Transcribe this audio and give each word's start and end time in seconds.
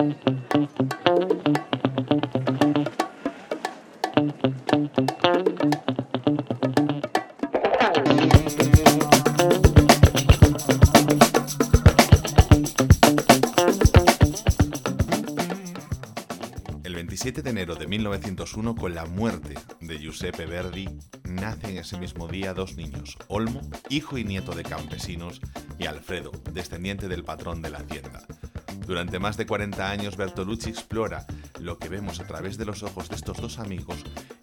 El 0.00 0.06
27 16.94 17.42
de 17.42 17.50
enero 17.50 17.74
de 17.74 17.86
1901, 17.86 18.74
con 18.76 18.94
la 18.94 19.04
muerte 19.04 19.54
de 19.80 19.98
Giuseppe 19.98 20.46
Verdi, 20.46 20.88
nacen 21.24 21.76
ese 21.76 21.98
mismo 21.98 22.26
día 22.26 22.54
dos 22.54 22.76
niños, 22.76 23.18
Olmo, 23.28 23.60
hijo 23.90 24.16
y 24.16 24.24
nieto 24.24 24.52
de 24.52 24.62
campesinos, 24.62 25.42
y 25.78 25.84
Alfredo, 25.84 26.32
descendiente 26.54 27.06
del 27.06 27.22
patrón 27.22 27.60
de 27.60 27.68
la 27.68 27.80
hacienda. 27.80 28.22
Durante 28.90 29.20
más 29.20 29.36
de 29.36 29.46
40 29.46 29.88
años, 29.88 30.16
Bertolucci 30.16 30.70
explora 30.70 31.24
lo 31.60 31.78
que 31.78 31.88
vemos 31.88 32.18
a 32.18 32.26
través 32.26 32.58
de 32.58 32.64
los 32.64 32.82
ojos 32.82 33.08
de 33.08 33.14
estos 33.14 33.40
dos 33.40 33.60
amigos 33.60 33.98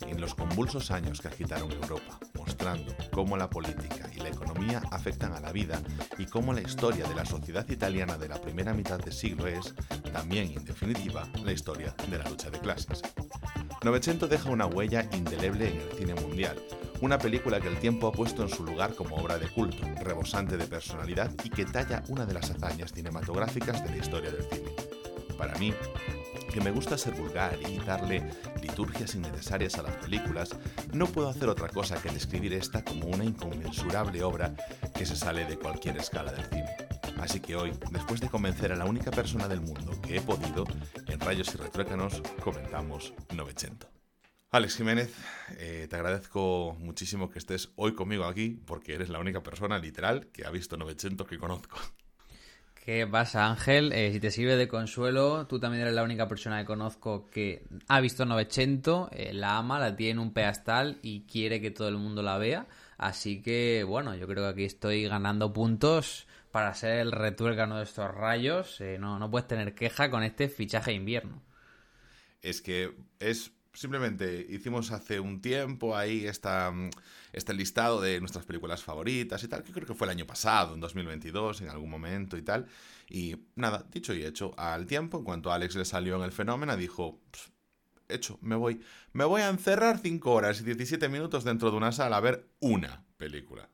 en 0.07 0.21
los 0.21 0.35
convulsos 0.35 0.89
años 0.89 1.19
que 1.19 1.27
agitaron 1.27 1.69
Europa, 1.69 2.17
mostrando 2.33 2.95
cómo 3.11 3.35
la 3.35 3.49
política 3.49 4.09
y 4.15 4.21
la 4.21 4.29
economía 4.29 4.81
afectan 4.89 5.33
a 5.33 5.41
la 5.41 5.51
vida 5.51 5.81
y 6.17 6.27
cómo 6.27 6.53
la 6.53 6.61
historia 6.61 7.05
de 7.09 7.13
la 7.13 7.25
sociedad 7.25 7.67
italiana 7.67 8.17
de 8.17 8.29
la 8.29 8.39
primera 8.39 8.73
mitad 8.73 8.97
del 8.99 9.11
siglo 9.11 9.47
es, 9.47 9.75
también 10.13 10.53
en 10.55 10.63
definitiva, 10.63 11.27
la 11.43 11.51
historia 11.51 11.93
de 12.09 12.17
la 12.17 12.29
lucha 12.29 12.49
de 12.49 12.59
clases. 12.59 13.01
Novecento 13.83 14.29
deja 14.29 14.49
una 14.49 14.65
huella 14.65 15.09
indeleble 15.11 15.71
en 15.71 15.81
el 15.81 15.91
cine 15.97 16.15
mundial, 16.15 16.57
una 17.01 17.17
película 17.17 17.59
que 17.59 17.67
el 17.67 17.77
tiempo 17.77 18.07
ha 18.07 18.11
puesto 18.11 18.43
en 18.43 18.49
su 18.49 18.63
lugar 18.63 18.95
como 18.95 19.15
obra 19.15 19.37
de 19.37 19.47
culto, 19.47 19.85
rebosante 20.01 20.57
de 20.57 20.65
personalidad 20.65 21.31
y 21.43 21.49
que 21.49 21.65
talla 21.65 22.03
una 22.07 22.25
de 22.25 22.33
las 22.33 22.49
hazañas 22.49 22.91
cinematográficas 22.91 23.83
de 23.83 23.91
la 23.91 23.97
historia 23.97 24.31
del 24.31 24.43
cine. 24.45 24.71
Para 25.37 25.55
mí, 25.55 25.73
que 26.51 26.61
me 26.61 26.71
gusta 26.71 26.97
ser 26.97 27.13
vulgar 27.13 27.57
y 27.69 27.77
darle 27.79 28.23
liturgias 28.61 29.13
innecesarias 29.13 29.77
a 29.77 29.83
las 29.83 29.95
películas, 29.97 30.55
no 30.91 31.05
puedo 31.05 31.29
hacer 31.29 31.49
otra 31.49 31.69
cosa 31.69 32.01
que 32.01 32.09
describir 32.09 32.53
esta 32.53 32.83
como 32.83 33.07
una 33.07 33.23
inconmensurable 33.23 34.23
obra 34.23 34.55
que 34.95 35.05
se 35.05 35.15
sale 35.15 35.45
de 35.45 35.57
cualquier 35.57 35.97
escala 35.97 36.31
del 36.31 36.45
cine. 36.45 36.75
Así 37.19 37.39
que 37.39 37.55
hoy, 37.55 37.73
después 37.91 38.21
de 38.21 38.29
convencer 38.29 38.71
a 38.71 38.75
la 38.75 38.85
única 38.85 39.11
persona 39.11 39.47
del 39.47 39.61
mundo 39.61 39.99
que 40.01 40.17
he 40.17 40.21
podido, 40.21 40.65
en 41.07 41.19
Rayos 41.19 41.53
y 41.53 41.57
Retruécanos 41.57 42.21
comentamos 42.43 43.13
Novecento. 43.35 43.96
Alex 44.49 44.77
Jiménez, 44.77 45.13
eh, 45.57 45.87
te 45.89 45.95
agradezco 45.97 46.77
muchísimo 46.79 47.29
que 47.29 47.37
estés 47.37 47.69
hoy 47.75 47.93
conmigo 47.93 48.23
aquí, 48.23 48.61
porque 48.65 48.93
eres 48.93 49.09
la 49.09 49.19
única 49.19 49.43
persona 49.43 49.77
literal 49.77 50.27
que 50.27 50.45
ha 50.45 50.51
visto 50.51 50.77
Novecento 50.77 51.25
que 51.25 51.37
conozco. 51.37 51.77
¿Qué 52.73 53.05
pasa, 53.05 53.45
Ángel? 53.45 53.91
Eh, 53.91 54.13
si 54.13 54.21
te 54.21 54.31
sirve 54.31 54.55
de 54.55 54.69
consuelo, 54.69 55.47
tú 55.47 55.59
también 55.59 55.81
eres 55.81 55.93
la 55.93 56.03
única 56.03 56.29
persona 56.29 56.61
que 56.61 56.65
conozco 56.65 57.29
que 57.29 57.65
ha 57.89 57.99
visto 57.99 58.25
Novecento, 58.25 59.09
eh, 59.11 59.33
la 59.33 59.57
ama, 59.57 59.79
la 59.79 59.97
tiene 59.97 60.11
en 60.11 60.19
un 60.19 60.31
pedestal 60.31 60.97
y 61.01 61.25
quiere 61.25 61.59
que 61.59 61.71
todo 61.71 61.89
el 61.89 61.97
mundo 61.97 62.23
la 62.23 62.37
vea. 62.37 62.67
Así 62.97 63.41
que, 63.41 63.83
bueno, 63.85 64.15
yo 64.15 64.27
creo 64.27 64.45
que 64.45 64.49
aquí 64.51 64.63
estoy 64.63 65.09
ganando 65.09 65.51
puntos 65.51 66.25
para 66.51 66.73
ser 66.73 66.99
el 66.99 67.11
retuércano 67.11 67.79
de 67.79 67.83
estos 67.83 68.09
rayos. 68.15 68.79
No, 68.97 69.19
no 69.19 69.29
puedes 69.29 69.49
tener 69.49 69.75
queja 69.75 70.09
con 70.09 70.23
este 70.23 70.47
fichaje 70.47 70.91
de 70.91 70.97
invierno. 70.97 71.43
Es 72.41 72.61
que 72.61 72.95
es 73.19 73.56
simplemente 73.77 74.45
hicimos 74.49 74.91
hace 74.91 75.19
un 75.19 75.39
tiempo 75.39 75.95
ahí 75.95 76.25
esta, 76.25 76.73
este 77.31 77.53
listado 77.53 78.01
de 78.01 78.19
nuestras 78.19 78.43
películas 78.43 78.83
favoritas 78.83 79.43
y 79.43 79.47
tal, 79.47 79.63
que 79.63 79.71
creo 79.71 79.85
que 79.85 79.93
fue 79.93 80.07
el 80.07 80.11
año 80.11 80.25
pasado, 80.25 80.73
en 80.73 80.79
2022, 80.79 81.61
en 81.61 81.69
algún 81.69 81.89
momento 81.89 82.37
y 82.37 82.41
tal. 82.41 82.65
Y 83.07 83.35
nada, 83.55 83.85
dicho 83.91 84.15
y 84.15 84.25
hecho, 84.25 84.57
al 84.57 84.87
tiempo, 84.87 85.19
en 85.19 85.23
cuanto 85.23 85.51
a 85.51 85.55
Alex 85.55 85.75
le 85.75 85.85
salió 85.85 86.15
en 86.15 86.23
el 86.23 86.31
fenómeno, 86.31 86.75
dijo, 86.75 87.21
hecho, 88.09 88.39
me 88.41 88.55
voy, 88.55 88.81
me 89.13 89.25
voy 89.25 89.41
a 89.41 89.49
encerrar 89.49 89.99
5 89.99 90.31
horas 90.31 90.59
y 90.61 90.63
17 90.63 91.07
minutos 91.07 91.43
dentro 91.43 91.69
de 91.69 91.77
una 91.77 91.91
sala 91.91 92.17
a 92.17 92.21
ver 92.21 92.49
una 92.59 93.05
película. 93.17 93.69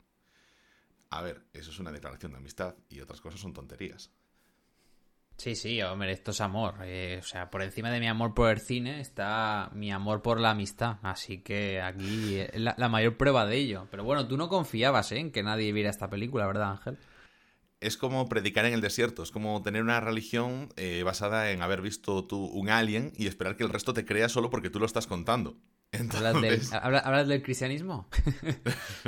A 1.11 1.21
ver, 1.21 1.45
eso 1.53 1.71
es 1.71 1.79
una 1.79 1.93
declaración 1.93 2.33
de 2.33 2.39
amistad 2.39 2.75
y 2.89 2.99
otras 2.99 3.21
cosas 3.21 3.39
son 3.39 3.53
tonterías. 3.53 4.11
Sí, 5.37 5.55
sí, 5.55 5.81
hombre, 5.81 6.11
esto 6.11 6.31
es 6.31 6.41
amor. 6.41 6.75
Eh, 6.83 7.19
o 7.19 7.23
sea, 7.25 7.49
por 7.49 7.63
encima 7.63 7.89
de 7.91 7.99
mi 7.99 8.07
amor 8.07 8.33
por 8.33 8.49
el 8.51 8.59
cine 8.59 9.01
está 9.01 9.69
mi 9.73 9.91
amor 9.91 10.21
por 10.21 10.39
la 10.39 10.51
amistad. 10.51 10.97
Así 11.01 11.39
que 11.39 11.81
aquí 11.81 12.37
es 12.37 12.59
la, 12.59 12.75
la 12.77 12.89
mayor 12.89 13.17
prueba 13.17 13.45
de 13.45 13.57
ello. 13.57 13.87
Pero 13.91 14.03
bueno, 14.03 14.27
tú 14.27 14.37
no 14.37 14.47
confiabas 14.47 15.11
¿eh? 15.11 15.19
en 15.19 15.31
que 15.31 15.43
nadie 15.43 15.73
viera 15.73 15.89
esta 15.89 16.09
película, 16.09 16.47
¿verdad, 16.47 16.71
Ángel? 16.71 16.97
Es 17.81 17.97
como 17.97 18.29
predicar 18.29 18.65
en 18.65 18.73
el 18.73 18.79
desierto, 18.79 19.23
es 19.23 19.31
como 19.31 19.61
tener 19.61 19.81
una 19.81 19.99
religión 19.99 20.69
eh, 20.77 21.03
basada 21.03 21.51
en 21.51 21.61
haber 21.61 21.81
visto 21.81 22.25
tú 22.25 22.45
un 22.45 22.69
alien 22.69 23.11
y 23.17 23.27
esperar 23.27 23.57
que 23.57 23.63
el 23.63 23.69
resto 23.69 23.93
te 23.93 24.05
crea 24.05 24.29
solo 24.29 24.49
porque 24.49 24.69
tú 24.69 24.79
lo 24.79 24.85
estás 24.85 25.05
contando. 25.07 25.57
Entonces... 25.91 26.23
¿Hablas, 26.23 26.41
del, 26.41 27.01
¿Hablas, 27.03 27.27
del, 27.27 27.43
cristianismo? 27.43 28.07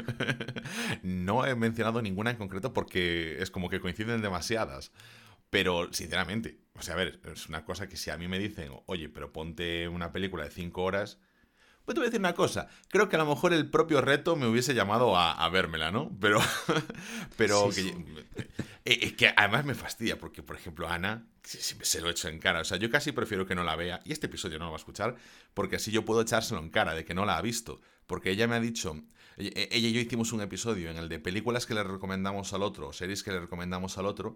no 1.03 1.46
he 1.46 1.56
mencionado 1.56 2.02
ninguna 2.02 2.31
en 2.31 2.38
concreto 2.38 2.74
porque 2.74 3.42
es 3.42 3.50
como 3.50 3.69
que 3.69 3.80
coinciden 3.80 4.22
demasiadas. 4.22 4.92
Pero, 5.56 5.88
sinceramente, 5.94 6.60
o 6.78 6.82
sea, 6.82 6.96
a 6.96 6.98
ver, 6.98 7.22
es 7.32 7.48
una 7.48 7.64
cosa 7.64 7.88
que 7.88 7.96
si 7.96 8.10
a 8.10 8.18
mí 8.18 8.28
me 8.28 8.40
dicen, 8.40 8.74
oye, 8.88 9.08
pero 9.08 9.32
ponte 9.32 9.88
una 9.88 10.12
película 10.12 10.44
de 10.44 10.52
5 10.52 10.84
horas, 10.84 11.18
pues 11.86 11.96
te 11.96 12.02
voy 12.02 12.08
a 12.08 12.10
decir 12.10 12.20
una 12.20 12.34
cosa, 12.34 12.68
creo 12.90 13.08
que 13.08 13.16
a 13.16 13.20
lo 13.20 13.26
mejor 13.26 13.54
el 13.54 13.70
propio 13.70 14.02
reto 14.02 14.36
me 14.36 14.48
hubiese 14.48 14.74
llamado 14.74 15.16
a, 15.16 15.32
a 15.32 15.48
vérmela, 15.48 15.92
¿no? 15.92 16.12
Pero, 16.20 16.42
pero 17.38 17.72
sí, 17.72 17.90
que, 17.90 18.44
sí. 18.44 18.50
es 18.84 19.14
que 19.14 19.34
además 19.34 19.64
me 19.64 19.76
fastidia, 19.76 20.20
porque, 20.20 20.44
por 20.44 20.58
ejemplo, 20.58 20.90
Ana, 20.90 21.26
se 21.42 22.02
lo 22.02 22.10
echo 22.10 22.28
en 22.28 22.40
cara, 22.40 22.60
o 22.60 22.66
sea, 22.66 22.76
yo 22.76 22.90
casi 22.90 23.14
prefiero 23.14 23.46
que 23.46 23.56
no 23.56 23.64
la 23.64 23.78
vea, 23.78 24.02
y 24.04 24.12
este 24.12 24.26
episodio 24.26 24.60
no 24.60 24.66
lo 24.66 24.72
va 24.72 24.76
a 24.76 24.80
escuchar, 24.80 25.16
porque 25.54 25.78
así 25.78 25.90
yo 25.90 26.04
puedo 26.04 26.20
echárselo 26.20 26.60
en 26.60 26.70
cara 26.70 26.94
de 26.96 27.06
que 27.06 27.14
no 27.14 27.24
la 27.24 27.38
ha 27.38 27.42
visto, 27.42 27.80
porque 28.08 28.32
ella 28.32 28.46
me 28.46 28.56
ha 28.56 28.60
dicho, 28.60 29.02
ella 29.38 29.70
y 29.72 29.94
yo 29.94 30.02
hicimos 30.02 30.34
un 30.34 30.42
episodio 30.42 30.92
en 30.92 30.98
el 30.98 31.08
de 31.08 31.20
películas 31.20 31.66
que 31.66 31.76
le 31.76 31.84
recomendamos 31.86 32.52
al 32.52 32.62
otro, 32.62 32.92
series 32.92 33.24
que 33.24 33.32
le 33.32 33.40
recomendamos 33.40 33.98
al 33.98 34.06
otro, 34.06 34.36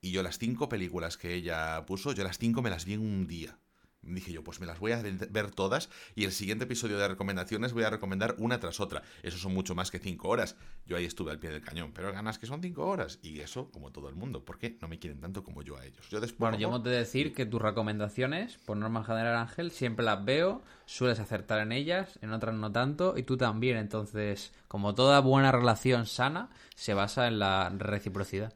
y 0.00 0.12
yo 0.12 0.22
las 0.22 0.38
cinco 0.38 0.68
películas 0.68 1.16
que 1.16 1.34
ella 1.34 1.84
puso, 1.86 2.12
yo 2.12 2.24
las 2.24 2.38
cinco 2.38 2.62
me 2.62 2.70
las 2.70 2.84
vi 2.84 2.94
en 2.94 3.00
un 3.00 3.26
día. 3.26 3.58
Dije 4.02 4.32
yo, 4.32 4.42
pues 4.42 4.60
me 4.60 4.66
las 4.66 4.78
voy 4.78 4.92
a 4.92 5.02
ver 5.02 5.50
todas 5.50 5.90
y 6.14 6.24
el 6.24 6.32
siguiente 6.32 6.64
episodio 6.64 6.96
de 6.96 7.06
recomendaciones 7.06 7.74
voy 7.74 7.82
a 7.84 7.90
recomendar 7.90 8.34
una 8.38 8.58
tras 8.58 8.80
otra. 8.80 9.02
Eso 9.22 9.36
son 9.36 9.52
mucho 9.52 9.74
más 9.74 9.90
que 9.90 9.98
cinco 9.98 10.28
horas. 10.28 10.56
Yo 10.86 10.96
ahí 10.96 11.04
estuve 11.04 11.32
al 11.32 11.38
pie 11.38 11.50
del 11.50 11.60
cañón, 11.60 11.92
pero 11.92 12.10
ganas 12.10 12.38
que 12.38 12.46
son 12.46 12.62
cinco 12.62 12.86
horas. 12.86 13.18
Y 13.22 13.40
eso, 13.40 13.70
como 13.70 13.92
todo 13.92 14.08
el 14.08 14.14
mundo, 14.14 14.42
porque 14.42 14.78
no 14.80 14.88
me 14.88 14.98
quieren 14.98 15.20
tanto 15.20 15.44
como 15.44 15.60
yo 15.60 15.76
a 15.76 15.84
ellos. 15.84 16.08
Yo 16.08 16.18
después, 16.18 16.38
bueno, 16.38 16.58
yo 16.58 16.68
hemos 16.68 16.82
de 16.82 16.92
decir 16.92 17.34
que 17.34 17.44
tus 17.44 17.60
recomendaciones, 17.60 18.56
por 18.64 18.78
norma 18.78 19.04
general, 19.04 19.36
Ángel, 19.36 19.70
siempre 19.70 20.04
las 20.06 20.24
veo, 20.24 20.62
sueles 20.86 21.20
acertar 21.20 21.60
en 21.60 21.72
ellas, 21.72 22.18
en 22.22 22.32
otras 22.32 22.54
no 22.54 22.72
tanto, 22.72 23.18
y 23.18 23.22
tú 23.22 23.36
también. 23.36 23.76
Entonces, 23.76 24.54
como 24.66 24.94
toda 24.94 25.20
buena 25.20 25.52
relación 25.52 26.06
sana, 26.06 26.48
se 26.74 26.94
basa 26.94 27.28
en 27.28 27.38
la 27.38 27.68
reciprocidad. 27.68 28.54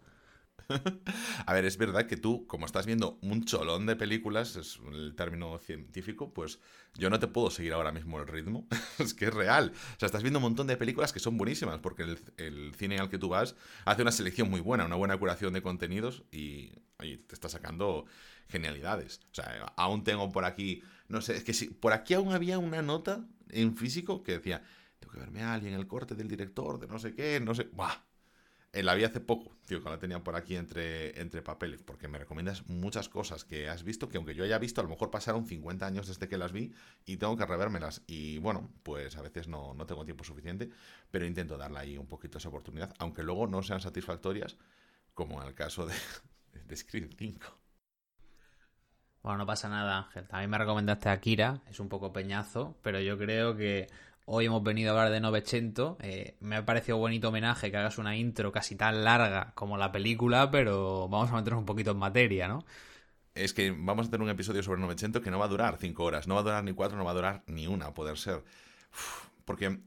A 1.46 1.52
ver, 1.52 1.64
es 1.64 1.76
verdad 1.76 2.06
que 2.06 2.16
tú, 2.16 2.46
como 2.46 2.66
estás 2.66 2.86
viendo 2.86 3.18
un 3.22 3.44
cholón 3.44 3.86
de 3.86 3.96
películas, 3.96 4.56
es 4.56 4.80
el 4.92 5.14
término 5.14 5.58
científico, 5.58 6.32
pues 6.32 6.58
yo 6.94 7.10
no 7.10 7.18
te 7.18 7.28
puedo 7.28 7.50
seguir 7.50 7.72
ahora 7.72 7.92
mismo 7.92 8.20
el 8.20 8.26
ritmo. 8.26 8.66
es 8.98 9.14
que 9.14 9.26
es 9.26 9.34
real. 9.34 9.72
O 9.74 9.98
sea, 9.98 10.06
estás 10.06 10.22
viendo 10.22 10.38
un 10.38 10.44
montón 10.44 10.66
de 10.66 10.76
películas 10.76 11.12
que 11.12 11.20
son 11.20 11.36
buenísimas, 11.36 11.78
porque 11.80 12.02
el, 12.02 12.18
el 12.36 12.74
cine 12.74 12.98
al 12.98 13.08
que 13.08 13.18
tú 13.18 13.28
vas 13.28 13.56
hace 13.84 14.02
una 14.02 14.12
selección 14.12 14.50
muy 14.50 14.60
buena, 14.60 14.84
una 14.84 14.96
buena 14.96 15.16
curación 15.18 15.52
de 15.52 15.62
contenidos 15.62 16.24
y, 16.30 16.72
te 16.98 17.34
está 17.34 17.48
sacando 17.48 18.06
genialidades. 18.48 19.20
O 19.30 19.34
sea, 19.34 19.72
aún 19.76 20.04
tengo 20.04 20.32
por 20.32 20.44
aquí, 20.44 20.82
no 21.08 21.20
sé, 21.20 21.36
es 21.36 21.44
que 21.44 21.52
si 21.52 21.68
por 21.68 21.92
aquí 21.92 22.14
aún 22.14 22.32
había 22.32 22.58
una 22.58 22.80
nota 22.80 23.26
en 23.50 23.76
físico 23.76 24.22
que 24.22 24.32
decía, 24.32 24.62
tengo 25.00 25.12
que 25.12 25.20
verme 25.20 25.42
a 25.42 25.52
alguien, 25.52 25.74
el 25.74 25.86
corte 25.86 26.14
del 26.14 26.28
director, 26.28 26.78
de 26.78 26.86
no 26.86 26.98
sé 26.98 27.14
qué, 27.14 27.40
no 27.40 27.54
sé. 27.54 27.68
¡Buah! 27.72 28.13
La 28.82 28.94
vi 28.94 29.04
hace 29.04 29.20
poco, 29.20 29.56
tío, 29.66 29.82
que 29.82 29.88
la 29.88 29.98
tenía 29.98 30.22
por 30.24 30.36
aquí 30.36 30.56
entre, 30.56 31.20
entre 31.20 31.42
papeles, 31.42 31.82
porque 31.82 32.08
me 32.08 32.18
recomiendas 32.18 32.66
muchas 32.66 33.08
cosas 33.08 33.44
que 33.44 33.68
has 33.68 33.84
visto, 33.84 34.08
que 34.08 34.16
aunque 34.16 34.34
yo 34.34 34.44
haya 34.44 34.58
visto, 34.58 34.80
a 34.80 34.84
lo 34.84 34.90
mejor 34.90 35.10
pasaron 35.10 35.46
50 35.46 35.86
años 35.86 36.08
desde 36.08 36.28
que 36.28 36.36
las 36.36 36.52
vi 36.52 36.74
y 37.04 37.16
tengo 37.18 37.36
que 37.36 37.46
revérmelas. 37.46 38.02
Y 38.06 38.38
bueno, 38.38 38.70
pues 38.82 39.16
a 39.16 39.22
veces 39.22 39.48
no, 39.48 39.74
no 39.74 39.86
tengo 39.86 40.04
tiempo 40.04 40.24
suficiente, 40.24 40.70
pero 41.10 41.26
intento 41.26 41.56
darle 41.56 41.78
ahí 41.78 41.98
un 41.98 42.06
poquito 42.06 42.38
esa 42.38 42.48
oportunidad, 42.48 42.94
aunque 42.98 43.22
luego 43.22 43.46
no 43.46 43.62
sean 43.62 43.80
satisfactorias, 43.80 44.56
como 45.14 45.40
en 45.40 45.48
el 45.48 45.54
caso 45.54 45.86
de, 45.86 45.94
de 46.66 46.76
Scream 46.76 47.10
5. 47.16 47.64
Bueno, 49.22 49.38
no 49.38 49.46
pasa 49.46 49.70
nada, 49.70 49.98
Ángel. 49.98 50.28
También 50.28 50.50
me 50.50 50.58
recomendaste 50.58 51.08
a 51.08 51.18
Kira, 51.18 51.62
es 51.70 51.80
un 51.80 51.88
poco 51.88 52.12
peñazo, 52.12 52.76
pero 52.82 53.00
yo 53.00 53.16
creo 53.16 53.56
que 53.56 53.86
Hoy 54.26 54.46
hemos 54.46 54.62
venido 54.62 54.90
a 54.90 54.92
hablar 54.92 55.12
de 55.12 55.20
Novecento. 55.20 55.98
Eh, 56.00 56.36
me 56.40 56.56
ha 56.56 56.64
parecido 56.64 56.96
bonito 56.96 57.28
homenaje 57.28 57.70
que 57.70 57.76
hagas 57.76 57.98
una 57.98 58.16
intro 58.16 58.52
casi 58.52 58.74
tan 58.74 59.04
larga 59.04 59.52
como 59.54 59.76
la 59.76 59.92
película, 59.92 60.50
pero 60.50 61.08
vamos 61.08 61.30
a 61.30 61.34
meternos 61.34 61.60
un 61.60 61.66
poquito 61.66 61.90
en 61.90 61.98
materia, 61.98 62.48
¿no? 62.48 62.64
Es 63.34 63.52
que 63.52 63.70
vamos 63.70 64.06
a 64.06 64.10
tener 64.10 64.24
un 64.24 64.30
episodio 64.30 64.62
sobre 64.62 64.80
Novecento 64.80 65.20
que 65.20 65.30
no 65.30 65.38
va 65.38 65.44
a 65.44 65.48
durar 65.48 65.76
cinco 65.78 66.04
horas, 66.04 66.26
no 66.26 66.34
va 66.34 66.40
a 66.40 66.44
durar 66.44 66.64
ni 66.64 66.72
cuatro, 66.72 66.96
no 66.96 67.04
va 67.04 67.10
a 67.10 67.14
durar 67.14 67.42
ni 67.48 67.66
una, 67.66 67.92
poder 67.92 68.16
ser. 68.16 68.42
Porque, 69.44 69.78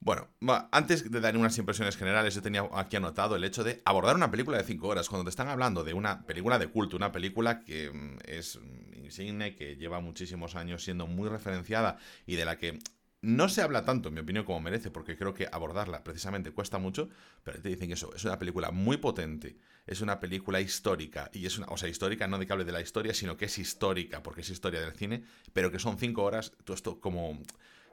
Bueno, 0.00 0.28
antes 0.72 1.10
de 1.10 1.20
dar 1.20 1.36
unas 1.36 1.56
impresiones 1.58 1.96
generales, 1.96 2.34
yo 2.34 2.42
tenía 2.42 2.68
aquí 2.74 2.96
anotado 2.96 3.36
el 3.36 3.44
hecho 3.44 3.62
de 3.62 3.80
abordar 3.84 4.16
una 4.16 4.30
película 4.30 4.58
de 4.58 4.64
cinco 4.64 4.88
horas. 4.88 5.08
Cuando 5.08 5.24
te 5.24 5.30
están 5.30 5.48
hablando 5.48 5.84
de 5.84 5.94
una 5.94 6.26
película 6.26 6.58
de 6.58 6.68
culto, 6.68 6.96
una 6.96 7.12
película 7.12 7.60
que 7.60 7.90
mm, 7.92 8.18
es 8.24 8.58
insigne, 8.96 9.54
que 9.54 9.76
lleva 9.76 10.00
muchísimos 10.00 10.56
años 10.56 10.82
siendo 10.82 11.06
muy 11.06 11.28
referenciada 11.28 11.98
y 12.26 12.34
de 12.36 12.44
la 12.44 12.58
que 12.58 12.78
no 13.22 13.48
se 13.48 13.62
habla 13.62 13.84
tanto, 13.84 14.08
en 14.08 14.14
mi 14.14 14.20
opinión, 14.20 14.44
como 14.44 14.60
merece, 14.60 14.90
porque 14.90 15.16
creo 15.16 15.34
que 15.34 15.48
abordarla 15.50 16.04
precisamente 16.04 16.52
cuesta 16.52 16.78
mucho, 16.78 17.08
pero 17.42 17.60
te 17.60 17.68
dicen 17.68 17.88
que 17.88 17.94
eso 17.94 18.14
es 18.14 18.24
una 18.24 18.38
película 18.38 18.70
muy 18.70 18.98
potente, 18.98 19.56
es 19.86 20.00
una 20.00 20.20
película 20.20 20.60
histórica, 20.60 21.30
y 21.32 21.46
es 21.46 21.58
una, 21.58 21.66
o 21.68 21.76
sea, 21.76 21.88
histórica 21.88 22.26
no 22.26 22.38
de 22.38 22.46
que 22.46 22.52
hable 22.52 22.64
de 22.64 22.72
la 22.72 22.80
historia, 22.80 23.14
sino 23.14 23.36
que 23.36 23.46
es 23.46 23.58
histórica, 23.58 24.22
porque 24.22 24.42
es 24.42 24.50
historia 24.50 24.80
del 24.80 24.92
cine, 24.92 25.24
pero 25.52 25.70
que 25.70 25.78
son 25.78 25.98
cinco 25.98 26.22
horas, 26.22 26.52
tú 26.64 26.72
esto 26.72 27.00
como 27.00 27.40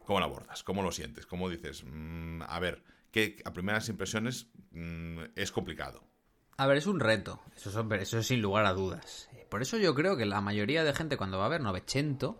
¿Cómo 0.05 0.19
lo 0.19 0.25
abordas? 0.25 0.63
¿Cómo 0.63 0.83
lo 0.83 0.91
sientes? 0.91 1.25
¿Cómo 1.25 1.49
dices? 1.49 1.83
Mm, 1.85 2.41
a 2.47 2.59
ver, 2.59 2.83
que 3.11 3.41
a 3.45 3.53
primeras 3.53 3.87
impresiones 3.89 4.47
mm, 4.71 5.19
es 5.35 5.51
complicado. 5.51 6.03
A 6.57 6.67
ver, 6.67 6.77
es 6.77 6.87
un 6.87 6.99
reto, 6.99 7.41
eso 7.55 7.69
es, 7.69 8.01
eso 8.01 8.23
sin 8.23 8.41
lugar 8.41 8.65
a 8.65 8.73
dudas. 8.73 9.29
Por 9.49 9.61
eso 9.61 9.77
yo 9.77 9.95
creo 9.95 10.17
que 10.17 10.25
la 10.25 10.41
mayoría 10.41 10.83
de 10.83 10.93
gente 10.93 11.17
cuando 11.17 11.39
va 11.39 11.45
a 11.45 11.49
ver 11.49 11.61
900, 11.61 12.35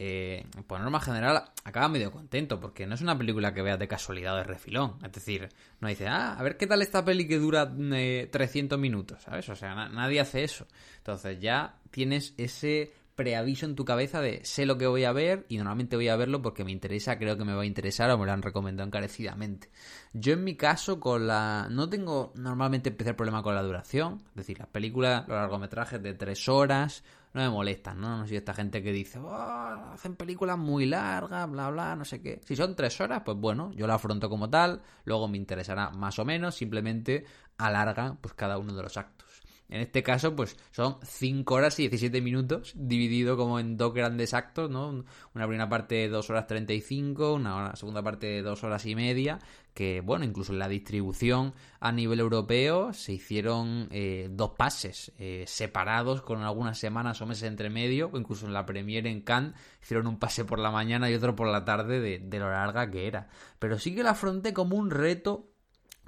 eh, 0.00 0.46
por 0.68 0.80
norma 0.80 1.00
general, 1.00 1.42
acaba 1.64 1.88
medio 1.88 2.12
contento, 2.12 2.60
porque 2.60 2.86
no 2.86 2.94
es 2.94 3.00
una 3.00 3.18
película 3.18 3.52
que 3.52 3.62
veas 3.62 3.80
de 3.80 3.88
casualidad 3.88 4.34
o 4.34 4.36
de 4.36 4.44
refilón. 4.44 4.96
Es 5.04 5.10
decir, 5.10 5.48
no 5.80 5.88
dice, 5.88 6.06
ah, 6.06 6.34
a 6.38 6.42
ver 6.42 6.56
qué 6.56 6.68
tal 6.68 6.82
esta 6.82 7.04
peli 7.04 7.26
que 7.26 7.38
dura 7.38 7.68
300 7.68 8.76
eh, 8.76 8.80
minutos, 8.80 9.22
¿sabes? 9.22 9.48
O 9.48 9.56
sea, 9.56 9.88
nadie 9.88 10.20
hace 10.20 10.44
eso. 10.44 10.66
Entonces 10.98 11.40
ya 11.40 11.80
tienes 11.90 12.32
ese 12.36 12.92
preaviso 13.16 13.66
en 13.66 13.74
tu 13.74 13.84
cabeza 13.84 14.20
de 14.20 14.44
sé 14.44 14.64
lo 14.64 14.78
que 14.78 14.86
voy 14.86 15.02
a 15.02 15.10
ver 15.10 15.44
y 15.48 15.56
normalmente 15.56 15.96
voy 15.96 16.06
a 16.06 16.14
verlo 16.14 16.40
porque 16.40 16.62
me 16.62 16.70
interesa, 16.70 17.18
creo 17.18 17.36
que 17.36 17.44
me 17.44 17.52
va 17.52 17.62
a 17.62 17.66
interesar 17.66 18.08
o 18.12 18.18
me 18.18 18.24
lo 18.24 18.30
han 18.30 18.42
recomendado 18.42 18.86
encarecidamente. 18.86 19.70
Yo 20.12 20.34
en 20.34 20.44
mi 20.44 20.54
caso 20.54 21.00
con 21.00 21.26
la... 21.26 21.66
no 21.68 21.88
tengo 21.88 22.32
normalmente 22.36 22.90
especial 22.90 23.16
problema 23.16 23.42
con 23.42 23.56
la 23.56 23.62
duración, 23.64 24.22
es 24.30 24.36
decir, 24.36 24.60
las 24.60 24.68
películas, 24.68 25.26
los 25.26 25.36
largometrajes 25.36 26.00
de 26.00 26.14
tres 26.14 26.48
horas 26.48 27.02
no 27.34 27.42
me 27.42 27.50
molestan, 27.50 28.00
¿no? 28.00 28.18
No 28.18 28.26
soy 28.26 28.36
esta 28.36 28.54
gente 28.54 28.82
que 28.82 28.92
dice, 28.92 29.18
oh, 29.18 29.92
hacen 29.92 30.16
películas 30.16 30.58
muy 30.58 30.86
largas, 30.86 31.50
bla, 31.50 31.70
bla, 31.70 31.96
no 31.96 32.04
sé 32.04 32.20
qué. 32.20 32.40
Si 32.44 32.56
son 32.56 32.74
tres 32.74 33.00
horas, 33.00 33.22
pues 33.24 33.36
bueno, 33.36 33.70
yo 33.72 33.86
la 33.86 33.94
afronto 33.94 34.28
como 34.28 34.48
tal, 34.48 34.82
luego 35.04 35.28
me 35.28 35.36
interesará 35.36 35.90
más 35.90 36.18
o 36.18 36.24
menos, 36.24 36.54
simplemente 36.54 37.24
alarga 37.58 38.16
pues 38.20 38.34
cada 38.34 38.58
uno 38.58 38.74
de 38.74 38.82
los 38.82 38.96
actos. 38.96 39.27
En 39.70 39.82
este 39.82 40.02
caso, 40.02 40.34
pues 40.34 40.56
son 40.70 40.96
5 41.02 41.54
horas 41.54 41.78
y 41.78 41.82
17 41.82 42.22
minutos, 42.22 42.72
dividido 42.74 43.36
como 43.36 43.60
en 43.60 43.76
dos 43.76 43.92
grandes 43.92 44.32
actos, 44.32 44.70
¿no? 44.70 45.04
Una 45.34 45.46
primera 45.46 45.68
parte 45.68 45.96
de 45.96 46.08
2 46.08 46.30
horas 46.30 46.46
35, 46.46 47.34
una 47.34 47.76
segunda 47.76 48.02
parte 48.02 48.26
de 48.26 48.42
2 48.42 48.64
horas 48.64 48.86
y 48.86 48.94
media, 48.94 49.40
que, 49.74 50.00
bueno, 50.00 50.24
incluso 50.24 50.54
en 50.54 50.58
la 50.58 50.68
distribución 50.68 51.52
a 51.80 51.92
nivel 51.92 52.18
europeo 52.18 52.94
se 52.94 53.12
hicieron 53.12 53.88
eh, 53.90 54.28
dos 54.30 54.52
pases 54.56 55.12
eh, 55.18 55.44
separados 55.46 56.22
con 56.22 56.42
algunas 56.42 56.78
semanas 56.78 57.20
o 57.20 57.26
meses 57.26 57.44
entre 57.44 57.68
medio, 57.68 58.08
o 58.10 58.18
incluso 58.18 58.46
en 58.46 58.54
la 58.54 58.64
premiere 58.64 59.10
en 59.10 59.20
Cannes 59.20 59.52
hicieron 59.82 60.06
un 60.06 60.18
pase 60.18 60.46
por 60.46 60.60
la 60.60 60.70
mañana 60.70 61.10
y 61.10 61.14
otro 61.14 61.36
por 61.36 61.46
la 61.46 61.66
tarde 61.66 62.00
de, 62.00 62.18
de 62.20 62.38
lo 62.38 62.50
larga 62.50 62.90
que 62.90 63.06
era. 63.06 63.28
Pero 63.58 63.78
sí 63.78 63.94
que 63.94 64.02
la 64.02 64.10
afronté 64.12 64.54
como 64.54 64.76
un 64.76 64.90
reto, 64.90 65.50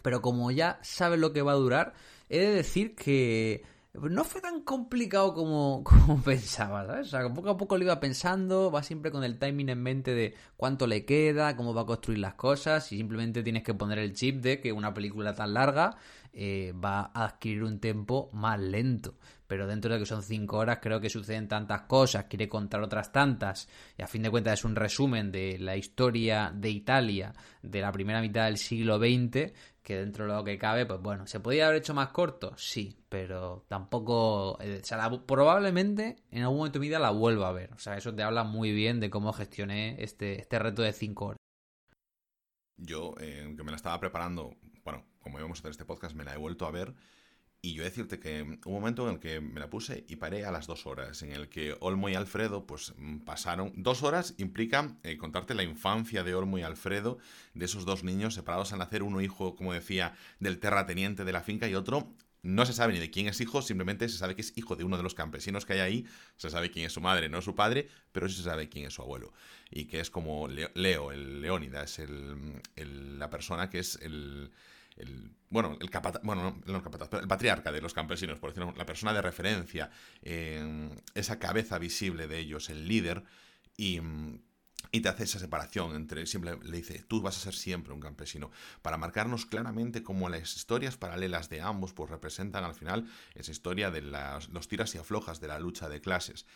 pero 0.01 0.23
como 0.23 0.51
ya 0.51 0.79
sabes 0.81 1.21
lo 1.21 1.35
que 1.35 1.43
va 1.43 1.53
a 1.53 1.57
durar, 1.57 1.93
he 2.31 2.39
de 2.39 2.55
decir 2.55 2.95
que 2.95 3.63
no 3.93 4.25
fue 4.25 4.41
tan 4.41 4.63
complicado 4.63 5.35
como, 5.35 5.83
como 5.85 6.23
pensaba, 6.23 6.87
¿sabes? 6.87 7.09
O 7.09 7.11
sea, 7.11 7.29
poco 7.35 7.51
a 7.51 7.57
poco 7.57 7.77
lo 7.77 7.85
iba 7.85 7.99
pensando, 8.01 8.71
va 8.71 8.83
siempre 8.83 9.11
con 9.11 9.25
el 9.25 9.39
timing 9.39 9.71
en 9.71 9.83
mente 9.83 10.15
de 10.15 10.35
cuánto 10.57 10.87
le 10.87 11.05
queda, 11.05 11.57
cómo 11.57 11.75
va 11.75 11.83
a 11.83 11.87
construir 11.87 12.21
las 12.21 12.35
cosas, 12.35 12.91
y 12.93 12.97
simplemente 12.97 13.43
tienes 13.43 13.65
que 13.65 13.75
poner 13.75 13.99
el 13.99 14.15
chip 14.15 14.41
de 14.41 14.61
que 14.61 14.73
una 14.73 14.95
película 14.95 15.35
tan 15.35 15.55
larga 15.55 15.97
eh, 16.33 16.73
va 16.73 17.11
a 17.13 17.25
adquirir 17.25 17.65
un 17.65 17.81
tiempo 17.81 18.31
más 18.33 18.61
lento. 18.61 19.17
Pero 19.49 19.67
dentro 19.67 19.93
de 19.93 19.99
que 19.99 20.07
son 20.07 20.23
cinco 20.23 20.59
horas, 20.59 20.79
creo 20.81 21.01
que 21.01 21.11
suceden 21.11 21.49
tantas 21.49 21.83
cosas, 21.83 22.27
quiere 22.27 22.49
contar 22.49 22.83
otras 22.83 23.11
tantas, 23.11 23.69
y 23.99 24.03
a 24.03 24.07
fin 24.07 24.23
de 24.23 24.31
cuentas 24.31 24.61
es 24.61 24.65
un 24.65 24.77
resumen 24.77 25.33
de 25.33 25.59
la 25.59 25.77
historia 25.77 26.53
de 26.55 26.71
Italia 26.71 27.35
de 27.61 27.81
la 27.81 27.91
primera 27.91 28.21
mitad 28.21 28.45
del 28.45 28.59
siglo 28.59 28.99
XX, 28.99 29.53
que 29.91 29.97
dentro 29.97 30.25
de 30.25 30.33
lo 30.33 30.45
que 30.45 30.57
cabe, 30.57 30.87
pues 30.87 31.01
bueno, 31.01 31.27
¿se 31.27 31.41
podía 31.41 31.67
haber 31.67 31.79
hecho 31.79 31.95
más 31.95 32.11
corto? 32.11 32.57
Sí, 32.57 32.97
pero 33.09 33.65
tampoco, 33.67 34.57
eh, 34.61 34.79
o 34.81 34.87
sea, 34.87 35.11
probablemente 35.27 36.23
en 36.31 36.43
algún 36.43 36.59
momento 36.59 36.79
de 36.79 36.81
mi 36.81 36.87
vida 36.87 37.01
la 37.01 37.11
vuelva 37.11 37.49
a 37.49 37.53
ver. 37.53 37.73
O 37.73 37.79
sea, 37.81 37.97
eso 37.97 38.15
te 38.15 38.23
habla 38.23 38.45
muy 38.45 38.71
bien 38.71 39.01
de 39.01 39.11
cómo 39.11 39.33
gestioné 39.33 40.01
este, 40.01 40.41
este 40.41 40.61
reto 40.61 40.83
de 40.83 40.93
5 40.93 41.25
horas. 41.25 41.39
Yo, 42.77 43.15
eh, 43.21 43.53
que 43.57 43.65
me 43.65 43.73
la 43.73 43.77
estaba 43.77 43.99
preparando, 43.99 44.55
bueno, 44.85 45.05
como 45.19 45.41
íbamos 45.41 45.59
a 45.59 45.61
hacer 45.61 45.73
este 45.73 45.85
podcast, 45.85 46.15
me 46.15 46.23
la 46.23 46.35
he 46.35 46.39
vuelto 46.39 46.67
a 46.67 46.71
ver 46.71 46.95
y 47.63 47.75
yo 47.75 47.85
decirte 47.85 48.19
que 48.19 48.43
un 48.43 48.73
momento 48.73 49.07
en 49.07 49.15
el 49.15 49.21
que 49.21 49.41
me 49.41 49.61
la 49.61 49.69
puse 49.69 50.05
y 50.09 50.17
paré 50.17 50.45
a 50.45 50.51
las 50.51 50.67
dos 50.67 50.87
horas, 50.87 51.23
en 51.23 51.33
el 51.33 51.49
que 51.49 51.77
Olmo 51.81 52.09
y 52.09 52.15
Alfredo 52.15 52.67
pues 52.67 52.95
mm, 52.97 53.19
pasaron. 53.19 53.73
Dos 53.77 54.03
horas 54.03 54.35
implica 54.39 54.97
eh, 55.03 55.19
contarte 55.19 55.55
la 55.55 55.63
infancia 55.63 56.25
de 56.25 56.35
Olmo 56.35 56.59
y 56.59 56.63
Alfredo, 56.63 57.19
de 57.55 57.67
esos 57.67 57.85
dos 57.85 58.03
niños 58.03 58.35
separados 58.35 58.73
al 58.73 58.79
nacer, 58.79 59.03
uno 59.03 59.21
hijo, 59.21 59.57
como 59.57 59.75
decía, 59.75 60.15
del 60.39 60.59
terrateniente 60.59 61.25
de 61.25 61.33
la 61.33 61.43
finca 61.43 61.69
y 61.69 61.75
otro 61.75 62.15
no 62.43 62.65
se 62.65 62.73
sabe 62.73 62.95
ni 62.95 62.99
de 62.99 63.11
quién 63.11 63.27
es 63.29 63.41
hijo, 63.41 63.61
simplemente 63.61 64.09
se 64.09 64.17
sabe 64.17 64.35
que 64.35 64.41
es 64.41 64.57
hijo 64.57 64.77
de 64.77 64.85
uno 64.85 64.97
de 64.97 65.03
los 65.03 65.15
campesinos 65.15 65.67
que 65.67 65.75
hay 65.75 65.81
ahí, 65.81 66.07
se 66.37 66.49
sabe 66.49 66.71
quién 66.71 66.87
es 66.87 66.93
su 66.93 67.01
madre, 67.01 67.29
no 67.29 67.43
su 67.43 67.55
padre, 67.55 67.89
pero 68.13 68.29
sí 68.29 68.37
se 68.37 68.45
sabe 68.45 68.69
quién 68.69 68.87
es 68.87 68.95
su 68.95 69.03
abuelo. 69.03 69.33
Y 69.71 69.85
que 69.85 70.01
es 70.01 70.11
como 70.11 70.49
Leo, 70.49 71.13
el 71.13 71.43
Leónidas, 71.43 71.99
el, 71.99 73.19
la 73.19 73.29
persona 73.29 73.69
que 73.69 73.81
es 73.81 73.97
el, 74.03 74.51
el 75.01 75.35
bueno, 75.51 75.77
el 75.81 75.91
bueno, 76.23 76.63
el 76.65 77.29
patriarca 77.29 77.73
de 77.73 77.81
los 77.81 77.93
campesinos, 77.93 78.39
por 78.39 78.51
decirlo, 78.51 78.73
la 78.77 78.87
persona 78.87 79.13
de 79.13 79.21
referencia, 79.21 79.91
esa 80.23 81.39
cabeza 81.41 81.79
visible 81.79 82.29
de 82.29 82.39
ellos, 82.39 82.71
el 82.71 82.87
líder, 82.87 83.25
y, 83.77 84.01
y 84.93 85.01
te 85.01 85.09
hace 85.09 85.25
esa 85.25 85.41
separación 85.41 85.97
entre, 85.97 86.25
siempre 86.27 86.57
le 86.63 86.77
dice, 86.77 87.03
tú 87.03 87.21
vas 87.21 87.37
a 87.37 87.41
ser 87.41 87.55
siempre 87.55 87.93
un 87.93 88.01
campesino, 88.01 88.53
para 88.81 88.97
marcarnos 88.97 89.45
claramente 89.45 90.05
cómo 90.05 90.29
las 90.29 90.55
historias 90.55 90.97
paralelas 90.97 91.49
de 91.49 91.61
ambos 91.61 91.93
pues 91.93 92.11
representan 92.11 92.63
al 92.63 92.77
final 92.77 93.11
esa 93.35 93.51
historia 93.51 93.91
de 93.91 94.03
las, 94.03 94.51
los 94.51 94.69
tiras 94.69 94.95
y 94.95 94.99
aflojas 94.99 95.41
de 95.41 95.49
la 95.49 95.59
lucha 95.59 95.89
de 95.89 96.01
clases. 96.01 96.47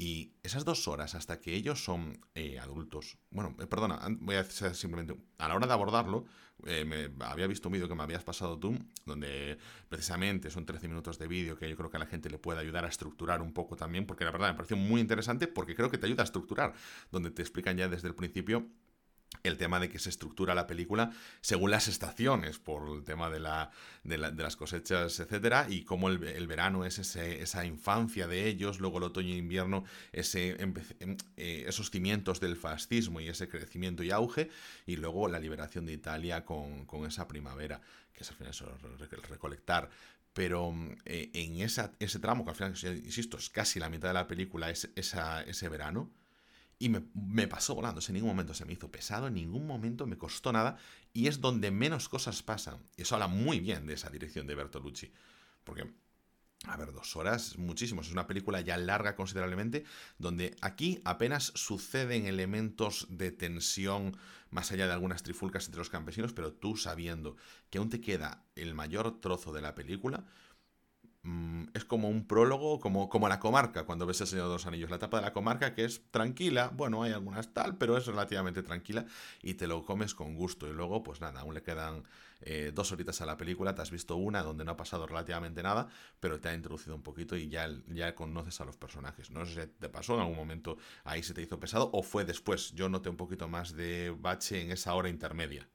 Y 0.00 0.36
esas 0.44 0.64
dos 0.64 0.86
horas 0.86 1.16
hasta 1.16 1.40
que 1.40 1.56
ellos 1.56 1.82
son 1.82 2.20
eh, 2.36 2.60
adultos, 2.60 3.18
bueno, 3.30 3.56
eh, 3.58 3.66
perdona, 3.66 3.98
voy 4.20 4.36
a 4.36 4.40
hacer 4.40 4.76
simplemente, 4.76 5.20
a 5.38 5.48
la 5.48 5.56
hora 5.56 5.66
de 5.66 5.72
abordarlo, 5.72 6.24
eh, 6.66 7.10
había 7.18 7.48
visto 7.48 7.68
un 7.68 7.72
vídeo 7.72 7.88
que 7.88 7.96
me 7.96 8.04
habías 8.04 8.22
pasado 8.22 8.56
tú, 8.60 8.78
donde 9.06 9.58
precisamente 9.88 10.50
son 10.50 10.64
13 10.66 10.86
minutos 10.86 11.18
de 11.18 11.26
vídeo 11.26 11.58
que 11.58 11.68
yo 11.68 11.76
creo 11.76 11.90
que 11.90 11.96
a 11.96 12.00
la 12.00 12.06
gente 12.06 12.30
le 12.30 12.38
puede 12.38 12.60
ayudar 12.60 12.84
a 12.84 12.88
estructurar 12.88 13.42
un 13.42 13.52
poco 13.52 13.74
también, 13.74 14.06
porque 14.06 14.24
la 14.24 14.30
verdad 14.30 14.50
me 14.50 14.54
pareció 14.54 14.76
muy 14.76 15.00
interesante 15.00 15.48
porque 15.48 15.74
creo 15.74 15.90
que 15.90 15.98
te 15.98 16.06
ayuda 16.06 16.22
a 16.22 16.26
estructurar, 16.26 16.74
donde 17.10 17.32
te 17.32 17.42
explican 17.42 17.76
ya 17.76 17.88
desde 17.88 18.06
el 18.06 18.14
principio 18.14 18.68
el 19.42 19.56
tema 19.56 19.80
de 19.80 19.88
que 19.88 19.98
se 19.98 20.10
estructura 20.10 20.54
la 20.54 20.66
película 20.66 21.12
según 21.40 21.70
las 21.70 21.88
estaciones, 21.88 22.58
por 22.58 22.96
el 22.96 23.04
tema 23.04 23.30
de, 23.30 23.40
la, 23.40 23.70
de, 24.04 24.18
las 24.18 24.56
cosechas, 24.56 25.20
etcétera, 25.20 25.66
y 25.68 25.84
cómo 25.84 26.08
el, 26.08 26.46
verano 26.46 26.84
es 26.84 26.98
esa 26.98 27.64
infancia 27.64 28.26
de 28.26 28.46
ellos, 28.46 28.80
luego 28.80 28.98
el 28.98 29.04
otoño 29.04 29.34
e 29.34 29.36
invierno, 29.36 29.84
ese, 30.12 30.60
em, 30.60 30.74
eh, 31.36 31.64
esos 31.66 31.90
cimientos 31.90 32.40
del 32.40 32.56
fascismo 32.56 33.20
y 33.20 33.28
ese 33.28 33.48
crecimiento 33.48 34.02
y 34.02 34.10
auge, 34.10 34.50
y 34.86 34.96
luego 34.96 35.28
la 35.28 35.38
liberación 35.38 35.86
de 35.86 35.92
Italia 35.92 36.44
con, 36.44 36.86
esa 37.06 37.28
primavera, 37.28 37.80
que 38.12 38.24
es 38.24 38.30
al 38.30 38.36
final 38.36 38.50
eso, 38.50 38.66
recolectar. 39.28 39.90
Pero 40.32 40.72
eh, 41.04 41.30
en 41.32 41.60
ese 41.60 42.18
tramo, 42.20 42.44
que 42.44 42.50
al 42.50 42.56
final, 42.56 42.74
insisto, 43.04 43.38
es 43.38 43.48
casi 43.50 43.80
la 43.80 43.88
mitad 43.88 44.08
de 44.08 44.14
la 44.14 44.26
película, 44.28 44.70
es 44.70 44.88
ese 44.94 45.68
verano, 45.68 46.10
y 46.78 46.90
me, 46.90 47.48
pasó 47.48 47.74
volando. 47.74 48.00
en 48.06 48.14
ningún 48.14 48.30
momento 48.30 48.54
se 48.54 48.64
me 48.64 48.72
hizo 48.72 48.90
pesado, 48.90 49.26
en 49.26 49.34
ningún 49.34 49.66
momento 49.66 50.06
me 50.06 50.16
costó 50.16 50.52
nada. 50.52 50.78
Y 51.12 51.26
es 51.26 51.40
donde 51.40 51.70
menos 51.70 52.08
cosas 52.08 52.42
pasan. 52.42 52.78
Y 52.96 53.02
eso 53.02 53.16
habla 53.16 53.26
muy 53.26 53.58
bien 53.58 53.86
de 53.86 53.94
esa 53.94 54.10
dirección 54.10 54.46
de 54.46 54.54
Bertolucci. 54.54 55.12
Porque, 55.64 55.90
a 56.66 56.76
ver, 56.76 56.92
dos 56.92 57.16
horas, 57.16 57.58
muchísimo. 57.58 58.02
Es 58.02 58.12
una 58.12 58.28
película 58.28 58.60
ya 58.60 58.76
larga 58.76 59.16
considerablemente, 59.16 59.84
donde 60.18 60.54
aquí 60.60 61.00
apenas 61.04 61.52
suceden 61.56 62.26
elementos 62.26 63.08
de 63.10 63.32
tensión 63.32 64.16
más 64.50 64.70
allá 64.70 64.86
de 64.86 64.92
algunas 64.92 65.24
trifulcas 65.24 65.66
entre 65.66 65.80
los 65.80 65.90
campesinos, 65.90 66.32
pero 66.32 66.52
tú 66.52 66.76
sabiendo 66.76 67.36
que 67.70 67.78
aún 67.78 67.90
te 67.90 68.00
queda 68.00 68.44
el 68.54 68.74
mayor 68.74 69.20
trozo 69.20 69.52
de 69.52 69.62
la 69.62 69.74
película, 69.74 70.24
Mm, 71.22 71.64
es 71.74 71.84
como 71.84 72.08
un 72.08 72.26
prólogo, 72.26 72.78
como, 72.80 73.08
como 73.08 73.28
la 73.28 73.40
comarca, 73.40 73.84
cuando 73.84 74.06
ves 74.06 74.20
el 74.20 74.26
Señor 74.28 74.46
de 74.46 74.52
los 74.54 74.66
Anillos. 74.66 74.90
La 74.90 74.96
etapa 74.96 75.18
de 75.18 75.24
la 75.24 75.32
comarca 75.32 75.74
que 75.74 75.84
es 75.84 76.02
tranquila, 76.10 76.70
bueno, 76.74 77.02
hay 77.02 77.12
algunas 77.12 77.52
tal, 77.52 77.76
pero 77.76 77.96
es 77.96 78.06
relativamente 78.06 78.62
tranquila 78.62 79.04
y 79.42 79.54
te 79.54 79.66
lo 79.66 79.84
comes 79.84 80.14
con 80.14 80.34
gusto. 80.36 80.68
Y 80.68 80.72
luego, 80.72 81.02
pues 81.02 81.20
nada, 81.20 81.40
aún 81.40 81.54
le 81.54 81.62
quedan 81.62 82.04
eh, 82.40 82.72
dos 82.74 82.92
horitas 82.92 83.20
a 83.20 83.26
la 83.26 83.36
película, 83.36 83.74
te 83.74 83.82
has 83.82 83.90
visto 83.90 84.16
una 84.16 84.42
donde 84.42 84.64
no 84.64 84.72
ha 84.72 84.76
pasado 84.76 85.06
relativamente 85.06 85.62
nada, 85.62 85.88
pero 86.20 86.40
te 86.40 86.48
ha 86.48 86.54
introducido 86.54 86.94
un 86.94 87.02
poquito 87.02 87.36
y 87.36 87.48
ya, 87.48 87.68
ya 87.88 88.14
conoces 88.14 88.60
a 88.60 88.64
los 88.64 88.76
personajes. 88.76 89.30
No 89.30 89.44
sé 89.44 89.62
si 89.62 89.68
te 89.68 89.88
pasó 89.88 90.14
en 90.14 90.20
algún 90.20 90.36
momento 90.36 90.78
ahí 91.04 91.22
se 91.22 91.34
te 91.34 91.42
hizo 91.42 91.58
pesado 91.60 91.90
o 91.92 92.02
fue 92.02 92.24
después. 92.24 92.72
Yo 92.72 92.88
noté 92.88 93.08
un 93.08 93.16
poquito 93.16 93.48
más 93.48 93.72
de 93.74 94.14
bache 94.18 94.62
en 94.62 94.70
esa 94.70 94.94
hora 94.94 95.08
intermedia. 95.08 95.68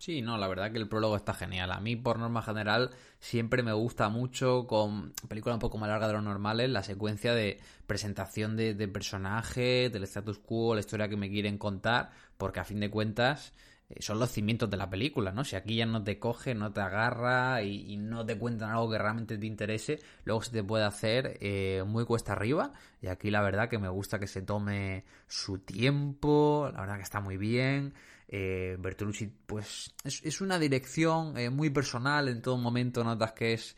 Sí, 0.00 0.22
no, 0.22 0.38
la 0.38 0.48
verdad 0.48 0.72
que 0.72 0.78
el 0.78 0.88
prólogo 0.88 1.14
está 1.14 1.34
genial. 1.34 1.70
A 1.72 1.78
mí, 1.78 1.94
por 1.94 2.18
norma 2.18 2.40
general, 2.40 2.88
siempre 3.18 3.62
me 3.62 3.74
gusta 3.74 4.08
mucho, 4.08 4.66
con 4.66 5.12
películas 5.28 5.56
un 5.56 5.60
poco 5.60 5.76
más 5.76 5.90
largas 5.90 6.08
de 6.08 6.14
lo 6.14 6.22
normales, 6.22 6.70
la 6.70 6.82
secuencia 6.82 7.34
de 7.34 7.60
presentación 7.86 8.56
de, 8.56 8.72
de 8.72 8.88
personaje, 8.88 9.90
del 9.90 10.04
status 10.04 10.38
quo, 10.38 10.74
la 10.74 10.80
historia 10.80 11.10
que 11.10 11.18
me 11.18 11.28
quieren 11.28 11.58
contar, 11.58 12.12
porque 12.38 12.60
a 12.60 12.64
fin 12.64 12.80
de 12.80 12.88
cuentas 12.88 13.52
eh, 13.90 13.96
son 14.00 14.18
los 14.18 14.30
cimientos 14.30 14.70
de 14.70 14.76
la 14.78 14.88
película, 14.88 15.32
¿no? 15.32 15.44
Si 15.44 15.56
aquí 15.56 15.76
ya 15.76 15.84
no 15.84 16.02
te 16.02 16.18
coge, 16.18 16.54
no 16.54 16.72
te 16.72 16.80
agarra 16.80 17.62
y, 17.62 17.96
no 17.98 18.24
te 18.24 18.38
cuentan 18.38 18.70
algo 18.70 18.90
que 18.90 18.98
realmente 18.98 19.36
te 19.36 19.46
interese, 19.46 19.98
luego 20.24 20.42
se 20.42 20.52
te 20.52 20.62
puede 20.62 20.84
hacer 20.84 21.36
eh, 21.40 21.82
muy 21.86 22.06
cuesta 22.06 22.32
arriba. 22.32 22.72
Y 23.02 23.08
aquí 23.08 23.30
la 23.30 23.42
verdad 23.42 23.68
que 23.68 23.78
me 23.78 23.88
gusta 23.88 24.18
que 24.18 24.28
se 24.28 24.42
tome 24.42 25.04
su 25.26 25.58
tiempo, 25.58 26.70
la 26.72 26.80
verdad 26.80 26.96
que 26.96 27.02
está 27.02 27.20
muy 27.20 27.36
bien. 27.36 27.92
Eh, 28.32 28.76
Bertolucci, 28.78 29.26
pues 29.26 29.92
es, 30.04 30.40
una 30.40 30.56
dirección 30.56 31.36
eh, 31.36 31.50
muy 31.50 31.68
personal, 31.68 32.28
en 32.28 32.40
todo 32.40 32.56
momento 32.58 33.02
notas 33.02 33.32
que 33.32 33.54
es 33.54 33.74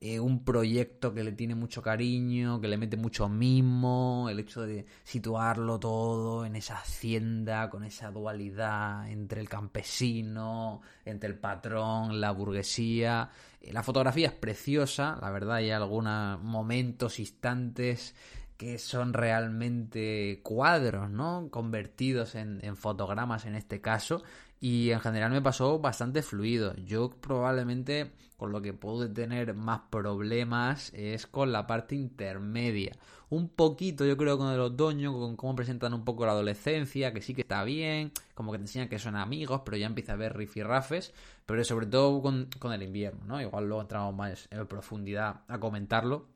eh, 0.00 0.20
un 0.20 0.44
proyecto 0.44 1.12
que 1.12 1.24
le 1.24 1.32
tiene 1.32 1.56
mucho 1.56 1.82
cariño, 1.82 2.60
que 2.60 2.68
le 2.68 2.76
mete 2.76 2.96
mucho 2.96 3.28
mimo, 3.28 4.28
el 4.30 4.38
hecho 4.38 4.62
de 4.62 4.86
situarlo 5.02 5.80
todo 5.80 6.46
en 6.46 6.54
esa 6.54 6.76
hacienda, 6.76 7.68
con 7.68 7.82
esa 7.82 8.12
dualidad 8.12 9.10
entre 9.10 9.40
el 9.40 9.48
campesino, 9.48 10.82
entre 11.04 11.28
el 11.28 11.38
patrón, 11.40 12.20
la 12.20 12.30
burguesía. 12.30 13.28
La 13.72 13.82
fotografía 13.82 14.28
es 14.28 14.34
preciosa, 14.34 15.18
la 15.20 15.30
verdad 15.30 15.56
hay 15.56 15.72
algunos 15.72 16.40
momentos, 16.40 17.18
instantes 17.18 18.14
que 18.56 18.78
son 18.78 19.12
realmente 19.12 20.40
cuadros, 20.42 21.10
¿no? 21.10 21.48
Convertidos 21.50 22.34
en, 22.34 22.76
fotogramas 22.76 23.44
en 23.44 23.54
este 23.54 23.80
caso. 23.80 24.22
Y 24.58 24.90
en 24.90 25.00
general 25.00 25.30
me 25.30 25.42
pasó 25.42 25.78
bastante 25.78 26.22
fluido. 26.22 26.74
Yo 26.76 27.10
probablemente 27.10 28.12
con 28.38 28.52
lo 28.52 28.62
que 28.62 28.72
puedo 28.72 29.10
tener 29.12 29.54
más 29.54 29.80
problemas 29.90 30.92
es 30.94 31.26
con 31.26 31.52
la 31.52 31.66
parte 31.66 31.94
intermedia. 31.94 32.96
Un 33.28 33.48
poquito 33.48 34.04
yo 34.04 34.16
creo 34.16 34.38
con 34.38 34.52
el 34.52 34.60
otoño, 34.60 35.12
con 35.12 35.36
cómo 35.36 35.56
presentan 35.56 35.92
un 35.94 36.04
poco 36.04 36.24
la 36.24 36.32
adolescencia, 36.32 37.12
que 37.12 37.20
sí 37.20 37.34
que 37.34 37.42
está 37.42 37.64
bien, 37.64 38.12
como 38.34 38.52
que 38.52 38.58
te 38.58 38.64
enseñan 38.64 38.88
que 38.88 38.98
son 38.98 39.16
amigos, 39.16 39.62
pero 39.64 39.76
ya 39.76 39.86
empieza 39.86 40.12
a 40.12 40.14
haber 40.14 40.36
rifirrafes, 40.36 41.12
pero 41.44 41.64
sobre 41.64 41.86
todo 41.86 42.22
con, 42.22 42.48
con 42.58 42.72
el 42.72 42.82
invierno, 42.82 43.24
¿no? 43.26 43.40
Igual 43.40 43.66
luego 43.66 43.82
entramos 43.82 44.14
más 44.14 44.48
en 44.50 44.66
profundidad 44.66 45.40
a 45.48 45.58
comentarlo 45.58 46.26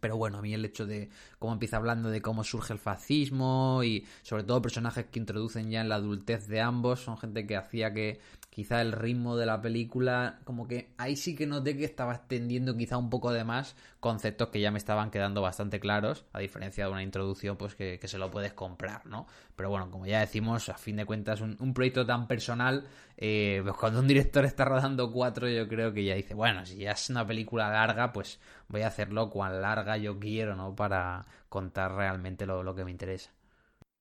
pero 0.00 0.16
bueno, 0.16 0.38
a 0.38 0.42
mí 0.42 0.52
el 0.52 0.64
hecho 0.64 0.86
de 0.86 1.10
cómo 1.38 1.52
empieza 1.52 1.76
hablando 1.76 2.10
de 2.10 2.20
cómo 2.20 2.44
surge 2.44 2.72
el 2.72 2.78
fascismo 2.78 3.82
y 3.84 4.06
sobre 4.22 4.44
todo 4.44 4.60
personajes 4.60 5.06
que 5.06 5.18
introducen 5.18 5.70
ya 5.70 5.80
en 5.80 5.88
la 5.88 5.96
adultez 5.96 6.48
de 6.48 6.60
ambos, 6.60 7.00
son 7.00 7.18
gente 7.18 7.46
que 7.46 7.56
hacía 7.56 7.92
que 7.92 8.20
quizá 8.52 8.82
el 8.82 8.92
ritmo 8.92 9.38
de 9.38 9.46
la 9.46 9.62
película, 9.62 10.40
como 10.44 10.68
que 10.68 10.90
ahí 10.98 11.16
sí 11.16 11.34
que 11.34 11.46
noté 11.46 11.74
que 11.74 11.86
estaba 11.86 12.12
extendiendo 12.12 12.76
quizá 12.76 12.98
un 12.98 13.08
poco 13.08 13.32
de 13.32 13.44
más 13.44 13.76
conceptos 13.98 14.50
que 14.50 14.60
ya 14.60 14.70
me 14.70 14.76
estaban 14.76 15.10
quedando 15.10 15.40
bastante 15.40 15.80
claros, 15.80 16.26
a 16.34 16.40
diferencia 16.40 16.84
de 16.84 16.90
una 16.90 17.02
introducción 17.02 17.56
pues 17.56 17.74
que, 17.74 17.98
se 18.02 18.18
lo 18.18 18.30
puedes 18.30 18.52
comprar, 18.52 19.06
¿no? 19.06 19.26
Pero 19.56 19.70
bueno, 19.70 19.90
como 19.90 20.04
ya 20.04 20.20
decimos, 20.20 20.68
a 20.68 20.74
fin 20.74 20.96
de 20.96 21.06
cuentas, 21.06 21.40
un, 21.40 21.72
proyecto 21.72 22.04
tan 22.04 22.26
personal, 22.26 22.86
eh, 23.16 23.60
pues 23.62 23.74
cuando 23.74 24.00
un 24.00 24.06
director 24.06 24.44
está 24.44 24.66
rodando 24.66 25.10
cuatro, 25.10 25.48
yo 25.48 25.66
creo 25.66 25.94
que 25.94 26.04
ya 26.04 26.14
dice, 26.14 26.34
bueno, 26.34 26.66
si 26.66 26.76
ya 26.76 26.90
es 26.90 27.08
una 27.08 27.26
película 27.26 27.70
larga, 27.70 28.12
pues 28.12 28.38
voy 28.72 28.82
a 28.82 28.88
hacerlo 28.88 29.30
cuan 29.30 29.62
larga 29.62 29.96
yo 29.98 30.18
quiero, 30.18 30.56
¿no? 30.56 30.74
Para 30.74 31.26
contar 31.48 31.94
realmente 31.94 32.46
lo 32.46 32.74
que 32.74 32.84
me 32.84 32.90
interesa. 32.90 33.30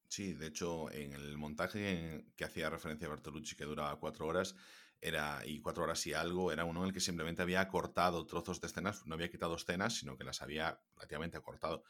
Sí, 0.07 0.33
de 0.33 0.47
hecho, 0.47 0.91
en 0.91 1.13
el 1.13 1.37
montaje 1.37 2.25
que 2.35 2.43
hacía 2.43 2.69
referencia 2.69 3.07
a 3.07 3.11
Bertolucci, 3.11 3.55
que 3.55 3.63
duraba 3.63 3.97
cuatro 3.97 4.27
horas, 4.27 4.55
era, 4.99 5.41
y 5.45 5.61
cuatro 5.61 5.83
horas 5.85 6.05
y 6.05 6.13
algo, 6.13 6.51
era 6.51 6.65
uno 6.65 6.81
en 6.81 6.87
el 6.87 6.93
que 6.93 6.99
simplemente 6.99 7.41
había 7.41 7.67
cortado 7.69 8.25
trozos 8.27 8.59
de 8.59 8.67
escenas, 8.67 9.05
no 9.07 9.15
había 9.15 9.31
quitado 9.31 9.55
escenas, 9.55 9.95
sino 9.95 10.17
que 10.17 10.25
las 10.25 10.41
había 10.41 10.81
relativamente 10.95 11.39
cortado. 11.41 11.83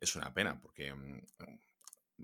Es 0.00 0.16
una 0.16 0.32
pena, 0.32 0.58
porque 0.60 0.94
mm, 0.94 1.20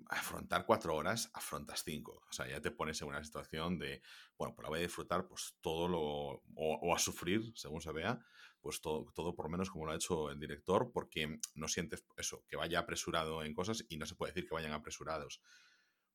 afrontar 0.08 0.64
cuatro 0.66 0.96
horas, 0.96 1.30
afrontas 1.34 1.82
cinco. 1.84 2.25
O 2.28 2.32
sea, 2.32 2.49
ya 2.49 2.61
te 2.61 2.70
pones 2.70 3.00
en 3.02 3.08
una 3.08 3.23
situación 3.23 3.78
de, 3.78 4.02
bueno, 4.38 4.54
pues 4.54 4.64
la 4.64 4.70
voy 4.70 4.78
a 4.80 4.82
disfrutar 4.82 5.26
pues 5.28 5.56
todo 5.61 5.88
lo, 5.88 6.00
o, 6.00 6.42
o 6.56 6.94
a 6.94 6.99
sufrir, 6.99 7.52
según 7.54 7.82
se 7.82 7.92
vea, 7.92 8.18
pues 8.64 8.80
todo, 8.80 9.12
todo 9.14 9.35
por 9.35 9.50
menos 9.50 9.68
como 9.71 9.85
lo 9.85 9.92
ha 9.92 9.97
hecho 9.97 10.30
el 10.30 10.40
director, 10.40 10.90
porque 10.90 11.38
no 11.54 11.68
sientes 11.68 12.02
eso, 12.16 12.47
que 12.49 12.56
vaya 12.56 12.78
apresurado 12.78 13.44
en 13.44 13.52
cosas 13.52 13.85
y 13.90 13.99
no 13.99 14.06
se 14.06 14.14
puede 14.14 14.33
decir 14.33 14.49
que 14.49 14.54
vayan 14.54 14.73
apresurados. 14.73 15.42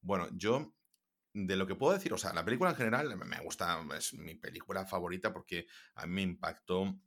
Bueno, 0.02 0.28
yo 0.32 0.74
de 1.32 1.56
lo 1.56 1.68
que 1.68 1.76
puedo 1.76 1.94
decir, 1.94 2.12
o 2.12 2.18
sea, 2.18 2.34
la 2.34 2.44
película 2.44 2.72
en 2.72 2.76
general 2.76 3.16
me 3.18 3.40
gusta, 3.42 3.86
es 3.96 4.16
mi 4.16 4.34
película 4.34 4.84
favorita 4.88 5.32
porque 5.32 5.68
a 5.94 6.08
mí 6.08 6.14
me 6.16 6.22
impactó 6.24 7.00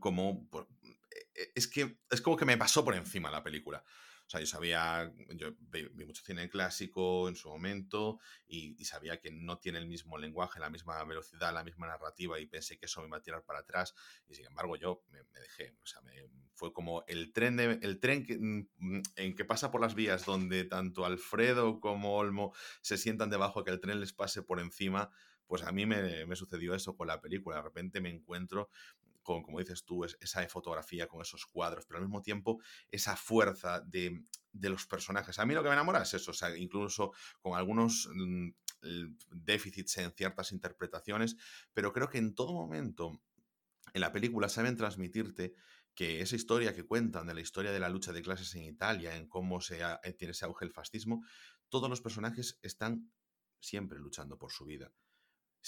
como... 0.00 0.46
E, 1.34 1.52
es 1.54 1.66
que 1.66 2.00
es 2.10 2.20
como 2.20 2.36
que 2.36 2.44
me 2.44 2.58
pasó 2.58 2.84
por 2.84 2.94
encima 2.94 3.30
la 3.30 3.42
película. 3.42 3.82
O 4.28 4.30
sea, 4.30 4.40
yo 4.40 4.46
sabía, 4.46 5.10
yo 5.36 5.54
vi, 5.58 5.88
mucho 6.04 6.22
cine 6.22 6.50
clásico 6.50 7.30
en 7.30 7.34
su 7.34 7.48
momento 7.48 8.20
y, 8.46 8.84
sabía 8.84 9.18
que 9.20 9.30
no 9.30 9.58
tiene 9.58 9.78
el 9.78 9.86
mismo 9.86 10.18
lenguaje, 10.18 10.60
la 10.60 10.68
misma 10.68 11.02
velocidad, 11.04 11.54
la 11.54 11.64
misma 11.64 11.86
narrativa 11.86 12.38
y 12.38 12.44
pensé 12.44 12.76
que 12.76 12.84
eso 12.84 13.00
me 13.00 13.06
iba 13.06 13.16
a 13.16 13.22
tirar 13.22 13.42
para 13.42 13.60
atrás 13.60 13.94
y 14.28 14.34
sin 14.34 14.44
embargo 14.44 14.76
yo 14.76 15.02
me, 15.08 15.20
dejé, 15.40 15.74
o 15.82 15.86
sea, 15.86 16.02
fue 16.52 16.74
como 16.74 17.04
el 17.08 17.32
tren, 17.32 17.58
el 17.58 18.00
tren 18.00 18.26
que, 18.26 18.36
mm, 18.38 19.02
en 19.16 19.34
que 19.34 19.46
pasa 19.46 19.70
por 19.70 19.80
las 19.80 19.94
vías 19.94 20.26
donde 20.26 20.64
tanto 20.64 21.06
Alfredo 21.06 21.80
como 21.80 22.16
Olmo 22.16 22.52
se 22.82 22.98
sientan 22.98 23.30
debajo 23.30 23.64
que 23.64 23.70
el 23.70 23.80
tren 23.80 23.98
les 23.98 24.12
pase 24.12 24.42
por 24.42 24.60
encima 24.60 25.10
pues 25.46 25.62
a 25.62 25.72
mí 25.72 25.86
me, 25.86 26.26
me, 26.26 26.36
sucedió 26.36 26.74
eso 26.74 26.94
con 26.94 27.08
la 27.08 27.22
película. 27.22 27.56
De 27.56 27.62
repente 27.62 28.02
me 28.02 28.10
encuentro 28.10 28.68
como 29.42 29.58
dices 29.58 29.84
tú, 29.84 30.04
esa 30.04 30.46
fotografía 30.48 31.06
con 31.06 31.20
esos 31.20 31.46
cuadros, 31.46 31.84
pero 31.86 31.98
al 31.98 32.04
mismo 32.04 32.22
tiempo 32.22 32.60
esa 32.90 33.16
fuerza 33.16 33.80
de, 33.80 34.24
los 34.52 34.86
personajes. 34.86 35.38
A 35.38 35.46
mí 35.46 35.54
lo 35.54 35.62
que 35.62 35.68
me 35.68 35.74
enamora 35.74 36.02
es 36.02 36.14
eso, 36.14 36.32
o 36.32 36.34
sea, 36.34 36.56
incluso 36.56 37.12
con 37.40 37.56
algunos 37.56 38.08
mm, 38.12 38.48
déficits 39.30 39.98
en 39.98 40.12
ciertas 40.12 40.52
interpretaciones, 40.52 41.36
pero 41.72 41.92
creo 41.92 42.08
que 42.08 42.18
en 42.18 42.34
todo 42.34 42.52
momento 42.52 43.20
en 43.92 44.00
la 44.00 44.12
película 44.12 44.48
saben 44.48 44.76
transmitirte 44.76 45.54
que 45.94 46.20
esa 46.20 46.36
historia 46.36 46.74
que 46.74 46.86
cuentan 46.86 47.26
de 47.26 47.34
la 47.34 47.40
historia 47.40 47.72
de 47.72 47.80
la 47.80 47.88
lucha 47.88 48.12
de 48.12 48.22
clases 48.22 48.54
en 48.54 48.64
Italia, 48.64 49.16
en 49.16 49.28
cómo 49.28 49.60
se 49.60 49.80
eh, 49.80 50.12
tiene 50.12 50.32
ese 50.32 50.44
auge 50.44 50.64
el 50.64 50.72
fascismo, 50.72 51.24
todos 51.68 51.90
los 51.90 52.00
personajes 52.00 52.58
están 52.62 53.10
siempre 53.60 53.98
luchando 53.98 54.38
por 54.38 54.52
su 54.52 54.64
vida. 54.64 54.92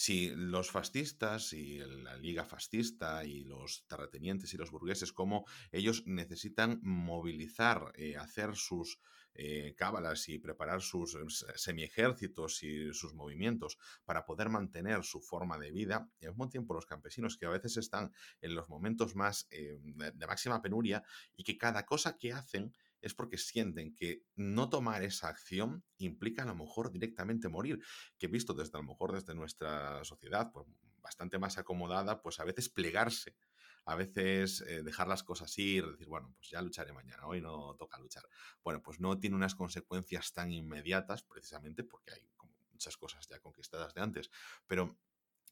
Si 0.02 0.30
los 0.35 0.71
fascistas 0.71 1.52
y 1.52 1.76
la 1.76 2.16
liga 2.16 2.47
fascista 2.47 3.23
y 3.23 3.45
los 3.45 3.85
terratenientes 3.87 4.54
y 4.54 4.57
los 4.57 4.71
burgueses, 4.71 5.12
como 5.12 5.45
ellos 5.73 6.04
necesitan 6.07 6.80
movilizar, 6.83 7.92
eh, 7.97 8.16
hacer 8.16 8.57
sus 8.57 8.99
eh, 9.35 9.75
cábalas 9.76 10.26
y 10.30 10.38
preparar 10.38 10.80
sus 10.80 11.16
eh, 11.16 11.19
semiejércitos 11.54 12.62
y 12.62 12.95
sus 12.95 13.12
movimientos 13.12 13.76
para 14.07 14.25
poder 14.25 14.49
mantener 14.49 15.04
su 15.04 15.21
forma 15.21 15.59
de 15.59 15.71
vida, 15.71 16.09
y 16.19 16.25
al 16.25 16.33
mismo 16.33 16.49
tiempo 16.49 16.73
los 16.73 16.87
campesinos 16.87 17.37
que 17.37 17.45
a 17.45 17.50
veces 17.50 17.76
están 17.76 18.11
en 18.40 18.54
los 18.54 18.71
momentos 18.71 19.14
más 19.14 19.49
de 19.50 20.26
máxima 20.26 20.62
penuria 20.62 21.04
y 21.37 21.45
que 21.45 21.59
cada 21.59 21.85
cosa 21.85 22.16
que 22.16 22.33
hacen 22.33 22.73
es 23.00 23.14
porque 23.14 23.38
sienten 23.38 23.95
que 23.95 24.23
no 24.35 24.69
tomar 24.69 25.02
esa 25.02 25.28
acción 25.28 25.85
implica 25.99 26.42
a 26.42 26.47
lo 26.47 26.54
mejor 26.54 26.90
directamente 26.90 27.49
morir, 27.49 27.80
que 28.19 28.28
visto 28.28 28.54
desde 28.54 28.78
a 28.78 28.80
lo 28.80 28.88
mejor 28.88 29.12
desde 29.12 29.35
nuestra 29.35 30.04
sociedad, 30.04 30.50
pues 30.52 30.66
bastante 31.00 31.38
más 31.38 31.59
acomodada, 31.59 32.23
pues 32.23 32.40
a 32.40 32.45
veces 32.45 32.69
plegarse, 32.69 33.37
a 33.85 33.95
veces 33.95 34.61
eh, 34.62 34.83
dejar 34.83 35.09
las 35.09 35.23
cosas 35.23 35.57
ir, 35.59 35.87
decir, 35.87 36.09
bueno, 36.09 36.33
pues 36.37 36.50
ya 36.50 36.62
lucharé 36.62 36.92
mañana, 36.92 37.26
hoy 37.26 37.40
no 37.40 37.75
toca 37.76 37.99
luchar. 37.99 38.25
Bueno, 38.62 38.83
pues 38.83 39.00
no 39.00 39.19
tiene 39.19 39.37
unas 39.37 39.54
consecuencias 39.54 40.33
tan 40.33 40.52
inmediatas, 40.52 41.23
precisamente 41.23 41.85
porque 41.85 42.12
hay 42.12 42.28
muchas 42.73 42.97
cosas 42.97 43.26
ya 43.28 43.38
conquistadas 43.40 43.95
de 43.95 44.00
antes, 44.00 44.30
pero 44.66 44.99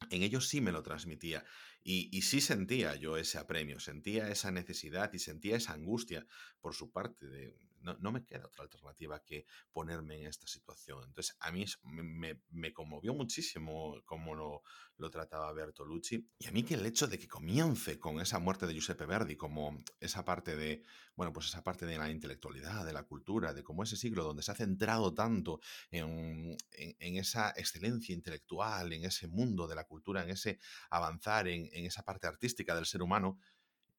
en 0.09 0.23
ellos 0.23 0.47
sí 0.47 0.61
me 0.61 0.71
lo 0.71 0.83
transmitía 0.83 1.43
y, 1.83 2.09
y, 2.15 2.21
sí 2.23 2.41
sentía 2.41 2.95
yo 2.95 3.17
ese 3.17 3.37
apremio, 3.37 3.79
sentía 3.79 4.29
esa 4.29 4.51
necesidad 4.51 5.11
y 5.13 5.19
sentía 5.19 5.57
esa 5.57 5.73
angustia 5.73 6.25
por 6.61 6.73
su 6.73 6.91
parte 6.91 7.27
de 7.27 7.57
no, 7.81 8.11
me 8.11 8.25
queda 8.25 8.47
otra 8.47 8.63
alternativa 8.63 9.23
que 9.23 9.45
ponerme 9.71 10.17
en 10.17 10.27
esta 10.27 10.47
situación. 10.47 11.03
Entonces, 11.05 11.35
a 11.39 11.51
mí 11.51 11.65
me, 11.83 12.41
me 12.49 12.73
conmovió 12.73 13.13
muchísimo 13.13 14.01
cómo 14.05 14.35
lo, 14.35 14.63
lo, 14.97 15.09
trataba 15.09 15.51
Bertolucci. 15.53 16.29
Y 16.39 16.47
a 16.47 16.51
mí 16.51 16.63
que 16.63 16.75
el 16.75 16.85
hecho 16.85 17.07
de 17.07 17.17
que 17.17 17.27
comience 17.27 17.99
con 17.99 18.19
esa 18.19 18.39
muerte 18.39 18.67
de 18.67 18.73
Giuseppe 18.73 19.05
Verdi, 19.05 19.35
como 19.35 19.77
esa 19.99 20.25
parte 20.25 20.55
de, 20.55 20.83
bueno, 21.15 21.33
pues 21.33 21.47
esa 21.47 21.63
parte 21.63 21.85
de 21.85 21.97
la 21.97 22.09
intelectualidad, 22.09 22.85
de 22.85 22.93
la 22.93 23.03
cultura, 23.03 23.53
de 23.53 23.63
cómo 23.63 23.83
ese 23.83 23.97
siglo 23.97 24.23
donde 24.23 24.43
se 24.43 24.51
ha 24.51 24.55
centrado 24.55 25.13
tanto 25.13 25.59
en, 25.91 26.57
en, 26.71 27.17
esa 27.17 27.51
excelencia 27.51 28.13
intelectual, 28.13 28.93
en 28.93 29.05
ese 29.05 29.27
mundo 29.27 29.67
de 29.67 29.75
la 29.75 29.85
cultura, 29.85 30.23
en 30.23 30.29
ese 30.29 30.59
avanzar, 30.89 31.47
en, 31.47 31.69
en 31.73 31.85
esa 31.85 32.03
parte 32.03 32.27
artística 32.27 32.75
del 32.75 32.85
ser 32.85 33.01
humano, 33.01 33.39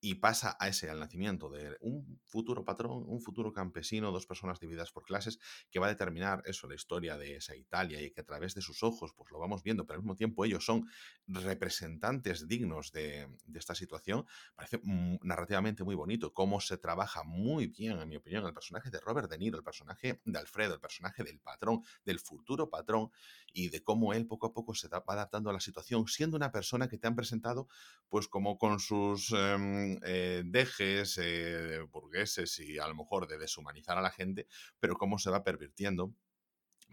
y 0.00 0.14
pasa 0.14 0.57
a 0.59 0.69
ese, 0.69 0.88
al 0.88 0.99
nacimiento 0.99 1.50
de 1.50 1.76
un 1.80 2.21
futuro 2.25 2.64
patrón, 2.64 3.04
un 3.07 3.21
futuro 3.21 3.52
campesino, 3.52 4.11
dos 4.11 4.26
personas 4.26 4.59
divididas 4.59 4.92
por 4.92 5.04
clases, 5.04 5.38
que 5.71 5.78
va 5.78 5.87
a 5.87 5.90
determinar 5.90 6.42
eso, 6.47 6.66
la 6.66 6.75
historia 6.75 7.19
de 7.19 7.37
esa 7.37 7.54
Italia 7.54 8.00
y 8.00 8.11
que 8.11 8.23
a 8.23 8.25
través 8.25 8.54
de 8.54 8.62
sus 8.62 8.83
ojos, 8.83 9.12
pues 9.14 9.30
lo 9.30 9.38
vamos 9.38 9.62
viendo, 9.62 9.87
pero 9.87 9.99
al 9.99 10.02
mismo 10.02 10.16
tiempo 10.16 10.45
ellos 10.45 10.64
son 10.64 10.88
representantes 11.26 12.49
dignos 12.49 12.92
de, 12.92 13.28
esta 13.54 13.75
situación, 13.75 14.25
parece 14.54 14.80
narrativamente 15.23 15.85
muy 15.85 15.95
bonito, 15.95 16.33
cómo 16.33 16.61
se 16.61 16.78
trabaja 16.78 17.23
muy 17.23 17.66
bien, 17.66 18.00
en 18.00 18.09
mi 18.09 18.16
opinión, 18.16 18.47
el 18.47 18.54
personaje 18.54 18.90
de 18.90 19.00
Robert 19.00 19.30
De 19.30 19.37
Niro, 19.37 19.59
el 19.59 19.64
personaje 19.64 20.21
de 20.25 20.38
Alfredo, 20.38 20.75
el 20.75 20.80
personaje 20.80 21.25
del 21.25 21.40
patrón, 21.40 21.83
del 22.04 22.21
futuro 22.21 22.71
patrón, 22.71 23.11
y 23.52 23.69
de 23.69 23.83
cómo 23.83 24.14
él 24.14 24.26
poco 24.26 24.47
a 24.47 24.54
poco 24.54 24.75
se 24.75 24.88
va 24.88 25.02
adaptando 25.07 25.50
a 25.50 25.52
la 25.52 25.61
situación, 25.61 26.07
siendo 26.07 26.37
una 26.37 26.52
persona 26.52 26.88
que 26.88 26.97
te 26.97 27.07
han 27.07 27.16
presentado, 27.16 27.69
pues 28.09 28.28
como 28.28 28.57
con 28.57 28.80
sus... 28.80 29.33
Em, 29.33 29.89
eh, 30.04 30.42
dejes 30.44 31.18
eh, 31.18 31.80
burgueses 31.90 32.59
y 32.59 32.78
a 32.78 32.87
lo 32.87 32.94
mejor 32.94 33.26
de 33.26 33.38
deshumanizar 33.38 33.99
a 33.99 34.02
la 34.02 34.11
gente, 34.11 34.47
pero 34.78 34.97
cómo 34.97 35.18
se 35.18 35.30
va 35.30 35.42
pervirtiendo 35.42 36.14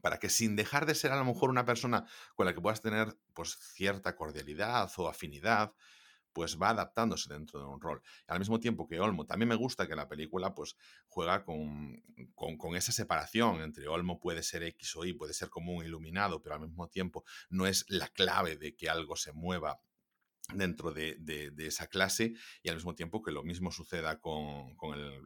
para 0.01 0.19
que 0.19 0.29
sin 0.29 0.55
dejar 0.55 0.85
de 0.85 0.95
ser 0.95 1.11
a 1.11 1.17
lo 1.17 1.25
mejor 1.25 1.49
una 1.49 1.65
persona 1.65 2.05
con 2.35 2.45
la 2.45 2.53
que 2.53 2.61
puedas 2.61 2.81
tener 2.81 3.17
pues 3.33 3.57
cierta 3.73 4.15
cordialidad 4.15 4.91
o 4.97 5.09
afinidad, 5.09 5.73
pues 6.37 6.61
va 6.61 6.69
adaptándose 6.69 7.33
dentro 7.33 7.59
de 7.59 7.65
un 7.65 7.81
rol. 7.81 8.01
Al 8.27 8.37
mismo 8.37 8.59
tiempo 8.59 8.87
que 8.87 8.99
Olmo, 8.99 9.25
también 9.25 9.49
me 9.49 9.55
gusta 9.55 9.87
que 9.87 9.95
la 9.95 10.07
película 10.07 10.53
pues 10.53 10.77
juega 11.07 11.43
con, 11.43 12.03
con, 12.35 12.57
con, 12.57 12.75
esa 12.75 12.91
separación 12.91 13.61
entre 13.61 13.87
Olmo 13.87 14.19
puede 14.19 14.43
ser 14.43 14.61
X 14.61 14.95
o 14.97 15.05
Y, 15.05 15.13
puede 15.13 15.33
ser 15.33 15.49
como 15.49 15.73
un 15.73 15.83
iluminado, 15.83 16.41
pero 16.43 16.53
al 16.53 16.61
mismo 16.61 16.89
tiempo 16.89 17.23
no 17.49 17.65
es 17.65 17.85
la 17.87 18.07
clave 18.09 18.55
de 18.55 18.75
que 18.75 18.87
algo 18.87 19.15
se 19.15 19.31
mueva 19.33 19.79
dentro 20.53 20.93
de, 20.93 21.53
esa 21.59 21.87
clase 21.87 22.33
y 22.63 22.69
al 22.69 22.75
mismo 22.75 22.95
tiempo 22.95 23.21
que 23.21 23.31
lo 23.31 23.43
mismo 23.43 23.71
suceda 23.71 24.19
con, 24.19 24.75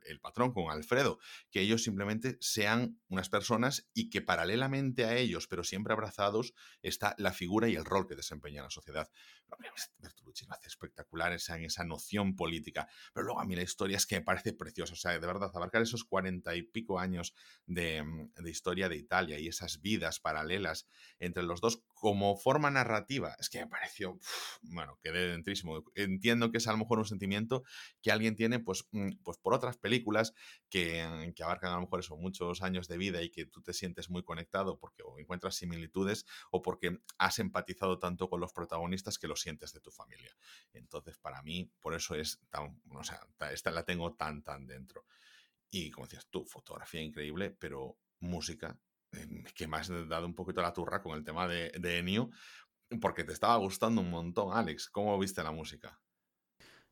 el, 0.06 0.20
patrón, 0.20 0.52
con 0.52 0.72
Alfredo, 0.72 1.20
que 1.52 1.62
ellos 1.62 1.84
simplemente 1.84 2.38
sean 2.40 3.00
unas 3.08 3.30
personas 3.30 3.90
y 3.94 4.10
que 4.10 4.22
paralelamente 4.22 5.06
a 5.06 5.16
ellos, 5.16 5.48
pero 5.48 5.64
siempre 5.64 5.94
abrazados, 5.94 6.54
está 6.82 7.16
la 7.18 7.34
figura 7.34 7.70
y 7.70 7.76
el 7.76 7.86
rol 7.86 8.08
que 8.08 8.16
desempeña 8.16 8.64
la 8.64 8.70
sociedad. 8.70 9.10
Bertolucci 9.98 10.46
lo 10.46 10.54
hace 10.54 10.68
espectacular 10.68 11.34
esa, 11.34 11.58
en 11.58 11.66
esa 11.66 11.84
noción 11.84 12.36
política, 12.36 12.88
pero 13.14 13.26
luego 13.26 13.42
a 13.42 13.46
mí 13.46 13.56
la 13.56 13.64
historia 13.64 13.98
es 13.98 14.06
que 14.06 14.16
me 14.16 14.22
parece 14.22 14.54
preciosa, 14.54 14.94
o 14.94 14.98
sea, 14.98 15.12
de 15.12 15.28
verdad, 15.28 15.52
abarcar 15.54 15.82
esos 15.82 16.04
cuarenta 16.04 16.56
y 16.56 16.64
pico 16.64 17.00
años 17.00 17.34
de, 17.66 18.04
de 18.36 18.50
historia 18.50 18.90
de 18.90 18.98
Italia 18.98 19.40
y 19.40 19.48
esas 19.48 19.82
vidas 19.82 20.20
paralelas 20.20 20.88
entre 21.20 21.44
los 21.44 21.62
dos 21.62 21.84
como 21.94 22.36
forma 22.36 22.72
narrativa, 22.72 23.36
es 23.40 23.50
que 23.50 23.60
me 23.60 23.68
pareció, 23.68 24.20
bueno, 24.64 24.98
quedé 25.04 25.28
dentrísimo. 25.30 25.84
Entiendo 25.94 26.52
que 26.52 26.58
es 26.58 26.68
a 26.68 26.72
lo 26.72 26.80
mejor 26.80 26.98
un 26.98 27.06
sentimiento 27.06 27.64
que 28.02 28.12
alguien 28.12 28.36
tiene, 28.36 28.60
pues, 28.60 28.88
mm, 28.92 29.18
pues 29.24 29.38
por 29.38 29.54
otras 29.54 29.78
películas 29.78 30.34
que, 30.70 31.32
que, 31.36 31.44
abarcan 31.44 31.72
a 31.72 31.76
lo 31.76 31.82
mejor 31.82 32.00
eso, 32.00 32.18
muchos 32.18 32.64
años 32.64 32.88
de 32.88 32.98
vida 32.98 33.22
y 33.22 33.30
que 33.30 33.46
tú 33.46 33.62
te 33.62 33.74
sientes 33.74 34.10
muy 34.10 34.24
conectado 34.24 34.80
porque 34.80 35.04
o 35.04 35.20
encuentras 35.20 35.56
similitudes 35.56 36.26
o 36.50 36.62
porque 36.62 36.98
has 37.18 37.40
empatizado 37.40 38.00
tanto 38.00 38.30
con 38.30 38.40
los 38.40 38.54
protagonistas 38.54 39.20
que 39.20 39.28
lo 39.28 39.36
sientes 39.42 39.74
de 39.74 39.82
tu 39.82 39.92
familia. 39.92 40.36
Entonces, 40.74 41.18
para 41.18 41.42
mí, 41.42 41.70
por 41.80 41.94
eso 41.94 42.16
es 42.16 42.40
tan, 42.50 42.82
esta 43.52 43.72
la 43.72 43.84
tengo 43.84 44.14
tan, 44.14 44.44
tan 44.44 44.66
dentro. 44.66 45.06
Y 45.70 45.92
como 45.92 46.06
decías 46.06 46.28
tú, 46.30 46.46
fotografía 46.46 47.02
increíble, 47.02 47.52
pero 47.52 47.98
música 48.20 48.78
que 49.56 49.68
me 49.68 49.78
has 49.78 49.90
dado 50.08 50.26
un 50.26 50.36
poquito 50.36 50.62
la 50.62 50.74
turra 50.74 51.02
con 51.02 51.18
el 51.18 51.24
tema 51.24 51.48
de, 51.48 51.70
de 51.78 52.00
Ennio, 52.00 52.30
porque 53.02 53.24
te 53.24 53.34
estaba 53.34 53.56
gustando 53.58 54.02
un 54.02 54.10
montón, 54.10 54.56
Alex. 54.56 54.90
¿Cómo 54.90 55.18
viste 55.18 55.44
la 55.44 55.52
música? 55.52 56.00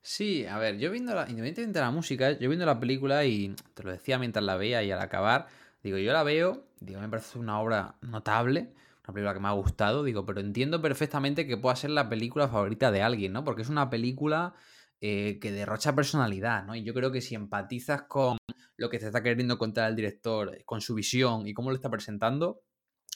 Sí, 0.01 0.45
a 0.45 0.57
ver, 0.57 0.77
yo 0.77 0.91
viendo 0.91 1.13
la, 1.13 1.23
independientemente 1.23 1.79
de 1.79 1.85
la 1.85 1.91
música, 1.91 2.31
yo 2.31 2.47
viendo 2.49 2.65
la 2.65 2.79
película 2.79 3.25
y 3.25 3.53
te 3.73 3.83
lo 3.83 3.91
decía 3.91 4.17
mientras 4.17 4.45
la 4.45 4.55
veía 4.55 4.81
y 4.81 4.91
al 4.91 4.99
acabar, 5.01 5.47
digo, 5.83 5.97
yo 5.97 6.13
la 6.13 6.23
veo, 6.23 6.65
digo, 6.79 7.01
me 7.01 7.09
parece 7.09 7.37
una 7.37 7.59
obra 7.59 7.95
notable, 8.01 8.73
una 9.09 9.13
película 9.13 9.33
que 9.33 9.39
me 9.39 9.47
ha 9.47 9.53
gustado, 9.53 10.03
digo, 10.03 10.25
pero 10.25 10.39
entiendo 10.39 10.81
perfectamente 10.81 11.47
que 11.47 11.57
pueda 11.57 11.75
ser 11.75 11.89
la 11.89 12.09
película 12.09 12.47
favorita 12.47 12.91
de 12.91 13.01
alguien, 13.01 13.33
¿no? 13.33 13.43
Porque 13.43 13.63
es 13.63 13.69
una 13.69 13.89
película 13.89 14.53
eh, 15.01 15.39
que 15.41 15.51
derrocha 15.51 15.95
personalidad, 15.95 16.65
¿no? 16.65 16.75
Y 16.75 16.83
yo 16.83 16.93
creo 16.93 17.11
que 17.11 17.21
si 17.21 17.35
empatizas 17.35 18.03
con 18.03 18.37
lo 18.77 18.89
que 18.89 18.99
te 18.99 19.07
está 19.07 19.23
queriendo 19.23 19.57
contar 19.57 19.89
el 19.89 19.95
director, 19.95 20.55
eh, 20.55 20.63
con 20.63 20.81
su 20.81 20.93
visión 20.93 21.47
y 21.47 21.53
cómo 21.53 21.71
lo 21.71 21.75
está 21.75 21.89
presentando, 21.89 22.61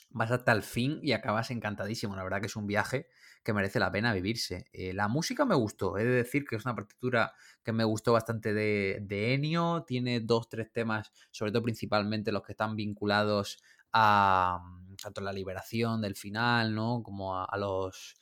vas 0.09 0.31
hasta 0.31 0.51
el 0.51 0.63
fin 0.63 0.99
y 1.03 1.11
acabas 1.11 1.51
encantadísimo. 1.51 2.15
La 2.15 2.23
verdad 2.23 2.39
que 2.39 2.47
es 2.47 2.55
un 2.55 2.67
viaje 2.67 3.07
que 3.43 3.53
merece 3.53 3.79
la 3.79 3.91
pena 3.91 4.13
vivirse. 4.13 4.65
Eh, 4.73 4.93
la 4.93 5.07
música 5.07 5.45
me 5.45 5.55
gustó, 5.55 5.97
he 5.97 6.03
de 6.03 6.11
decir 6.11 6.45
que 6.45 6.55
es 6.55 6.65
una 6.65 6.75
partitura 6.75 7.33
que 7.63 7.73
me 7.73 7.83
gustó 7.83 8.13
bastante 8.13 8.53
de, 8.53 8.99
de 9.01 9.33
Ennio, 9.33 9.83
tiene 9.85 10.21
dos, 10.21 10.49
tres 10.49 10.71
temas, 10.71 11.11
sobre 11.31 11.51
todo 11.51 11.63
principalmente 11.63 12.31
los 12.31 12.43
que 12.43 12.53
están 12.53 12.75
vinculados 12.75 13.61
a 13.91 14.63
tanto 15.03 15.21
la 15.21 15.33
liberación 15.33 16.01
del 16.01 16.15
final, 16.15 16.73
¿no? 16.73 17.01
Como 17.03 17.37
a 17.37 17.57
los 17.57 18.15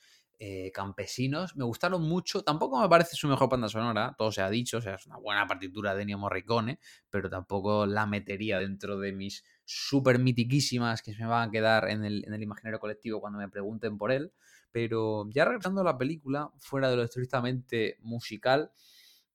eh, 0.43 0.71
campesinos. 0.71 1.55
Me 1.55 1.63
gustaron 1.65 2.01
mucho. 2.01 2.41
Tampoco 2.43 2.81
me 2.81 2.89
parece 2.89 3.15
su 3.15 3.27
mejor 3.27 3.47
banda 3.47 3.69
sonora, 3.69 4.15
todo 4.17 4.31
se 4.31 4.41
ha 4.41 4.49
dicho. 4.49 4.79
O 4.79 4.81
sea, 4.81 4.95
es 4.95 5.05
una 5.05 5.17
buena 5.17 5.45
partitura 5.45 5.93
de 5.93 6.01
Ennio 6.01 6.17
Morricone, 6.17 6.79
pero 7.11 7.29
tampoco 7.29 7.85
la 7.85 8.07
metería 8.07 8.57
dentro 8.57 8.97
de 8.97 9.13
mis 9.13 9.43
súper 9.65 10.17
mitiquísimas 10.17 11.03
que 11.03 11.13
se 11.13 11.21
me 11.21 11.27
van 11.29 11.49
a 11.49 11.51
quedar 11.51 11.91
en 11.91 12.03
el, 12.03 12.23
en 12.25 12.33
el 12.33 12.41
imaginario 12.41 12.79
colectivo 12.79 13.21
cuando 13.21 13.37
me 13.37 13.49
pregunten 13.49 13.99
por 13.99 14.11
él. 14.11 14.33
Pero 14.71 15.29
ya 15.29 15.45
regresando 15.45 15.81
a 15.81 15.83
la 15.83 15.99
película, 15.99 16.49
fuera 16.57 16.89
de 16.89 16.95
lo 16.95 17.03
estrictamente 17.03 17.99
musical, 18.01 18.71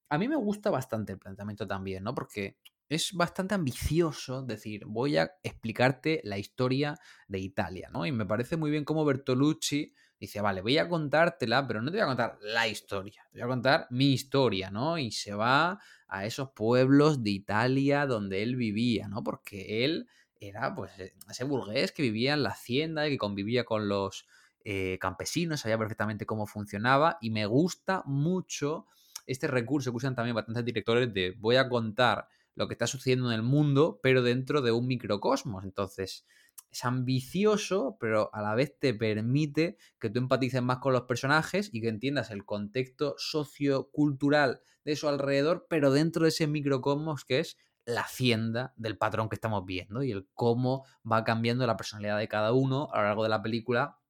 a 0.09 0.19
mí 0.19 0.27
me 0.27 0.35
gusta 0.35 0.71
bastante 0.71 1.13
el 1.13 1.21
planteamiento 1.21 1.69
también, 1.69 2.03
¿no? 2.03 2.17
Porque 2.17 2.57
es 2.89 3.13
bastante 3.13 3.55
ambicioso 3.55 4.43
decir, 4.43 4.85
voy 4.87 5.17
a 5.17 5.33
explicarte 5.43 6.21
la 6.25 6.39
historia 6.39 6.99
de 7.27 7.39
Italia, 7.41 7.89
¿no? 7.93 8.07
Y 8.07 8.13
me 8.13 8.27
parece 8.27 8.57
muy 8.57 8.71
bien 8.71 8.85
cómo 8.85 9.05
Bertolucci 9.05 9.93
dice, 10.21 10.41
vale, 10.41 10.63
voy 10.63 10.79
a 10.79 10.89
contártela, 10.89 11.67
pero 11.67 11.83
no 11.83 11.91
te 11.91 11.97
voy 11.97 12.05
a 12.05 12.07
contar 12.07 12.39
la 12.41 12.69
historia, 12.69 13.23
te 13.33 13.39
voy 13.39 13.43
a 13.43 13.49
contar 13.49 13.87
mi 13.91 14.13
historia, 14.13 14.71
¿no? 14.71 14.99
Y 14.99 15.11
se 15.11 15.35
va 15.35 15.81
a 16.09 16.27
esos 16.27 16.51
pueblos 16.51 17.23
de 17.23 17.31
Italia 17.31 18.07
donde 18.07 18.43
él 18.43 18.57
vivía, 18.57 19.09
¿no? 19.09 19.23
Porque 19.25 19.85
él 19.85 20.09
era, 20.41 20.75
pues, 20.75 20.93
e, 20.99 21.15
ese 21.29 21.45
burgués 21.45 21.93
que 21.93 22.03
vivía 22.03 22.35
en 22.35 22.45
la 22.45 22.51
hacienda 22.51 23.07
y 23.07 23.11
que 23.11 23.19
convivía 23.19 23.65
con 23.65 23.89
los 23.89 24.27
eh, 24.65 24.99
campesinos, 25.01 25.61
sabía 25.61 25.79
perfectamente 25.79 26.27
cómo 26.27 26.47
funcionaba 26.47 27.19
y 27.21 27.31
me 27.31 27.47
gusta 27.47 28.03
mucho 28.07 28.87
este 29.27 29.49
recurso 29.49 29.91
que 29.91 29.97
usan 29.97 30.15
también 30.15 30.37
bastantes 30.37 30.65
directores 30.65 31.13
de 31.13 31.33
voy 31.39 31.57
a 31.57 31.69
contar 31.69 32.29
lo 32.57 32.67
que 32.67 32.75
está 32.75 32.87
sucediendo 32.87 33.31
en 33.31 33.35
el 33.35 33.43
mundo, 33.43 34.01
pero 34.03 34.23
dentro 34.23 34.63
de 34.63 34.73
un 34.73 34.87
microcosmos. 34.87 35.63
Entonces, 35.63 36.27
es 36.71 36.85
ambicioso, 36.85 37.97
pero 38.01 38.31
a 38.35 38.43
la 38.43 38.55
vez 38.55 38.77
te 38.79 38.93
permite 38.95 39.77
que 40.01 40.11
tú 40.11 40.19
empatices 40.19 40.63
más 40.63 40.79
con 40.79 40.93
los 40.93 41.03
personajes 41.03 41.71
y 41.73 41.81
que 41.81 41.89
entiendas 41.89 42.31
el 42.31 42.45
contexto 42.45 43.15
sociocultural 43.19 44.61
de 44.85 44.97
su 44.97 45.09
alrededor, 45.09 45.67
pero 45.69 45.93
dentro 45.93 46.25
de 46.25 46.31
ese 46.31 46.47
microcosmos 46.47 47.25
que 47.25 47.41
es 47.41 47.57
la 47.85 48.01
hacienda 48.01 48.75
del 48.77 48.99
patrón 48.99 49.29
que 49.29 49.37
estamos 49.37 49.65
viendo 49.65 50.03
y 50.03 50.11
el 50.11 50.29
cómo 50.35 50.85
va 51.11 51.25
cambiando 51.25 51.67
la 51.67 51.77
personalidad 51.77 52.19
de 52.19 52.27
cada 52.29 52.53
uno 52.53 52.89
a 52.93 52.99
lo 52.99 53.05
largo 53.05 53.23
de 53.23 53.29
la 53.29 53.43
película 53.43 54.01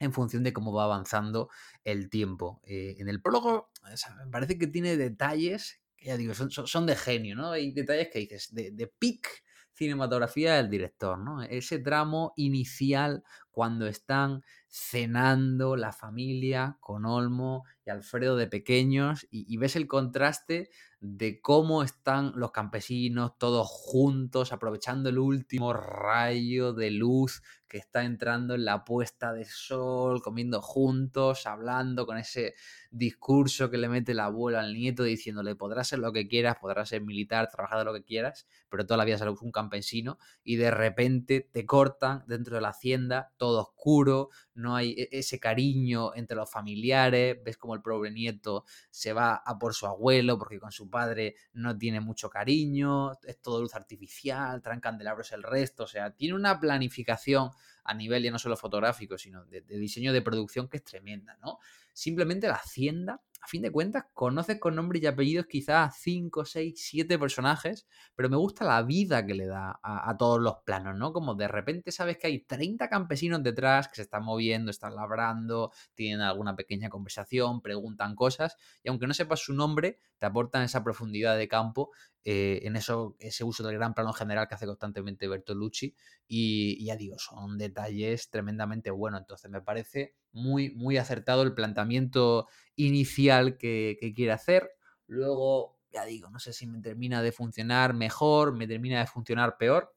en 0.00 0.12
función 0.12 0.42
de 0.42 0.52
cómo 0.52 0.72
va 0.72 0.84
avanzando 0.84 1.48
el 1.84 2.10
tiempo. 2.10 2.60
Eh, 2.64 2.96
en 2.98 3.08
el 3.08 3.22
prólogo 3.22 3.70
me 3.84 4.30
parece 4.30 4.58
que 4.58 4.66
tiene 4.66 4.96
detalles 4.96 5.80
ya 6.00 6.16
digo, 6.16 6.34
son, 6.34 6.86
de 6.86 6.96
genio, 6.96 7.36
¿no? 7.36 7.52
Hay 7.52 7.72
detalles 7.72 8.08
que 8.12 8.20
dices, 8.20 8.54
de, 8.54 8.70
de 8.70 8.86
pic 8.86 9.44
cinematografía 9.72 10.56
del 10.56 10.68
director, 10.68 11.18
¿no? 11.18 11.42
Ese 11.42 11.78
tramo 11.78 12.32
inicial 12.36 13.22
cuando 13.50 13.86
están 13.86 14.42
cenando 14.68 15.76
la 15.76 15.92
familia 15.92 16.76
con 16.80 17.04
Olmo 17.04 17.64
y 17.84 17.90
Alfredo 17.90 18.36
de 18.36 18.46
pequeños 18.46 19.26
y, 19.30 19.56
ves 19.56 19.74
el 19.74 19.88
contraste 19.88 20.70
de 21.00 21.40
cómo 21.40 21.82
están 21.82 22.32
los 22.36 22.52
campesinos 22.52 23.36
todos 23.38 23.66
juntos 23.68 24.52
aprovechando 24.52 25.08
el 25.08 25.18
último 25.18 25.72
rayo 25.72 26.72
de 26.72 26.90
luz 26.90 27.42
que 27.66 27.78
está 27.78 28.04
entrando 28.04 28.54
en 28.54 28.64
la 28.64 28.84
puesta 28.84 29.32
de 29.32 29.44
sol, 29.44 30.20
comiendo 30.22 30.60
juntos, 30.60 31.46
hablando 31.46 32.04
con 32.04 32.18
ese 32.18 32.54
discurso 32.90 33.70
que 33.70 33.78
le 33.78 33.88
mete 33.88 34.12
el 34.12 34.20
abuelo 34.20 34.58
al 34.58 34.74
nieto 34.74 35.04
diciéndole 35.04 35.54
podrás 35.54 35.88
ser 35.88 36.00
lo 36.00 36.12
que 36.12 36.28
quieras, 36.28 36.56
podrás 36.60 36.88
ser 36.90 37.02
militar, 37.02 37.48
trabajar 37.48 37.78
de 37.78 37.84
lo 37.84 37.94
que 37.94 38.04
quieras, 38.04 38.46
pero 38.68 38.84
toda 38.84 38.98
la 38.98 39.04
vida 39.04 39.18
serás 39.18 39.40
un 39.40 39.52
campesino 39.52 40.18
y 40.42 40.56
de 40.56 40.70
repente 40.70 41.48
te 41.52 41.64
cortan 41.64 42.24
dentro 42.26 42.56
de 42.56 42.60
la 42.60 42.70
hacienda, 42.70 43.32
todo 43.40 43.62
oscuro, 43.62 44.28
no 44.52 44.76
hay 44.76 44.90
e-, 44.92 45.08
ese 45.12 45.40
cariño 45.40 46.14
entre 46.14 46.36
los 46.36 46.50
familiares, 46.50 47.38
ves 47.42 47.56
como 47.56 47.74
el 47.74 47.80
pobre 47.80 48.10
nieto 48.10 48.66
se 48.90 49.14
va 49.14 49.34
a 49.34 49.58
por 49.58 49.74
su 49.74 49.86
abuelo 49.86 50.38
porque 50.38 50.60
con 50.60 50.70
su 50.70 50.90
padre 50.90 51.36
no 51.54 51.76
tiene 51.78 52.00
mucho 52.00 52.28
cariño, 52.28 53.12
es 53.22 53.40
todo 53.40 53.62
luz 53.62 53.74
artificial, 53.74 54.60
traen 54.60 54.80
candelabros 54.80 55.32
el 55.32 55.42
resto, 55.42 55.84
o 55.84 55.86
sea, 55.86 56.10
tiene 56.14 56.34
una 56.34 56.60
planificación 56.60 57.50
a 57.84 57.94
nivel 57.94 58.22
ya 58.22 58.30
no 58.30 58.38
solo 58.38 58.58
fotográfico, 58.58 59.16
sino 59.16 59.46
de, 59.46 59.62
diseño 59.62 60.12
de 60.12 60.20
producción 60.20 60.68
que 60.68 60.76
es 60.76 60.84
tremenda, 60.84 61.38
¿no? 61.42 61.58
simplemente 61.94 62.46
la 62.46 62.54
hacienda 62.54 63.22
a 63.42 63.46
fin 63.46 63.62
de 63.62 63.72
cuentas, 63.72 64.04
conoces 64.12 64.60
con 64.60 64.74
nombres 64.74 65.02
y 65.02 65.06
apellidos 65.06 65.46
quizás 65.46 65.96
5, 66.00 66.44
6, 66.44 66.74
7 66.76 67.18
personajes, 67.18 67.86
pero 68.14 68.28
me 68.28 68.36
gusta 68.36 68.64
la 68.64 68.82
vida 68.82 69.24
que 69.24 69.34
le 69.34 69.46
da 69.46 69.80
a, 69.82 70.16
todos 70.18 70.40
los 70.40 70.56
planos, 70.64 70.96
¿no? 70.96 71.12
Como 71.12 71.34
de 71.34 71.48
repente 71.48 71.90
sabes 71.90 72.18
que 72.18 72.26
hay 72.26 72.40
30 72.44 72.88
campesinos 72.88 73.42
detrás 73.42 73.88
que 73.88 73.96
se 73.96 74.02
están 74.02 74.24
moviendo, 74.24 74.70
están 74.70 74.94
labrando, 74.94 75.72
tienen 75.94 76.20
alguna 76.20 76.54
pequeña 76.54 76.90
conversación, 76.90 77.62
preguntan 77.62 78.14
cosas, 78.14 78.56
y 78.82 78.90
aunque 78.90 79.06
no 79.06 79.14
sepas 79.14 79.40
su 79.40 79.54
nombre, 79.54 79.98
te 80.20 80.26
aportan 80.26 80.62
esa 80.62 80.84
profundidad 80.84 81.36
de 81.36 81.48
campo 81.48 81.90
eh, 82.22 82.60
en 82.64 82.76
eso, 82.76 83.16
ese 83.18 83.42
uso 83.42 83.66
del 83.66 83.76
gran 83.76 83.94
plano 83.94 84.12
general 84.12 84.46
que 84.46 84.54
hace 84.54 84.66
constantemente 84.66 85.26
Bertolucci. 85.26 85.96
Y, 86.28 86.76
y 86.78 86.84
ya 86.84 86.96
digo, 86.96 87.18
son 87.18 87.58
detalles 87.58 88.30
tremendamente 88.30 88.90
buenos. 88.90 89.20
Entonces 89.22 89.50
me 89.50 89.62
parece 89.62 90.14
muy, 90.32 90.70
muy 90.74 90.98
acertado 90.98 91.42
el 91.42 91.54
planteamiento 91.54 92.46
inicial 92.76 93.56
que, 93.56 93.96
quiere 94.14 94.32
hacer. 94.32 94.70
Luego, 95.06 95.78
ya 95.90 96.04
digo, 96.04 96.30
no 96.30 96.38
sé 96.38 96.52
si 96.52 96.66
me 96.66 96.80
termina 96.80 97.22
de 97.22 97.32
funcionar 97.32 97.94
mejor, 97.94 98.54
me 98.54 98.68
termina 98.68 99.00
de 99.00 99.06
funcionar 99.06 99.56
peor, 99.58 99.94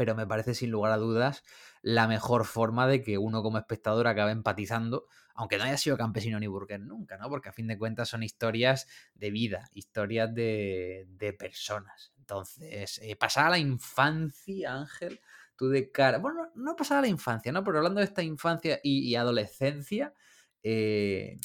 pero 0.00 0.14
me 0.14 0.26
parece 0.26 0.54
sin 0.54 0.70
lugar 0.70 0.92
a 0.92 0.96
dudas 0.96 1.44
la 1.82 2.08
mejor 2.08 2.46
forma 2.46 2.86
de 2.86 3.02
que 3.02 3.18
uno 3.18 3.42
como 3.42 3.58
espectador 3.58 4.06
acabe 4.06 4.32
empatizando, 4.32 5.04
aunque 5.34 5.58
no 5.58 5.64
haya 5.64 5.76
sido 5.76 5.98
campesino 5.98 6.40
ni 6.40 6.46
burgués 6.46 6.80
nunca, 6.80 7.18
¿no? 7.18 7.28
Porque 7.28 7.50
a 7.50 7.52
fin 7.52 7.66
de 7.66 7.76
cuentas 7.76 8.08
son 8.08 8.22
historias 8.22 8.86
de 9.14 9.30
vida, 9.30 9.68
historias 9.74 10.34
de, 10.34 11.36
personas. 11.38 12.14
Entonces, 12.18 12.98
eh, 13.02 13.14
pasar 13.14 13.48
a 13.48 13.50
la 13.50 13.58
infancia, 13.58 14.72
Ángel, 14.72 15.20
tú 15.54 15.68
de 15.68 15.90
cara. 15.90 16.16
Bueno, 16.16 16.50
no 16.54 16.76
pasaba 16.76 17.02
la 17.02 17.08
infancia, 17.08 17.52
¿no? 17.52 17.62
Pero 17.62 17.76
hablando 17.76 18.00
de 18.00 18.06
esta 18.06 18.22
infancia 18.22 18.80
y, 18.82 19.14
adolescencia, 19.16 20.14
eh, 20.62 21.38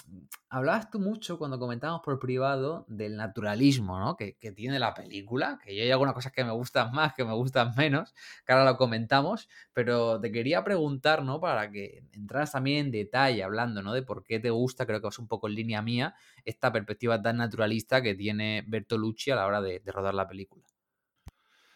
hablabas 0.50 0.90
tú 0.90 1.00
mucho 1.00 1.38
cuando 1.38 1.58
comentábamos 1.58 2.02
por 2.04 2.20
privado 2.20 2.86
del 2.88 3.16
naturalismo, 3.16 4.00
¿no? 4.00 4.16
Que, 4.16 4.36
tiene 4.56 4.80
la 4.80 4.94
película, 4.94 5.60
que 5.64 5.76
yo 5.76 5.84
hay 5.84 5.92
algunas 5.92 6.14
cosas 6.14 6.32
que 6.32 6.44
me 6.44 6.52
gustan 6.52 6.92
más, 6.92 7.14
que 7.14 7.24
me 7.24 7.34
gustan 7.34 7.74
menos, 7.76 8.14
que 8.46 8.54
ahora 8.54 8.66
lo 8.66 8.78
comentamos, 8.78 9.50
pero 9.74 10.20
te 10.20 10.32
quería 10.32 10.64
preguntar, 10.64 11.24
¿no? 11.24 11.40
Para 11.40 11.72
que 11.72 12.04
entraras 12.14 12.52
también 12.52 12.88
en 12.88 12.92
detalle 12.92 13.44
hablando, 13.44 13.82
¿no? 13.82 13.94
De 13.94 14.04
por 14.04 14.24
qué 14.24 14.40
te 14.40 14.50
gusta, 14.50 14.86
creo 14.86 15.02
que 15.02 15.08
es 15.08 15.20
un 15.20 15.28
poco 15.28 15.48
en 15.48 15.56
línea 15.56 15.82
mía, 15.82 16.16
esta 16.44 16.72
perspectiva 16.72 17.22
tan 17.22 17.38
naturalista 17.38 18.02
que 18.02 18.16
tiene 18.16 18.64
Bertolucci 18.68 19.32
a 19.32 19.36
la 19.36 19.48
hora 19.48 19.62
de, 19.62 19.82
rodar 19.86 20.14
la 20.14 20.28
película. 20.28 20.66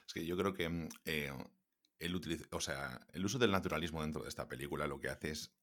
Es 0.06 0.14
que 0.14 0.26
yo 0.26 0.36
creo 0.36 0.54
que 0.54 0.68
mm, 0.68 0.90
eh, 1.06 1.32
el 2.00 2.16
uso 2.16 3.40
del 3.40 3.52
naturalismo 3.52 4.02
dentro 4.02 4.24
de 4.24 4.30
esta 4.30 4.48
película 4.48 4.88
lo 4.88 5.00
que 5.00 5.10
hace 5.10 5.32
es 5.32 5.54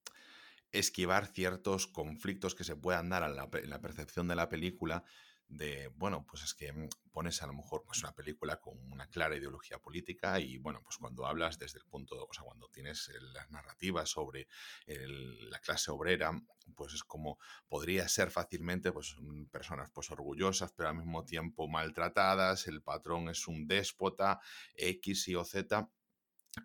esquivar 0.79 1.27
ciertos 1.27 1.87
conflictos 1.87 2.55
que 2.55 2.65
se 2.65 2.77
puedan 2.77 3.09
dar 3.09 3.23
en 3.25 3.71
la 3.71 3.81
percepción 3.81 4.29
de 4.29 4.37
la 4.37 4.49
película 4.49 5.05
de, 5.49 5.89
bueno, 5.95 6.27
pues 6.27 6.43
es 6.43 6.55
que 6.55 6.73
mm, 6.73 6.89
pones 7.13 7.43
a 7.43 7.47
lo 7.47 7.53
mejor 7.53 7.85
pues 7.85 8.01
una 8.01 8.15
película 8.15 8.61
con 8.61 8.79
una 8.93 9.09
clara 9.09 9.37
ideología 9.37 9.79
política 9.79 10.41
y, 10.41 10.59
bueno, 10.59 10.83
pues 10.83 10.97
cuando 10.99 11.27
hablas 11.27 11.59
desde 11.59 11.79
el 11.79 11.87
punto, 11.87 12.17
o 12.17 12.33
sea, 12.33 12.45
cuando 12.45 12.69
tienes 12.69 13.11
las 13.33 13.51
narrativas 13.51 14.11
sobre 14.11 14.49
la 14.87 15.59
clase 15.61 15.91
obrera, 15.91 16.33
pues 16.75 16.95
es 16.95 17.05
como 17.05 17.39
podría 17.69 18.09
ser 18.09 18.31
fácilmente, 18.31 18.93
pues 18.93 19.15
mm, 19.19 19.47
personas 19.47 19.91
pues 19.91 20.11
orgullosas, 20.11 20.73
pero 20.73 20.89
al 20.89 20.97
mismo 20.97 21.25
tiempo 21.25 21.69
maltratadas, 21.69 22.67
el 22.67 22.83
patrón 22.83 23.29
es 23.29 23.47
un 23.47 23.67
déspota, 23.67 24.41
X 24.75 25.29
y 25.29 25.37
o 25.37 25.45
Z, 25.45 25.89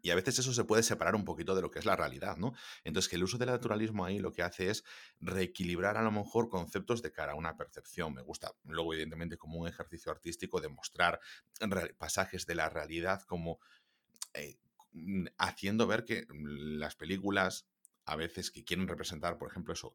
y 0.02 0.10
a 0.10 0.16
veces 0.16 0.40
eso 0.40 0.54
se 0.54 0.64
puede 0.64 0.84
separar 0.84 1.16
un 1.16 1.26
poquito 1.26 1.56
de 1.56 1.62
lo 1.62 1.70
que 1.70 1.80
es 1.80 1.86
la 1.86 1.96
realidad, 1.96 2.38
¿no? 2.38 2.54
Entonces, 2.84 3.10
que 3.10 3.18
el 3.18 3.24
uso 3.24 3.38
del 3.38 3.50
naturalismo 3.50 4.06
ahí 4.06 4.20
lo 4.20 4.32
que 4.32 4.42
hace 4.42 4.70
es 4.70 4.84
reequilibrar 5.20 5.98
a 5.98 6.02
lo 6.02 6.12
mejor 6.12 6.50
conceptos 6.50 7.02
de 7.02 7.12
cara 7.12 7.34
a 7.34 7.36
una 7.36 7.56
percepción. 7.56 8.14
Me 8.14 8.22
gusta, 8.22 8.54
luego, 8.66 8.94
evidentemente, 8.94 9.38
como 9.38 9.60
un 9.60 9.68
ejercicio 9.68 10.12
artístico, 10.12 10.62
demostrar 10.62 11.20
pasajes 11.98 12.46
de 12.46 12.56
la 12.56 12.70
realidad 12.70 13.22
como 13.24 13.60
eh, 14.34 14.58
mm, 14.94 15.26
haciendo 15.38 15.88
ver 15.88 16.06
que 16.06 16.26
las 16.30 16.96
películas 16.96 17.68
a 18.06 18.16
veces 18.16 18.50
que 18.52 18.64
quieren 18.64 18.88
representar, 18.88 19.38
por 19.38 19.50
ejemplo, 19.50 19.74
eso, 19.74 19.94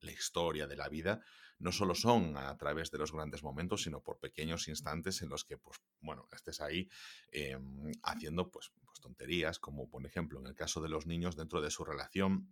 la 0.00 0.12
historia 0.12 0.66
de 0.66 0.76
la 0.76 0.88
vida, 0.88 1.22
no 1.58 1.72
solo 1.72 1.94
son 1.94 2.36
a 2.36 2.54
través 2.58 2.90
de 2.90 2.98
los 2.98 3.12
grandes 3.12 3.42
momentos, 3.42 3.82
sino 3.82 4.02
por 4.02 4.18
pequeños 4.18 4.68
instantes 4.68 5.22
en 5.22 5.30
los 5.30 5.44
que, 5.44 5.56
pues, 5.56 5.78
bueno, 6.00 6.28
estés 6.32 6.60
ahí 6.60 6.88
em, 7.32 7.92
haciendo, 8.02 8.50
pues, 8.50 8.70
tonterías, 9.00 9.58
como 9.58 9.88
por 9.88 10.04
ejemplo 10.06 10.40
en 10.40 10.46
el 10.46 10.54
caso 10.54 10.80
de 10.80 10.88
los 10.88 11.06
niños 11.06 11.36
dentro 11.36 11.60
de 11.60 11.70
su 11.70 11.84
relación, 11.84 12.48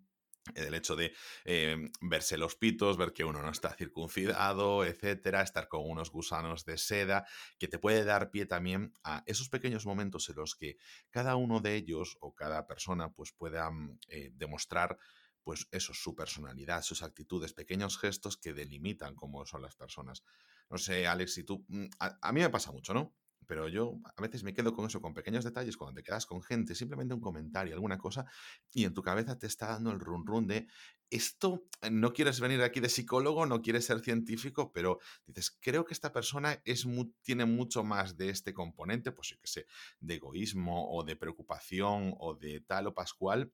el 0.54 0.74
hecho 0.74 0.94
de 0.94 1.14
em, 1.44 1.90
verse 2.02 2.37
los 2.37 2.54
pitos, 2.57 2.96
ver 2.96 3.12
que 3.12 3.24
uno 3.24 3.40
no 3.40 3.50
está 3.50 3.74
circuncidado, 3.74 4.85
etcétera, 4.85 5.42
estar 5.42 5.68
con 5.68 5.88
unos 5.88 6.11
gusanos 6.11 6.64
de 6.64 6.76
seda, 6.76 7.26
que 7.59 7.68
te 7.68 7.78
puede 7.78 8.04
dar 8.04 8.30
pie 8.30 8.44
también 8.46 8.92
a 9.02 9.22
esos 9.26 9.48
pequeños 9.48 9.87
momentos 9.87 10.28
en 10.28 10.37
los 10.37 10.54
que 10.54 10.76
cada 11.11 11.37
uno 11.37 11.61
de 11.61 11.76
ellos 11.76 12.18
o 12.20 12.35
cada 12.35 12.66
persona 12.66 13.12
pues 13.12 13.33
pueda 13.33 13.70
mm, 13.70 13.98
eh, 14.09 14.30
demostrar 14.35 14.98
pues 15.42 15.68
eso, 15.70 15.92
su 15.92 16.14
personalidad, 16.14 16.83
sus 16.83 17.02
actitudes, 17.02 17.52
pequeños 17.52 17.98
gestos 17.98 18.38
que 18.38 18.54
delimitan 18.54 19.14
cómo 19.14 19.44
son 19.44 19.61
las 19.61 19.76
personas. 19.76 20.24
No 20.70 20.78
sé, 20.78 21.07
Alex, 21.07 21.35
si 21.35 21.44
tú... 21.44 21.64
Mm, 21.68 21.87
a, 21.98 22.33
mí 22.33 22.40
me 22.40 22.50
pasa 22.50 22.72
mucho, 22.72 22.94
¿no? 22.94 23.14
Pero 23.46 23.68
yo 23.68 23.98
a 24.16 24.22
veces 24.22 24.42
me 24.44 24.54
quedo 24.54 24.74
con 24.74 24.87
eso, 24.87 25.00
con 25.00 25.14
pequeños 25.14 25.44
detalles, 25.44 25.76
cuando 25.76 25.94
te 25.94 26.02
quedas 26.02 26.26
con 26.26 26.42
gente, 26.42 26.74
simplemente 26.74 27.14
un 27.14 27.20
comentario, 27.20 27.74
alguna 27.74 27.98
cosa, 27.98 28.26
y 28.72 28.85
en 28.85 28.94
tu 28.94 29.02
cabeza 29.02 29.38
te 29.38 29.46
está 29.46 29.68
dando 29.68 29.90
el 29.90 30.00
run 30.00 30.26
run 30.26 30.46
de 30.46 30.66
esto, 31.11 31.64
no 31.90 32.12
quieres 32.12 32.40
venir 32.40 32.62
aquí 32.62 32.80
de 32.80 32.88
psicólogo, 32.88 33.46
no 33.46 33.62
quieres 33.62 33.85
ser 33.85 34.00
científico, 34.00 34.72
pero 34.72 34.98
dices, 35.26 35.57
creo 35.61 35.85
que 35.85 35.94
esta 35.94 36.12
persona 36.12 36.61
es 36.64 36.87
tiene 37.22 37.44
mucho 37.44 37.85
más 37.85 38.16
de 38.16 38.30
este 38.30 38.52
componente, 38.52 39.12
pues 39.12 39.28
yo 39.28 39.37
qué 39.40 39.46
sé, 39.46 39.66
de 40.00 40.14
egoísmo 40.14 40.90
o 40.90 41.04
de 41.04 41.16
preocupación 41.16 42.14
o 42.18 42.35
de 42.35 42.61
tal 42.62 42.88
o 42.88 42.94
pascual, 42.94 43.52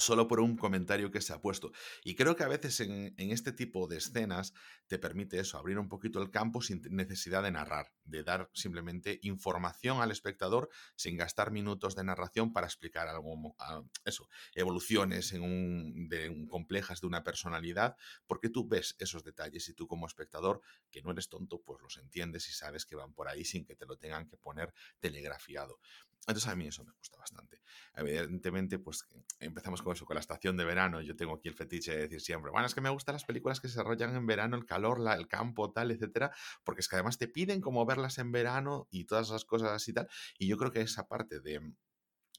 solo 0.00 0.26
por 0.26 0.40
un 0.40 0.56
comentario 0.56 1.10
que 1.10 1.20
se 1.20 1.32
ha 1.32 1.40
puesto. 1.40 1.72
Y 2.02 2.14
creo 2.14 2.36
que 2.36 2.44
a 2.44 2.48
veces 2.48 2.80
en, 2.80 3.14
este 3.16 3.52
tipo 3.52 3.86
de 3.86 3.98
escenas 3.98 4.52
te 4.86 4.98
permite 4.98 5.38
eso, 5.38 5.58
abrir 5.58 5.78
un 5.78 5.88
poquito 5.88 6.20
el 6.20 6.30
campo 6.30 6.62
sin 6.62 6.82
necesidad 6.90 7.42
de 7.42 7.52
narrar, 7.52 7.92
de 8.04 8.24
dar 8.24 8.50
simplemente 8.52 9.20
información 9.22 10.00
al 10.00 10.10
espectador 10.10 10.68
sin 10.96 11.16
gastar 11.16 11.50
minutos 11.50 11.94
de 11.94 12.04
narración 12.04 12.52
para 12.52 12.66
explicar 12.66 13.08
algo, 13.08 13.54
ah, 13.58 13.82
eso, 14.04 14.28
evoluciones 14.54 15.32
en 15.32 15.42
un, 15.42 16.08
de, 16.08 16.46
complejas 16.48 17.00
de 17.00 17.06
una 17.06 17.22
personalidad, 17.22 17.96
porque 18.26 18.48
tú 18.48 18.66
ves 18.66 18.96
esos 18.98 19.22
detalles 19.22 19.68
y 19.68 19.74
tú 19.74 19.86
como 19.86 20.06
espectador, 20.06 20.60
que 20.90 21.02
no 21.02 21.12
eres 21.12 21.28
tonto, 21.28 21.60
pues 21.60 21.80
los 21.82 21.96
entiendes 21.98 22.48
y 22.48 22.52
sabes 22.52 22.86
que 22.86 22.96
van 22.96 23.12
por 23.12 23.28
ahí 23.28 23.44
sin 23.44 23.64
que 23.64 23.76
te 23.76 23.86
lo 23.86 23.96
tengan 23.96 24.26
que 24.26 24.36
poner 24.36 24.72
telegrafiado. 24.98 25.78
Entonces 26.26 26.48
a 26.48 26.56
mí 26.56 26.66
eso 26.66 26.84
me 26.84 26.92
gusta 26.92 27.18
bastante. 27.18 27.60
Evidentemente, 27.94 28.78
pues 28.78 29.04
empezamos 29.40 29.82
con 29.82 29.94
eso, 29.94 30.04
con 30.04 30.14
la 30.14 30.20
estación 30.20 30.56
de 30.56 30.64
verano. 30.64 31.00
Yo 31.00 31.16
tengo 31.16 31.34
aquí 31.34 31.48
el 31.48 31.54
fetiche 31.54 31.92
de 31.92 32.02
decir 32.02 32.20
siempre, 32.20 32.50
bueno, 32.50 32.66
es 32.66 32.74
que 32.74 32.80
me 32.80 32.90
gustan 32.90 33.14
las 33.14 33.24
películas 33.24 33.60
que 33.60 33.68
se 33.68 33.72
desarrollan 33.72 34.14
en 34.14 34.26
verano, 34.26 34.56
el 34.56 34.66
calor, 34.66 35.00
la, 35.00 35.14
el 35.14 35.28
campo, 35.28 35.72
tal, 35.72 35.90
etcétera, 35.90 36.32
porque 36.62 36.80
es 36.80 36.88
que 36.88 36.96
además 36.96 37.18
te 37.18 37.26
piden 37.26 37.60
como 37.60 37.84
verlas 37.86 38.18
en 38.18 38.32
verano 38.32 38.86
y 38.90 39.04
todas 39.04 39.28
esas 39.28 39.44
cosas 39.44 39.70
así 39.70 39.92
tal. 39.92 40.08
Y 40.38 40.46
yo 40.46 40.56
creo 40.56 40.70
que 40.70 40.80
esa 40.80 41.08
parte 41.08 41.40
de 41.40 41.60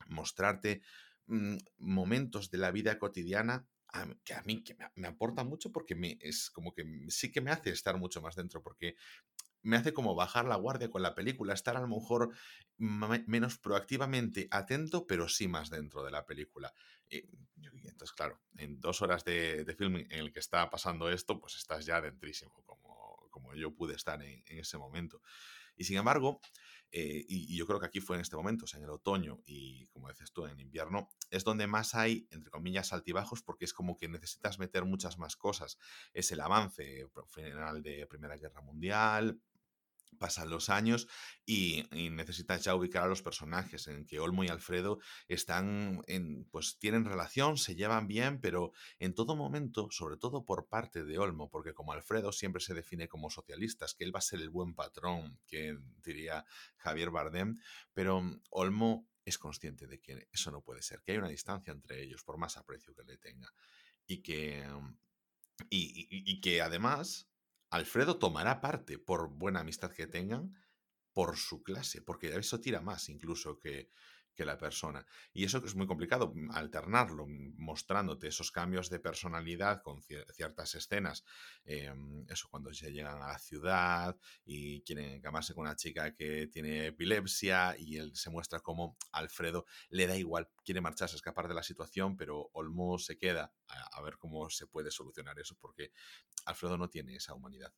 mostrarte 0.07 0.81
mm, 1.27 1.57
momentos 1.79 2.49
de 2.51 2.57
la 2.57 2.71
vida 2.71 2.97
cotidiana 2.99 3.67
que 4.23 4.33
a 4.33 4.41
mí 4.43 4.63
que 4.63 4.75
me, 4.95 5.07
aporta 5.07 5.43
mucho 5.43 5.71
porque 5.71 6.17
es 6.21 6.49
como 6.49 6.73
que 6.73 6.85
sí 7.09 7.31
que 7.31 7.41
me 7.41 7.51
hace 7.51 7.71
estar 7.71 7.97
mucho 7.97 8.21
más 8.21 8.35
dentro, 8.35 8.61
porque 8.63 8.95
me 9.63 9.77
hace 9.77 9.93
como 9.93 10.15
bajar 10.15 10.45
la 10.45 10.55
guardia 10.55 10.89
con 10.89 11.01
la 11.01 11.15
película, 11.15 11.53
estar 11.53 11.77
a 11.77 11.81
lo 11.81 11.87
mejor 11.87 12.33
menos 12.77 13.57
proactivamente 13.57 14.47
atento, 14.51 15.05
pero 15.05 15.27
sí 15.29 15.47
más 15.47 15.69
dentro 15.69 16.03
de 16.03 16.11
la 16.11 16.25
película. 16.25 16.73
Y, 17.09 17.23
entonces, 17.83 18.13
claro, 18.13 18.39
en 18.57 18.79
dos 18.79 19.01
horas 19.01 19.23
de, 19.23 19.63
de 19.65 19.75
film 19.75 19.97
en 19.97 20.11
el 20.11 20.31
que 20.31 20.39
está 20.39 20.69
pasando 20.69 21.09
esto, 21.09 21.39
pues 21.39 21.55
estás 21.57 21.85
ya 21.85 22.01
dentrísimo, 22.01 22.63
como, 22.65 23.01
como 23.31 23.55
yo 23.55 23.73
pude 23.73 23.95
estar 23.95 24.21
en, 24.21 24.43
ese 24.45 24.77
momento. 24.77 25.21
Y 25.75 25.85
sin 25.85 25.97
embargo, 25.97 26.41
eh, 26.91 27.25
y, 27.27 27.57
yo 27.57 27.65
creo 27.65 27.79
que 27.79 27.87
aquí 27.87 28.01
fue 28.01 28.17
en 28.17 28.21
este 28.21 28.35
momento, 28.35 28.65
o 28.65 28.67
sea, 28.67 28.77
en 28.77 28.83
el 28.83 28.91
otoño 28.91 29.39
y 29.45 29.87
como 29.87 30.09
dices 30.09 30.31
tú, 30.31 30.45
en 30.45 30.59
invierno, 30.59 31.09
es 31.29 31.43
donde 31.43 31.65
más 31.65 31.95
hay, 31.95 32.27
entre 32.29 32.51
comillas, 32.51 32.93
altibajos, 32.93 33.41
porque 33.41 33.65
es 33.65 33.73
como 33.73 33.97
que 33.97 34.09
necesitas 34.09 34.59
meter 34.59 34.85
muchas 34.85 35.17
más 35.17 35.35
cosas. 35.35 35.77
Es 36.13 36.31
el 36.31 36.41
avance 36.41 37.07
final 37.27 37.81
de 37.81 38.05
Primera 38.07 38.37
Guerra 38.37 38.61
Mundial, 38.61 39.41
pasan 40.17 40.49
los 40.49 40.69
años 40.69 41.07
y, 41.45 41.83
necesitas 41.91 42.63
ya 42.63 42.75
ubicar 42.75 43.03
a 43.03 43.07
los 43.07 43.21
personajes 43.21 43.87
en 43.87 44.05
que 44.05 44.19
Olmo 44.19 44.43
y 44.43 44.49
Alfredo 44.49 44.99
están 45.27 46.01
en, 46.07 46.45
pues 46.51 46.77
tienen 46.77 47.05
relación, 47.05 47.57
se 47.57 47.75
llevan 47.75 48.07
bien, 48.07 48.39
pero 48.39 48.71
en 48.99 49.13
todo 49.13 49.35
momento, 49.35 49.87
sobre 49.91 50.17
todo 50.17 50.45
por 50.45 50.67
parte 50.67 51.03
de 51.03 51.17
Olmo, 51.17 51.49
porque 51.49 51.73
como 51.73 51.93
Alfredo 51.93 52.31
siempre 52.31 52.61
se 52.61 52.73
define 52.73 53.07
como 53.07 53.29
socialistas, 53.29 53.95
que 53.95 54.03
él 54.03 54.13
va 54.13 54.19
a 54.19 54.23
ser 54.23 54.41
el 54.41 54.49
buen 54.49 54.75
patrón, 54.75 55.39
que 55.47 55.77
diría 56.03 56.45
Javier 56.77 57.09
Bardem, 57.09 57.57
pero 57.93 58.21
Olmo 58.49 59.07
es 59.25 59.37
consciente 59.37 59.87
de 59.87 59.99
que 59.99 60.27
eso 60.31 60.51
no 60.51 60.61
puede 60.61 60.81
ser, 60.81 61.01
que 61.01 61.13
hay 61.13 61.17
una 61.17 61.29
distancia 61.29 61.71
entre 61.71 62.01
ellos, 62.01 62.23
por 62.23 62.37
más 62.37 62.57
aprecio 62.57 62.93
que 62.93 63.03
le 63.03 63.17
tenga, 63.17 63.53
y 64.05 64.21
que 64.21 64.65
y, 65.69 66.41
que 66.41 66.61
además 66.61 67.29
Alfredo 67.71 68.19
tomará 68.19 68.61
parte, 68.61 68.99
por 68.99 69.29
buena 69.29 69.61
amistad 69.61 69.91
que 69.91 70.05
tengan, 70.05 70.53
por 71.13 71.37
su 71.37 71.63
clase, 71.63 72.01
porque 72.01 72.35
eso 72.35 72.59
tira 72.59 72.81
más 72.81 73.09
incluso 73.09 73.57
que, 73.59 73.89
que 74.35 74.45
la 74.45 74.57
persona. 74.57 75.05
Y 75.33 75.43
eso 75.43 75.57
es 75.65 75.75
muy 75.75 75.87
complicado, 75.87 76.31
mm, 76.33 76.51
alternarlo, 76.51 77.27
mm, 77.27 77.55
mostrándote 77.57 78.27
esos 78.27 78.51
cambios 78.51 78.89
de 78.89 78.99
personalidad 78.99 79.81
con 79.81 80.01
ciertas 80.01 80.75
escenas. 80.75 81.23
Em, 81.65 82.25
eso 82.29 82.47
cuando 82.49 82.71
ya 82.71 82.89
llegan 82.89 83.21
a 83.21 83.27
la 83.27 83.39
ciudad 83.39 84.17
y 84.45 84.81
quieren 84.83 85.11
encamarse 85.11 85.53
con 85.53 85.63
una 85.63 85.75
chica 85.75 86.13
que 86.13 86.47
tiene 86.47 86.87
epilepsia 86.87 87.75
y 87.77 87.97
él 87.97 88.15
se 88.15 88.29
muestra 88.29 88.59
como 88.61 88.97
Alfredo 89.11 89.65
le 89.89 90.07
da 90.07 90.15
igual, 90.15 90.49
quiere 90.63 90.81
marcharse, 90.81 91.15
escapar 91.15 91.47
de 91.47 91.53
la 91.55 91.63
situación, 91.63 92.15
pero 92.17 92.49
Olmo 92.53 92.97
se 92.99 93.17
queda 93.17 93.53
a 93.67 94.01
ver 94.01 94.17
cómo 94.17 94.49
se 94.49 94.67
puede 94.67 94.91
solucionar 94.91 95.39
eso, 95.39 95.55
porque 95.59 95.91
Alfredo 96.45 96.77
no 96.77 96.89
tiene 96.89 97.15
esa 97.15 97.33
humanidad 97.33 97.73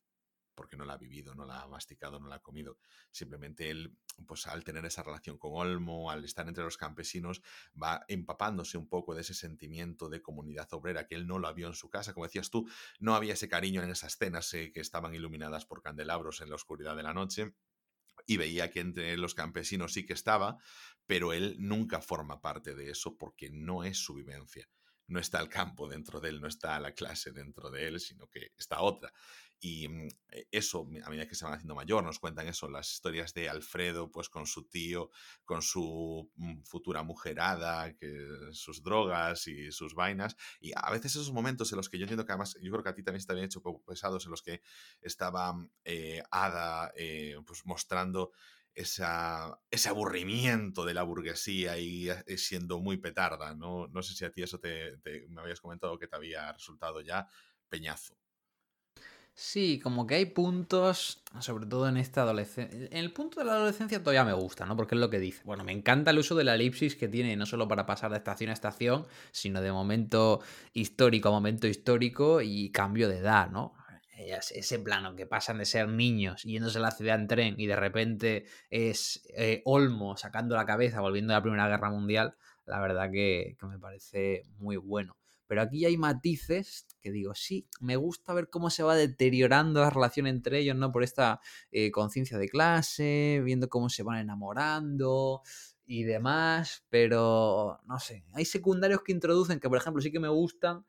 porque 0.54 0.76
no 0.76 0.84
la 0.84 0.94
ha 0.94 0.98
vivido, 0.98 1.34
no 1.34 1.44
la 1.44 1.62
ha 1.62 1.68
masticado, 1.68 2.20
no 2.20 2.28
la 2.28 2.36
ha 2.36 2.42
comido. 2.42 2.78
Simplemente 3.10 3.70
él, 3.70 3.96
pues 4.26 4.46
al 4.46 4.64
tener 4.64 4.84
esa 4.84 5.02
relación 5.02 5.38
con 5.38 5.52
Olmo, 5.54 6.10
al 6.10 6.24
estar 6.24 6.46
entre 6.48 6.64
los 6.64 6.76
campesinos, 6.76 7.42
va 7.80 8.04
empapándose 8.08 8.78
un 8.78 8.88
poco 8.88 9.14
de 9.14 9.22
ese 9.22 9.34
sentimiento 9.34 10.08
de 10.08 10.22
comunidad 10.22 10.72
obrera 10.72 11.06
que 11.06 11.14
él 11.14 11.26
no 11.26 11.38
lo 11.38 11.52
vio 11.54 11.66
en 11.66 11.74
su 11.74 11.90
casa. 11.90 12.14
Como 12.14 12.26
decías 12.26 12.50
tú, 12.50 12.68
no 12.98 13.14
había 13.14 13.34
ese 13.34 13.48
cariño 13.48 13.82
en 13.82 13.90
esas 13.90 14.14
escenas 14.14 14.52
eh, 14.54 14.72
que 14.72 14.80
estaban 14.80 15.14
iluminadas 15.14 15.66
por 15.66 15.82
candelabros 15.82 16.40
en 16.40 16.50
la 16.50 16.56
oscuridad 16.56 16.96
de 16.96 17.02
la 17.02 17.14
noche 17.14 17.54
y 18.26 18.36
veía 18.36 18.70
que 18.70 18.80
entre 18.80 19.16
los 19.16 19.34
campesinos 19.34 19.92
sí 19.92 20.06
que 20.06 20.12
estaba, 20.12 20.58
pero 21.06 21.32
él 21.32 21.56
nunca 21.58 22.00
forma 22.00 22.40
parte 22.40 22.74
de 22.74 22.90
eso 22.90 23.16
porque 23.16 23.50
no 23.50 23.84
es 23.84 23.98
su 23.98 24.14
vivencia. 24.14 24.68
No 25.06 25.20
está 25.20 25.38
el 25.40 25.50
campo 25.50 25.86
dentro 25.86 26.20
de 26.20 26.30
él, 26.30 26.40
no 26.40 26.48
está 26.48 26.80
la 26.80 26.92
clase 26.92 27.30
dentro 27.32 27.70
de 27.70 27.88
él, 27.88 28.00
sino 28.00 28.26
que 28.28 28.52
está 28.56 28.80
otra. 28.80 29.12
Y 29.60 29.88
mm, 29.88 30.08
e, 30.30 30.48
eso, 30.50 30.88
a 31.04 31.10
medida 31.10 31.26
que 31.26 31.34
se 31.34 31.44
van 31.44 31.54
haciendo 31.54 31.74
mayor, 31.74 32.04
nos 32.04 32.18
cuentan 32.18 32.48
eso, 32.48 32.68
las 32.68 32.90
historias 32.92 33.34
de 33.34 33.48
Alfredo, 33.48 34.10
pues 34.10 34.28
con 34.28 34.46
su 34.46 34.68
tío, 34.68 35.10
con 35.44 35.62
su 35.62 36.30
mm, 36.36 36.62
futura 36.64 37.02
mujerada, 37.02 37.94
que 37.94 38.28
sus 38.52 38.82
drogas 38.82 39.46
y 39.46 39.70
sus 39.72 39.94
vainas. 39.94 40.36
Y 40.60 40.72
a 40.74 40.90
veces 40.90 41.12
esos 41.12 41.32
momentos 41.32 41.72
en 41.72 41.76
los 41.78 41.88
que 41.88 41.98
yo 41.98 42.04
entiendo 42.04 42.24
que 42.24 42.32
además, 42.32 42.56
yo 42.60 42.70
creo 42.70 42.82
que 42.82 42.90
a 42.90 42.94
ti 42.94 43.02
también 43.02 43.20
está 43.20 43.34
bien 43.34 43.46
hecho 43.46 43.62
pesados, 43.86 44.24
en 44.24 44.30
los 44.30 44.42
que 44.42 44.62
estaba 45.00 45.54
eh, 45.84 46.22
Ada 46.30 46.92
eh, 46.96 47.36
pues 47.46 47.64
mostrando 47.64 48.32
ese 48.74 49.88
aburrimiento 49.88 50.84
de 50.84 50.94
la 50.94 51.04
burguesía 51.04 51.78
y 51.78 52.10
eh, 52.10 52.38
siendo 52.38 52.80
muy 52.80 52.96
petarda, 52.96 53.54
¿no? 53.54 53.86
No 53.88 54.02
sé 54.02 54.14
si 54.14 54.24
a 54.24 54.32
ti 54.32 54.42
eso 54.42 54.58
te, 54.58 54.98
me 55.28 55.40
habías 55.40 55.60
comentado 55.60 55.98
que 55.98 56.08
te 56.08 56.16
había 56.16 56.52
resultado 56.52 57.00
ya 57.00 57.28
peñazo. 57.68 58.16
Sí, 59.36 59.80
como 59.82 60.06
que 60.06 60.14
hay 60.14 60.26
puntos, 60.26 61.24
sobre 61.40 61.66
todo 61.66 61.88
en 61.88 61.96
esta 61.96 62.22
adolescencia. 62.22 62.78
En 62.86 62.96
el 62.98 63.12
punto 63.12 63.40
de 63.40 63.46
la 63.46 63.54
adolescencia 63.54 63.98
todavía 63.98 64.24
me 64.24 64.32
gusta, 64.32 64.64
¿no? 64.64 64.76
Porque 64.76 64.94
es 64.94 65.00
lo 65.00 65.10
que 65.10 65.18
dice. 65.18 65.42
Bueno, 65.44 65.64
me 65.64 65.72
encanta 65.72 66.12
el 66.12 66.18
uso 66.18 66.36
de 66.36 66.44
la 66.44 66.54
elipsis 66.54 66.94
que 66.94 67.08
tiene, 67.08 67.34
no 67.34 67.44
solo 67.44 67.66
para 67.66 67.84
pasar 67.84 68.12
de 68.12 68.18
estación 68.18 68.50
a 68.50 68.52
estación, 68.52 69.06
sino 69.32 69.60
de 69.60 69.72
momento 69.72 70.40
histórico 70.72 71.30
a 71.30 71.32
momento 71.32 71.66
histórico 71.66 72.42
y 72.42 72.70
cambio 72.70 73.08
de 73.08 73.18
edad, 73.18 73.50
¿no? 73.50 73.74
Ese 74.16 74.78
plano 74.78 75.16
que 75.16 75.26
pasan 75.26 75.58
de 75.58 75.64
ser 75.64 75.88
niños 75.88 76.44
yéndose 76.44 76.78
a 76.78 76.82
la 76.82 76.92
ciudad 76.92 77.18
en 77.18 77.26
tren 77.26 77.54
y 77.58 77.66
de 77.66 77.74
repente 77.74 78.44
es 78.70 79.26
eh, 79.36 79.62
Olmo 79.64 80.16
sacando 80.16 80.54
la 80.54 80.64
cabeza 80.64 81.00
volviendo 81.00 81.32
a 81.32 81.38
la 81.38 81.42
Primera 81.42 81.68
Guerra 81.68 81.90
Mundial, 81.90 82.36
la 82.64 82.80
verdad 82.80 83.10
que 83.10 83.56
me 83.62 83.80
parece 83.80 84.44
muy 84.58 84.76
bueno. 84.76 85.16
Pero 85.54 85.62
aquí 85.62 85.84
hay 85.84 85.96
matices 85.96 86.84
que 87.00 87.12
digo, 87.12 87.32
sí, 87.36 87.68
me 87.80 87.94
gusta 87.94 88.34
ver 88.34 88.50
cómo 88.50 88.70
se 88.70 88.82
va 88.82 88.96
deteriorando 88.96 89.82
la 89.82 89.90
relación 89.90 90.26
entre 90.26 90.58
ellos, 90.58 90.74
¿no? 90.74 90.90
Por 90.90 91.04
esta 91.04 91.40
eh, 91.70 91.92
conciencia 91.92 92.38
de 92.38 92.48
clase, 92.48 93.40
viendo 93.44 93.68
cómo 93.68 93.88
se 93.88 94.02
van 94.02 94.18
enamorando 94.18 95.42
y 95.86 96.02
demás, 96.02 96.84
pero 96.90 97.78
no 97.86 98.00
sé, 98.00 98.24
hay 98.32 98.44
secundarios 98.46 99.02
que 99.04 99.12
introducen 99.12 99.60
que, 99.60 99.68
por 99.68 99.78
ejemplo, 99.78 100.02
sí 100.02 100.10
que 100.10 100.18
me 100.18 100.26
gustan. 100.26 100.84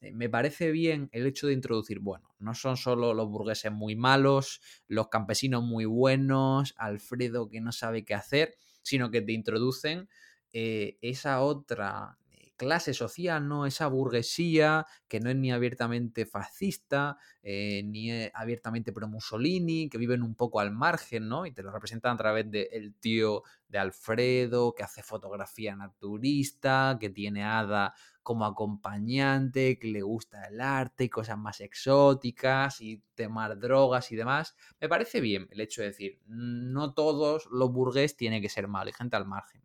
Eh, 0.00 0.12
me 0.14 0.30
parece 0.30 0.70
bien 0.70 1.10
el 1.12 1.26
hecho 1.26 1.46
de 1.48 1.52
introducir, 1.52 1.98
bueno, 2.00 2.34
no 2.38 2.54
son 2.54 2.78
solo 2.78 3.12
los 3.12 3.28
burgueses 3.28 3.70
muy 3.70 3.96
malos, 3.96 4.62
los 4.88 5.08
campesinos 5.08 5.62
muy 5.62 5.84
buenos, 5.84 6.74
Alfredo 6.78 7.50
que 7.50 7.60
no 7.60 7.70
sabe 7.70 8.06
qué 8.06 8.14
hacer, 8.14 8.54
sino 8.80 9.10
que 9.10 9.20
te 9.20 9.32
introducen 9.32 10.08
eh, 10.54 10.96
esa 11.02 11.42
otra 11.42 12.16
clase 12.56 12.94
social, 12.94 13.46
¿no? 13.46 13.66
Esa 13.66 13.86
burguesía 13.86 14.86
que 15.08 15.20
no 15.20 15.30
es 15.30 15.36
ni 15.36 15.52
abiertamente 15.52 16.26
fascista, 16.26 17.18
eh, 17.42 17.82
ni 17.84 18.10
abiertamente 18.34 18.92
pro 18.92 19.08
Mussolini, 19.08 19.88
que 19.88 19.98
viven 19.98 20.22
un 20.22 20.34
poco 20.34 20.60
al 20.60 20.72
margen, 20.72 21.28
¿no? 21.28 21.46
Y 21.46 21.52
te 21.52 21.62
lo 21.62 21.70
representan 21.70 22.14
a 22.14 22.16
través 22.16 22.50
del 22.50 22.94
tío 22.94 23.42
de 23.68 23.78
Alfredo, 23.78 24.74
que 24.74 24.82
hace 24.82 25.02
fotografía 25.02 25.76
naturista, 25.76 26.96
que 27.00 27.10
tiene 27.10 27.44
Ada 27.44 27.94
como 28.22 28.44
acompañante, 28.44 29.78
que 29.78 29.86
le 29.86 30.02
gusta 30.02 30.48
el 30.48 30.60
arte 30.60 31.04
y 31.04 31.08
cosas 31.08 31.38
más 31.38 31.60
exóticas 31.60 32.80
y 32.80 33.00
temar 33.14 33.56
drogas 33.58 34.10
y 34.10 34.16
demás. 34.16 34.56
Me 34.80 34.88
parece 34.88 35.20
bien 35.20 35.46
el 35.50 35.60
hecho 35.60 35.82
de 35.82 35.88
decir, 35.88 36.20
no 36.26 36.92
todos 36.92 37.46
los 37.52 37.70
burgués 37.70 38.16
tienen 38.16 38.42
que 38.42 38.48
ser 38.48 38.66
malos, 38.66 38.94
hay 38.94 38.98
gente 38.98 39.14
al 39.14 39.26
margen. 39.26 39.62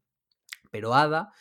Pero 0.70 0.94
Ada 0.94 1.34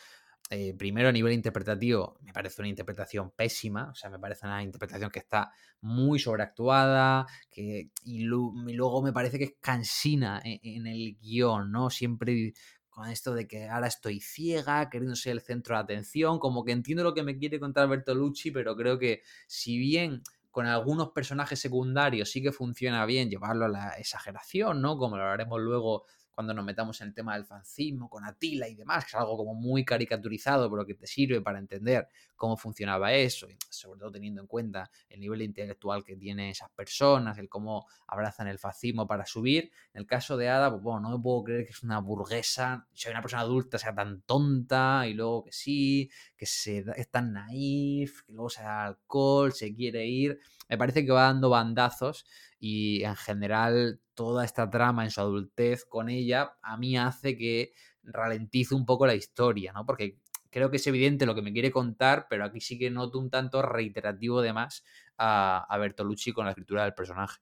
eh, 0.53 0.75
primero 0.77 1.09
a 1.09 1.13
nivel 1.13 1.33
interpretativo, 1.33 2.19
me 2.23 2.33
parece 2.33 2.61
una 2.61 2.69
interpretación 2.69 3.31
pésima, 3.31 3.91
o 3.91 3.95
sea, 3.95 4.11
me 4.11 4.19
parece 4.19 4.47
una 4.47 4.63
interpretación 4.63 5.09
que 5.09 5.21
está 5.21 5.53
muy 5.81 6.19
sobreactuada, 6.19 7.27
que, 7.51 7.91
y, 8.03 8.25
luego 8.25 9.01
me 9.01 9.13
parece 9.13 9.39
que 9.39 9.45
es 9.45 9.55
cansina 9.61 10.41
en, 10.45 10.59
en, 10.63 10.87
el 10.89 11.17
guion, 11.21 11.71
¿no? 11.71 11.89
Siempre 11.89 12.53
con 12.89 13.09
esto 13.09 13.33
de 13.33 13.47
que 13.47 13.69
ahora 13.69 13.87
estoy 13.87 14.21
ciega, 14.21 14.91
queriendo 14.91 15.15
ser 15.15 15.33
el 15.33 15.41
centro 15.41 15.77
de 15.77 15.83
atención, 15.83 16.41
como 16.41 16.65
que 16.65 16.73
entiendo 16.73 17.05
lo 17.05 17.15
que 17.15 17.23
me 17.23 17.39
quiere 17.39 17.61
contar 17.61 17.89
Bertolucci, 17.89 18.51
pero 18.51 18.77
creo 18.77 18.99
que 18.99 19.23
si 19.47 19.79
bien 19.79 20.23
con 20.51 20.67
algunos 20.67 21.11
personajes 21.11 21.61
secundarios 21.61 22.31
sí 22.31 22.43
que 22.43 22.53
funciona 22.53 23.07
bien 23.07 23.31
llevarlo 23.31 23.67
a 23.67 23.69
la 23.69 23.91
exageración, 23.91 24.83
¿no? 24.83 24.99
Como 24.99 25.17
lo 25.17 25.25
haremos 25.25 25.61
luego 25.61 26.07
cuando 26.33 26.55
nos 26.55 26.65
metamos 26.65 27.01
en 27.01 27.09
el 27.09 27.15
tema 27.15 27.35
del 27.35 27.45
fancismo 27.45 28.09
con 28.09 28.25
Atila 28.25 28.69
y 28.69 28.75
demás, 28.75 29.05
que 29.05 29.09
es 29.09 29.15
algo 29.15 29.37
como 29.37 29.55
muy 29.55 29.85
caricaturizado, 29.85 30.71
pero 30.71 30.87
que 30.87 30.95
te 30.95 31.07
sirve 31.07 31.41
para 31.41 31.59
entender 31.59 32.09
cómo 32.37 32.57
funcionaba 32.57 33.13
eso, 33.13 33.49
y 33.51 33.57
sobre 33.69 34.01
todo 34.01 34.13
teniendo 34.13 34.41
en 34.41 34.47
cuenta 34.47 34.91
el 35.09 35.21
nivel 35.21 35.43
intelectual 35.43 36.05
que 36.05 36.17
tienen 36.17 36.49
esas 36.49 36.71
personas, 36.71 37.37
el 37.39 37.49
cómo 37.49 37.87
abrazan 38.07 38.49
el 38.49 38.59
fascismo 38.59 39.07
para 39.07 39.27
subir. 39.27 39.71
En 39.93 40.01
el 40.01 40.07
caso 40.07 40.37
de 40.37 40.49
Ada, 40.49 40.71
pues 40.71 40.83
bueno, 40.83 41.01
no 41.01 41.17
me 41.17 41.23
puedo 41.23 41.45
creer 41.45 41.65
que 41.65 41.73
es 41.73 41.83
una 41.83 42.01
burguesa, 42.01 42.87
soy 42.95 43.13
una 43.13 43.21
persona 43.21 43.43
adulta, 43.43 43.79
sea 43.79 43.95
tan 43.95 44.23
tonta, 44.23 45.07
y 45.07 45.15
luego 45.15 45.45
que 45.45 45.53
sí, 45.53 46.11
que 46.37 46.47
se, 46.47 46.85
es 46.97 47.11
tan 47.11 47.33
naif, 47.33 48.23
que 48.23 48.33
luego 48.33 48.49
se 48.49 48.63
da 48.63 48.87
alcohol, 48.87 49.53
se 49.53 49.75
quiere 49.75 50.07
ir. 50.07 50.41
Me 50.71 50.79
parece 50.79 51.05
que 51.05 51.11
va 51.11 51.25
dando 51.25 51.51
bandazos 51.51 52.25
y 52.61 53.03
en 53.03 53.17
general 53.17 54.01
toda 54.15 54.45
esta 54.45 54.71
trama 54.71 55.05
en 55.05 55.11
su 55.11 55.21
adultez 55.21 55.85
con 55.85 56.09
ella 56.09 56.57
a 56.63 56.77
mí 56.77 56.97
hace 56.97 57.37
que 57.37 57.73
ralentice 58.05 58.75
un 58.77 58.87
poco 58.87 59.05
la 59.05 59.17
historia, 59.17 59.73
¿no? 59.73 59.85
Porque 59.85 60.21
creo 60.49 60.71
que 60.71 60.77
es 60.77 60.87
evidente 60.87 61.27
lo 61.27 61.35
que 61.35 61.43
me 61.43 61.53
quiere 61.53 61.73
contar, 61.73 62.29
pero 62.31 62.45
aquí 62.45 62.61
sí 62.61 62.79
que 62.79 62.89
noto 62.89 63.19
un 63.19 63.31
tanto 63.31 63.63
reiterativo 63.63 64.41
de 64.43 64.53
más 64.53 64.85
a, 65.19 65.67
a 65.69 65.79
Bertolucci 65.79 66.33
con 66.33 66.45
la 66.45 66.53
escritura 66.53 66.85
del 66.85 66.95
personaje. 66.95 67.41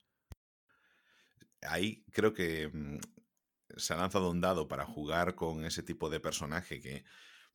Ahí 1.61 2.05
creo 2.11 2.33
que 2.33 2.71
mm, 2.73 2.99
se 3.77 3.93
ha 3.93 3.97
lanzado 3.99 4.31
un 4.31 4.41
dado 4.41 4.69
para 4.69 4.87
jugar 4.87 5.35
con 5.35 5.67
ese 5.67 5.83
tipo 5.83 6.09
de 6.09 6.21
personaje 6.21 6.81
que 6.81 7.05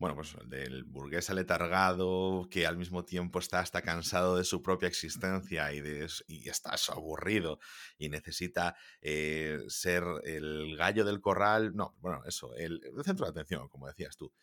bueno, 0.04 0.18
pues 0.18 0.36
del 0.50 0.84
burgués 0.84 1.30
aletargado 1.30 2.50
que 2.52 2.68
al 2.68 2.76
mismo 2.76 3.06
tiempo 3.06 3.40
está 3.40 3.62
hasta 3.62 3.82
cansado 3.82 4.36
de 4.36 4.44
su 4.44 4.62
propia 4.62 4.90
existencia 4.90 5.72
y, 5.72 5.80
de, 5.80 6.10
y 6.28 6.50
está 6.50 6.76
aburrido 6.90 7.58
y 7.98 8.10
necesita 8.10 8.76
eh, 9.00 9.60
ser 9.70 10.04
el 10.26 10.76
gallo 10.76 11.06
del 11.06 11.22
corral, 11.22 11.74
no, 11.74 11.96
bueno, 12.02 12.22
eso, 12.26 12.54
el, 12.56 12.82
centro 13.06 13.28
de 13.28 13.30
atención, 13.30 13.70
como 13.70 13.88
decías 13.88 14.18
tú. 14.18 14.34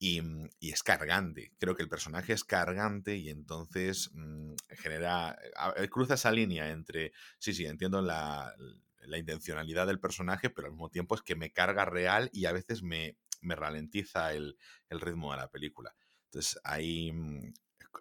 Y, 0.00 0.20
es 0.60 0.82
cargante. 0.82 1.52
Creo 1.60 1.76
que 1.76 1.84
el 1.84 1.88
personaje 1.88 2.32
es 2.32 2.42
cargante 2.42 3.16
y 3.16 3.30
entonces 3.30 4.10
mm, 4.14 4.54
genera. 4.70 5.38
cruza 5.92 6.14
esa 6.14 6.32
línea 6.32 6.70
entre. 6.72 7.12
Sí, 7.38 7.54
sí, 7.54 7.66
entiendo 7.66 8.02
la, 8.02 8.52
la, 9.06 9.18
intencionalidad 9.18 9.86
del 9.86 10.00
personaje, 10.00 10.50
pero 10.50 10.66
al 10.66 10.72
mismo 10.72 10.90
tiempo 10.90 11.14
es 11.14 11.22
que 11.22 11.36
me 11.36 11.52
carga 11.52 11.84
real 11.84 12.30
y 12.32 12.46
a 12.46 12.52
veces 12.52 12.82
me, 12.82 13.16
me 13.44 13.56
ralentiza 13.56 14.32
el, 14.32 14.56
ritmo 14.90 15.32
de 15.32 15.38
la 15.38 15.50
película. 15.50 15.94
Entonces 16.26 16.60
ahí 16.64 17.12
mm, 17.12 17.52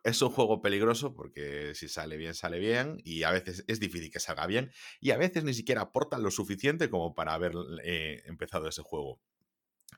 es 0.03 0.21
un 0.21 0.29
juego 0.29 0.61
peligroso 0.61 1.13
porque 1.13 1.73
si 1.75 1.87
sale 1.87 2.17
bien, 2.17 2.33
sale 2.33 2.59
bien 2.59 2.97
y 3.03 3.23
a 3.23 3.31
veces 3.31 3.63
es 3.67 3.79
difícil 3.79 4.11
que 4.11 4.19
salga 4.19 4.47
bien 4.47 4.71
y 4.99 5.11
a 5.11 5.17
veces 5.17 5.43
ni 5.43 5.53
siquiera 5.53 5.81
aporta 5.81 6.17
lo 6.17 6.31
suficiente 6.31 6.89
como 6.89 7.13
para 7.13 7.33
haber 7.33 7.53
eh, 7.83 8.21
empezado 8.25 8.67
ese 8.67 8.81
juego. 8.81 9.21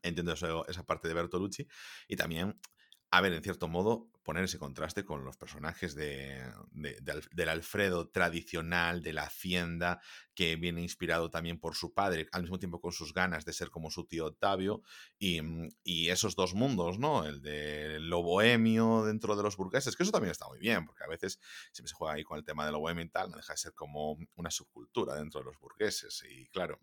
Entiendo 0.04 0.34
esa 0.34 0.86
parte 0.86 1.08
de 1.08 1.14
Bertolucci 1.14 1.68
y 2.08 2.16
también 2.16 2.60
a 3.12 3.22
ver, 3.22 3.34
en 3.34 3.44
cierto 3.44 3.68
modo, 3.68 4.10
poner 4.24 4.44
ese 4.44 4.58
contraste 4.58 5.06
con 5.06 5.24
los 5.24 5.38
personajes 5.38 5.94
de, 5.96 6.42
del 6.72 7.50
Alfredo 7.50 8.10
tradicional, 8.10 9.04
de 9.04 9.14
la 9.14 9.24
hacienda, 9.24 10.02
que 10.34 10.56
viene 10.56 10.82
inspirado 10.82 11.30
también 11.30 11.60
por 11.60 11.76
su 11.76 11.94
padre, 11.94 12.28
al 12.32 12.42
mismo 12.42 12.58
tiempo 12.60 12.82
con 12.82 12.92
sus 12.92 13.14
ganas 13.14 13.46
de 13.46 13.54
ser 13.54 13.70
como 13.70 13.92
su 13.92 14.06
tío 14.06 14.26
Octavio, 14.26 14.82
y, 15.20 15.42
mm, 15.42 15.70
esos 15.86 16.36
dos 16.36 16.56
mundos, 16.56 16.98
¿no? 16.98 17.26
El 17.26 17.42
de 17.42 18.00
lo 18.00 18.24
bohemio 18.24 19.06
dentro 19.06 19.36
de 19.36 19.44
los 19.44 19.56
burgueses, 19.58 19.96
que 19.96 20.04
eso 20.04 20.12
también 20.12 20.32
está 20.32 20.48
muy 20.48 20.60
bien, 20.60 20.86
porque 20.86 21.04
a 21.04 21.08
veces 21.08 21.40
siempre 21.72 21.90
se 21.90 21.96
juega 21.96 22.16
ahí 22.16 22.24
con 22.24 22.38
el 22.38 22.44
tema 22.44 22.66
de 22.66 22.72
lo 22.72 22.80
bohemio 22.80 23.06
y 23.06 23.10
tal, 23.10 23.30
no 23.30 23.38
deja 23.38 23.54
de 23.54 23.58
ser 23.58 23.74
como 23.74 24.18
una 24.36 24.50
subcultura 24.50 25.16
dentro 25.16 25.42
de 25.42 25.46
los 25.46 25.60
burgueses, 25.60 26.24
y 26.28 26.48
claro, 26.48 26.80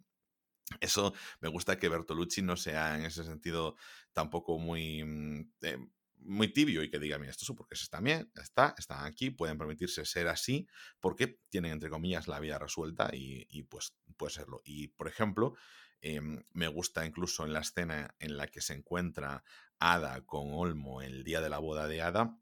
eso 0.80 1.12
me 1.40 1.48
gusta 1.48 1.78
que 1.78 1.88
Bertolucci 1.88 2.42
no 2.42 2.56
sea 2.56 2.96
en 2.96 3.04
ese 3.04 3.24
sentido 3.24 3.76
tampoco 4.12 4.58
muy... 4.58 5.04
Mm, 5.04 5.52
eh, 5.62 5.78
muy 6.24 6.52
tibio 6.52 6.82
y 6.82 6.90
que 6.90 6.98
diga, 6.98 7.18
mira, 7.18 7.30
esto 7.30 7.44
es 7.44 7.56
porque 7.56 7.74
está 7.74 8.00
bien, 8.00 8.30
está, 8.34 8.74
están 8.78 9.04
aquí, 9.04 9.30
pueden 9.30 9.58
permitirse 9.58 10.04
ser 10.04 10.28
así, 10.28 10.68
porque 11.00 11.40
tienen, 11.48 11.72
entre 11.72 11.90
comillas, 11.90 12.28
la 12.28 12.40
vida 12.40 12.58
resuelta 12.58 13.10
y, 13.12 13.62
pues 13.64 13.94
puede 14.16 14.32
serlo. 14.32 14.60
Y, 14.64 14.88
por 14.88 15.08
ejemplo, 15.08 15.54
em, 16.00 16.42
me 16.52 16.68
gusta 16.68 17.06
incluso 17.06 17.44
en 17.44 17.52
la 17.52 17.60
escena 17.60 18.14
en 18.18 18.36
la 18.36 18.46
que 18.48 18.60
se 18.60 18.74
encuentra 18.74 19.44
Ada 19.78 20.24
con 20.24 20.52
Olmo 20.52 21.02
el 21.02 21.24
día 21.24 21.40
de 21.40 21.50
la 21.50 21.58
boda 21.58 21.88
de 21.88 22.02
Ada, 22.02 22.38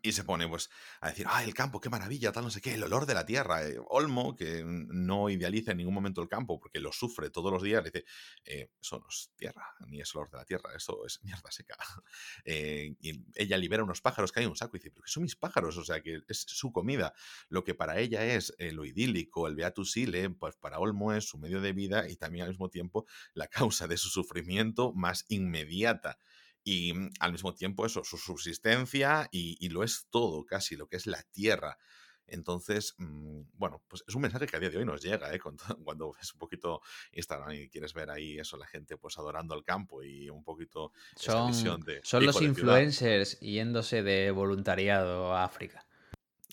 y 0.00 0.12
se 0.12 0.24
pone 0.24 0.48
pues 0.48 0.70
a 1.00 1.08
decir, 1.10 1.26
ah, 1.28 1.44
el 1.44 1.52
campo, 1.52 1.80
qué 1.80 1.90
maravilla, 1.90 2.32
tal, 2.32 2.44
no 2.44 2.50
sé 2.50 2.60
qué, 2.60 2.74
el 2.74 2.82
olor 2.82 3.04
de 3.04 3.14
la 3.14 3.26
tierra. 3.26 3.66
Eh, 3.66 3.78
Olmo, 3.88 4.34
que 4.34 4.62
no 4.64 5.28
idealiza 5.28 5.72
en 5.72 5.78
ningún 5.78 5.94
momento 5.94 6.22
el 6.22 6.28
campo 6.28 6.58
porque 6.58 6.80
lo 6.80 6.92
sufre 6.92 7.30
todos 7.30 7.52
los 7.52 7.62
días, 7.62 7.84
dice, 7.84 8.04
eh, 8.44 8.70
eso 8.80 8.98
no 8.98 9.06
es 9.08 9.30
tierra, 9.36 9.64
ni 9.86 10.00
es 10.00 10.14
olor 10.14 10.30
de 10.30 10.38
la 10.38 10.44
tierra, 10.44 10.70
eso 10.74 11.04
es 11.06 11.22
mierda 11.22 11.50
seca. 11.50 11.76
Eh, 12.44 12.96
y 13.00 13.24
ella 13.34 13.56
libera 13.56 13.84
unos 13.84 14.00
pájaros 14.00 14.32
que 14.32 14.40
hay 14.40 14.44
en 14.44 14.50
un 14.50 14.56
saco 14.56 14.76
y 14.76 14.80
dice, 14.80 14.90
pero 14.90 15.02
que 15.04 15.10
son 15.10 15.22
mis 15.22 15.36
pájaros, 15.36 15.76
o 15.76 15.84
sea, 15.84 16.00
que 16.00 16.20
es 16.28 16.44
su 16.48 16.72
comida. 16.72 17.12
Lo 17.48 17.62
que 17.62 17.74
para 17.74 17.98
ella 17.98 18.24
es 18.24 18.54
lo 18.58 18.84
idílico, 18.84 19.46
el 19.46 19.54
beatus 19.54 19.96
ile, 19.96 20.30
pues 20.30 20.56
para 20.56 20.78
Olmo 20.78 21.12
es 21.12 21.24
su 21.24 21.38
medio 21.38 21.60
de 21.60 21.72
vida 21.72 22.08
y 22.08 22.16
también 22.16 22.44
al 22.44 22.50
mismo 22.50 22.68
tiempo 22.68 23.06
la 23.34 23.46
causa 23.48 23.86
de 23.86 23.96
su 23.96 24.08
sufrimiento 24.08 24.92
más 24.92 25.24
inmediata 25.28 26.18
y 26.64 26.92
mm, 26.92 27.10
al 27.20 27.32
mismo 27.32 27.54
tiempo 27.54 27.86
eso, 27.86 28.04
su 28.04 28.18
subsistencia 28.18 29.28
y, 29.30 29.68
lo 29.68 29.82
es 29.82 30.06
todo, 30.10 30.44
casi 30.44 30.76
lo 30.76 30.86
que 30.86 30.96
es 30.96 31.06
la 31.06 31.22
tierra. 31.30 31.78
Entonces, 32.26 32.94
mm, 32.98 33.42
bueno, 33.54 33.82
pues 33.88 34.04
es 34.06 34.14
un 34.14 34.22
mensaje 34.22 34.46
que 34.46 34.56
a 34.56 34.60
día 34.60 34.70
de 34.70 34.78
hoy 34.78 34.84
nos 34.84 35.02
llega, 35.02 35.34
¿eh? 35.34 35.40
Cuando, 35.40 35.64
ves 36.18 36.32
un 36.32 36.38
poquito 36.38 36.80
Instagram 37.12 37.52
y 37.52 37.68
quieres 37.68 37.92
ver 37.94 38.10
ahí 38.10 38.38
eso, 38.38 38.56
la 38.56 38.66
gente 38.66 38.96
pues 38.96 39.18
adorando 39.18 39.54
el 39.54 39.64
campo 39.64 40.02
y 40.02 40.30
un 40.30 40.44
poquito 40.44 40.92
son, 41.16 41.48
visión 41.48 41.80
de... 41.80 42.00
Son 42.04 42.24
los 42.24 42.40
influencers 42.40 43.38
yéndose 43.40 44.02
de 44.02 44.30
voluntariado 44.30 45.34
a 45.34 45.44
África. 45.44 45.86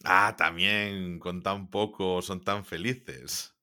Ah, 0.04 0.36
también 0.38 1.20
con 1.20 1.44
tan 1.44 1.70
poco 1.70 2.22
son 2.22 2.44
tan 2.44 2.66
felices. 2.66 3.54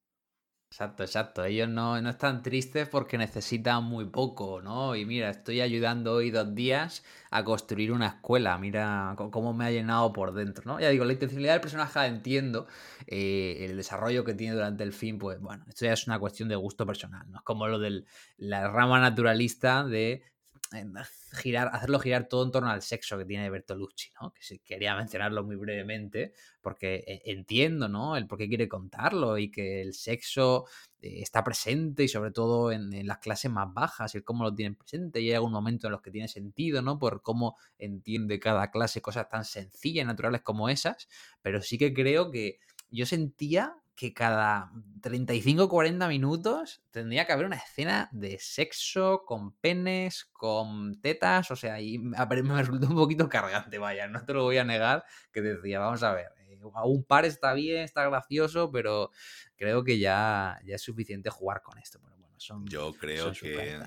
Exacto, 0.69 1.03
exacto. 1.03 1.43
Ellos 1.45 1.69
no, 1.69 1.99
no, 2.01 2.09
están 2.09 2.43
tristes 2.43 2.87
porque 2.89 3.17
necesitan 3.17 3.83
muy 3.85 4.05
poco, 4.05 4.61
¿no? 4.61 4.95
Y 4.95 5.05
mira, 5.05 5.29
estoy 5.29 5.61
ayudando 5.61 6.13
hoy 6.13 6.29
dos 6.29 6.53
días 6.53 7.03
a 7.31 7.43
construir 7.45 7.91
una 7.93 8.07
escuela. 8.07 8.57
Mira 8.57 9.15
cómo 9.31 9.53
me 9.53 9.65
ha 9.65 9.71
llenado 9.71 10.11
por 10.11 10.33
dentro, 10.33 10.63
¿no? 10.65 10.79
Ya 10.79 10.89
digo, 10.89 11.05
la 11.05 11.13
intencionalidad 11.13 11.53
del 11.53 11.61
personaje 11.61 12.05
entiendo. 12.05 12.67
Eh, 13.07 13.65
el 13.65 13.77
desarrollo 13.77 14.25
que 14.25 14.33
tiene 14.33 14.55
durante 14.55 14.83
el 14.83 14.91
film, 14.91 15.17
pues 15.17 15.39
bueno, 15.39 15.63
esto 15.69 15.85
ya 15.85 15.93
es 15.93 16.05
una 16.05 16.19
cuestión 16.19 16.49
de 16.49 16.55
gusto 16.57 16.85
personal, 16.85 17.25
¿no? 17.31 17.37
Es 17.37 17.43
como 17.43 17.67
lo 17.67 17.79
de 17.79 18.03
la 18.37 18.67
rama 18.69 18.99
naturalista 18.99 19.83
de 19.85 20.21
girar, 21.33 21.69
hacerlo 21.73 21.99
girar 21.99 22.27
todo 22.27 22.43
en 22.43 22.51
torno 22.51 22.69
al 22.69 22.81
sexo 22.81 23.17
que 23.17 23.25
tiene 23.25 23.49
Bertolucci, 23.49 24.11
¿no? 24.21 24.33
Que 24.33 24.59
quería 24.59 24.95
mencionarlo 24.95 25.43
muy 25.43 25.55
brevemente, 25.55 26.33
porque 26.61 27.03
e, 27.07 27.31
entiendo, 27.31 27.87
¿no? 27.87 28.17
El 28.17 28.27
por 28.27 28.37
qué 28.37 28.47
quiere 28.47 28.67
contarlo 28.67 29.37
y 29.37 29.51
que 29.51 29.81
el 29.81 29.93
sexo 29.93 30.65
eh, 31.01 31.21
está 31.21 31.43
presente 31.43 32.03
y 32.03 32.07
sobre 32.07 32.31
todo 32.31 32.71
en, 32.71 33.05
las 33.05 33.19
clases 33.19 33.51
más 33.51 33.73
bajas 33.73 34.15
y 34.15 34.21
cómo 34.21 34.43
lo 34.43 34.53
tienen 34.53 34.75
presente 34.75 35.21
y 35.21 35.29
hay 35.29 35.35
algún 35.35 35.51
momento 35.51 35.87
en 35.87 35.91
los 35.91 36.01
que 36.01 36.11
tiene 36.11 36.27
sentido, 36.27 36.81
¿no? 36.81 36.99
Por 36.99 37.21
cómo 37.21 37.57
entiende 37.77 38.39
cada 38.39 38.71
clase 38.71 39.01
cosas 39.01 39.29
tan 39.29 39.45
sencillas 39.45 40.03
y 40.03 40.07
naturales 40.07 40.41
como 40.41 40.69
esas, 40.69 41.07
pero 41.41 41.61
sí 41.61 41.77
que 41.77 41.93
creo 41.93 42.31
que 42.31 42.59
yo 42.89 43.05
sentía 43.05 43.75
que 43.97 44.13
cada 44.13 44.71
35 45.01 45.63
o 45.63 45.69
40 45.69 46.07
minutos 46.07 46.83
tendría 46.91 47.25
que 47.25 47.33
haber 47.33 47.47
una 47.47 47.55
escena 47.55 48.09
de 48.11 48.37
sexo 48.39 49.23
con 49.25 49.53
penes, 49.53 50.25
con 50.25 51.01
tetas, 51.01 51.49
o 51.49 51.55
sea, 51.55 51.81
y 51.81 51.97
me 51.97 52.15
resultó 52.55 52.87
un 52.87 52.95
poquito 52.95 53.27
cargante, 53.27 53.79
vaya, 53.79 54.07
no 54.07 54.23
te 54.23 54.33
lo 54.33 54.43
voy 54.43 54.59
a 54.59 54.63
negar, 54.63 55.03
que 55.33 55.41
decía, 55.41 55.79
vamos 55.79 56.03
a 56.03 56.13
ver, 56.13 56.27
eh, 56.37 56.59
un 56.63 57.03
par 57.05 57.25
está 57.25 57.53
bien, 57.53 57.81
está 57.81 58.07
gracioso, 58.07 58.71
pero 58.71 59.09
creo 59.55 59.83
que 59.83 59.97
ya, 59.97 60.59
ya 60.63 60.75
es 60.75 60.81
suficiente 60.83 61.31
jugar 61.31 61.63
con 61.63 61.79
esto. 61.79 61.99
Son, 62.37 62.65
Yo 62.67 62.93
creo 62.93 63.31
que 63.31 63.79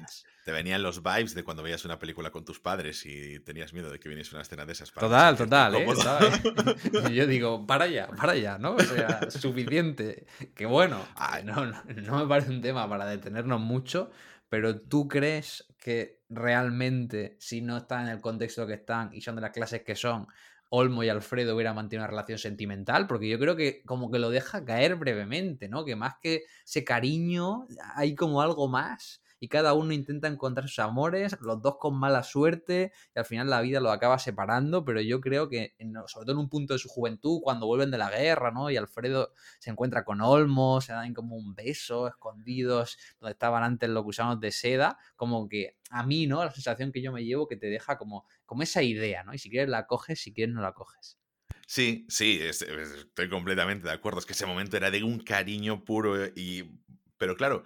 te 0.45 0.53
venían 0.53 0.83
los 0.83 1.03
vibes 1.03 1.35
de 1.35 1.45
cuando 1.45 1.63
veías 1.63 1.85
una 1.85 1.99
película 1.99 2.31
con 2.31 2.45
tus 2.45 2.61
padres 2.61 3.05
y 3.07 3.41
tenías 3.41 3.73
miedo 3.73 3.91
de 3.91 3.99
que 3.99 4.09
viniese 4.09 4.35
una 4.35 4.43
escena 4.43 4.65
de 4.65 4.73
esas. 4.73 4.91
total, 4.93 5.37
total, 5.37 5.75
¿eh? 5.75 5.87
Y 7.11 7.15
yo 7.15 7.27
digo, 7.27 7.67
para 7.67 7.85
allá, 7.85 8.09
para 8.09 8.33
allá, 8.33 8.59
¿no? 8.59 8.75
O 8.75 8.81
sea, 8.81 9.31
suficiente. 9.31 10.27
Que 10.55 10.67
bueno, 10.67 11.05
no, 11.45 11.67
no, 11.67 12.19
me 12.19 12.27
parece 12.27 12.51
un 12.51 12.61
tema 12.61 12.89
para 12.89 13.07
detenernos 13.07 13.61
mucho, 13.61 14.11
pero 14.49 14.81
¿tú 14.81 15.09
crees 15.09 15.67
que 15.79 16.21
realmente, 16.29 17.37
si 17.39 17.61
no 17.61 17.79
están 17.79 18.07
en 18.07 18.09
el 18.09 18.21
contexto 18.21 18.67
que 18.67 18.75
están 18.75 19.11
y 19.13 19.21
son 19.21 19.37
de 19.37 19.43
las 19.43 19.51
clases 19.51 19.83
que 19.83 19.97
son, 19.97 20.27
Olmo 20.71 21.03
y 21.05 21.09
Alfredo 21.09 21.55
hubieran 21.55 21.75
mantenido 21.77 22.05
una 22.05 22.11
relación 22.11 22.39
sentimental, 22.39 23.07
porque 23.07 23.29
yo 23.29 23.39
creo 23.39 23.57
que 23.57 23.83
como 23.85 24.11
que 24.11 24.19
lo 24.19 24.31
deja 24.31 24.65
caer 24.65 24.97
brevemente, 24.97 25.69
¿no? 25.69 25.85
Que 25.85 25.97
más 25.97 26.15
que 26.21 26.45
ese 26.65 26.85
cariño, 26.85 27.67
hay 27.95 28.15
como 28.15 28.41
algo 28.43 28.69
más 28.69 29.23
y 29.41 29.49
cada 29.49 29.73
uno 29.73 29.93
intenta 29.95 30.29
encontrar 30.29 30.69
sus 30.69 30.79
amores, 30.81 31.37
los 31.41 31.61
dos 31.63 31.79
con 31.79 31.99
mala 31.99 32.23
suerte 32.23 32.93
y 33.15 33.19
al 33.19 33.25
final 33.25 33.49
la 33.49 33.63
vida 33.63 33.81
lo 33.81 33.91
acaba 33.91 34.19
separando, 34.19 34.85
pero 34.85 35.01
yo 35.01 35.21
creo 35.21 35.49
que, 35.49 35.75
sobre 36.07 36.27
todo 36.27 36.33
en 36.33 36.39
un 36.39 36.51
punto 36.51 36.75
de 36.75 36.79
su 36.79 36.89
juventud, 36.89 37.41
cuando 37.43 37.67
vuelven 37.67 37.91
de 37.91 37.99
la 37.99 38.11
guerra, 38.11 38.51
¿no? 38.53 38.71
Y 38.71 38.77
Alfredo 38.77 39.33
se 39.59 39.71
encuentra 39.71 40.05
con 40.05 40.21
Olmo, 40.21 40.81
se 40.83 40.93
dan 40.93 41.15
como 41.15 41.37
un 41.37 41.55
beso, 41.55 42.07
escondidos, 42.07 42.99
donde 43.19 43.33
estaban 43.33 43.63
antes 43.63 43.89
los 43.89 44.05
gusanos 44.05 44.39
de 44.41 44.53
seda, 44.53 44.99
como 45.17 45.49
que 45.49 45.77
a 45.91 46.05
mí, 46.05 46.27
¿no? 46.27 46.45
La 46.45 46.53
sensación 46.53 46.93
que 46.93 47.03
yo 47.03 47.11
me 47.11 47.25
llevo 47.25 47.49
que 47.49 47.57
te 47.57 47.69
deja 47.69 47.97
como, 47.97 48.27
como 48.45 48.63
esa 48.63 48.83
idea, 48.83 49.25
¿no? 49.25 49.33
Y 49.33 49.39
si 49.39 49.49
quieres 49.49 49.71
la 49.71 49.87
coges, 49.87 50.21
si 50.21 50.35
quieres 50.35 50.55
no 50.55 50.61
la 50.61 50.73
coges. 50.73 51.19
Sí, 51.67 52.05
sí, 52.09 52.41
estoy 52.43 53.29
completamente 53.29 53.87
de 53.87 53.93
acuerdo. 53.93 54.19
Es 54.19 54.27
que 54.27 54.33
ese 54.33 54.45
momento 54.45 54.77
era 54.77 54.91
de 54.91 55.03
un 55.03 55.21
cariño 55.21 55.85
puro 55.85 56.27
y... 56.27 56.79
Pero 57.17 57.37
claro, 57.37 57.65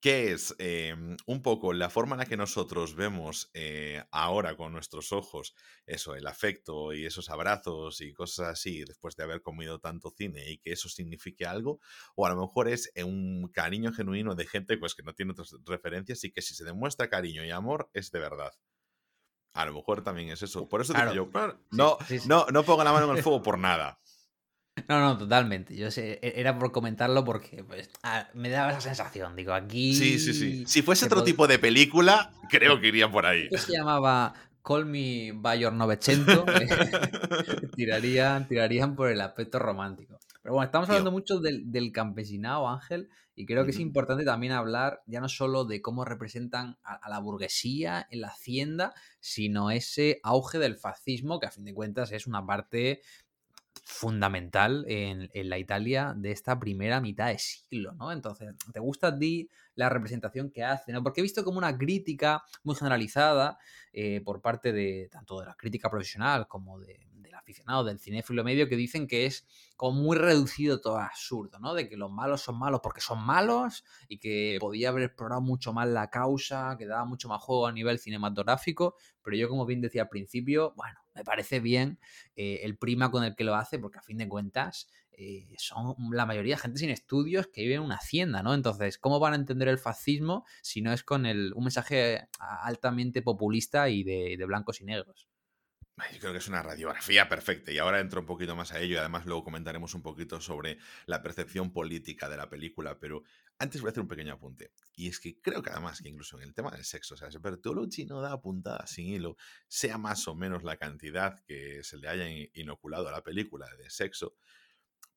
que 0.00 0.32
es 0.32 0.54
em, 0.58 1.16
un 1.26 1.42
poco 1.42 1.72
la 1.72 1.90
forma 1.90 2.14
en 2.14 2.20
la 2.20 2.26
que 2.26 2.36
nosotros 2.36 2.94
vemos 2.94 3.50
eh, 3.54 4.04
ahora 4.12 4.56
con 4.56 4.72
nuestros 4.72 5.12
ojos 5.12 5.54
eso, 5.86 6.14
el 6.14 6.26
afecto 6.26 6.92
y 6.92 7.04
esos 7.04 7.30
abrazos 7.30 8.00
y 8.00 8.12
cosas 8.12 8.48
así 8.48 8.84
después 8.84 9.16
de 9.16 9.24
haber 9.24 9.42
comido 9.42 9.80
tanto 9.80 10.10
cine 10.16 10.50
y 10.50 10.58
que 10.58 10.72
eso 10.72 10.88
signifique 10.88 11.46
algo, 11.46 11.80
o 12.14 12.26
a 12.26 12.30
lo 12.30 12.40
mejor 12.40 12.68
es 12.68 12.92
eh, 12.94 13.02
un 13.02 13.48
cariño 13.52 13.92
genuino 13.92 14.34
de 14.34 14.46
gente 14.46 14.76
pues 14.78 14.94
que 14.94 15.02
no 15.02 15.14
tiene 15.14 15.32
otras 15.32 15.54
referencias 15.66 16.22
y 16.24 16.30
que 16.30 16.42
si 16.42 16.54
se 16.54 16.64
demuestra 16.64 17.08
cariño 17.08 17.44
y 17.44 17.50
amor 17.50 17.90
es 17.92 18.12
de 18.12 18.20
verdad. 18.20 18.52
A 19.54 19.66
lo 19.66 19.72
mejor 19.72 20.04
también 20.04 20.28
es 20.28 20.42
eso. 20.42 20.68
Por 20.68 20.82
eso 20.82 20.92
digo 20.92 21.12
yo, 21.12 21.30
no, 21.72 21.98
no, 22.26 22.46
no 22.52 22.62
pongo 22.62 22.84
la 22.84 22.92
mano 22.92 23.10
en 23.10 23.16
el 23.16 23.22
fuego 23.24 23.42
por 23.42 23.58
nada. 23.58 23.98
No, 24.88 25.00
no, 25.00 25.18
totalmente. 25.18 25.76
Yo 25.76 25.90
sé, 25.90 26.18
e-, 26.22 26.34
era 26.36 26.58
por 26.58 26.72
comentarlo 26.72 27.24
porque 27.24 27.64
pues, 27.64 27.90
ah, 28.02 28.28
me 28.34 28.48
daba 28.50 28.70
esa 28.70 28.80
sensación. 28.80 29.34
Digo, 29.36 29.52
aquí. 29.52 29.94
Sí, 29.94 30.18
sí, 30.18 30.34
sí. 30.34 30.64
Si 30.66 30.82
fuese 30.82 31.06
otro 31.06 31.24
tipo 31.24 31.46
de 31.46 31.58
película, 31.58 32.32
creo 32.48 32.80
que 32.80 32.88
iría 32.88 33.10
por 33.10 33.26
ahí. 33.26 33.48
se 33.56 33.72
llamaba 33.72 34.34
Call 34.62 34.86
Me 34.86 35.32
By 35.34 35.60
Your 35.60 35.72
900. 35.72 36.44
tirarían, 37.76 38.46
tirarían 38.46 38.94
por 38.94 39.10
el 39.10 39.20
aspecto 39.20 39.58
romántico. 39.58 40.18
Pero 40.42 40.54
bueno, 40.54 40.66
estamos 40.66 40.88
hablando 40.88 41.10
mucho 41.10 41.40
del, 41.40 41.70
del, 41.70 41.92
campesinado, 41.92 42.68
Ángel, 42.68 43.08
y 43.38 43.46
creo 43.46 43.64
que 43.64 43.70
es 43.70 43.78
importante 43.78 44.24
también 44.24 44.52
hablar 44.52 45.02
ya 45.06 45.20
no 45.20 45.28
solo 45.28 45.64
de 45.64 45.80
cómo 45.80 46.04
representan 46.04 46.76
a, 46.82 47.08
la 47.08 47.20
burguesía 47.20 48.08
en 48.10 48.22
la 48.22 48.28
hacienda, 48.28 48.94
sino 49.20 49.70
ese 49.70 50.20
auge 50.24 50.58
del 50.58 50.76
fascismo, 50.76 51.38
que 51.38 51.46
a 51.46 51.50
fin 51.52 51.64
de 51.64 51.72
cuentas 51.72 52.10
es 52.10 52.26
una 52.26 52.44
parte 52.44 53.00
fundamental 53.88 54.84
en, 54.86 55.30
la 55.48 55.58
Italia 55.58 56.12
de 56.14 56.30
esta 56.30 56.60
primera 56.60 57.00
mitad 57.00 57.28
de 57.28 57.38
siglo, 57.38 57.94
¿no? 57.94 58.12
Entonces, 58.12 58.54
¿te 58.70 58.80
gusta 58.80 59.08
a 59.08 59.18
ti 59.18 59.48
la 59.74 59.88
representación 59.88 60.50
que 60.50 60.62
hace? 60.62 60.92
¿no? 60.92 61.02
Porque 61.02 61.20
he 61.20 61.22
visto 61.22 61.42
como 61.42 61.56
una 61.56 61.76
crítica 61.76 62.44
muy 62.64 62.76
generalizada 62.76 63.58
eh, 63.94 64.20
por 64.20 64.42
parte 64.42 64.72
de 64.72 65.08
tanto 65.10 65.40
de 65.40 65.46
la 65.46 65.54
crítica 65.54 65.88
profesional 65.88 66.46
como 66.46 66.78
de, 66.78 67.00
aficionado, 67.34 67.84
del 67.84 67.98
cinéfilo 67.98 68.44
medio, 68.44 68.68
que 68.68 68.76
dicen 68.76 69.06
que 69.06 69.24
es 69.24 69.46
como 69.76 70.02
muy 70.02 70.18
reducido 70.18 70.80
todo 70.80 70.98
absurdo, 70.98 71.58
¿no? 71.58 71.72
De 71.72 71.88
que 71.88 71.96
los 71.96 72.10
malos 72.10 72.42
son 72.42 72.58
malos 72.58 72.80
porque 72.82 73.00
son 73.00 73.24
malos 73.24 73.84
y 74.08 74.18
que 74.18 74.58
podía 74.60 74.90
haber 74.90 75.04
explorado 75.04 75.40
mucho 75.40 75.72
más 75.72 75.88
la 75.88 76.10
causa, 76.10 76.76
que 76.76 76.86
daba 76.86 77.06
mucho 77.06 77.28
más 77.28 77.40
juego 77.40 77.68
a 77.68 77.72
nivel 77.72 77.98
cinematográfico, 78.00 78.96
pero 79.22 79.36
yo 79.36 79.48
como 79.48 79.64
bien 79.64 79.80
decía 79.80 80.02
al 80.02 80.08
principio, 80.08 80.74
bueno, 80.76 80.98
me 81.18 81.24
parece 81.24 81.60
bien 81.60 81.98
eh, 82.36 82.60
el 82.62 82.78
prima 82.78 83.10
con 83.10 83.24
el 83.24 83.34
que 83.34 83.44
lo 83.44 83.54
hace, 83.54 83.78
porque 83.78 83.98
a 83.98 84.02
fin 84.02 84.18
de 84.18 84.28
cuentas 84.28 84.88
eh, 85.12 85.48
son 85.58 85.96
la 86.12 86.26
mayoría 86.26 86.54
de 86.54 86.62
gente 86.62 86.78
sin 86.78 86.90
estudios 86.90 87.48
que 87.48 87.62
vive 87.62 87.74
en 87.74 87.82
una 87.82 87.96
hacienda, 87.96 88.42
¿no? 88.42 88.54
Entonces, 88.54 88.98
¿cómo 88.98 89.18
van 89.18 89.32
a 89.32 89.36
entender 89.36 89.66
el 89.68 89.78
fascismo 89.78 90.46
si 90.62 90.80
no 90.80 90.92
es 90.92 91.02
con 91.02 91.26
el, 91.26 91.52
un 91.54 91.64
mensaje 91.64 92.28
altamente 92.38 93.20
populista 93.20 93.88
y 93.88 94.04
de, 94.04 94.36
de 94.38 94.44
blancos 94.46 94.80
y 94.80 94.84
negros? 94.84 95.28
Yo 96.12 96.20
creo 96.20 96.32
que 96.32 96.38
es 96.38 96.46
una 96.46 96.62
radiografía 96.62 97.28
perfecta 97.28 97.72
y 97.72 97.78
ahora 97.78 97.98
entro 97.98 98.20
un 98.20 98.26
poquito 98.26 98.54
más 98.54 98.72
a 98.72 98.78
ello 98.78 98.94
y 98.94 98.98
además 98.98 99.26
luego 99.26 99.42
comentaremos 99.42 99.94
un 99.94 100.02
poquito 100.02 100.40
sobre 100.40 100.78
la 101.06 101.22
percepción 101.22 101.72
política 101.72 102.28
de 102.28 102.36
la 102.36 102.48
película, 102.48 103.00
pero 103.00 103.24
antes 103.58 103.80
voy 103.80 103.88
a 103.88 103.90
hacer 103.90 104.02
un 104.02 104.08
pequeño 104.08 104.34
apunte. 104.34 104.72
Y 104.94 105.08
es 105.08 105.18
que 105.20 105.40
creo 105.40 105.62
que 105.62 105.70
además 105.70 106.00
que 106.00 106.08
incluso 106.08 106.36
en 106.36 106.44
el 106.44 106.54
tema 106.54 106.70
del 106.70 106.84
sexo, 106.84 107.14
o 107.14 107.16
sea, 107.16 107.28
Bertolucci 107.40 108.06
no 108.06 108.20
da 108.20 108.40
puntada 108.40 108.86
sin 108.86 109.06
hilo, 109.06 109.36
sea 109.66 109.98
más 109.98 110.26
o 110.28 110.34
menos 110.34 110.62
la 110.62 110.76
cantidad 110.76 111.40
que 111.44 111.82
se 111.82 111.98
le 111.98 112.08
haya 112.08 112.26
inoculado 112.54 113.08
a 113.08 113.12
la 113.12 113.22
película 113.22 113.66
de 113.76 113.90
sexo, 113.90 114.36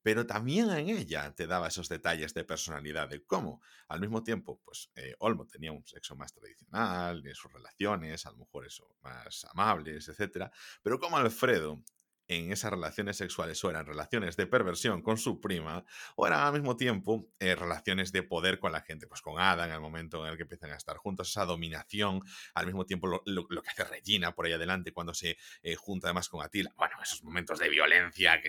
pero 0.03 0.25
también 0.25 0.69
en 0.71 0.89
ella 0.89 1.31
te 1.35 1.45
daba 1.45 1.67
esos 1.67 1.87
detalles 1.87 2.33
de 2.33 2.43
personalidad, 2.43 3.07
de 3.07 3.23
cómo 3.23 3.61
al 3.87 3.99
mismo 3.99 4.23
tiempo, 4.23 4.59
pues 4.63 4.89
eh, 4.95 5.13
Olmo 5.19 5.45
tenía 5.45 5.71
un 5.71 5.85
sexo 5.85 6.15
más 6.15 6.33
tradicional, 6.33 7.25
en 7.25 7.35
sus 7.35 7.53
relaciones, 7.53 8.25
a 8.25 8.31
lo 8.31 8.37
mejor 8.37 8.65
eso, 8.65 8.95
más 9.03 9.45
amables, 9.51 10.09
etc. 10.09 10.49
Pero 10.81 10.99
como 10.99 11.17
Alfredo 11.17 11.83
en 12.31 12.51
esas 12.51 12.71
relaciones 12.71 13.17
sexuales 13.17 13.61
o 13.63 13.69
eran 13.69 13.85
relaciones 13.85 14.37
de 14.37 14.47
perversión 14.47 15.01
con 15.01 15.17
su 15.17 15.41
prima 15.41 15.83
o 16.15 16.25
eran 16.25 16.39
al 16.39 16.53
mismo 16.53 16.77
tiempo 16.77 17.29
eh, 17.39 17.55
relaciones 17.55 18.13
de 18.13 18.23
poder 18.23 18.57
con 18.57 18.71
la 18.71 18.81
gente, 18.81 19.05
pues 19.05 19.21
con 19.21 19.37
Ada 19.37 19.65
en 19.65 19.73
el 19.73 19.81
momento 19.81 20.25
en 20.25 20.31
el 20.31 20.37
que 20.37 20.43
empiezan 20.43 20.71
a 20.71 20.77
estar 20.77 20.95
juntos, 20.95 21.29
esa 21.29 21.43
dominación, 21.43 22.21
al 22.53 22.65
mismo 22.65 22.85
tiempo 22.85 23.07
lo, 23.07 23.45
que 23.45 23.69
hace 23.69 23.83
Regina 23.83 24.33
por 24.33 24.45
ahí 24.45 24.53
adelante 24.53 24.93
cuando 24.93 25.13
se 25.13 25.37
eh, 25.61 25.75
junta 25.75 26.07
además 26.07 26.29
con 26.29 26.41
Atila, 26.41 26.71
bueno, 26.77 26.95
esos 27.03 27.21
momentos 27.21 27.59
de 27.59 27.67
violencia 27.67 28.41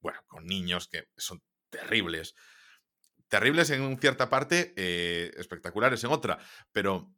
bueno, 0.00 0.20
con 0.28 0.46
niños 0.46 0.86
que 0.86 1.08
son 1.16 1.42
terribles, 1.70 2.36
terribles 3.28 3.70
en 3.70 3.98
cierta 3.98 4.30
parte, 4.30 4.74
eh, 4.76 5.32
espectaculares 5.36 6.04
en 6.04 6.10
otra, 6.10 6.38
pero 6.70 7.12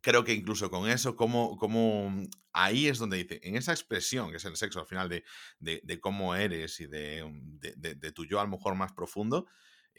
creo 0.00 0.24
que 0.24 0.32
incluso 0.32 0.70
con 0.70 0.88
eso, 0.88 1.16
como, 1.16 1.56
como 1.56 2.10
mm, 2.10 2.24
ahí 2.52 2.88
es 2.88 2.98
donde 2.98 3.18
dice, 3.18 3.40
en 3.42 3.56
esa 3.56 3.72
expresión, 3.72 4.30
que 4.30 4.36
es 4.36 4.44
el 4.44 4.56
sexo 4.56 4.80
al 4.80 4.86
final 4.86 5.08
de, 5.08 5.24
de, 5.60 6.00
cómo 6.00 6.34
eres 6.34 6.80
y 6.80 6.86
de, 6.86 7.24
mm, 7.24 7.58
de, 7.58 8.12
tu 8.12 8.24
yo 8.24 8.40
a 8.40 8.44
lo 8.44 8.50
mejor 8.50 8.74
más 8.74 8.92
profundo, 8.92 9.46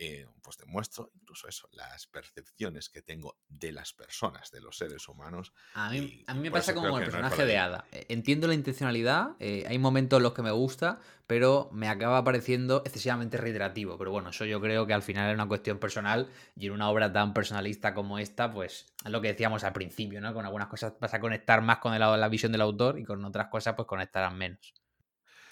eh, 0.04 0.26
pues 0.41 0.58
te 0.58 0.66
muestro 0.66 1.12
incluso 1.14 1.47
eso, 1.47 1.70
las 1.74 2.08
percepciones 2.08 2.89
que 2.89 3.04
tengo 3.04 3.38
de 3.47 3.72
las 3.72 3.93
personas, 3.93 4.49
de 4.49 4.60
los 4.60 4.76
seres 4.76 5.08
humanos. 5.08 5.54
A 5.76 5.91
mí, 5.91 6.24
a 6.26 6.34
mí 6.34 6.39
me 6.39 6.49
pasa 6.49 6.74
como 6.74 6.97
el 6.97 7.04
personaje 7.04 7.45
de 7.45 7.60
Ada. 7.60 7.86
Eh, 7.91 8.08
entiendo 8.10 8.47
la 8.47 8.56
intencionalidad, 8.56 9.36
eh, 9.39 9.64
hay 9.68 9.78
momentos 9.78 10.18
en 10.18 10.24
los 10.24 10.34
que 10.34 10.41
me 10.41 10.49
gusta, 10.49 10.99
pero 11.28 11.70
me 11.72 11.88
acaba 11.88 12.24
pareciendo 12.24 12.82
excesivamente 12.84 13.38
reiterativo. 13.38 13.95
Pero 13.99 14.10
bueno, 14.10 14.32
eso 14.32 14.43
yo 14.45 14.60
creo 14.60 14.88
que 14.88 14.93
al 14.95 15.04
final 15.04 15.30
es 15.30 15.36
una 15.36 15.47
cuestión 15.47 15.78
personal 15.78 16.32
y 16.56 16.66
en 16.66 16.74
una 16.74 16.89
obra 16.89 17.14
tan 17.14 17.36
personalista 17.36 17.93
como 17.93 18.18
esta, 18.18 18.52
pues 18.52 18.88
es 19.06 19.12
lo 19.12 19.22
que 19.22 19.28
decíamos 19.28 19.64
al 19.64 19.74
principio, 19.74 20.20
¿no? 20.20 20.34
Con 20.34 20.45
algunas 20.45 20.68
cosas 20.68 20.93
vas 20.99 21.14
a 21.14 21.20
conectar 21.20 21.62
más 21.62 21.78
con 21.78 21.99
la 21.99 22.28
visión 22.28 22.52
del 22.52 22.62
autor 22.62 22.97
y 22.97 23.04
con 23.04 23.24
otras 23.24 23.49
cosas 23.49 23.76
pues 23.76 23.88
conectarás 23.88 24.34
menos. 24.34 24.74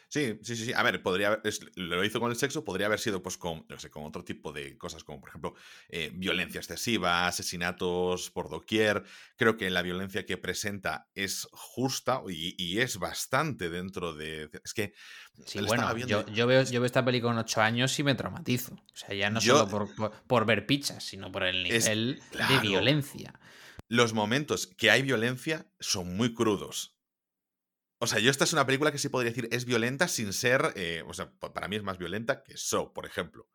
Sí, 0.09 0.39
sí, 0.41 0.55
sí, 0.55 0.73
A 0.73 0.81
ver, 0.81 1.03
podría 1.03 1.39
lo 1.75 2.03
hizo 2.03 2.19
con 2.19 2.31
el 2.31 2.35
sexo, 2.35 2.65
podría 2.65 2.87
haber 2.87 2.99
sido 2.99 3.21
pues 3.21 3.37
con, 3.37 3.63
no 3.69 3.77
sé, 3.77 3.91
con 3.91 4.03
otro 4.05 4.23
tipo 4.23 4.51
de 4.51 4.75
cosas, 4.75 5.03
como 5.03 5.19
por 5.19 5.29
ejemplo 5.29 5.53
eh, 5.87 6.09
violencia 6.11 6.57
excesiva, 6.57 7.27
asesinatos 7.27 8.31
por 8.31 8.49
doquier. 8.49 9.03
Creo 9.35 9.55
que 9.55 9.69
la 9.69 9.83
violencia 9.83 10.25
que 10.25 10.37
presenta 10.37 11.07
es 11.13 11.47
justa 11.51 12.23
y, 12.27 12.79
es 12.79 12.97
bastante 12.97 13.69
dentro 13.69 14.15
de. 14.15 14.49
Es 14.63 14.73
que. 14.73 14.93
Sí, 15.45 15.61
bueno, 15.61 15.95
yo, 15.95 16.47
veo, 16.47 16.63
yo 16.63 16.79
veo 16.81 16.85
esta 16.85 17.05
película 17.05 17.33
con 17.33 17.37
ocho 17.37 17.61
años 17.61 17.97
y 17.99 18.03
me 18.03 18.15
traumatizo. 18.15 18.73
O 18.73 18.95
sea, 18.95 19.13
ya 19.15 19.29
no 19.29 19.39
solo 19.39 19.87
por, 20.27 20.45
ver 20.47 20.65
pizzas, 20.65 21.03
sino 21.03 21.31
por 21.31 21.43
el 21.43 21.61
nivel 21.63 22.19
de 22.31 22.59
violencia. 22.61 23.39
Los 23.87 24.13
momentos 24.13 24.65
que 24.65 24.89
hay 24.89 25.03
violencia 25.03 25.67
son 25.79 26.17
muy 26.17 26.33
crudos. 26.33 26.98
O 27.99 28.07
sea, 28.07 28.19
yo 28.19 28.31
esta 28.31 28.45
es 28.45 28.53
una 28.53 28.65
película 28.65 28.91
que 28.91 28.97
sí 28.97 29.09
podría 29.09 29.31
decir 29.31 29.49
es 29.51 29.65
violenta 29.65 30.07
sin 30.07 30.33
ser. 30.33 30.73
Eh, 30.75 31.03
o 31.05 31.13
sea, 31.13 31.29
para 31.31 31.67
mí 31.67 31.75
es 31.75 31.83
más 31.83 31.97
violenta 31.97 32.43
que 32.43 32.57
So, 32.57 32.93
por 32.93 33.05
ejemplo. 33.05 33.47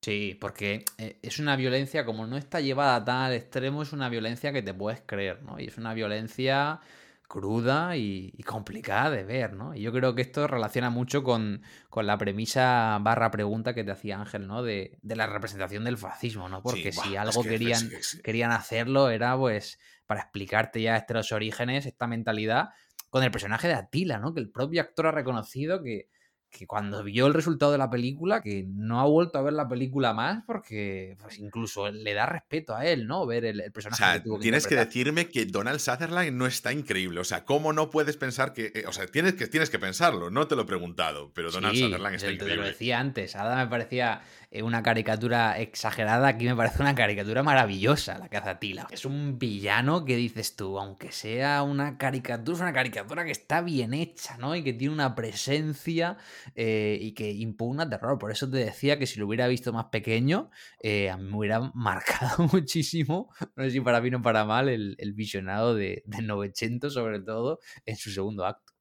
Sí, 0.00 0.36
porque 0.38 0.84
eh, 0.98 1.18
es 1.22 1.38
una 1.38 1.56
violencia, 1.56 2.04
como 2.04 2.26
no 2.26 2.36
está 2.36 2.60
llevada 2.60 3.04
tan 3.04 3.22
al 3.22 3.32
extremo, 3.32 3.82
es 3.82 3.92
una 3.92 4.08
violencia 4.08 4.52
que 4.52 4.62
te 4.62 4.74
puedes 4.74 5.02
creer, 5.06 5.42
¿no? 5.42 5.58
Y 5.58 5.66
es 5.66 5.78
una 5.78 5.94
violencia 5.94 6.80
cruda 7.26 7.96
y, 7.96 8.30
complicada 8.46 9.10
de 9.10 9.24
ver, 9.24 9.54
¿no? 9.54 9.74
Y 9.74 9.80
yo 9.80 9.92
creo 9.92 10.14
que 10.14 10.22
esto 10.22 10.46
relaciona 10.46 10.90
mucho 10.90 11.22
con, 11.22 11.62
la 11.96 12.18
premisa 12.18 12.98
barra 13.00 13.30
pregunta 13.30 13.74
que 13.74 13.82
te 13.82 13.92
hacía 13.92 14.20
Ángel, 14.20 14.46
¿no? 14.46 14.62
De, 14.62 14.98
la 15.02 15.26
representación 15.26 15.84
del 15.84 15.96
fascismo, 15.96 16.48
¿no? 16.48 16.62
Porque 16.62 16.92
si 16.92 17.16
algo 17.16 17.42
querían, 17.42 17.90
querían 18.22 18.52
hacerlo 18.52 19.08
era, 19.08 19.36
pues, 19.36 19.78
para 20.06 20.20
explicarte 20.20 20.82
ya 20.82 20.96
estos 20.96 21.32
orígenes, 21.32 21.86
esta 21.86 22.06
mentalidad, 22.06 22.70
con 23.14 23.22
el 23.22 23.30
personaje 23.30 23.68
de 23.68 23.74
Attila, 23.74 24.18
¿no? 24.18 24.34
Que 24.34 24.40
el 24.40 24.50
propio 24.50 24.80
actor 24.80 25.06
ha 25.06 25.12
reconocido 25.12 25.84
que, 25.84 26.08
que 26.50 26.66
cuando 26.66 27.04
vio 27.04 27.28
el 27.28 27.32
resultado 27.32 27.70
de 27.70 27.78
la 27.78 27.88
película, 27.88 28.42
que 28.42 28.64
no 28.66 28.98
ha 28.98 29.04
vuelto 29.04 29.38
a 29.38 29.42
ver 29.42 29.52
la 29.52 29.68
película 29.68 30.12
más 30.12 30.42
porque 30.44 31.16
pues, 31.20 31.38
incluso 31.38 31.88
le 31.92 32.12
da 32.12 32.26
respeto 32.26 32.74
a 32.74 32.84
él, 32.84 33.06
¿no? 33.06 33.24
Ver 33.24 33.44
el, 33.44 33.70
personaje. 33.70 34.02
O 34.02 34.06
sea, 34.06 34.20
que 34.20 34.30
tienes 34.40 34.66
que 34.66 34.74
decirme 34.74 35.28
que 35.28 35.46
Donald 35.46 35.78
Sutherland 35.78 36.32
no 36.32 36.48
está 36.48 36.72
increíble. 36.72 37.20
O 37.20 37.24
sea, 37.24 37.44
¿cómo 37.44 37.72
no 37.72 37.88
puedes 37.88 38.16
pensar 38.16 38.52
que... 38.52 38.72
Eh, 38.74 38.84
o 38.88 38.92
sea, 38.92 39.06
tienes 39.06 39.34
que, 39.34 39.46
tienes 39.46 39.70
que 39.70 39.78
pensarlo, 39.78 40.28
no 40.28 40.48
te 40.48 40.56
lo 40.56 40.62
he 40.62 40.66
preguntado, 40.66 41.32
pero 41.34 41.52
Donald 41.52 41.76
Sutherland 41.76 42.16
está 42.16 42.32
increíble. 42.32 42.56
Te 42.56 42.60
lo 42.62 42.66
decía 42.66 42.98
antes, 42.98 43.36
Ada 43.36 43.54
me 43.54 43.68
parecía 43.68 44.22
una 44.62 44.82
caricatura 44.82 45.58
exagerada, 45.58 46.28
aquí 46.28 46.44
me 46.46 46.54
parece 46.54 46.82
una 46.82 46.94
caricatura 46.94 47.42
maravillosa, 47.42 48.18
la 48.18 48.28
que 48.28 48.36
hace 48.36 48.50
Attila. 48.50 48.86
Es 48.90 49.04
un 49.04 49.38
villano 49.38 50.04
que 50.04 50.16
dices 50.16 50.56
tú, 50.56 50.78
aunque 50.78 51.10
sea 51.12 51.62
una 51.62 51.98
caricatura, 51.98 52.56
es 52.56 52.60
una 52.60 52.72
caricatura 52.72 53.24
que 53.24 53.32
está 53.32 53.62
bien 53.62 53.94
hecha, 53.94 54.36
¿no? 54.38 54.54
Y 54.54 54.62
que 54.62 54.72
tiene 54.72 54.94
una 54.94 55.14
presencia 55.14 56.18
eh, 56.54 56.98
y 57.00 57.12
que 57.12 57.32
impugna 57.32 57.88
terror. 57.88 58.18
Por 58.18 58.30
eso 58.30 58.48
te 58.48 58.58
decía 58.58 58.98
que 58.98 59.06
si 59.06 59.18
lo 59.18 59.26
hubiera 59.26 59.48
visto 59.48 59.72
más 59.72 59.86
pequeño, 59.86 60.50
eh, 60.80 61.10
a 61.10 61.16
mí 61.16 61.24
me 61.24 61.36
hubiera 61.36 61.60
marcado 61.74 62.48
muchísimo, 62.52 63.32
no 63.56 63.64
sé 63.64 63.70
si 63.70 63.80
para 63.80 64.00
bien 64.00 64.16
o 64.16 64.22
para 64.22 64.44
mal, 64.44 64.68
el, 64.68 64.96
visionado 65.14 65.74
de, 65.74 66.02
de 66.06 66.22
Novecento, 66.22 66.90
sobre 66.90 67.20
todo, 67.20 67.60
en 67.86 67.96
su 67.96 68.10
segundo 68.10 68.46
acto. 68.46 68.72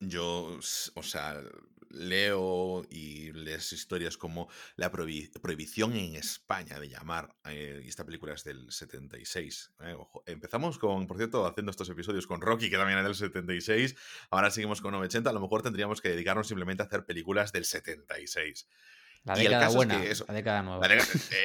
Yo, 0.00 0.58
o 0.94 1.02
sea, 1.02 1.40
leo 1.94 2.86
y 2.90 3.32
lees 3.32 3.72
historias 3.72 4.16
como 4.16 4.48
la 4.76 4.90
prohibición 4.90 5.94
en 5.94 6.16
España 6.16 6.78
de 6.78 6.88
llamar, 6.88 7.34
eh, 7.44 7.82
y 7.84 7.88
esta 7.88 8.04
película 8.04 8.34
es 8.34 8.44
del 8.44 8.70
76. 8.70 9.72
Eh, 9.80 9.96
Empezamos 10.26 10.78
con, 10.78 11.06
por 11.06 11.16
cierto, 11.16 11.46
haciendo 11.46 11.70
estos 11.70 11.88
episodios 11.88 12.26
con 12.26 12.40
Rocky, 12.40 12.70
que 12.70 12.76
también 12.76 12.98
es 12.98 13.04
del 13.04 13.14
76, 13.14 13.96
ahora 14.30 14.50
seguimos 14.50 14.80
con 14.80 14.94
80, 14.94 15.30
a 15.30 15.32
lo 15.32 15.40
mejor 15.40 15.62
tendríamos 15.62 16.00
que 16.00 16.10
dedicarnos 16.10 16.48
simplemente 16.48 16.82
a 16.82 16.86
hacer 16.86 17.04
películas 17.04 17.52
del 17.52 17.64
76. 17.64 18.68
La 19.24 19.34
década 19.34 19.68
buena, 19.70 19.98
la 19.98 20.34
década 20.34 20.62
nueva. 20.62 20.86
Eh, 20.86 20.98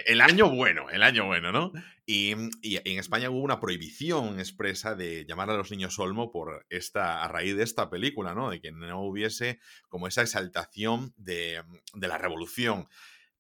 el 0.08 0.20
año 0.20 0.50
bueno, 0.50 0.90
el 0.90 1.02
año 1.02 1.26
bueno, 1.26 1.54
¿no? 1.54 1.72
Y, 2.06 2.32
en 2.32 3.00
España 3.00 3.30
hubo 3.30 3.40
una 3.40 3.62
prohibición 3.62 4.38
expresa 4.40 4.96
de 4.96 5.26
llamar 5.26 5.50
a 5.50 5.56
los 5.56 5.72
niños 5.72 5.98
Olmo 5.98 6.30
por 6.30 6.66
esta, 6.70 7.24
a 7.24 7.28
raíz 7.30 7.56
de 7.56 7.64
esta 7.64 7.90
película, 7.90 8.34
¿no? 8.34 8.50
De 8.50 8.60
que 8.60 8.72
no 8.72 9.02
hubiese 9.02 9.60
como 9.88 10.08
esa 10.08 10.24
exaltación 10.24 11.14
de, 11.16 11.64
de 11.94 12.08
la 12.10 12.18
revolución. 12.18 12.90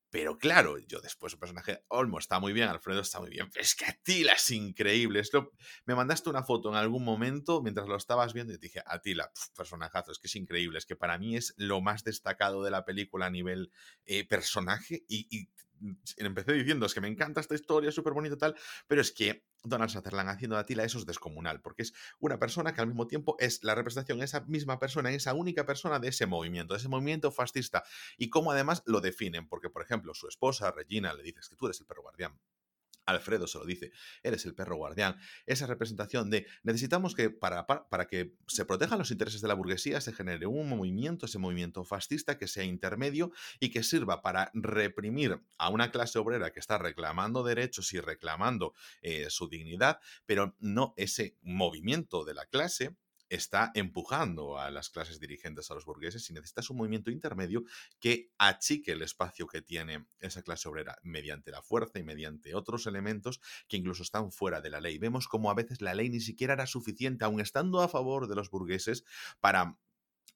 Pero 0.09 0.37
claro, 0.37 0.77
yo 0.79 1.01
después 1.01 1.31
su 1.31 1.39
personaje, 1.39 1.83
Olmo 1.87 2.17
está 2.17 2.39
muy 2.39 2.53
bien, 2.53 2.67
Alfredo 2.67 3.01
está 3.01 3.19
muy 3.19 3.29
bien, 3.29 3.49
pero 3.51 3.63
es 3.63 3.75
que 3.75 3.85
Atila 3.85 4.33
es 4.33 4.49
increíble. 4.51 5.19
Esto, 5.19 5.51
me 5.85 5.95
mandaste 5.95 6.29
una 6.29 6.43
foto 6.43 6.69
en 6.69 6.75
algún 6.75 7.03
momento 7.03 7.61
mientras 7.61 7.87
lo 7.87 7.95
estabas 7.95 8.33
viendo 8.33 8.53
y 8.53 8.57
te 8.57 8.67
dije, 8.67 8.81
Atila, 8.85 9.31
personajazo, 9.55 10.11
es 10.11 10.19
que 10.19 10.27
es 10.27 10.35
increíble, 10.35 10.79
es 10.79 10.85
que 10.85 10.95
para 10.95 11.17
mí 11.17 11.35
es 11.35 11.53
lo 11.57 11.81
más 11.81 12.03
destacado 12.03 12.63
de 12.63 12.71
la 12.71 12.85
película 12.85 13.27
a 13.27 13.29
nivel 13.29 13.71
eh, 14.05 14.27
personaje 14.27 15.03
y 15.07 15.49
empecé 16.17 16.53
diciendo, 16.53 16.85
es 16.85 16.93
que 16.93 17.01
me 17.01 17.07
encanta 17.07 17.41
esta 17.41 17.55
historia, 17.55 17.91
súper 17.91 18.13
bonita 18.13 18.37
tal, 18.37 18.55
pero 18.87 19.01
es 19.01 19.11
que 19.11 19.45
Donald 19.63 19.89
Sutherland 19.91 20.29
haciendo 20.29 20.55
de 20.55 20.61
Atila 20.61 20.83
eso 20.83 20.99
es 20.99 21.05
descomunal, 21.05 21.61
porque 21.61 21.83
es 21.83 21.93
una 22.19 22.39
persona 22.39 22.73
que 22.73 22.81
al 22.81 22.87
mismo 22.87 23.07
tiempo 23.07 23.35
es 23.39 23.63
la 23.63 23.75
representación, 23.75 24.21
esa 24.21 24.41
misma 24.41 24.79
persona, 24.79 25.11
esa 25.11 25.33
única 25.33 25.65
persona 25.65 25.99
de 25.99 26.09
ese 26.09 26.25
movimiento, 26.25 26.73
de 26.73 26.79
ese 26.79 26.89
movimiento 26.89 27.31
fascista, 27.31 27.83
y 28.17 28.29
cómo 28.29 28.51
además 28.51 28.83
lo 28.85 29.01
definen, 29.01 29.47
porque 29.47 29.69
por 29.69 29.81
ejemplo 29.81 30.13
su 30.13 30.27
esposa, 30.27 30.71
Regina, 30.71 31.13
le 31.13 31.23
dice, 31.23 31.39
que 31.49 31.55
tú 31.55 31.65
eres 31.65 31.79
el 31.79 31.87
perro 31.87 32.03
guardián, 32.03 32.39
Alfredo 33.09 33.47
se 33.47 33.57
lo 33.57 33.65
dice, 33.65 33.91
eres 34.23 34.45
el 34.45 34.55
perro 34.55 34.75
guardián. 34.77 35.17
Esa 35.45 35.67
representación 35.67 36.29
de 36.29 36.45
necesitamos 36.63 37.15
que 37.15 37.29
para, 37.29 37.65
para, 37.65 38.07
que 38.07 38.35
se 38.47 38.65
protejan 38.65 38.99
los 38.99 39.11
intereses 39.11 39.41
de 39.41 39.47
la 39.47 39.53
burguesía 39.53 40.01
se 40.01 40.13
genere 40.13 40.45
un 40.45 40.69
movimiento, 40.69 41.25
ese 41.25 41.39
movimiento 41.39 41.83
fascista 41.83 42.37
que 42.37 42.47
sea 42.47 42.63
intermedio 42.63 43.31
y 43.59 43.69
que 43.69 43.83
sirva 43.83 44.21
para 44.21 44.51
reprimir 44.53 45.41
a 45.57 45.69
una 45.69 45.91
clase 45.91 46.19
obrera 46.19 46.51
que 46.51 46.59
está 46.59 46.77
reclamando 46.77 47.43
derechos 47.43 47.93
y 47.93 47.99
reclamando 47.99 48.73
eh, 49.01 49.27
su 49.29 49.47
dignidad, 49.49 49.99
pero 50.25 50.55
no 50.59 50.93
ese 50.97 51.37
movimiento 51.41 52.25
de 52.25 52.33
la 52.33 52.45
clase 52.45 52.95
está 53.29 53.71
empujando 53.75 54.59
a 54.59 54.71
las 54.71 54.89
clases 54.89 55.19
dirigentes, 55.19 55.69
a 55.71 55.75
los 55.75 55.85
burgueses, 55.85 56.29
y 56.29 56.33
necesitas 56.33 56.69
un 56.69 56.77
movimiento 56.77 57.11
intermedio 57.11 57.63
que 57.99 58.31
achique 58.37 58.91
el 58.91 59.01
espacio 59.01 59.47
que 59.47 59.61
tiene 59.61 60.05
esa 60.19 60.41
clase 60.41 60.67
obrera 60.67 60.97
mediante 61.03 61.51
la 61.51 61.61
fuerza 61.61 61.99
y 61.99 62.03
mediante 62.03 62.55
otros 62.55 62.87
elementos 62.87 63.39
que 63.67 63.77
incluso 63.77 64.03
están 64.03 64.31
fuera 64.31 64.61
de 64.61 64.69
la 64.69 64.81
ley. 64.81 64.97
Vemos 64.97 65.27
como 65.27 65.49
a 65.49 65.53
veces 65.53 65.81
la 65.81 65.93
ley 65.93 66.09
ni 66.09 66.19
siquiera 66.19 66.53
era 66.53 66.65
suficiente, 66.65 67.25
aun 67.25 67.39
estando 67.39 67.81
a 67.81 67.87
favor 67.87 68.27
de 68.27 68.35
los 68.35 68.49
burgueses, 68.49 69.03
para 69.39 69.77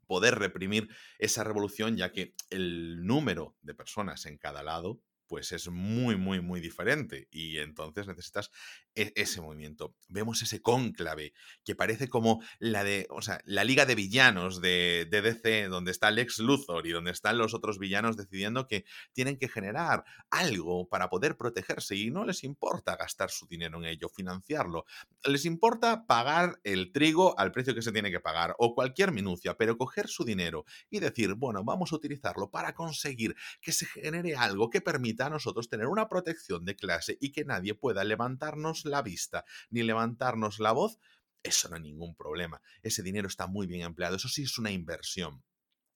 poder 0.08 0.36
reprimir 0.36 0.90
esa 1.18 1.44
revolución, 1.44 1.98
ya 1.98 2.12
que 2.12 2.36
el 2.50 3.06
número 3.06 3.56
de 3.62 3.74
personas 3.74 4.26
en 4.26 4.38
cada 4.38 4.62
lado 4.64 5.02
pues 5.34 5.52
es 5.52 5.68
muy, 5.68 6.16
muy, 6.16 6.42
muy 6.42 6.62
diferente. 6.62 7.28
Y 7.32 7.58
entonces 7.58 8.06
necesitas 8.06 8.52
e-, 8.94 9.14
ese 9.16 9.42
movimiento. 9.42 9.96
Vemos 10.08 10.44
ese 10.44 10.62
cónclave 10.62 11.34
que 11.66 11.74
parece 11.74 12.08
como 12.08 12.44
la 12.60 12.84
de, 12.84 13.08
o 13.10 13.24
sea, 13.24 13.42
la 13.46 13.64
liga 13.64 13.88
de 13.88 13.96
villanos 13.96 14.62
de, 14.62 15.08
DC, 15.10 15.70
donde 15.70 15.90
está 15.90 16.12
Lex 16.12 16.38
Luthor 16.38 16.86
y 16.86 16.92
donde 16.92 17.10
están 17.10 17.40
los 17.40 17.56
otros 17.56 17.80
villanos 17.80 18.16
decidiendo 18.16 18.68
que 18.68 18.86
tienen 19.12 19.38
que 19.38 19.50
generar 19.50 20.04
algo 20.30 20.88
para 20.88 21.10
poder 21.10 21.36
protegerse 21.36 21.96
y 21.96 22.12
no 22.12 22.26
les 22.26 22.44
importa 22.44 22.96
gastar 22.96 23.32
su 23.32 23.48
dinero 23.48 23.80
en 23.80 23.86
ello, 23.86 24.10
financiarlo. 24.10 24.86
Les 25.26 25.46
importa 25.46 26.06
pagar 26.06 26.60
el 26.64 26.92
trigo 26.92 27.40
al 27.40 27.52
precio 27.52 27.74
que 27.74 27.82
se 27.82 27.92
tiene 27.92 28.12
que 28.12 28.20
pagar 28.20 28.54
o 28.60 28.76
cualquier 28.76 29.12
minucia, 29.12 29.58
pero 29.58 29.80
coger 29.80 30.08
su 30.10 30.26
dinero 30.26 30.66
y 30.92 31.00
decir, 31.00 31.34
bueno, 31.34 31.64
vamos 31.64 31.92
a 31.92 31.96
utilizarlo 31.96 32.52
para 32.52 32.76
conseguir 32.76 33.36
que 33.62 33.72
se 33.72 33.88
genere 33.88 34.36
algo 34.36 34.70
que 34.70 34.80
permita 34.80 35.23
a 35.28 35.30
nosotros 35.30 35.70
tener 35.70 35.88
una 35.88 36.08
protección 36.08 36.66
de 36.66 36.76
clase 36.76 37.18
y 37.20 37.32
que 37.32 37.46
nadie 37.46 37.76
pueda 37.76 38.04
levantarnos 38.04 38.86
la 38.86 39.02
vista 39.02 39.46
ni 39.70 39.84
levantarnos 39.84 40.60
la 40.60 40.72
voz, 40.72 41.00
eso 41.44 41.70
no 41.70 41.76
hay 41.76 41.82
ningún 41.82 42.16
problema. 42.16 42.62
Ese 42.82 43.04
dinero 43.04 43.28
está 43.28 43.48
muy 43.48 43.68
bien 43.68 43.82
empleado. 43.82 44.16
Eso 44.16 44.30
sí 44.30 44.44
es 44.44 44.58
una 44.58 44.72
inversión. 44.72 45.44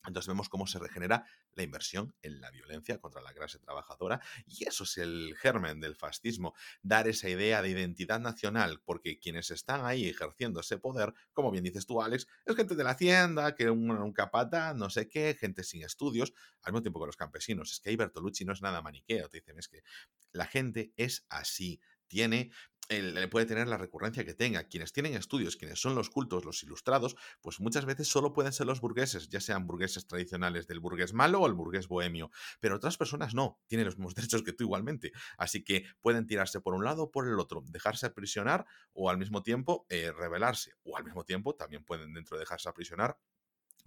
Entonces 0.06 0.28
vemos 0.28 0.50
cómo 0.50 0.68
se 0.68 0.80
regenera 0.80 1.26
la 1.58 1.64
inversión 1.64 2.16
en 2.22 2.40
la 2.40 2.52
violencia 2.52 3.00
contra 3.00 3.22
la 3.22 3.34
clase 3.34 3.60
trabajadora 3.60 4.22
y 4.46 4.68
eso 4.68 4.84
es 4.84 4.98
el 4.98 5.36
germen 5.38 5.80
del 5.80 5.96
fascismo, 5.96 6.54
dar 6.82 7.08
esa 7.08 7.30
idea 7.30 7.62
de 7.62 7.70
identidad 7.70 8.20
nacional, 8.20 8.82
porque 8.86 9.20
quienes 9.20 9.52
están 9.52 9.86
ahí 9.86 10.08
ejerciendo 10.08 10.62
ese 10.62 10.78
poder, 10.78 11.14
como 11.34 11.52
bien 11.52 11.64
dices 11.64 11.86
tú 11.86 12.02
Alex, 12.02 12.28
es 12.46 12.56
gente 12.56 12.76
de 12.76 12.84
la 12.84 12.92
hacienda, 12.92 13.56
que 13.56 13.70
un, 13.70 13.92
un 13.92 14.14
capata, 14.14 14.74
no 14.74 14.90
sé 14.90 15.10
qué, 15.10 15.36
gente 15.40 15.64
sin 15.64 15.84
estudios, 15.84 16.34
al 16.62 16.74
mismo 16.74 16.84
tiempo 16.84 17.00
que 17.00 17.08
los 17.08 17.18
campesinos. 17.18 17.72
Es 17.72 17.80
que 17.80 17.90
ahí 17.90 17.96
Bertolucci 17.96 18.46
no 18.46 18.54
es 18.54 18.62
nada 18.62 18.82
maniqueo, 18.82 19.30
te 19.30 19.40
dicen, 19.40 19.58
es 19.60 19.68
que 19.68 19.84
la 20.32 20.46
gente 20.46 20.94
es 20.96 21.26
así, 21.30 21.82
tiene 22.08 22.52
le 22.90 23.28
puede 23.28 23.46
tener 23.46 23.68
la 23.68 23.78
recurrencia 23.78 24.24
que 24.24 24.34
tenga. 24.34 24.64
Quienes 24.64 24.94
tienen 24.94 25.14
estudios, 25.14 25.58
quienes 25.58 25.80
son 25.80 25.96
los 25.96 26.10
cultos, 26.10 26.46
los 26.46 26.64
ilustrados, 26.64 27.16
pues 27.42 27.60
muchas 27.60 27.86
veces 27.86 28.08
solo 28.08 28.34
pueden 28.34 28.54
ser 28.54 28.66
los 28.66 28.80
burgueses, 28.80 29.30
ya 29.30 29.42
sean 29.42 29.68
burgueses 29.68 30.08
tradicionales 30.08 30.68
del 30.68 30.80
burgués 30.80 31.14
malo 31.14 31.42
o 31.42 31.48
el 31.48 31.54
burgués 31.54 31.88
bohemio, 31.88 32.32
pero 32.60 32.76
otras 32.76 32.98
personas 32.98 33.34
no, 33.34 33.60
tienen 33.68 33.86
los 33.86 33.98
mismos 33.98 34.16
derechos 34.16 34.44
que 34.44 34.54
tú 34.54 34.64
igualmente. 34.64 35.12
Así 35.38 35.64
que 35.64 35.86
pueden 36.02 36.28
tirarse 36.28 36.62
por 36.62 36.74
un 36.74 36.84
lado 36.84 37.04
o 37.04 37.12
por 37.12 37.28
el 37.28 37.40
otro, 37.40 37.64
dejarse 37.68 38.06
aprisionar 38.06 38.66
o 38.94 39.10
al 39.10 39.18
mismo 39.18 39.44
tiempo 39.44 39.86
eh, 39.90 40.12
rebelarse, 40.12 40.76
o 40.84 40.98
al 40.98 41.04
mismo 41.04 41.24
tiempo 41.26 41.56
también 41.56 41.84
pueden 41.84 42.14
dentro 42.14 42.38
de 42.38 42.42
dejarse 42.42 42.70
aprisionar 42.70 43.18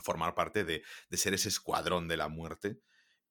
formar 0.02 0.34
parte 0.34 0.64
de, 0.64 0.82
de 1.10 1.16
ser 1.18 1.34
ese 1.34 1.48
escuadrón 1.48 2.08
de 2.08 2.16
la 2.16 2.28
muerte 2.28 2.80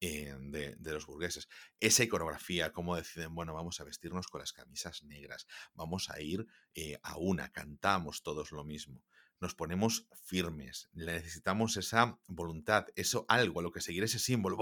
eh, 0.01 0.33
de, 0.39 0.93
los 0.93 1.05
burgueses. 1.05 1.49
Esa 1.79 2.03
iconografía, 2.03 2.71
cómo 2.71 2.95
deciden, 2.95 3.35
bueno, 3.35 3.53
vamos 3.53 3.79
a 3.79 3.83
vestirnos 3.83 4.27
con 4.27 4.39
las 4.39 4.53
camisas 4.53 5.03
negras, 5.03 5.45
vamos 5.73 6.09
a 6.09 6.21
ir 6.21 6.47
eh, 6.75 6.99
a 7.03 7.17
una, 7.17 7.51
cantamos 7.51 8.23
todos 8.23 8.51
lo 8.51 8.63
mismo, 8.63 9.03
nos 9.41 9.55
ponemos 9.55 10.07
firmes, 10.23 10.89
necesitamos 10.93 11.77
esa 11.77 12.19
voluntad, 12.27 12.87
eso 12.95 13.25
algo, 13.27 13.59
a 13.59 13.63
lo 13.63 13.71
que 13.71 13.81
seguir 13.81 14.03
ese 14.03 14.19
símbolo. 14.19 14.57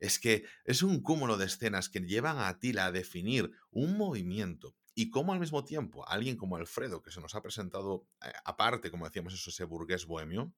Es 0.00 0.18
que 0.18 0.44
es 0.64 0.82
un 0.82 1.00
cúmulo 1.00 1.36
de 1.38 1.46
escenas 1.46 1.88
que 1.88 2.00
llevan 2.00 2.36
a 2.36 2.48
Atila 2.48 2.86
a 2.86 2.92
definir 2.92 3.52
un 3.70 3.96
movimiento 3.96 4.76
y 4.94 5.10
cómo 5.10 5.32
al 5.32 5.40
mismo 5.40 5.64
tiempo 5.64 6.06
alguien 6.08 6.36
como 6.36 6.56
Alfredo, 6.56 7.02
que 7.02 7.10
se 7.10 7.20
nos 7.20 7.34
ha 7.34 7.42
presentado 7.42 8.06
eh, 8.22 8.32
aparte, 8.44 8.90
como 8.90 9.06
decíamos, 9.06 9.34
eso, 9.34 9.50
ese 9.50 9.64
burgués 9.64 10.06
bohemio, 10.06 10.52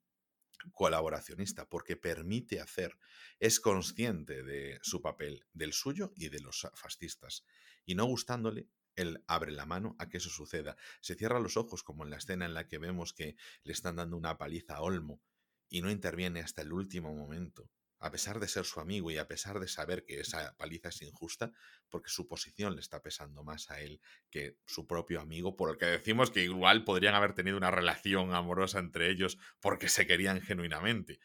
colaboracionista, 0.72 1.68
porque 1.68 1.96
permite 1.96 2.60
hacer, 2.60 2.98
es 3.38 3.60
consciente 3.60 4.42
de 4.42 4.78
su 4.82 5.00
papel, 5.00 5.44
del 5.52 5.72
suyo 5.72 6.12
y 6.16 6.28
de 6.28 6.40
los 6.40 6.68
fascistas. 6.74 7.44
Y 7.84 7.94
no 7.94 8.04
gustándole, 8.06 8.68
él 8.94 9.22
abre 9.26 9.52
la 9.52 9.66
mano 9.66 9.94
a 9.98 10.08
que 10.08 10.16
eso 10.16 10.30
suceda. 10.30 10.76
Se 11.00 11.14
cierra 11.14 11.40
los 11.40 11.56
ojos, 11.56 11.82
como 11.82 12.04
en 12.04 12.10
la 12.10 12.16
escena 12.16 12.46
en 12.46 12.54
la 12.54 12.66
que 12.66 12.78
vemos 12.78 13.12
que 13.12 13.36
le 13.62 13.72
están 13.72 13.96
dando 13.96 14.16
una 14.16 14.38
paliza 14.38 14.76
a 14.76 14.82
Olmo, 14.82 15.22
y 15.68 15.82
no 15.82 15.90
interviene 15.90 16.40
hasta 16.40 16.62
el 16.62 16.72
último 16.72 17.14
momento 17.14 17.70
a 18.06 18.10
pesar 18.10 18.40
de 18.40 18.48
ser 18.48 18.64
su 18.64 18.80
amigo 18.80 19.10
y 19.10 19.18
a 19.18 19.28
pesar 19.28 19.60
de 19.60 19.68
saber 19.68 20.04
que 20.04 20.20
esa 20.20 20.56
paliza 20.56 20.88
es 20.88 21.02
injusta, 21.02 21.52
porque 21.88 22.08
su 22.08 22.26
posición 22.26 22.74
le 22.74 22.80
está 22.80 23.02
pesando 23.02 23.44
más 23.44 23.70
a 23.70 23.80
él 23.80 24.00
que 24.30 24.56
su 24.64 24.86
propio 24.86 25.20
amigo, 25.20 25.56
por 25.56 25.70
el 25.70 25.76
que 25.76 25.86
decimos 25.86 26.30
que 26.30 26.44
igual 26.44 26.84
podrían 26.84 27.14
haber 27.14 27.34
tenido 27.34 27.56
una 27.56 27.70
relación 27.70 28.34
amorosa 28.34 28.78
entre 28.78 29.10
ellos 29.10 29.38
porque 29.60 29.88
se 29.88 30.06
querían 30.06 30.40
genuinamente. 30.40 31.18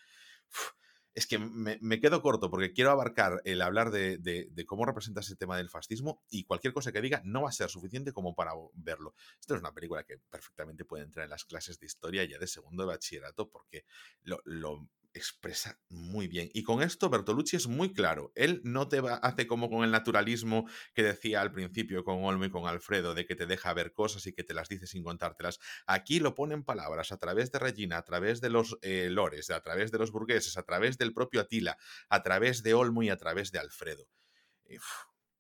es 1.14 1.28
que 1.28 1.38
me, 1.40 2.00
quedo 2.00 2.22
corto 2.22 2.50
porque 2.50 2.72
quiero 2.72 2.92
abarcar 2.92 3.42
el 3.44 3.62
hablar 3.62 3.92
de, 3.92 4.18
de, 4.18 4.66
cómo 4.66 4.86
representa 4.86 5.20
ese 5.20 5.36
tema 5.36 5.58
del 5.58 5.70
fascismo 5.70 6.24
y 6.30 6.46
cualquier 6.46 6.74
cosa 6.74 6.92
que 6.92 7.02
diga 7.02 7.22
no 7.26 7.44
va 7.44 7.50
a 7.50 7.54
ser 7.54 7.70
suficiente 7.70 8.14
como 8.14 8.34
para 8.34 8.54
verlo. 8.74 9.14
Esto 9.40 9.56
es 9.56 9.60
una 9.60 9.74
película 9.74 10.04
que 10.04 10.20
perfectamente 10.30 10.86
puede 10.86 11.04
entrar 11.04 11.26
en 11.26 11.32
las 11.32 11.44
clases 11.44 11.80
de 11.80 11.86
historia 11.86 12.24
ya 12.24 12.40
de 12.40 12.48
segundo 12.48 12.84
de 12.84 12.88
bachillerato 12.88 13.50
porque 13.50 13.86
lo 14.24 14.90
expresa 15.14 15.80
muy 15.90 16.28
bien. 16.28 16.50
Y 16.54 16.64
con 16.64 16.82
esto 16.82 17.10
Bertolucci 17.10 17.58
es 17.58 17.68
muy 17.68 17.94
claro. 17.94 18.32
Él 18.36 18.62
no 18.64 18.88
te 18.88 19.02
hace 19.22 19.48
como 19.48 19.70
con 19.70 19.84
el 19.84 19.92
naturalismo 19.92 20.68
que 20.94 21.04
decía 21.04 21.42
al 21.42 21.52
principio 21.52 22.04
con 22.04 22.24
Olmo 22.24 22.46
y 22.46 22.50
con 22.50 22.68
Alfredo, 22.68 23.14
de 23.14 23.26
que 23.26 23.36
te 23.36 23.46
deja 23.46 23.74
ver 23.74 23.94
cosas 23.94 24.26
y 24.28 24.34
que 24.34 24.44
te 24.44 24.54
las 24.54 24.70
dice 24.70 24.88
sin 24.88 25.04
contártelas. 25.04 25.60
Aquí 25.86 26.20
lo 26.20 26.36
pone 26.36 26.54
en 26.54 26.64
palabras 26.64 27.12
a 27.12 27.18
través 27.18 27.52
de 27.52 27.60
Regina, 27.60 27.98
a 27.98 28.04
través 28.04 28.42
de 28.42 28.50
los 28.50 28.78
eh, 28.82 29.10
lores, 29.10 29.50
a 29.50 29.62
través 29.62 29.92
de 29.92 29.98
los 29.98 30.12
burgueses, 30.12 30.58
a 30.58 30.64
través 30.64 30.98
del 30.98 31.14
propio 31.14 31.42
Atila, 31.42 31.78
a 32.10 32.24
través 32.24 32.64
de 32.64 32.74
Olmo 32.74 33.04
y 33.04 33.10
a 33.10 33.18
través 33.18 33.52
de 33.52 33.60
Alfredo. 33.60 34.08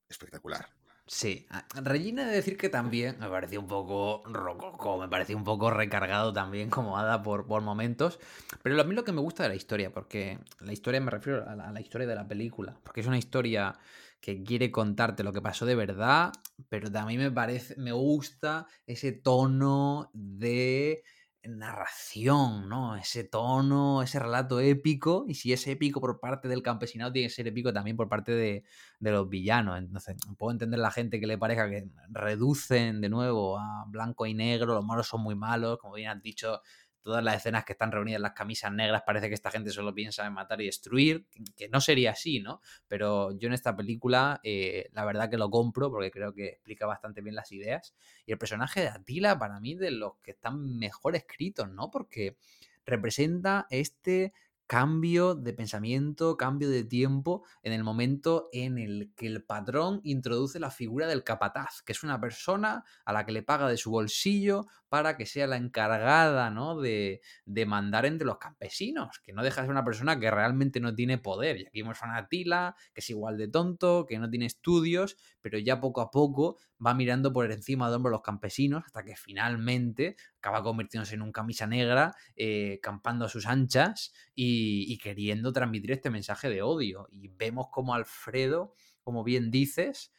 espectacular. 0.09 0.80
Sí, 1.07 1.45
Regina 1.75 2.25
de 2.25 2.35
decir 2.35 2.57
que 2.57 2.69
también 2.69 3.17
me 3.19 3.27
pareció 3.27 3.59
un 3.59 3.67
poco 3.67 4.23
rococo, 4.25 4.97
me 4.97 5.09
pareció 5.09 5.35
un 5.35 5.43
poco 5.43 5.69
recargado 5.69 6.31
también 6.31 6.69
como 6.69 6.97
hada 6.97 7.21
por, 7.21 7.47
por 7.47 7.61
momentos, 7.61 8.19
pero 8.63 8.79
a 8.79 8.83
mí 8.85 8.95
lo 8.95 9.03
que 9.03 9.11
me 9.11 9.19
gusta 9.19 9.43
de 9.43 9.49
la 9.49 9.55
historia, 9.55 9.91
porque 9.91 10.39
la 10.59 10.71
historia 10.71 11.01
me 11.01 11.11
refiero 11.11 11.47
a 11.49 11.55
la, 11.55 11.81
historia 11.81 12.07
de 12.07 12.15
la 12.15 12.27
película, 12.27 12.77
porque 12.83 13.01
es 13.01 13.07
una 13.07 13.17
historia 13.17 13.77
que 14.21 14.43
quiere 14.43 14.71
contarte 14.71 15.23
lo 15.23 15.33
que 15.33 15.41
pasó 15.41 15.65
de 15.65 15.75
verdad, 15.75 16.31
pero 16.69 16.89
también 16.89 17.19
me 17.19 17.31
parece, 17.31 17.75
me 17.77 17.91
gusta 17.91 18.67
ese 18.85 19.11
tono 19.11 20.11
de 20.13 21.03
narración, 21.43 22.69
¿no? 22.69 22.95
Ese 22.95 23.23
tono, 23.23 24.03
ese 24.03 24.19
relato 24.19 24.59
épico, 24.59 25.25
y 25.27 25.35
si 25.35 25.53
es 25.53 25.65
épico 25.67 25.99
por 25.99 26.19
parte 26.19 26.47
del 26.47 26.61
campesinado, 26.61 27.11
tiene 27.11 27.27
que 27.27 27.33
ser 27.33 27.47
épico 27.47 27.73
también 27.73 27.97
por 27.97 28.09
parte 28.09 28.31
de, 28.31 28.63
de, 28.99 29.11
los 29.11 29.27
villanos. 29.29 29.77
Entonces, 29.79 30.15
puedo 30.37 30.51
entender 30.51 30.79
la 30.79 30.91
gente 30.91 31.19
que 31.19 31.27
le 31.27 31.37
parezca 31.37 31.69
que 31.69 31.87
reducen 32.09 33.01
de 33.01 33.09
nuevo 33.09 33.57
a 33.57 33.85
blanco 33.87 34.25
y 34.25 34.33
negro, 34.33 34.75
los 34.75 34.85
malos 34.85 35.07
son 35.07 35.21
muy 35.21 35.35
malos, 35.35 35.77
como 35.79 35.95
bien 35.95 36.09
han 36.09 36.21
dicho, 36.21 36.61
todas 37.01 37.23
las 37.23 37.37
escenas 37.37 37.65
que 37.65 37.73
están 37.73 37.91
reunidas 37.91 38.17
en 38.17 38.23
las 38.23 38.33
camisas 38.33 38.71
negras, 38.71 39.03
parece 39.05 39.27
que 39.27 39.33
esta 39.33 39.51
gente 39.51 39.71
solo 39.71 39.93
piensa 39.93 40.25
en 40.25 40.33
matar 40.33 40.61
y 40.61 40.65
destruir, 40.65 41.25
que 41.57 41.69
no 41.69 41.81
sería 41.81 42.11
así, 42.11 42.39
¿no? 42.39 42.61
Pero 42.87 43.37
yo 43.37 43.47
en 43.47 43.53
esta 43.53 43.75
película, 43.75 44.39
eh, 44.43 44.89
la 44.93 45.05
verdad 45.05 45.29
que 45.29 45.37
lo 45.37 45.49
compro 45.49 45.91
porque 45.91 46.11
creo 46.11 46.33
que 46.33 46.47
explica 46.49 46.85
bastante 46.85 47.21
bien 47.21 47.35
las 47.35 47.51
ideas. 47.51 47.95
Y 48.25 48.31
el 48.31 48.37
personaje 48.37 48.81
de 48.81 48.89
Atila, 48.89 49.37
para 49.37 49.59
mí, 49.59 49.75
de 49.75 49.91
los 49.91 50.17
que 50.23 50.31
están 50.31 50.77
mejor 50.77 51.15
escritos, 51.15 51.69
¿no? 51.69 51.89
Porque 51.89 52.37
representa 52.85 53.67
este 53.69 54.33
cambio 54.71 55.35
de 55.35 55.51
pensamiento, 55.51 56.37
cambio 56.37 56.69
de 56.69 56.85
tiempo 56.85 57.43
en 57.61 57.73
el 57.73 57.83
momento 57.83 58.47
en 58.53 58.77
el 58.77 59.11
que 59.17 59.27
el 59.27 59.43
patrón 59.43 59.99
introduce 60.05 60.61
la 60.61 60.71
figura 60.71 61.07
del 61.07 61.25
capataz, 61.25 61.81
que 61.85 61.91
es 61.91 62.03
una 62.03 62.21
persona 62.21 62.85
a 63.03 63.11
la 63.11 63.25
que 63.25 63.33
le 63.33 63.43
paga 63.43 63.67
de 63.67 63.75
su 63.75 63.91
bolsillo 63.91 64.67
para 64.87 65.17
que 65.17 65.25
sea 65.25 65.45
la 65.45 65.57
encargada 65.57 66.51
¿no? 66.51 66.79
de, 66.79 67.19
de 67.43 67.65
mandar 67.65 68.05
entre 68.05 68.25
los 68.25 68.37
campesinos, 68.37 69.19
que 69.19 69.33
no 69.33 69.43
deja 69.43 69.59
de 69.59 69.65
ser 69.67 69.71
una 69.71 69.83
persona 69.83 70.17
que 70.17 70.31
realmente 70.31 70.79
no 70.79 70.95
tiene 70.95 71.17
poder. 71.17 71.57
Y 71.57 71.67
aquí 71.67 71.81
vemos 71.81 72.01
a 72.01 72.15
Atila, 72.15 72.77
que 72.93 73.01
es 73.01 73.09
igual 73.09 73.37
de 73.37 73.49
tonto, 73.49 74.05
que 74.05 74.19
no 74.19 74.29
tiene 74.29 74.45
estudios, 74.45 75.17
pero 75.41 75.59
ya 75.59 75.81
poco 75.81 75.99
a 75.99 76.11
poco 76.11 76.55
va 76.85 76.93
mirando 76.93 77.31
por 77.31 77.51
encima 77.51 77.89
de 77.89 77.95
hombro 77.95 78.09
a 78.09 78.13
los 78.13 78.21
campesinos 78.21 78.83
hasta 78.85 79.03
que 79.03 79.15
finalmente 79.15 80.15
acaba 80.37 80.63
convirtiéndose 80.63 81.15
en 81.15 81.21
un 81.21 81.31
camisa 81.31 81.67
negra, 81.67 82.15
eh, 82.35 82.79
campando 82.81 83.25
a 83.25 83.29
sus 83.29 83.45
anchas 83.45 84.13
y, 84.33 84.91
y 84.91 84.97
queriendo 84.97 85.53
transmitir 85.53 85.91
este 85.91 86.09
mensaje 86.09 86.49
de 86.49 86.61
odio. 86.61 87.07
Y 87.11 87.27
vemos 87.27 87.67
como 87.71 87.93
Alfredo, 87.93 88.73
como 89.03 89.23
bien 89.23 89.51
dices, 89.51 90.11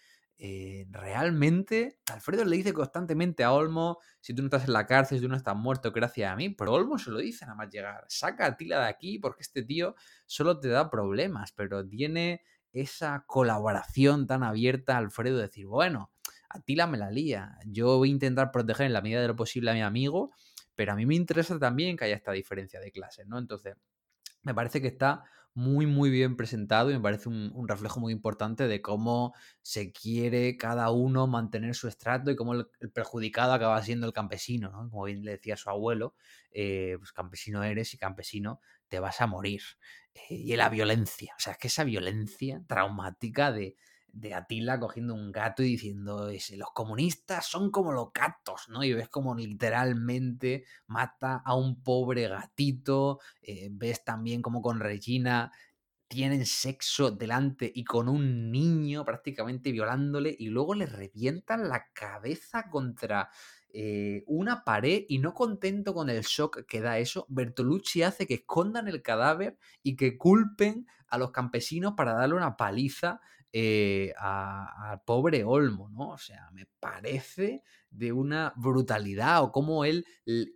eh, 0.44 0.88
realmente 0.90 2.00
Alfredo 2.12 2.44
le 2.44 2.56
dice 2.56 2.72
constantemente 2.72 3.44
a 3.44 3.52
Olmo, 3.52 4.00
si 4.20 4.34
tú 4.34 4.42
no 4.42 4.46
estás 4.46 4.64
en 4.64 4.72
la 4.72 4.88
cárcel, 4.88 5.18
si 5.18 5.22
tú 5.22 5.28
no 5.28 5.36
estás 5.36 5.54
muerto, 5.54 5.92
gracias 5.92 6.32
a 6.32 6.34
mí, 6.34 6.48
pero 6.48 6.72
Olmo 6.72 6.98
se 6.98 7.12
lo 7.12 7.18
dice 7.18 7.44
nada 7.44 7.54
más 7.54 7.70
llegar, 7.70 8.04
saca 8.08 8.46
a 8.46 8.56
Tila 8.56 8.80
de 8.80 8.88
aquí 8.88 9.20
porque 9.20 9.42
este 9.42 9.62
tío 9.62 9.94
solo 10.26 10.58
te 10.58 10.66
da 10.66 10.90
problemas, 10.90 11.52
pero 11.52 11.86
tiene 11.86 12.42
esa 12.72 13.24
colaboración 13.28 14.26
tan 14.26 14.42
abierta 14.42 14.96
Alfredo 14.96 15.36
de 15.36 15.42
decir, 15.42 15.66
bueno, 15.66 16.10
a 16.52 16.60
Tila 16.60 16.86
me 16.86 16.98
la 16.98 17.10
lía, 17.10 17.58
yo 17.66 17.98
voy 17.98 18.08
a 18.08 18.12
intentar 18.12 18.50
proteger 18.50 18.86
en 18.86 18.92
la 18.92 19.00
medida 19.00 19.20
de 19.20 19.28
lo 19.28 19.36
posible 19.36 19.70
a 19.70 19.74
mi 19.74 19.82
amigo, 19.82 20.32
pero 20.74 20.92
a 20.92 20.96
mí 20.96 21.06
me 21.06 21.14
interesa 21.14 21.58
también 21.58 21.96
que 21.96 22.04
haya 22.04 22.16
esta 22.16 22.32
diferencia 22.32 22.80
de 22.80 22.90
clases, 22.90 23.26
¿no? 23.26 23.38
Entonces, 23.38 23.76
me 24.42 24.54
parece 24.54 24.80
que 24.80 24.88
está 24.88 25.24
muy, 25.54 25.86
muy 25.86 26.10
bien 26.10 26.36
presentado 26.36 26.90
y 26.90 26.94
me 26.94 27.00
parece 27.00 27.28
un, 27.28 27.68
reflejo 27.68 28.00
muy 28.00 28.12
importante 28.12 28.66
de 28.68 28.80
cómo 28.80 29.34
se 29.60 29.92
quiere 29.92 30.56
cada 30.56 30.90
uno 30.90 31.26
mantener 31.26 31.74
su 31.74 31.88
estrato 31.88 32.30
y 32.30 32.36
cómo 32.36 32.54
el, 32.54 32.66
perjudicado 32.92 33.52
acaba 33.52 33.82
siendo 33.82 34.06
el 34.06 34.12
campesino, 34.12 34.70
¿no? 34.70 34.90
Como 34.90 35.04
bien 35.04 35.24
le 35.24 35.32
decía 35.32 35.56
su 35.56 35.68
abuelo, 35.68 36.14
eh, 36.52 36.96
pues 36.98 37.12
campesino 37.12 37.62
eres 37.62 37.92
y 37.92 37.98
campesino 37.98 38.60
te 38.88 38.98
vas 38.98 39.20
a 39.20 39.26
morir. 39.26 39.62
Eh, 40.14 40.34
y 40.34 40.56
la 40.56 40.68
violencia, 40.68 41.34
o 41.36 41.40
sea, 41.40 41.52
es 41.54 41.58
que 41.58 41.68
esa 41.68 41.84
violencia 41.84 42.62
traumática 42.66 43.52
de, 43.52 43.76
de 44.12 44.34
Atila 44.34 44.78
cogiendo 44.78 45.14
un 45.14 45.32
gato 45.32 45.62
y 45.62 45.72
diciendo, 45.72 46.30
los 46.30 46.70
comunistas 46.72 47.46
son 47.46 47.70
como 47.70 47.92
los 47.92 48.12
gatos, 48.12 48.68
¿no? 48.68 48.84
Y 48.84 48.92
ves 48.92 49.08
como 49.08 49.34
literalmente 49.34 50.64
mata 50.86 51.42
a 51.44 51.54
un 51.54 51.82
pobre 51.82 52.28
gatito, 52.28 53.20
eh, 53.40 53.68
ves 53.70 54.04
también 54.04 54.42
como 54.42 54.62
con 54.62 54.80
Regina 54.80 55.50
tienen 56.12 56.44
sexo 56.44 57.10
delante 57.10 57.72
y 57.74 57.84
con 57.84 58.06
un 58.06 58.52
niño 58.52 59.02
prácticamente 59.02 59.72
violándole 59.72 60.36
y 60.38 60.48
luego 60.48 60.74
le 60.74 60.84
revientan 60.84 61.70
la 61.70 61.86
cabeza 61.94 62.68
contra 62.68 63.30
eh, 63.70 64.22
una 64.26 64.62
pared 64.62 65.06
y 65.08 65.20
no 65.20 65.32
contento 65.32 65.94
con 65.94 66.10
el 66.10 66.20
shock 66.20 66.66
que 66.66 66.82
da 66.82 66.98
eso, 66.98 67.24
Bertolucci 67.30 68.02
hace 68.02 68.26
que 68.26 68.34
escondan 68.34 68.88
el 68.88 69.00
cadáver 69.00 69.56
y 69.82 69.96
que 69.96 70.18
culpen 70.18 70.86
a 71.08 71.16
los 71.16 71.30
campesinos 71.30 71.94
para 71.96 72.12
darle 72.12 72.34
una 72.34 72.58
paliza 72.58 73.22
eh, 73.54 74.14
al 74.16 75.02
pobre 75.02 75.44
Olmo, 75.44 75.90
¿no? 75.90 76.10
O 76.10 76.18
sea, 76.18 76.50
me 76.52 76.66
parece 76.80 77.62
de 77.90 78.10
una 78.12 78.54
brutalidad 78.56 79.42
o 79.42 79.52
cómo 79.52 79.84
él 79.84 80.06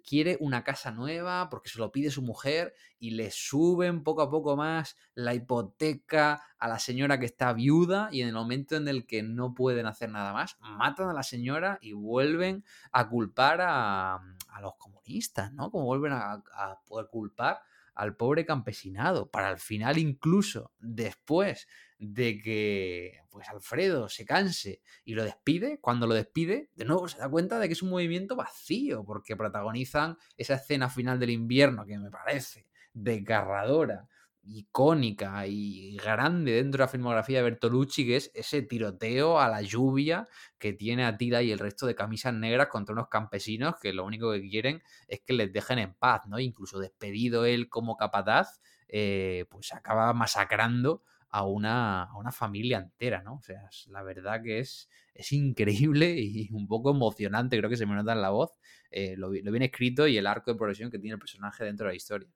quiere 0.03 0.39
una 0.41 0.65
casa 0.65 0.91
nueva 0.91 1.51
porque 1.51 1.69
se 1.69 1.79
lo 1.79 1.93
pide 1.93 2.11
su 2.11 2.23
mujer 2.23 2.73
y 2.99 3.11
le 3.11 3.31
suben 3.31 4.03
poco 4.03 4.23
a 4.23 4.31
poco 4.31 4.57
más 4.57 4.97
la 5.15 5.35
hipoteca 5.35 6.43
a 6.59 6.69
la 6.69 6.79
señora 6.79 7.21
que 7.21 7.27
está 7.27 7.53
viuda 7.53 8.09
y 8.11 8.23
en 8.23 8.29
el 8.29 8.35
momento 8.35 8.77
en 8.77 8.89
el 8.89 9.07
que 9.07 9.23
no 9.23 9.53
pueden 9.53 9.85
hacer 9.85 10.11
nada 10.11 10.33
más, 10.33 10.57
matan 10.61 11.11
a 11.11 11.13
la 11.13 11.23
señora 11.23 11.79
y 11.83 11.93
vuelven 11.93 12.65
a 12.93 13.09
culpar 13.11 13.61
a, 13.61 14.21
los 14.63 14.75
comunistas, 14.77 15.53
¿no? 15.53 15.71
Como 15.71 15.85
vuelven 15.85 16.13
a, 16.13 16.43
a 16.55 16.81
poder 16.87 17.09
culpar 17.11 17.61
al 17.95 18.17
pobre 18.17 18.45
campesinado, 18.45 19.31
para 19.31 19.49
al 19.49 19.59
final 19.59 19.99
incluso 19.99 20.73
después 20.79 21.67
de 21.99 22.41
que 22.41 23.21
pues 23.31 23.49
Alfredo 23.49 24.09
se 24.09 24.25
canse 24.25 24.81
y 25.05 25.15
lo 25.15 25.25
despide, 25.25 25.79
cuando 25.81 26.07
lo 26.07 26.15
despide, 26.15 26.71
de 26.75 26.85
nuevo 26.85 27.09
se 27.09 27.19
da 27.19 27.29
cuenta 27.29 27.59
de 27.59 27.69
que 27.69 27.75
es 27.75 27.83
un 27.83 27.91
movimiento 27.91 28.37
vacío, 28.37 29.05
porque 29.05 29.37
protagonizan 29.37 30.17
esa 30.37 30.55
escena 30.55 30.89
final 30.89 31.19
del 31.21 31.31
invierno 31.31 31.85
que 31.85 31.99
me 31.99 32.11
parece 32.11 32.67
desgarradora, 32.95 34.09
icónica 34.47 35.47
y 35.47 35.97
grande 35.97 36.53
dentro 36.53 36.79
de 36.79 36.85
la 36.85 36.89
filmografía 36.89 37.39
de 37.39 37.45
Bertolucci, 37.45 38.07
que 38.07 38.17
es 38.17 38.31
ese 38.35 38.63
tiroteo 38.63 39.41
a 39.41 39.49
la 39.49 39.61
lluvia 39.61 40.29
que 40.59 40.73
tiene 40.73 41.05
a 41.05 41.17
Tira 41.17 41.43
y 41.43 41.51
el 41.51 41.59
resto 41.59 41.87
de 41.87 41.95
camisas 41.95 42.33
negras 42.33 42.69
contra 42.69 42.93
unos 42.93 43.09
campesinos 43.09 43.75
que 43.81 43.93
lo 43.93 44.05
único 44.05 44.33
que 44.33 44.41
quieren 44.49 44.83
es 45.09 45.21
que 45.21 45.33
les 45.33 45.53
dejen 45.53 45.79
en 45.79 45.95
paz, 45.95 46.23
¿no? 46.27 46.39
Incluso 46.39 46.79
despedido 46.79 47.45
él 47.45 47.69
como 47.69 47.97
capataz, 47.97 48.61
eh, 48.89 49.47
pues 49.51 49.73
acaba 49.75 50.13
masacrando 50.13 51.03
a 51.31 51.45
una, 51.45 52.09
familia 52.33 52.79
entera, 52.79 53.23
¿no? 53.23 53.37
O 53.37 53.43
sea, 53.43 53.69
la 53.89 54.03
verdad 54.03 54.43
que 54.43 54.61
es, 54.61 54.89
es 55.15 55.33
increíble 55.33 56.15
y 56.19 56.49
un 56.53 56.67
poco 56.67 56.91
emocionante, 56.91 57.59
creo 57.59 57.71
que 57.71 57.77
se 57.77 57.87
me 57.87 57.95
nota 57.95 58.13
en 58.13 58.23
la 58.23 58.31
voz, 58.31 58.59
eh, 58.91 59.15
lo, 59.17 59.31
bien 59.31 59.63
escrito 59.63 60.07
y 60.07 60.17
el 60.17 60.27
arco 60.27 60.53
de 60.53 60.59
progresión 60.59 60.91
que 60.91 60.99
tiene 60.99 61.15
el 61.15 61.21
personaje 61.21 61.65
dentro 61.65 61.87
de 61.87 61.93
la 61.93 61.97
historia. 61.97 62.29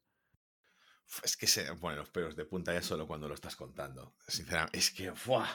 Es 1.24 1.36
que 1.36 1.46
se 1.46 1.64
ponen 1.74 1.98
los 1.98 2.10
pelos 2.10 2.36
de 2.36 2.44
punta 2.44 2.72
ya 2.72 2.82
solo 2.82 3.06
cuando 3.06 3.28
lo 3.28 3.34
estás 3.34 3.56
contando. 3.56 4.14
Sinceramente, 4.28 4.78
es 4.78 4.90
que, 4.90 5.10
¡buah! 5.10 5.48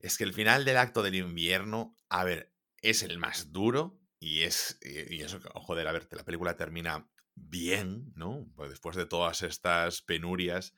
Es 0.00 0.18
que 0.18 0.24
el 0.24 0.32
final 0.32 0.64
del 0.64 0.76
acto 0.76 1.02
del 1.02 1.14
invierno, 1.14 1.96
a 2.08 2.24
ver, 2.24 2.52
es 2.82 3.02
el 3.02 3.18
más 3.18 3.52
duro 3.52 4.00
y 4.18 4.42
es, 4.42 4.78
y 4.82 5.22
eso, 5.22 5.40
joder, 5.54 5.86
a 5.86 5.92
ver, 5.92 6.08
la 6.10 6.24
película 6.24 6.56
termina 6.56 7.08
bien, 7.34 8.12
¿no? 8.14 8.48
Pues 8.54 8.70
después 8.70 8.96
de 8.96 9.06
todas 9.06 9.42
estas 9.42 10.02
penurias. 10.02 10.74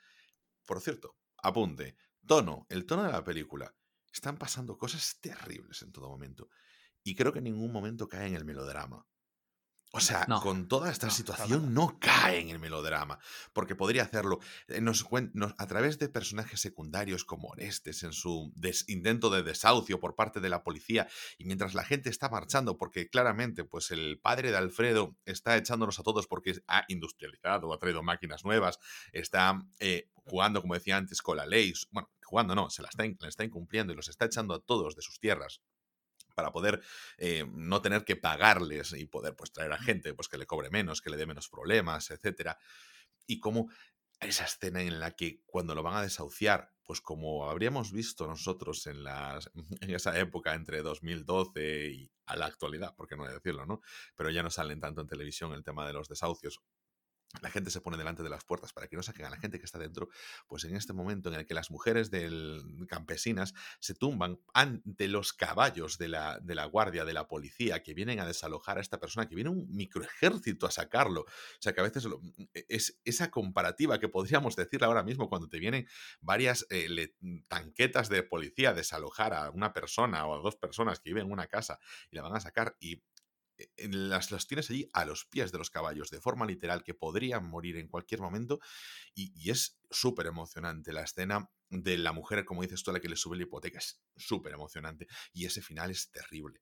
Por 0.71 0.81
cierto, 0.81 1.17
apunte, 1.43 1.97
tono, 2.25 2.65
el 2.69 2.87
tono 2.87 3.03
de 3.03 3.11
la 3.11 3.25
película. 3.25 3.75
Están 4.13 4.39
pasando 4.39 4.79
cosas 4.79 5.19
terribles 5.21 5.83
en 5.83 5.91
todo 5.91 6.09
momento. 6.09 6.49
Y 7.03 7.17
creo 7.17 7.33
que 7.33 7.39
en 7.41 7.47
ningún 7.47 7.73
momento 7.73 8.07
cae 8.07 8.29
en 8.29 8.37
el 8.37 8.45
melodrama. 8.45 9.05
O 9.93 9.99
sea, 9.99 10.25
con 10.41 10.69
toda 10.69 10.89
esta 10.91 11.11
situación 11.11 11.75
no 11.75 11.99
cae 11.99 12.39
en 12.39 12.51
el 12.51 12.61
melodrama, 12.61 13.19
porque 13.53 13.75
podría 13.75 14.05
hacerlo. 14.05 14.39
Eh, 14.69 14.81
nos, 14.81 15.05
a 15.59 15.67
través 15.67 15.99
de 15.99 16.09
personajes 16.09 16.61
secundarios 16.61 17.25
como 17.25 17.49
Orestes 17.49 18.05
en 18.05 18.13
su 18.13 18.53
intento 18.87 19.31
de 19.31 19.43
desahucio 19.43 19.99
por 19.99 20.15
parte 20.15 20.39
de 20.39 20.49
la 20.49 20.63
policía, 20.63 21.09
y 21.39 21.45
mientras 21.45 21.75
la 21.75 21.83
gente 21.83 22.09
está 22.09 22.29
marchando, 22.29 22.79
porque 22.79 23.09
claramente 23.09 23.65
pues 23.65 23.91
el 23.91 24.21
padre 24.21 24.53
de 24.53 24.59
Alfredo 24.59 25.17
está 25.25 25.57
echándonos 25.57 25.99
a 25.99 26.05
todos 26.05 26.29
porque 26.29 26.63
ha 26.69 26.85
industrializado, 26.87 27.73
ha 27.73 27.79
traído 27.79 28.05
máquinas 28.05 28.45
nuevas, 28.45 28.79
está 29.13 29.61
eh, 29.81 30.09
jugando, 30.15 30.63
como 30.63 30.75
decía 30.75 30.99
antes, 30.99 31.21
con 31.21 31.37
la 31.37 31.47
ley, 31.47 31.73
bueno, 31.91 32.09
jugando 32.23 32.55
no, 32.55 32.71
se 32.71 32.83
la 32.83 32.89
está, 32.89 33.05
la 33.19 33.29
está 33.29 33.45
incumpliendo 33.45 33.93
y 33.93 33.97
los 33.97 34.09
está 34.09 34.27
echando 34.27 34.55
a 34.55 34.61
todos 34.61 34.95
de 34.95 35.03
sus 35.03 35.19
tierras 35.19 35.61
para 36.41 36.53
poder 36.53 36.81
eh, 37.19 37.47
no 37.53 37.83
tener 37.83 38.05
que 38.05 38.17
pagarles 38.17 38.93
y 38.93 39.05
poder 39.05 39.37
pues 39.37 39.53
traer 39.53 39.73
a 39.73 39.79
gente 39.79 40.15
pues 40.15 40.29
que 40.29 40.39
le 40.39 40.47
cobre 40.47 40.71
menos, 40.71 41.03
que 41.03 41.11
le 41.11 41.19
dé 41.19 41.27
menos 41.27 41.49
problemas, 41.49 42.11
etcétera. 42.11 42.59
Y 43.27 43.41
como 43.41 43.71
esa 44.21 44.45
escena 44.45 44.81
en 44.83 45.01
la 45.01 45.13
que 45.13 45.43
cuando 45.45 45.75
lo 45.75 45.83
van 45.83 45.97
a 45.97 46.03
desahuciar, 46.03 46.73
pues 46.83 47.01
como 47.01 47.49
habríamos 47.49 47.93
visto 47.93 48.27
nosotros 48.27 48.87
en, 48.87 49.05
las, 49.05 49.51
en 49.81 49.91
esa 49.91 50.19
época 50.19 50.55
entre 50.55 50.83
2012 50.83 51.91
y 51.91 52.11
a 52.27 52.37
la 52.37 52.47
actualidad, 52.47 52.95
por 52.97 53.07
qué 53.07 53.17
no 53.17 53.27
decirlo, 53.27 53.67
¿no? 53.67 53.81
Pero 54.15 54.31
ya 54.31 54.43
no 54.43 54.51
salen 54.51 54.81
tanto 54.81 55.01
en 55.01 55.07
televisión 55.07 55.53
el 55.53 55.65
tema 55.65 55.87
de 55.87 55.93
los 55.93 56.09
desahucios 56.09 56.61
la 57.43 57.51
gente 57.51 57.71
se 57.71 57.81
pone 57.81 57.97
delante 57.97 58.23
de 58.23 58.29
las 58.29 58.45
puertas 58.45 58.73
para 58.73 58.89
que 58.89 58.97
no 58.97 59.03
saquen 59.03 59.27
a 59.27 59.31
la 59.31 59.37
gente 59.37 59.59
que 59.59 59.65
está 59.65 59.79
dentro, 59.79 60.09
pues 60.49 60.65
en 60.65 60.75
este 60.75 60.93
momento 60.93 61.29
en 61.29 61.37
el 61.37 61.47
que 61.47 61.55
las 61.55 61.71
mujeres 61.71 62.11
del, 62.11 62.87
campesinas 62.89 63.55
se 63.79 63.95
tumban 63.95 64.41
ante 64.53 65.07
los 65.07 65.33
caballos 65.33 65.97
de 65.99 66.09
la, 66.09 66.41
de 66.41 66.55
la 66.55 66.65
guardia, 66.65 67.05
de 67.05 67.13
la 67.13 67.29
policía, 67.29 67.83
que 67.83 67.95
vienen 67.95 68.19
a 68.21 68.27
desalojar 68.27 68.79
a 68.79 68.81
esta 68.81 68.99
persona, 68.99 69.29
que 69.29 69.35
viene 69.35 69.51
un 69.51 69.69
microejército 69.71 70.67
a 70.67 70.71
sacarlo. 70.71 71.23
O 71.23 71.61
sea 71.61 71.73
que 71.73 71.81
a 71.81 71.85
veces 71.85 72.07
e, 72.53 72.67
es 72.69 73.01
esa 73.05 73.31
comparativa 73.31 74.01
que 74.01 74.09
podríamos 74.09 74.57
decir 74.57 74.83
ahora 74.83 75.03
mismo 75.03 75.29
cuando 75.29 75.49
te 75.49 75.59
vienen 75.59 75.87
varias 76.21 76.67
eh, 76.71 77.15
tanquetas 77.49 78.09
de 78.09 78.23
policía 78.23 78.71
a 78.71 78.75
desalojar 78.75 79.35
a 79.35 79.51
una 79.51 79.73
persona 79.73 80.27
o 80.27 80.35
a 80.35 80.43
dos 80.43 80.57
personas 80.57 80.99
que 80.99 81.11
viven 81.11 81.27
en 81.27 81.33
una 81.33 81.47
casa 81.47 81.79
y 82.11 82.17
la 82.17 82.23
van 82.23 82.35
a 82.35 82.41
sacar 82.41 82.77
y 82.81 83.03
las, 83.77 84.31
las 84.31 84.47
tienes 84.47 84.71
allí 84.71 84.89
a 84.93 85.05
los 85.05 85.25
pies 85.25 85.53
de 85.53 85.59
los 85.59 85.71
caballos, 85.71 86.11
de 86.11 86.21
forma 86.21 86.47
literal, 86.47 86.83
que 86.83 86.95
podrían 86.95 87.45
morir 87.45 87.77
en 87.77 87.89
cualquier 87.89 88.21
momento. 88.21 88.61
Y, 89.15 89.51
es 89.51 89.81
súper 89.91 90.27
emocionante 90.27 90.93
la 90.93 91.03
escena 91.03 91.51
de 91.69 91.99
la 91.99 92.13
mujer, 92.13 92.45
como 92.45 92.63
dices 92.63 92.83
tú, 92.83 92.91
a 92.91 92.95
la 92.95 93.01
que 93.01 93.09
le 93.09 93.17
sube 93.17 93.37
la 93.37 93.45
hipoteca. 93.45 93.79
Es 93.79 94.01
súper 94.17 94.53
emocionante. 94.53 95.07
Y 95.33 95.47
ese 95.47 95.63
final 95.63 95.91
es 95.91 96.11
terrible. 96.11 96.61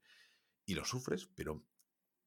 Y 0.64 0.74
lo 0.74 0.84
sufres, 0.84 1.28
pero 1.34 1.64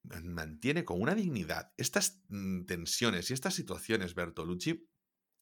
mantiene 0.03 0.84
con 0.84 0.99
una 0.99 1.13
dignidad 1.13 1.74
estas 1.78 2.24
mm, 2.30 2.65
tensiones 2.65 3.30
y 3.30 3.34
estas 3.34 3.53
situaciones, 3.53 4.15
Bertolucci, 4.15 4.89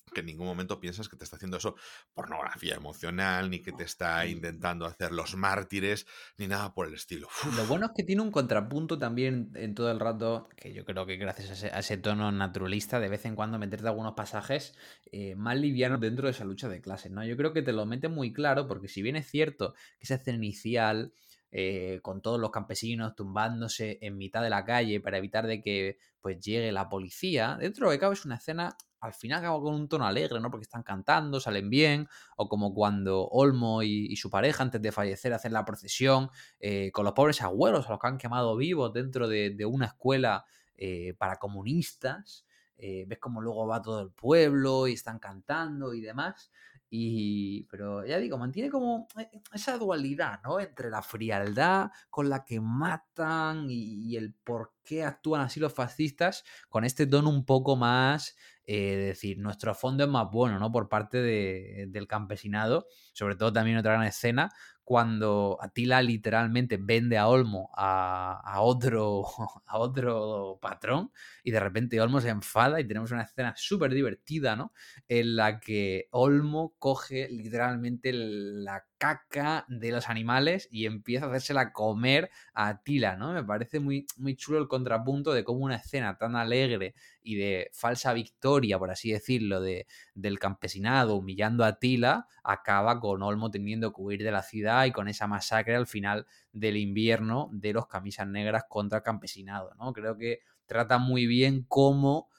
que 0.10 0.22
en 0.22 0.28
ningún 0.28 0.47
momento 0.47 0.80
piensas 0.80 1.10
que 1.10 1.18
te 1.18 1.24
está 1.24 1.36
haciendo 1.36 1.57
eso 1.57 1.76
pornografía 2.14 2.76
emocional, 2.76 3.49
ni 3.49 3.62
que 3.62 3.72
te 3.72 3.84
está 3.84 4.26
intentando 4.26 4.86
hacer 4.86 5.12
los 5.12 5.36
mártires, 5.36 6.05
ni 6.38 6.47
nada 6.47 6.74
por 6.74 6.88
el 6.88 6.93
estilo. 6.93 7.28
Lo 7.55 7.66
bueno 7.66 7.88
es 7.88 7.91
que 7.95 8.03
tiene 8.03 8.22
un 8.22 8.32
contrapunto 8.32 8.97
también 8.97 9.51
en 9.55 9.76
todo 9.76 9.91
el 9.91 9.99
rato, 9.99 10.49
que 10.55 10.74
yo 10.74 10.86
creo 10.86 11.05
que 11.05 11.18
gracias 11.18 11.64
a 11.64 11.80
ese, 11.80 11.97
tono 11.97 12.32
naturalista, 12.32 12.99
de 12.99 13.10
vez 13.10 13.26
en 13.26 13.36
cuando 13.36 13.60
meterte 13.60 13.88
algunos 13.88 14.14
pasajes 14.14 14.76
eh, 15.12 15.36
más 15.36 15.57
livianos 15.57 15.99
dentro 15.99 16.28
de 16.28 16.32
esa 16.32 16.45
lucha 16.45 16.70
de 16.70 16.82
clases, 16.82 17.12
¿no? 17.12 17.26
Yo 17.26 17.38
creo 17.38 17.53
que 17.53 17.62
te 17.62 17.74
lo 17.74 17.86
mete 17.86 18.07
muy 18.07 18.34
claro, 18.34 18.68
porque 18.68 18.88
si 18.88 19.01
bien 19.01 19.16
es 19.16 19.30
cierto 19.30 19.74
que 19.97 20.05
esa 20.05 20.16
escena 20.16 20.38
inicial 20.38 21.14
eh, 21.51 21.99
con 22.03 22.22
todos 22.22 22.39
los 22.39 22.51
campesinos 22.51 23.16
tumbándose 23.16 23.97
en 24.01 24.18
mitad 24.18 24.43
de 24.43 24.51
la 24.51 24.66
calle 24.66 25.01
para 25.01 25.18
evitar 25.18 25.47
de 25.47 25.62
que 25.62 25.97
pues 26.22 26.39
llegue 26.39 26.72
la 26.72 26.89
policía. 26.89 27.57
Dentro 27.60 27.86
de 27.86 27.91
lo 27.91 27.97
que 27.97 27.99
cabe 27.99 28.14
es 28.14 28.26
una 28.26 28.36
escena 28.36 28.78
al 29.00 29.14
final 29.14 29.39
acaba 29.39 29.60
con 29.62 29.74
un 29.74 29.88
tono 29.88 30.06
alegre, 30.06 30.39
¿no? 30.39 30.52
Porque 30.52 30.64
están 30.64 30.84
cantando, 30.84 31.39
salen 31.39 31.70
bien, 31.70 32.08
o 32.38 32.47
como 32.50 32.74
cuando 32.74 33.28
Olmo 33.28 33.84
y, 33.84 34.16
su 34.16 34.30
pareja, 34.30 34.64
antes 34.64 34.82
de 34.82 34.91
fallecer, 34.91 35.34
hacen 35.34 35.54
la 35.54 35.66
procesión 35.66 36.30
eh, 36.60 36.91
con 36.91 37.06
los 37.06 37.14
pobres 37.14 37.41
abuelos, 37.41 37.88
a 37.88 37.91
los 37.91 38.00
que 38.00 38.08
han 38.08 38.18
quemado 38.18 38.56
vivos 38.58 38.93
dentro 38.93 39.28
de, 39.28 39.66
una 39.66 39.88
escuela 39.88 40.45
eh, 40.76 41.14
para 41.18 41.38
comunistas. 41.38 42.45
Eh, 42.78 43.04
ves 43.08 43.20
como 43.20 43.41
luego 43.41 43.68
va 43.68 43.82
todo 43.82 44.02
el 44.02 44.12
pueblo 44.12 44.88
y 44.88 44.93
están 44.93 45.20
cantando 45.20 45.93
y 45.93 46.02
demás. 46.02 46.50
Y, 46.91 47.66
pero 47.66 48.04
ya 48.04 48.18
digo, 48.18 48.38
mantiene 48.38 48.72
como 48.72 49.08
esa 49.54 49.78
dualidad, 49.78 50.41
¿no? 50.43 50.60
Entre 50.60 50.89
la 50.89 51.04
frialdad 51.04 51.91
con 52.10 52.30
la 52.30 52.43
que 52.43 52.60
matan 52.60 53.68
y, 53.70 54.16
el 54.16 54.34
por 54.34 54.74
qué 54.84 55.04
actúan 55.04 55.41
así 55.41 55.60
los 55.60 55.74
fascistas, 55.74 56.43
con 56.68 56.84
este 56.84 57.06
tono 57.06 57.30
un 57.30 57.45
poco 57.45 57.76
más 57.76 58.36
eh, 58.66 58.95
decir, 58.95 59.39
nuestro 59.39 59.74
fondo 59.74 60.03
es 60.03 60.10
más 60.10 60.30
bueno, 60.32 60.60
¿no? 60.60 60.72
Por 60.72 60.89
parte 60.89 61.18
del 61.22 62.07
campesinado. 62.07 62.88
Sobre 63.14 63.36
todo 63.36 63.51
también 63.51 63.78
otra 63.78 63.93
gran 63.93 64.05
escena 64.05 64.51
cuando 64.89 65.60
Atila 65.62 66.01
literalmente 66.01 66.78
vende 66.82 67.20
a 67.20 67.28
Olmo 67.28 67.70
a, 67.76 68.60
otro, 68.62 69.24
a 69.68 69.78
otro 69.78 70.57
patrón 70.60 71.12
y 71.43 71.51
de 71.51 71.60
repente 71.60 72.01
Olmo 72.01 72.20
se 72.22 72.30
enfada 72.30 72.80
y 72.80 72.88
tenemos 72.88 73.12
una 73.12 73.22
escena 73.22 73.53
súper 73.55 73.93
divertida, 73.93 74.55
¿no? 74.55 74.74
En 75.07 75.36
la 75.36 75.60
que 75.60 76.07
Olmo 76.10 76.74
coge 76.80 77.30
literalmente 77.30 78.12
la 78.14 78.84
caca 79.00 79.66
de 79.70 79.91
los 79.91 80.10
animales 80.10 80.68
y 80.72 80.86
empieza 80.86 81.26
a 81.26 81.30
hacérsela 81.30 81.72
comer 81.72 82.30
a 82.54 82.68
Atila, 82.68 83.16
¿no? 83.16 83.34
Me 83.34 83.43
parece 83.43 83.80
muy, 83.80 84.06
muy 84.18 84.36
chulo 84.36 84.60
el 84.60 84.68
contrapunto 84.68 85.34
de 85.34 85.43
cómo 85.45 85.62
una 85.62 85.78
escena 85.78 86.18
tan 86.18 86.36
alegre 86.36 86.93
y 87.24 87.36
de 87.36 87.72
falsa 87.74 88.14
victoria, 88.14 88.78
por 88.78 88.91
así 88.91 89.12
decirlo, 89.12 89.62
de, 89.62 89.88
del 90.14 90.38
campesinado 90.38 91.16
humillando 91.16 91.64
a 91.64 91.70
Atila, 91.70 92.28
acaba 92.43 93.00
con 93.00 93.24
Olmo 93.24 93.50
teniendo 93.50 93.93
que 93.93 94.02
huir 94.02 94.24
de 94.24 94.32
la 94.32 94.43
ciudad 94.43 94.86
y 94.86 94.91
con 94.91 95.08
esa 95.08 95.28
masacre 95.28 95.76
al 95.76 95.88
final 95.88 96.28
del 96.52 96.76
invierno 96.76 97.50
de 97.54 97.72
los 97.72 97.88
camisas 97.88 98.28
negras 98.28 98.66
contra 98.68 98.97
el 98.97 99.04
campesinado, 99.04 99.74
¿no? 99.80 99.93
Creo 99.93 100.18
que 100.18 100.41
trata 100.66 100.97
muy 100.97 101.26
bien 101.26 101.66
cómo 101.68 102.30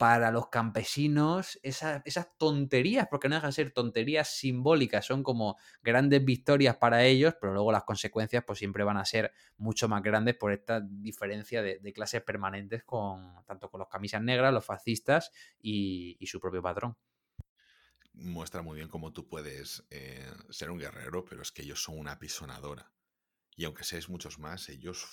para 0.00 0.30
los 0.30 0.48
campesinos 0.48 1.60
esas, 1.62 2.02
tonterías, 2.38 3.06
porque 3.10 3.28
no 3.28 3.34
dejan 3.34 3.50
de 3.50 3.54
ser 3.54 3.70
tonterías 3.70 4.34
simbólicas, 4.34 5.04
son 5.04 5.22
como 5.22 5.58
grandes 5.82 6.24
victorias 6.24 6.76
para 6.78 7.04
ellos, 7.04 7.34
pero 7.38 7.52
luego 7.52 7.70
las 7.70 7.84
consecuencias 7.84 8.42
pues 8.46 8.58
siempre 8.58 8.82
van 8.82 8.96
a 8.96 9.04
ser 9.04 9.30
mucho 9.58 9.88
más 9.88 10.02
grandes 10.02 10.36
por 10.36 10.52
esta 10.52 10.80
diferencia 10.80 11.60
de, 11.60 11.92
clases 11.92 12.22
permanentes 12.22 12.82
con 12.82 13.44
tanto 13.44 13.68
con 13.68 13.78
los 13.80 13.88
camisas 13.88 14.22
negras, 14.22 14.54
los 14.54 14.64
fascistas 14.64 15.32
y, 15.60 16.16
su 16.22 16.40
propio 16.40 16.62
patrón. 16.62 16.96
Muestra 18.14 18.62
muy 18.62 18.76
bien 18.76 18.88
cómo 18.88 19.12
tú 19.12 19.28
puedes 19.28 19.84
eh, 19.90 20.32
ser 20.48 20.70
un 20.70 20.78
guerrero, 20.78 21.26
pero 21.26 21.42
es 21.42 21.52
que 21.52 21.60
ellos 21.60 21.82
son 21.82 21.98
una 21.98 22.12
apisonadora. 22.12 22.90
Y 23.54 23.66
aunque 23.66 23.84
seas 23.84 24.08
muchos 24.08 24.38
más, 24.38 24.70
ellos 24.70 25.06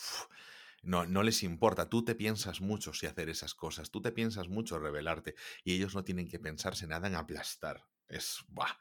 no, 0.88 1.06
no 1.06 1.22
les 1.22 1.44
importa. 1.44 1.90
Tú 1.90 2.06
te 2.06 2.16
piensas 2.16 2.62
mucho 2.62 2.94
si 2.94 3.08
hacer 3.08 3.30
esas 3.30 3.54
cosas. 3.54 3.92
Tú 3.92 4.02
te 4.02 4.14
piensas 4.14 4.48
mucho 4.48 4.80
revelarte. 4.80 5.36
Y 5.66 5.74
ellos 5.74 5.94
no 5.94 6.06
tienen 6.06 6.30
que 6.30 6.40
pensarse 6.40 6.88
nada 6.88 7.08
en 7.08 7.16
aplastar. 7.16 7.86
Es. 8.08 8.46
¡Buah! 8.48 8.72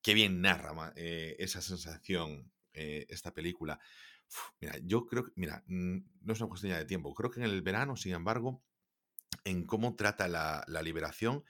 Qué 0.00 0.14
bien 0.14 0.40
narra 0.40 0.92
eh, 0.96 1.36
esa 1.38 1.60
sensación 1.60 2.50
eh, 2.72 3.04
esta 3.10 3.34
película. 3.34 3.78
mira, 4.60 4.78
yo 4.82 5.04
creo 5.06 5.26
que. 5.26 5.32
Mira, 5.36 5.62
mm, 5.66 5.98
no 6.22 6.32
es 6.32 6.40
una 6.40 6.48
cuestión 6.48 6.72
de 6.72 6.86
tiempo. 6.86 7.14
Creo 7.14 7.30
que 7.30 7.40
en 7.40 7.46
el 7.46 7.60
verano, 7.60 7.96
sin 7.96 8.14
embargo, 8.14 8.64
en 9.44 9.66
cómo 9.66 9.94
trata 9.94 10.28
la, 10.28 10.64
liberación 10.82 11.44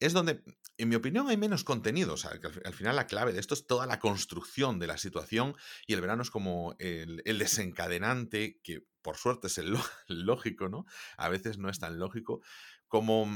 es 0.00 0.12
donde, 0.12 0.42
en 0.76 0.88
mi 0.88 0.96
opinión, 0.96 1.28
hay 1.28 1.36
menos 1.36 1.62
contenido. 1.62 2.14
O 2.14 2.16
sea, 2.16 2.32
al, 2.64 2.74
final 2.74 2.96
la 2.96 3.06
clave 3.06 3.32
de 3.32 3.38
esto 3.38 3.54
es 3.54 3.68
toda 3.68 3.86
la 3.86 4.00
construcción 4.00 4.80
de 4.80 4.88
la 4.88 4.98
situación 4.98 5.54
y 5.86 5.94
el 5.94 6.00
verano 6.00 6.22
es 6.22 6.30
como 6.30 6.74
el, 6.80 7.22
desencadenante, 7.24 8.60
que 8.64 8.84
por 9.04 9.16
suerte 9.16 9.46
es 9.46 9.58
el 9.58 9.76
lógico, 10.08 10.68
¿no? 10.68 10.86
A 11.16 11.28
veces 11.28 11.58
no 11.58 11.68
es 11.68 11.78
tan 11.78 12.00
lógico, 12.00 12.40
como 12.88 13.28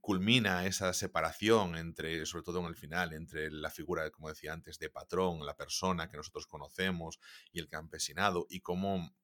culmina 0.00 0.66
esa 0.66 0.92
separación 0.92 1.76
entre, 1.76 2.26
sobre 2.26 2.44
todo 2.44 2.60
en 2.60 2.66
el 2.66 2.76
final, 2.76 3.12
entre 3.12 3.50
la 3.50 3.70
figura, 3.70 4.10
como 4.10 4.28
decía 4.28 4.52
antes, 4.52 4.78
de 4.78 4.90
patrón, 4.90 5.46
la 5.46 5.56
persona 5.56 6.08
que 6.08 6.16
nosotros 6.16 6.46
conocemos 6.46 7.20
y 7.52 7.60
el 7.60 7.68
campesinado, 7.68 8.46
y 8.48 8.60
cómo 8.60 9.14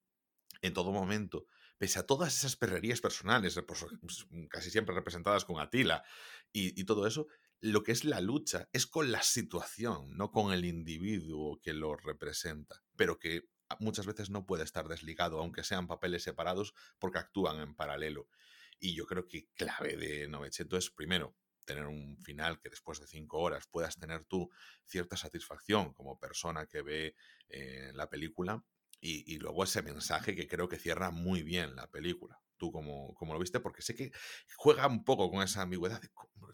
en 0.61 0.73
todo 0.73 0.91
momento 0.91 1.45
pese 1.77 1.97
a 1.97 2.05
todas 2.05 2.37
esas 2.37 2.55
perrerías 2.55 3.01
personales, 3.01 3.59
pues, 3.67 3.85
mm, 4.29 4.45
casi 4.47 4.69
siempre 4.69 4.93
representadas 4.93 5.45
con 5.45 5.59
Atila 5.59 6.03
y, 6.53 6.83
todo 6.83 7.07
eso, 7.07 7.27
lo 7.59 7.83
que 7.83 7.91
es 7.91 8.03
la 8.03 8.21
lucha 8.21 8.69
es 8.73 8.85
con 8.85 9.11
la 9.11 9.23
situación, 9.23 10.15
no 10.15 10.31
con 10.31 10.53
el 10.53 10.65
individuo 10.65 11.59
que 11.59 11.73
lo 11.73 11.95
representa, 11.95 12.83
pero 12.95 13.17
que 13.17 13.49
muchas 13.79 14.05
veces 14.05 14.29
no 14.29 14.45
puede 14.45 14.63
estar 14.63 14.87
desligado, 14.87 15.39
aunque 15.39 15.63
sean 15.63 15.87
papeles 15.87 16.23
separados, 16.23 16.73
porque 16.99 17.19
actúan 17.19 17.59
en 17.59 17.75
paralelo. 17.75 18.27
Y 18.79 18.95
yo 18.95 19.05
creo 19.05 19.27
que 19.27 19.47
clave 19.53 19.95
de 19.95 20.27
Novecento 20.27 20.77
es, 20.77 20.89
primero, 20.89 21.35
tener 21.65 21.85
un 21.85 22.17
final 22.17 22.59
que 22.59 22.69
después 22.69 22.99
de 22.99 23.07
cinco 23.07 23.39
horas 23.39 23.67
puedas 23.67 23.97
tener 23.97 24.25
tú 24.25 24.49
cierta 24.83 25.15
satisfacción 25.15 25.93
como 25.93 26.19
persona 26.19 26.65
que 26.65 26.81
ve 26.81 27.15
eh, 27.49 27.91
la 27.93 28.09
película 28.09 28.63
y, 29.03 29.39
luego 29.39 29.63
ese 29.63 29.81
mensaje 29.81 30.35
que 30.35 30.47
creo 30.47 30.69
que 30.69 30.77
cierra 30.77 31.09
muy 31.09 31.41
bien 31.41 31.75
la 31.75 31.89
película. 31.89 32.39
Tú 32.61 32.71
como, 32.71 33.15
lo 33.19 33.39
viste, 33.39 33.59
porque 33.59 33.81
sé 33.81 33.95
que 33.95 34.11
juega 34.55 34.85
un 34.85 35.03
poco 35.03 35.31
con 35.31 35.41
esa 35.41 35.63
ambigüedad 35.63 35.99
de 35.99 36.11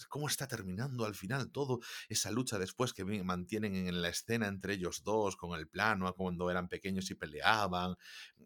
cómo, 0.07 0.29
está 0.29 0.47
terminando 0.47 1.03
al 1.03 1.15
final 1.15 1.51
todo, 1.51 1.81
esa 2.07 2.31
lucha 2.31 2.57
después 2.57 2.93
que 2.93 3.03
mantienen 3.03 3.75
en 3.75 4.01
la 4.01 4.07
escena 4.07 4.47
entre 4.47 4.75
ellos 4.75 5.03
dos, 5.03 5.35
con 5.35 5.59
el 5.59 5.67
plano, 5.67 6.13
cuando 6.15 6.49
eran 6.49 6.69
pequeños 6.69 7.11
y 7.11 7.15
peleaban, 7.15 7.97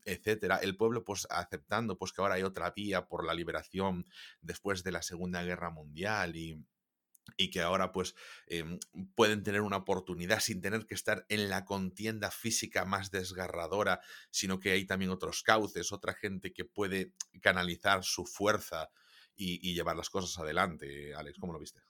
etcétera. 0.06 0.58
El 0.58 0.76
pueblo 0.76 1.04
pues 1.04 1.28
aceptando 1.30 2.00
pues 2.00 2.14
que 2.14 2.24
ahora 2.24 2.34
hay 2.34 2.42
otra 2.42 2.72
vía 2.72 3.06
por 3.06 3.24
la 3.24 3.36
liberación 3.36 4.08
después 4.42 4.84
de 4.84 4.94
la 4.94 5.04
Segunda 5.04 5.44
Guerra 5.44 5.70
Mundial 5.70 6.36
y 6.36 6.66
y 7.38 7.50
que 7.50 7.62
ahora 7.62 7.92
pues 7.92 8.16
em, 8.48 8.80
pueden 9.16 9.44
tener 9.44 9.62
una 9.62 9.78
oportunidad 9.78 10.40
sin 10.40 10.62
tener 10.62 10.86
que 10.86 10.96
estar 10.96 11.26
en 11.30 11.50
la 11.50 11.66
contienda 11.66 12.32
física 12.32 12.86
más 12.86 13.12
desgarradora, 13.12 14.02
sino 14.30 14.60
que 14.60 14.72
hay 14.72 14.86
también 14.86 15.12
otros 15.12 15.44
cauces, 15.44 15.92
otra 15.92 16.14
gente 16.14 16.54
que 16.54 16.66
puede 16.66 17.14
canalizar 17.42 18.04
su 18.04 18.26
fuerza 18.26 18.90
y, 19.36 19.74
llevar 19.74 19.96
las 19.96 20.10
cosas 20.10 20.38
adelante. 20.38 21.16
Alex, 21.16 21.40
¿cómo 21.40 21.54
lo 21.54 21.60
viste? 21.60 21.82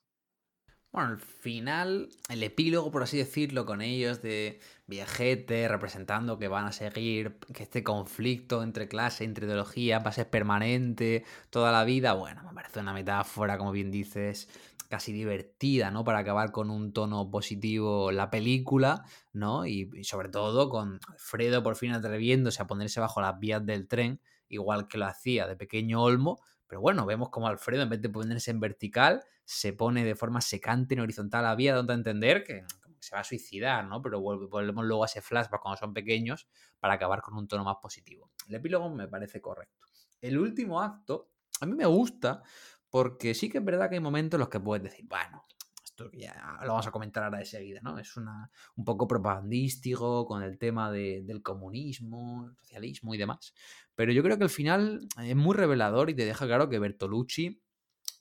Bueno, 0.91 1.09
al 1.11 1.19
final, 1.19 2.09
el 2.27 2.43
epílogo, 2.43 2.91
por 2.91 3.03
así 3.03 3.17
decirlo, 3.17 3.65
con 3.65 3.81
ellos 3.81 4.21
de 4.21 4.59
viajete, 4.87 5.69
representando 5.69 6.37
que 6.37 6.49
van 6.49 6.65
a 6.65 6.73
seguir, 6.73 7.37
que 7.53 7.63
este 7.63 7.81
conflicto 7.81 8.61
entre 8.61 8.89
clase, 8.89 9.23
entre 9.23 9.45
ideología 9.45 9.99
va 9.99 10.09
a 10.09 10.13
ser 10.13 10.29
permanente 10.29 11.23
toda 11.49 11.71
la 11.71 11.85
vida, 11.85 12.11
bueno, 12.11 12.43
me 12.43 12.53
parece 12.53 12.81
una 12.81 12.91
metáfora, 12.91 13.57
como 13.57 13.71
bien 13.71 13.89
dices, 13.89 14.49
casi 14.91 15.13
divertida, 15.13 15.89
¿no? 15.89 16.03
Para 16.03 16.19
acabar 16.19 16.51
con 16.51 16.69
un 16.69 16.91
tono 16.91 17.31
positivo 17.31 18.11
la 18.11 18.29
película, 18.29 19.05
¿no? 19.31 19.65
Y, 19.65 19.89
sobre 20.03 20.27
todo 20.27 20.69
con 20.69 20.99
Alfredo 21.07 21.63
por 21.63 21.77
fin 21.77 21.93
atreviéndose 21.93 22.61
a 22.61 22.67
ponerse 22.67 22.99
bajo 22.99 23.21
las 23.21 23.39
vías 23.39 23.65
del 23.65 23.87
tren, 23.87 24.19
igual 24.49 24.89
que 24.89 24.97
lo 24.97 25.05
hacía 25.05 25.47
de 25.47 25.55
pequeño 25.55 26.03
Olmo. 26.03 26.41
Pero 26.67 26.81
bueno, 26.81 27.05
vemos 27.05 27.29
como 27.29 27.47
Alfredo, 27.47 27.83
en 27.83 27.89
vez 27.89 28.01
de 28.01 28.09
ponerse 28.09 28.51
en 28.51 28.59
vertical, 28.59 29.23
se 29.45 29.71
pone 29.71 30.03
de 30.03 30.13
forma 30.13 30.41
secante 30.41 30.93
en 30.93 30.99
horizontal 30.99 31.45
a 31.45 31.49
la 31.49 31.55
vía, 31.55 31.73
donde 31.73 31.93
entender 31.93 32.43
que, 32.43 32.65
se 32.99 33.15
va 33.15 33.21
a 33.21 33.23
suicidar, 33.23 33.85
¿no? 33.85 34.01
Pero 34.01 34.19
volvemos 34.19 34.85
luego 34.85 35.03
a 35.03 35.07
ese 35.07 35.21
flashback 35.21 35.61
cuando 35.61 35.77
son 35.77 35.93
pequeños 35.93 36.47
para 36.79 36.95
acabar 36.95 37.21
con 37.21 37.35
un 37.35 37.47
tono 37.47 37.63
más 37.63 37.77
positivo. 37.81 38.29
El 38.47 38.55
epílogo 38.55 38.89
me 38.89 39.07
parece 39.07 39.41
correcto. 39.41 39.87
El 40.19 40.37
último 40.37 40.81
acto, 40.81 41.31
a 41.61 41.65
mí 41.65 41.73
me 41.75 41.85
gusta 41.85 42.43
porque 42.91 43.33
sí 43.33 43.49
que 43.49 43.57
es 43.57 43.65
verdad 43.65 43.89
que 43.89 43.95
hay 43.95 44.01
momentos 44.01 44.37
en 44.37 44.41
los 44.41 44.49
que 44.49 44.59
puedes 44.59 44.83
decir, 44.83 45.05
bueno, 45.07 45.45
esto 45.83 46.11
ya 46.11 46.59
lo 46.61 46.69
vamos 46.69 46.85
a 46.85 46.91
comentar 46.91 47.23
ahora 47.23 47.39
de 47.39 47.45
seguida, 47.45 47.79
¿no? 47.81 47.97
Es 47.97 48.17
una, 48.17 48.51
un 48.75 48.85
poco 48.85 49.07
propagandístico 49.07 50.27
con 50.27 50.43
el 50.43 50.59
tema 50.59 50.91
del 50.91 51.41
comunismo, 51.41 52.47
el 52.47 52.55
socialismo 52.57 53.15
y 53.15 53.17
demás. 53.17 53.53
Pero 53.95 54.11
yo 54.11 54.21
creo 54.21 54.37
que 54.37 54.43
al 54.43 54.49
final 54.49 55.07
es 55.23 55.35
muy 55.35 55.55
revelador 55.55 56.09
y 56.09 56.15
te 56.15 56.25
deja 56.25 56.45
claro 56.45 56.69
que 56.69 56.79
Bertolucci 56.79 57.61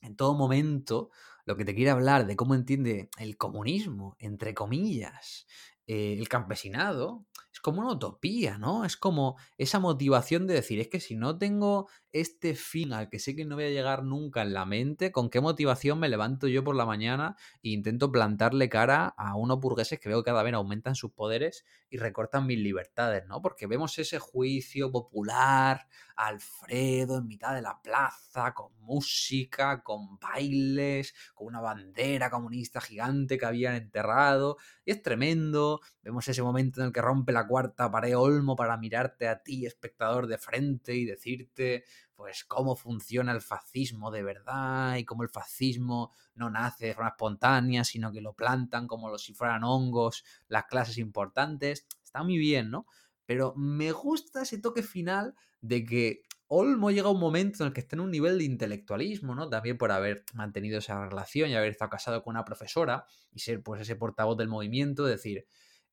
en 0.01 0.15
todo 0.15 0.33
momento 0.33 1.11
lo 1.45 1.57
que 1.57 1.65
te 1.65 1.75
quiere 1.75 1.91
hablar 1.91 2.25
de 2.25 2.35
cómo 2.35 2.55
entiende 2.55 3.09
el 3.17 3.35
comunismo, 3.37 4.15
entre 4.19 4.53
comillas, 4.53 5.47
eh, 5.85 6.15
el 6.17 6.29
campesinado, 6.29 7.25
es 7.53 7.59
como 7.59 7.81
una 7.81 7.91
utopía, 7.91 8.57
¿no? 8.57 8.85
Es 8.85 8.97
como 8.97 9.37
esa 9.57 9.79
motivación 9.79 10.47
de 10.47 10.53
decir, 10.55 10.79
es 10.79 10.87
que 10.87 10.99
si 10.99 11.15
no 11.15 11.37
tengo 11.37 11.89
este 12.11 12.55
fin 12.55 12.93
al 12.93 13.09
que 13.09 13.19
sé 13.19 13.35
que 13.35 13.45
no 13.45 13.55
voy 13.55 13.65
a 13.65 13.69
llegar 13.69 14.03
nunca 14.03 14.41
en 14.41 14.53
la 14.53 14.65
mente, 14.65 15.11
¿con 15.11 15.29
qué 15.29 15.41
motivación 15.41 15.99
me 15.99 16.09
levanto 16.09 16.47
yo 16.47 16.63
por 16.63 16.75
la 16.75 16.85
mañana 16.85 17.35
e 17.63 17.69
intento 17.69 18.11
plantarle 18.11 18.69
cara 18.69 19.07
a 19.17 19.35
unos 19.35 19.59
burgueses 19.59 19.99
que 19.99 20.09
veo 20.09 20.23
que 20.23 20.31
cada 20.31 20.43
vez 20.43 20.53
aumentan 20.53 20.95
sus 20.95 21.11
poderes 21.11 21.65
y 21.89 21.97
recortan 21.97 22.47
mis 22.47 22.59
libertades, 22.59 23.25
¿no? 23.27 23.41
Porque 23.41 23.67
vemos 23.67 23.97
ese 23.97 24.19
juicio 24.19 24.91
popular, 24.91 25.87
Alfredo 26.15 27.17
en 27.17 27.27
mitad 27.27 27.55
de 27.55 27.61
la 27.61 27.81
plaza, 27.81 28.53
con 28.53 28.71
música, 28.79 29.81
con 29.83 30.19
bailes, 30.19 31.13
con 31.33 31.47
una 31.47 31.61
bandera 31.61 32.29
comunista 32.29 32.79
gigante 32.79 33.37
que 33.37 33.45
habían 33.45 33.75
enterrado, 33.75 34.57
y 34.85 34.91
es 34.91 35.01
tremendo, 35.01 35.81
vemos 36.01 36.27
ese 36.27 36.43
momento 36.43 36.81
en 36.81 36.87
el 36.87 36.93
que 36.93 37.01
rompe 37.01 37.31
la 37.31 37.40
cuarta 37.47 37.91
pared 37.91 38.17
Olmo 38.17 38.55
para 38.55 38.77
mirarte 38.77 39.27
a 39.27 39.41
ti, 39.41 39.65
espectador, 39.65 40.27
de 40.27 40.37
frente 40.37 40.95
y 40.95 41.05
decirte 41.05 41.83
pues 42.15 42.43
cómo 42.45 42.75
funciona 42.75 43.31
el 43.31 43.41
fascismo 43.41 44.11
de 44.11 44.21
verdad 44.21 44.95
y 44.97 45.05
cómo 45.05 45.23
el 45.23 45.29
fascismo 45.29 46.11
no 46.35 46.51
nace 46.51 46.87
de 46.87 46.93
forma 46.93 47.09
espontánea, 47.09 47.83
sino 47.83 48.11
que 48.11 48.21
lo 48.21 48.33
plantan 48.33 48.85
como 48.87 49.17
si 49.17 49.33
fueran 49.33 49.63
hongos 49.63 50.23
las 50.47 50.65
clases 50.65 50.99
importantes. 50.99 51.87
Está 52.03 52.23
muy 52.23 52.37
bien, 52.37 52.69
¿no? 52.69 52.85
Pero 53.25 53.53
me 53.55 53.91
gusta 53.91 54.43
ese 54.43 54.59
toque 54.59 54.83
final 54.83 55.33
de 55.61 55.83
que 55.83 56.21
Olmo 56.53 56.91
llega 56.91 57.07
a 57.07 57.11
un 57.11 57.19
momento 57.19 57.63
en 57.63 57.67
el 57.67 57.73
que 57.73 57.79
está 57.79 57.95
en 57.95 58.01
un 58.01 58.11
nivel 58.11 58.37
de 58.37 58.43
intelectualismo, 58.43 59.33
¿no? 59.35 59.47
También 59.49 59.77
por 59.77 59.91
haber 59.91 60.25
mantenido 60.33 60.79
esa 60.79 61.07
relación 61.07 61.49
y 61.49 61.55
haber 61.55 61.71
estado 61.71 61.89
casado 61.89 62.23
con 62.23 62.31
una 62.33 62.43
profesora 62.43 63.05
y 63.31 63.39
ser 63.39 63.63
pues 63.63 63.81
ese 63.81 63.95
portavoz 63.95 64.37
del 64.37 64.49
movimiento, 64.49 65.05
decir, 65.05 65.47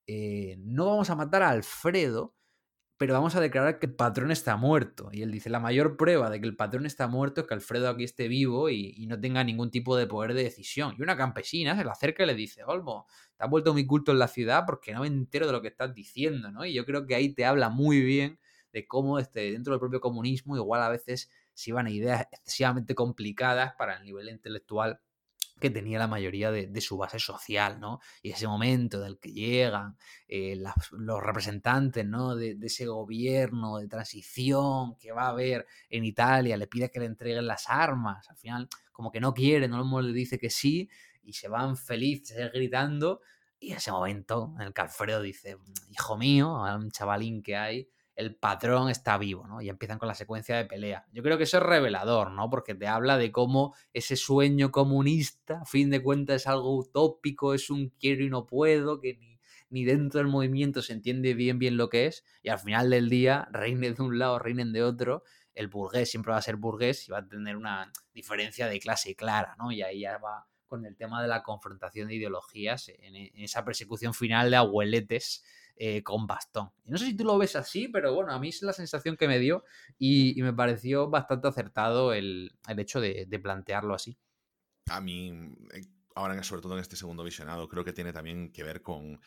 eh, 0.08 0.56
no 0.58 0.86
vamos 0.86 1.10
a 1.10 1.16
matar 1.16 1.42
a 1.42 1.50
Alfredo, 1.50 2.34
pero 2.96 3.14
vamos 3.14 3.36
a 3.36 3.40
declarar 3.40 3.78
que 3.78 3.86
el 3.86 3.94
patrón 3.94 4.30
está 4.32 4.56
muerto. 4.56 5.10
Y 5.12 5.22
él 5.22 5.30
dice, 5.30 5.50
la 5.50 5.60
mayor 5.60 5.96
prueba 5.96 6.30
de 6.30 6.40
que 6.40 6.46
el 6.46 6.56
patrón 6.56 6.86
está 6.86 7.08
muerto 7.08 7.42
es 7.42 7.46
que 7.46 7.54
Alfredo 7.54 7.88
aquí 7.90 8.04
esté 8.04 8.26
vivo 8.26 8.70
y, 8.70 9.06
no 9.06 9.20
tenga 9.20 9.44
ningún 9.44 9.70
tipo 9.70 9.96
de 9.96 10.06
poder 10.06 10.34
de 10.34 10.44
decisión. 10.44 10.96
Y 10.98 11.02
una 11.02 11.16
campesina 11.16 11.76
se 11.76 11.84
le 11.84 11.90
acerca 11.90 12.24
y 12.24 12.26
le 12.26 12.34
dice, 12.34 12.64
Olmo, 12.64 13.06
te 13.36 13.44
has 13.44 13.50
vuelto 13.50 13.72
muy 13.74 13.86
culto 13.86 14.12
en 14.12 14.18
la 14.18 14.28
ciudad 14.28 14.64
porque 14.66 14.92
no 14.94 15.02
me 15.02 15.08
entero 15.08 15.46
de 15.46 15.52
lo 15.52 15.62
que 15.62 15.68
estás 15.68 15.94
diciendo, 15.94 16.50
¿no? 16.50 16.64
Y 16.64 16.72
yo 16.74 16.86
creo 16.86 17.06
que 17.06 17.14
ahí 17.14 17.34
te 17.34 17.44
habla 17.44 17.68
muy 17.68 18.00
bien 18.00 18.40
de 18.72 18.86
cómo 18.86 19.18
este, 19.18 19.52
dentro 19.52 19.72
del 19.74 19.80
propio 19.80 20.00
comunismo 20.00 20.56
igual 20.56 20.82
a 20.82 20.88
veces 20.88 21.30
se 21.54 21.70
iban 21.70 21.86
a 21.86 21.90
ideas 21.90 22.26
excesivamente 22.32 22.94
complicadas 22.94 23.74
para 23.76 23.96
el 23.98 24.04
nivel 24.04 24.28
intelectual 24.30 25.00
que 25.58 25.70
tenía 25.70 25.98
la 25.98 26.06
mayoría 26.06 26.50
de, 26.50 26.80
su 26.80 26.96
base 26.96 27.18
social, 27.18 27.80
¿no? 27.80 28.00
Y 28.22 28.30
ese 28.30 28.46
momento 28.46 29.00
del 29.00 29.18
que 29.18 29.32
llegan 29.32 29.96
eh, 30.28 30.56
los 30.92 31.22
representantes, 31.22 32.06
¿no? 32.06 32.36
De, 32.36 32.56
ese 32.62 32.86
gobierno 32.86 33.78
de 33.78 33.88
transición 33.88 34.96
que 34.96 35.12
va 35.12 35.24
a 35.24 35.30
haber 35.30 35.66
en 35.90 36.04
Italia, 36.04 36.56
le 36.56 36.66
pide 36.66 36.90
que 36.90 37.00
le 37.00 37.06
entreguen 37.06 37.46
las 37.46 37.68
armas, 37.68 38.28
al 38.30 38.36
final 38.36 38.68
como 38.92 39.12
que 39.12 39.20
no 39.20 39.32
quiere, 39.34 39.68
no 39.68 40.00
le 40.00 40.12
dice 40.12 40.38
que 40.38 40.50
sí, 40.50 40.88
y 41.22 41.34
se 41.34 41.48
van 41.48 41.76
felices 41.76 42.50
gritando, 42.52 43.20
y 43.60 43.72
ese 43.72 43.90
momento 43.90 44.54
en 44.56 44.68
el 44.68 44.72
que 44.72 44.80
Alfredo 44.82 45.20
dice, 45.20 45.56
hijo 45.90 46.16
mío, 46.16 46.62
un 46.62 46.90
chavalín 46.90 47.42
que 47.42 47.56
hay, 47.56 47.88
el 48.18 48.34
patrón 48.34 48.90
está 48.90 49.16
vivo, 49.16 49.46
¿no? 49.46 49.60
Y 49.62 49.68
empiezan 49.68 50.00
con 50.00 50.08
la 50.08 50.14
secuencia 50.14 50.56
de 50.56 50.64
pelea. 50.64 51.06
Yo 51.12 51.22
creo 51.22 51.38
que 51.38 51.44
eso 51.44 51.58
es 51.58 51.62
revelador, 51.62 52.32
¿no? 52.32 52.50
Porque 52.50 52.74
te 52.74 52.88
habla 52.88 53.16
de 53.16 53.30
cómo 53.30 53.76
ese 53.92 54.16
sueño 54.16 54.72
comunista, 54.72 55.60
a 55.60 55.64
fin 55.64 55.88
de 55.88 56.02
cuentas, 56.02 56.42
es 56.42 56.46
algo 56.48 56.76
utópico, 56.76 57.54
es 57.54 57.70
un 57.70 57.90
quiero 57.90 58.24
y 58.24 58.28
no 58.28 58.44
puedo, 58.44 59.00
que 59.00 59.38
ni, 59.70 59.84
dentro 59.84 60.18
del 60.18 60.26
movimiento 60.26 60.82
se 60.82 60.94
entiende 60.94 61.34
bien 61.34 61.60
bien 61.60 61.76
lo 61.76 61.88
que 61.88 62.06
es, 62.06 62.24
y 62.42 62.48
al 62.48 62.58
final 62.58 62.90
del 62.90 63.08
día, 63.08 63.48
reinen 63.52 63.94
de 63.94 64.02
un 64.02 64.18
lado, 64.18 64.40
reinen 64.40 64.72
de 64.72 64.82
otro, 64.82 65.22
el 65.54 65.68
burgués 65.68 66.10
siempre 66.10 66.32
va 66.32 66.38
a 66.38 66.42
ser 66.42 66.56
burgués 66.56 67.06
y 67.06 67.12
va 67.12 67.18
a 67.18 67.28
tener 67.28 67.56
una 67.56 67.92
diferencia 68.12 68.66
de 68.66 68.80
clase 68.80 69.14
clara, 69.14 69.54
¿no? 69.60 69.70
Y 69.70 69.82
ahí 69.82 70.00
ya 70.00 70.18
va 70.18 70.48
con 70.66 70.84
el 70.84 70.96
tema 70.96 71.22
de 71.22 71.28
la 71.28 71.44
confrontación 71.44 72.08
de 72.08 72.16
ideologías 72.16 72.88
en, 72.88 73.14
en 73.14 73.30
esa 73.44 73.64
persecución 73.64 74.12
final 74.12 74.50
de 74.50 74.56
abueletes 74.56 75.44
eh, 75.80 76.02
con 76.02 76.26
bastón. 76.26 76.70
Y 76.84 76.90
no 76.90 76.98
sé 76.98 77.06
si 77.06 77.16
tú 77.16 77.24
lo 77.24 77.38
ves 77.38 77.54
así, 77.54 77.86
pero 77.86 78.12
bueno, 78.12 78.32
a 78.32 78.38
mí 78.40 78.48
es 78.48 78.62
la 78.62 78.72
sensación 78.72 79.16
que 79.16 79.28
me 79.28 79.38
dio 79.38 79.62
y, 79.96 80.34
me 80.42 80.52
pareció 80.52 81.08
bastante 81.08 81.46
acertado 81.46 82.12
el, 82.12 82.52
hecho 82.66 83.00
de, 83.00 83.26
de, 83.28 83.38
plantearlo 83.38 83.94
así. 83.94 84.18
A 84.86 85.00
mí, 85.00 85.30
eh, 85.72 85.82
ahora 86.16 86.42
sobre 86.42 86.62
todo 86.62 86.74
en 86.74 86.80
este 86.80 86.96
segundo 86.96 87.22
visionado, 87.22 87.68
creo 87.68 87.84
que 87.84 87.92
tiene 87.92 88.12
también 88.12 88.50
que 88.50 88.64
ver 88.64 88.82
con 88.82 89.20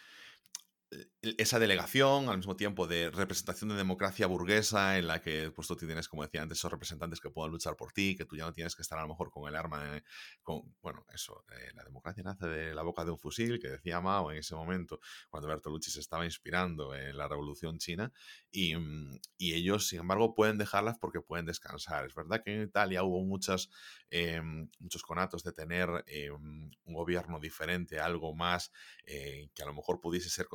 esa 1.21 1.59
delegación, 1.59 2.29
al 2.29 2.37
mismo 2.37 2.55
tiempo 2.55 2.87
de 2.87 3.11
representación 3.11 3.69
de 3.69 3.75
democracia 3.75 4.27
burguesa, 4.27 4.97
en 4.97 5.07
la 5.07 5.21
que 5.21 5.51
pues, 5.51 5.67
tú 5.67 5.75
tienes, 5.75 6.07
como 6.07 6.23
decía 6.23 6.41
antes, 6.41 6.57
esos 6.57 6.71
representantes 6.71 7.19
que 7.21 7.29
puedan 7.29 7.51
luchar 7.51 7.75
por 7.75 7.93
ti, 7.93 8.15
que 8.15 8.25
tú 8.25 8.35
ya 8.35 8.45
no 8.45 8.53
tienes 8.53 8.75
que 8.75 8.81
estar 8.81 8.97
a 8.99 9.03
lo 9.03 9.07
mejor 9.07 9.29
con 9.29 9.47
el 9.47 9.55
arma, 9.55 10.01
con, 10.41 10.75
bueno, 10.81 11.05
eso, 11.13 11.45
eh, 11.51 11.71
la 11.75 11.83
democracia 11.83 12.23
nace 12.23 12.47
de 12.47 12.73
la 12.73 12.81
boca 12.81 13.05
de 13.05 13.11
un 13.11 13.19
fusil, 13.19 13.59
que 13.59 13.69
decía 13.69 14.01
Mao 14.01 14.31
en 14.31 14.39
ese 14.39 14.55
momento, 14.55 14.99
cuando 15.29 15.47
Bertolucci 15.47 15.91
se 15.91 15.99
estaba 15.99 16.25
inspirando 16.25 16.93
en 16.95 17.15
la 17.15 17.27
revolución 17.27 17.77
china, 17.77 18.11
y, 18.51 18.75
mm, 18.75 19.19
y 19.37 19.53
ellos, 19.53 19.87
sin 19.87 19.99
embargo, 19.99 20.35
pueden 20.35 20.57
dejarlas 20.57 20.97
porque 20.99 21.21
pueden 21.21 21.45
descansar. 21.45 22.05
Es 22.05 22.15
verdad 22.15 22.41
que 22.43 22.53
en 22.53 22.63
Italia 22.63 23.03
hubo 23.03 23.23
muchas, 23.23 23.69
em, 24.09 24.69
muchos 24.79 25.03
conatos 25.03 25.43
de 25.43 25.53
tener 25.53 26.03
em, 26.07 26.71
un 26.83 26.93
gobierno 26.93 27.39
diferente, 27.39 27.99
algo 27.99 28.35
más 28.35 28.71
eh, 29.05 29.49
que 29.53 29.63
a 29.63 29.65
lo 29.65 29.73
mejor 29.73 30.01
pudiese 30.01 30.29
ser 30.29 30.47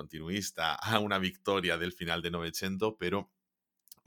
a 0.56 0.98
una 0.98 1.18
victoria 1.18 1.78
del 1.78 1.92
final 1.92 2.22
de 2.22 2.30
Novecento, 2.30 2.96
pero 2.96 3.32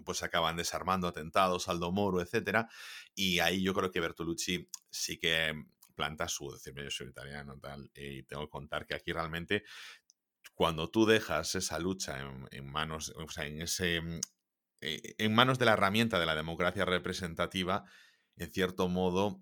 pues 0.04 0.24
acaban 0.24 0.56
desarmando 0.56 1.08
atentados, 1.08 1.68
Aldo 1.68 1.92
Moro, 1.92 2.22
etc. 2.22 2.68
Y 3.16 3.40
ahí 3.40 3.62
yo 3.62 3.74
creo 3.74 3.92
que 3.92 4.00
Bertolucci 4.00 4.70
sí 4.90 5.18
que 5.18 5.54
planta 5.96 6.30
su 6.30 6.50
decirme 6.50 6.86
yo 6.86 6.92
soy 6.92 7.08
italiano 7.08 7.60
tal 7.60 7.92
y 7.94 8.24
tengo 8.24 8.44
que 8.44 8.50
contar 8.50 8.86
que 8.86 8.96
aquí 8.96 9.12
realmente 9.12 9.66
cuando 10.54 10.90
tú 10.90 11.06
dejas 11.06 11.56
esa 11.56 11.78
lucha 11.78 12.18
en, 12.52 12.72
manos 12.72 13.14
o 13.18 13.30
sea 13.30 13.46
en 13.46 13.62
ese 13.62 14.02
en 14.80 15.34
manos 15.34 15.60
de 15.60 15.66
la 15.66 15.74
herramienta 15.74 16.18
de 16.18 16.26
la 16.26 16.36
democracia 16.36 16.86
representativa 16.86 17.84
en 18.38 18.50
cierto 18.50 18.88
modo 18.88 19.42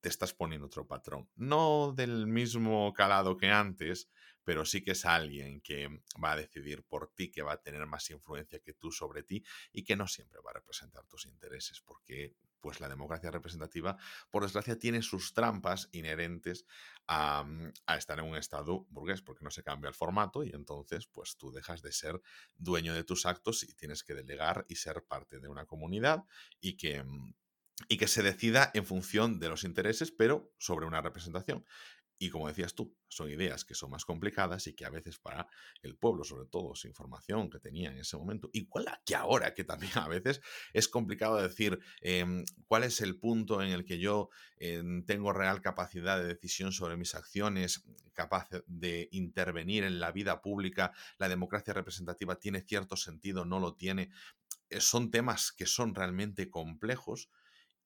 te 0.00 0.08
estás 0.08 0.32
poniendo 0.32 0.68
otro 0.68 0.86
patrón 0.86 1.28
no 1.36 1.92
del 1.94 2.26
mismo 2.26 2.94
calado 2.94 3.36
que 3.36 3.50
antes 3.50 4.08
pero 4.48 4.64
sí 4.64 4.82
que 4.82 4.92
es 4.92 5.04
alguien 5.04 5.60
que 5.60 6.00
va 6.24 6.32
a 6.32 6.36
decidir 6.36 6.82
por 6.82 7.12
ti, 7.12 7.30
que 7.30 7.42
va 7.42 7.52
a 7.52 7.60
tener 7.60 7.84
más 7.84 8.08
influencia 8.08 8.58
que 8.60 8.72
tú 8.72 8.90
sobre 8.90 9.22
ti 9.22 9.44
y 9.74 9.84
que 9.84 9.94
no 9.94 10.08
siempre 10.08 10.40
va 10.40 10.52
a 10.52 10.54
representar 10.54 11.04
tus 11.06 11.26
intereses, 11.26 11.82
porque 11.82 12.34
pues 12.58 12.80
la 12.80 12.88
democracia 12.88 13.30
representativa, 13.30 13.98
por 14.30 14.44
desgracia, 14.44 14.78
tiene 14.78 15.02
sus 15.02 15.34
trampas 15.34 15.90
inherentes 15.92 16.64
a, 17.06 17.44
mm, 17.44 17.74
estar 17.98 18.20
en 18.20 18.24
un 18.24 18.36
estado 18.38 18.86
burgués, 18.88 19.20
porque 19.20 19.44
no 19.44 19.50
se 19.50 19.62
cambia 19.62 19.88
el 19.88 19.94
formato 19.94 20.42
y 20.42 20.48
entonces 20.54 21.06
pues 21.08 21.36
tú 21.36 21.52
dejas 21.52 21.82
de 21.82 21.92
ser 21.92 22.18
dueño 22.56 22.94
de 22.94 23.04
tus 23.04 23.26
actos 23.26 23.64
y 23.64 23.74
tienes 23.74 24.02
que 24.02 24.14
delegar 24.14 24.64
y 24.66 24.76
ser 24.76 25.04
parte 25.04 25.40
de 25.40 25.48
una 25.48 25.66
comunidad 25.66 26.24
y 26.58 26.78
que 26.78 27.02
mm, 27.02 27.34
y 27.86 27.96
que 27.98 28.08
se 28.08 28.22
decida 28.22 28.70
en 28.74 28.84
función 28.84 29.38
de 29.38 29.48
los 29.48 29.62
intereses, 29.62 30.10
pero 30.10 30.52
sobre 30.58 30.86
una 30.86 31.00
representación. 31.00 31.64
Y 32.18 32.30
como 32.30 32.48
decías 32.48 32.74
tú, 32.74 32.96
son 33.08 33.30
ideas 33.30 33.64
que 33.64 33.74
son 33.74 33.90
más 33.90 34.04
complicadas 34.04 34.66
y 34.66 34.74
que 34.74 34.84
a 34.84 34.90
veces 34.90 35.18
para 35.18 35.46
el 35.82 35.96
pueblo, 35.96 36.24
sobre 36.24 36.46
todo, 36.46 36.74
sin 36.74 36.90
información 36.90 37.48
que 37.48 37.60
tenía 37.60 37.90
en 37.90 37.98
ese 37.98 38.16
momento, 38.16 38.50
igual 38.52 38.86
que 39.04 39.14
ahora, 39.14 39.54
que 39.54 39.64
también 39.64 39.92
a 39.96 40.08
veces 40.08 40.40
es 40.72 40.88
complicado 40.88 41.40
decir 41.40 41.78
em, 42.00 42.44
cuál 42.66 42.84
es 42.84 43.00
el 43.00 43.18
punto 43.18 43.62
en 43.62 43.70
el 43.70 43.84
que 43.84 43.98
yo 43.98 44.30
em, 44.56 45.04
tengo 45.04 45.32
real 45.32 45.60
capacidad 45.60 46.18
de 46.18 46.26
decisión 46.26 46.72
sobre 46.72 46.96
mis 46.96 47.14
acciones, 47.14 47.84
capaz 48.12 48.48
de 48.66 49.08
intervenir 49.12 49.84
en 49.84 50.00
la 50.00 50.10
vida 50.10 50.42
pública, 50.42 50.92
la 51.18 51.28
democracia 51.28 51.72
representativa 51.72 52.36
tiene 52.36 52.62
cierto 52.62 52.96
sentido, 52.96 53.44
no 53.44 53.60
lo 53.60 53.74
tiene. 53.74 54.10
Eh, 54.70 54.80
son 54.80 55.10
temas 55.10 55.52
que 55.52 55.66
son 55.66 55.94
realmente 55.94 56.50
complejos 56.50 57.30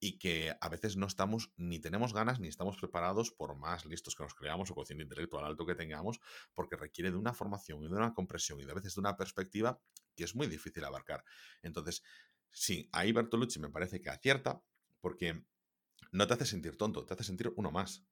y 0.04 0.18
que 0.18 0.52
a 0.60 0.68
veces 0.68 0.96
no 0.96 1.06
estamos 1.06 1.52
ni 1.56 1.78
tenemos 1.78 2.12
ganas 2.12 2.40
ni 2.40 2.48
estamos 2.48 2.76
preparados 2.76 3.30
por 3.30 3.54
más 3.54 3.86
listos 3.86 4.16
que 4.16 4.24
nos 4.24 4.34
creamos 4.34 4.68
o 4.68 4.74
cociente 4.74 5.04
intelectual 5.04 5.44
alto 5.44 5.64
que 5.64 5.76
tengamos, 5.76 6.18
porque 6.54 6.74
requiere 6.74 7.12
de 7.12 7.16
una 7.16 7.32
formación 7.32 7.84
y 7.84 7.88
de 7.88 7.94
una 7.94 8.12
compresión 8.12 8.58
y 8.58 8.64
de 8.64 8.72
a 8.72 8.74
veces 8.74 8.96
de 8.96 9.00
una 9.00 9.16
perspectiva 9.16 9.80
que 10.16 10.24
es 10.24 10.34
muy 10.34 10.48
difícil 10.48 10.84
abarcar. 10.84 11.22
Entonces, 11.62 12.02
sí, 12.50 12.88
ahí 12.90 13.12
Bertolucci 13.12 13.60
me 13.60 13.70
parece 13.70 14.00
que 14.00 14.10
acierta, 14.10 14.60
porque 15.00 15.44
no 16.12 16.26
te 16.26 16.34
hace 16.34 16.44
sentir 16.44 16.76
tonto, 16.76 17.04
te 17.04 17.14
hace 17.14 17.24
sentir 17.24 17.50
uno 17.56 17.70
más. 17.70 18.04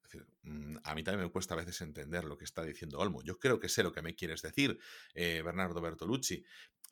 Mm, 0.43 0.79
a 0.83 0.95
mí 0.95 1.05
también 1.05 1.27
me 1.27 1.31
cuesta 1.31 1.55
a 1.55 1.59
veces 1.59 1.81
entender 1.83 2.25
lo 2.25 2.39
que 2.39 2.45
está 2.45 2.65
diciendo 2.65 2.99
Olmo. 2.99 3.23
Yo 3.23 3.39
creo 3.39 3.61
que 3.61 3.69
sé 3.69 3.83
lo 3.83 3.93
que 3.93 4.01
me 4.01 4.15
quieres 4.15 4.41
decir, 4.41 4.79
eh, 5.15 5.43
Bernardo 5.45 5.81
Bertolucci. 5.83 6.43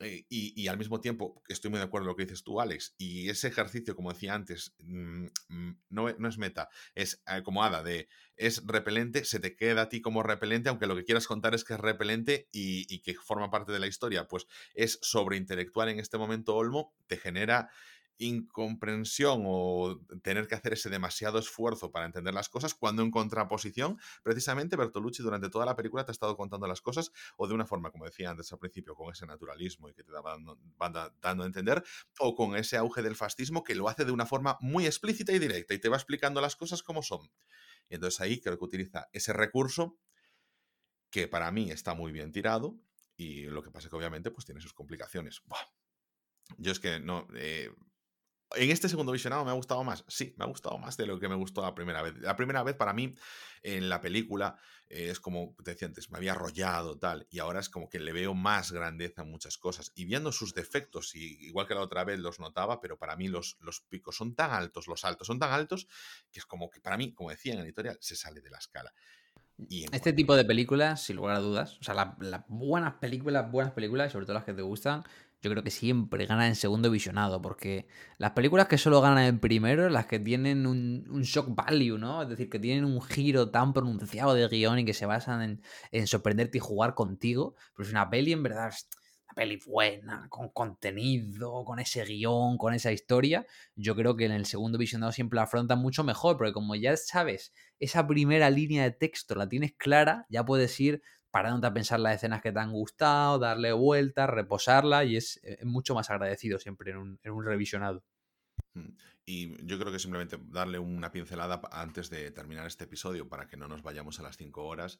Eh, 0.01 0.25
y, 0.29 0.67
al 0.67 0.77
mismo 0.77 1.01
tiempo, 1.01 1.43
estoy 1.49 1.71
muy 1.71 1.79
de 1.79 1.85
acuerdo 1.85 2.05
con 2.05 2.11
lo 2.11 2.15
que 2.15 2.23
dices 2.23 2.43
tú, 2.43 2.61
Alex. 2.61 2.95
Y 2.97 3.27
ese 3.29 3.49
ejercicio, 3.49 3.95
como 3.95 4.13
decía 4.13 4.33
antes, 4.33 4.73
mm, 4.79 5.25
mm, 5.49 5.77
no, 5.89 6.07
es 6.07 6.37
meta, 6.37 6.69
es 6.95 7.21
eh, 7.27 7.41
como 7.43 7.63
hada 7.63 7.83
de 7.83 8.07
es 8.37 8.65
repelente, 8.65 9.25
se 9.25 9.39
te 9.41 9.57
queda 9.57 9.81
a 9.81 9.89
ti 9.89 9.99
como 9.99 10.23
repelente, 10.23 10.69
aunque 10.69 10.87
lo 10.87 10.95
que 10.95 11.03
quieras 11.03 11.27
contar 11.27 11.53
es 11.53 11.65
que 11.65 11.73
es 11.73 11.79
repelente 11.79 12.47
y, 12.53 12.85
y 12.93 12.99
que 13.01 13.15
forma 13.15 13.49
parte 13.49 13.73
de 13.73 13.79
la 13.79 13.87
historia. 13.87 14.27
Pues 14.27 14.47
es 14.73 14.99
sobreintelectual 15.01 15.89
en 15.89 15.99
este 15.99 16.17
momento, 16.17 16.55
Olmo, 16.55 16.93
te 17.07 17.17
genera 17.17 17.69
incomprensión 18.19 19.43
o 19.45 19.99
tener 20.21 20.47
que 20.47 20.55
hacer 20.55 20.73
ese 20.73 20.89
demasiado 20.89 21.39
esfuerzo 21.39 21.91
para 21.91 22.05
entender 22.05 22.33
las 22.33 22.49
cosas, 22.49 22.75
cuando 22.75 23.01
en 23.01 23.11
contraposición, 23.11 23.97
precisamente 24.21 24.75
Bertolucci 24.75 25.23
durante 25.23 25.49
toda 25.49 25.65
la 25.65 25.75
película 25.75 26.05
te 26.05 26.11
ha 26.11 26.13
estado 26.13 26.37
contando 26.37 26.67
las 26.67 26.81
cosas 26.81 27.11
o 27.37 27.47
de 27.47 27.53
una 27.53 27.65
forma, 27.65 27.91
como 27.91 28.05
decía 28.05 28.29
antes 28.29 28.51
al 28.51 28.59
principio, 28.59 28.93
con 28.93 29.11
ese 29.11 29.25
naturalismo 29.25 29.89
y 29.89 29.93
que 29.93 30.03
te 30.03 30.11
van 30.11 30.93
dando 31.21 31.43
a 31.43 31.45
entender, 31.47 31.83
o 32.19 32.35
con 32.35 32.55
ese 32.55 32.77
auge 32.77 33.01
del 33.01 33.15
fascismo 33.15 33.63
que 33.63 33.73
lo 33.73 33.89
hace 33.89 34.05
de 34.05 34.11
una 34.11 34.25
forma 34.25 34.57
muy 34.59 34.85
explícita 34.85 35.31
y 35.31 35.39
directa 35.39 35.73
y 35.73 35.79
te 35.79 35.89
va 35.89 35.95
explicando 35.95 36.41
las 36.41 36.55
cosas 36.55 36.83
como 36.83 37.01
son. 37.01 37.31
Y 37.89 37.95
entonces 37.95 38.19
ahí 38.21 38.39
creo 38.41 38.57
que 38.59 38.65
utiliza 38.65 39.09
ese 39.13 39.33
recurso 39.33 39.97
que 41.09 41.27
para 41.27 41.51
mí 41.51 41.71
está 41.71 41.93
muy 41.93 42.11
bien 42.11 42.31
tirado 42.31 42.77
y 43.15 43.43
lo 43.43 43.63
que 43.63 43.71
pasa 43.71 43.87
es 43.87 43.89
que 43.89 43.95
obviamente 43.95 44.29
pues 44.29 44.45
tiene 44.45 44.61
sus 44.61 44.73
complicaciones. 44.73 45.41
Yo 46.57 46.71
es 46.71 46.79
que 46.79 46.99
no, 46.99 47.27
eh, 47.35 47.71
en 48.55 48.71
este 48.71 48.89
segundo 48.89 49.11
visionado 49.11 49.45
me 49.45 49.51
ha 49.51 49.55
gustado 49.55 49.83
más. 49.83 50.03
Sí, 50.07 50.33
me 50.37 50.45
ha 50.45 50.47
gustado 50.47 50.77
más 50.77 50.97
de 50.97 51.05
lo 51.05 51.19
que 51.19 51.27
me 51.27 51.35
gustó 51.35 51.61
la 51.61 51.75
primera 51.75 52.01
vez. 52.01 52.17
La 52.19 52.35
primera 52.35 52.63
vez 52.63 52.75
para 52.75 52.93
mí 52.93 53.13
en 53.61 53.89
la 53.89 54.01
película 54.01 54.57
eh, 54.89 55.09
es 55.09 55.19
como 55.19 55.55
te 55.63 55.71
decía 55.71 55.87
antes, 55.87 56.09
me 56.09 56.17
había 56.17 56.31
arrollado 56.31 56.97
tal, 56.97 57.27
y 57.29 57.39
ahora 57.39 57.59
es 57.59 57.69
como 57.69 57.89
que 57.89 57.99
le 57.99 58.11
veo 58.11 58.33
más 58.33 58.71
grandeza 58.71 59.21
en 59.21 59.29
muchas 59.29 59.57
cosas. 59.57 59.91
Y 59.95 60.05
viendo 60.05 60.31
sus 60.31 60.53
defectos, 60.53 61.15
y 61.15 61.45
igual 61.45 61.67
que 61.67 61.75
la 61.75 61.81
otra 61.81 62.03
vez 62.03 62.19
los 62.19 62.39
notaba, 62.39 62.81
pero 62.81 62.97
para 62.97 63.15
mí 63.15 63.27
los, 63.27 63.57
los 63.61 63.81
picos 63.81 64.15
son 64.15 64.35
tan 64.35 64.51
altos, 64.51 64.87
los 64.87 65.05
altos 65.05 65.27
son 65.27 65.39
tan 65.39 65.51
altos, 65.51 65.87
que 66.31 66.39
es 66.39 66.45
como 66.45 66.69
que 66.69 66.81
para 66.81 66.97
mí, 66.97 67.13
como 67.13 67.29
decía 67.29 67.53
en 67.53 67.59
el 67.59 67.65
editorial, 67.65 67.97
se 68.01 68.15
sale 68.15 68.41
de 68.41 68.49
la 68.49 68.57
escala. 68.57 68.93
Y 69.67 69.85
este 69.93 70.13
tipo 70.13 70.35
de 70.35 70.45
películas, 70.45 71.03
sin 71.03 71.17
lugar 71.17 71.35
a 71.35 71.39
dudas, 71.39 71.77
o 71.81 71.83
sea, 71.83 71.93
las 71.93 72.43
buenas 72.47 72.93
películas, 72.95 73.51
buenas 73.51 73.73
películas, 73.73 74.09
y 74.09 74.11
sobre 74.13 74.25
todo 74.25 74.35
las 74.35 74.45
que 74.45 74.53
te 74.53 74.61
gustan, 74.61 75.03
yo 75.41 75.49
creo 75.49 75.63
que 75.63 75.71
siempre 75.71 76.25
gana 76.25 76.47
en 76.47 76.55
segundo 76.55 76.91
visionado, 76.91 77.41
porque 77.41 77.87
las 78.17 78.31
películas 78.31 78.67
que 78.67 78.77
solo 78.77 79.01
ganan 79.01 79.23
en 79.23 79.39
primero, 79.39 79.89
las 79.89 80.05
que 80.05 80.19
tienen 80.19 80.67
un, 80.67 81.21
shock 81.23 81.55
value, 81.55 81.97
¿no? 81.97 82.21
Es 82.23 82.29
decir, 82.29 82.49
que 82.49 82.59
tienen 82.59 82.85
un 82.85 83.01
giro 83.01 83.49
tan 83.49 83.73
pronunciado 83.73 84.33
de 84.33 84.47
guion 84.47 84.79
y 84.79 84.85
que 84.85 84.93
se 84.93 85.05
basan 85.05 85.41
en, 85.41 85.61
en 85.91 86.07
sorprenderte 86.07 86.57
y 86.57 86.61
jugar 86.61 86.93
contigo, 86.93 87.55
pero 87.75 87.87
es 87.87 87.91
una 87.91 88.09
peli 88.09 88.33
en 88.33 88.43
verdad 88.43 88.73
una 89.29 89.35
peli 89.35 89.59
buena, 89.65 90.27
con 90.29 90.49
contenido, 90.49 91.63
con 91.63 91.79
ese 91.79 92.03
guion, 92.03 92.57
con 92.57 92.73
esa 92.73 92.91
historia, 92.91 93.45
yo 93.75 93.95
creo 93.95 94.15
que 94.15 94.25
en 94.25 94.31
el 94.31 94.45
segundo 94.45 94.77
visionado 94.77 95.11
siempre 95.11 95.37
la 95.37 95.43
afrontan 95.43 95.79
mucho 95.79 96.03
mejor, 96.03 96.37
porque 96.37 96.53
como 96.53 96.75
ya 96.75 96.97
sabes, 96.97 97.53
esa 97.79 98.07
primera 98.07 98.49
línea 98.49 98.83
de 98.83 98.91
texto 98.91 99.35
la 99.35 99.47
tienes 99.47 99.73
clara, 99.77 100.25
ya 100.29 100.43
puedes 100.43 100.79
ir 100.79 101.01
parándote 101.31 101.67
a 101.67 101.73
pensar 101.73 101.99
las 101.99 102.15
escenas 102.15 102.41
que 102.41 102.51
te 102.51 102.59
han 102.59 102.71
gustado, 102.71 103.39
darle 103.39 103.71
vueltas, 103.71 104.29
reposarla 104.29 105.03
y 105.03 105.15
es, 105.15 105.39
eh, 105.43 105.63
mucho 105.63 105.93
más 105.93 106.09
agradecido 106.09 106.59
siempre 106.59 106.91
en 106.91 106.97
un, 106.97 107.45
revisionado. 107.45 108.03
Mm, 108.73 108.89
y 109.25 109.65
yo 109.65 109.79
creo 109.79 109.91
que 109.91 109.99
simplemente 109.99 110.37
darle 110.41 110.79
una 110.79 111.11
pincelada 111.11 111.61
antes 111.71 112.09
de 112.09 112.31
terminar 112.31 112.65
este 112.65 112.85
episodio 112.85 113.29
para 113.29 113.47
que 113.47 113.57
no 113.57 113.67
nos 113.67 113.83
vayamos 113.83 114.19
a 114.19 114.23
las 114.23 114.37
cinco 114.37 114.65
horas. 114.65 114.99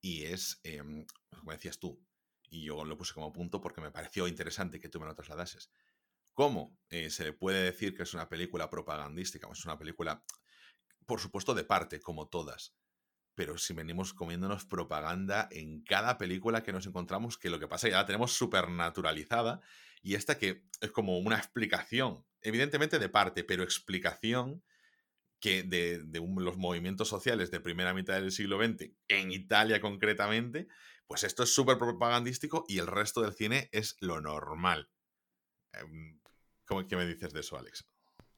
Y 0.00 0.24
es, 0.24 0.60
em, 0.64 1.06
como 1.36 1.52
decías 1.52 1.78
tú, 1.78 2.00
y 2.50 2.64
yo 2.64 2.84
lo 2.84 2.96
puse 2.96 3.14
como 3.14 3.32
punto 3.32 3.60
porque 3.60 3.80
me 3.80 3.90
pareció 3.90 4.26
interesante 4.26 4.80
que 4.80 4.88
tú 4.88 5.00
me 5.00 5.06
lo 5.06 5.14
trasladases. 5.14 5.70
¿Cómo 6.32 6.78
eh, 6.88 7.10
se 7.10 7.32
puede 7.32 7.64
decir 7.64 7.96
que 7.96 8.04
es 8.04 8.14
una 8.14 8.28
película 8.28 8.70
propagandística? 8.70 9.48
Es 9.50 9.64
una 9.64 9.78
película, 9.78 10.24
por 11.04 11.20
supuesto, 11.20 11.54
de 11.54 11.64
parte, 11.64 12.00
como 12.00 12.28
todas 12.28 12.76
pero 13.38 13.56
si 13.56 13.72
venimos 13.72 14.14
comiéndonos 14.14 14.64
propaganda 14.64 15.46
en 15.52 15.84
cada 15.84 16.18
película 16.18 16.64
que 16.64 16.72
nos 16.72 16.88
encontramos, 16.88 17.38
que 17.38 17.50
lo 17.50 17.60
que 17.60 17.68
pasa 17.68 17.88
ya 17.88 17.98
la 17.98 18.04
tenemos 18.04 18.32
súper 18.32 18.68
naturalizada, 18.68 19.60
y 20.02 20.16
esta 20.16 20.38
que 20.38 20.64
es 20.80 20.90
como 20.90 21.20
una 21.20 21.36
explicación, 21.36 22.26
evidentemente 22.40 22.98
de 22.98 23.08
parte, 23.08 23.44
pero 23.44 23.62
explicación 23.62 24.64
que 25.38 25.62
de, 25.62 26.02
los 26.36 26.56
movimientos 26.56 27.06
sociales 27.06 27.52
de 27.52 27.60
primera 27.60 27.94
mitad 27.94 28.14
del 28.14 28.32
siglo 28.32 28.58
XX, 28.58 28.90
en 29.06 29.30
Italia 29.30 29.80
concretamente, 29.80 30.66
pues 31.06 31.22
esto 31.22 31.44
es 31.44 31.54
súper 31.54 31.78
propagandístico 31.78 32.64
y 32.66 32.80
el 32.80 32.88
resto 32.88 33.22
del 33.22 33.34
cine 33.34 33.68
es 33.70 33.96
lo 34.00 34.20
normal. 34.20 34.90
Em, 35.74 36.18
¿Qué 36.88 36.96
me 36.96 37.06
dices 37.06 37.32
de 37.32 37.38
eso, 37.38 37.56
Alex? 37.56 37.86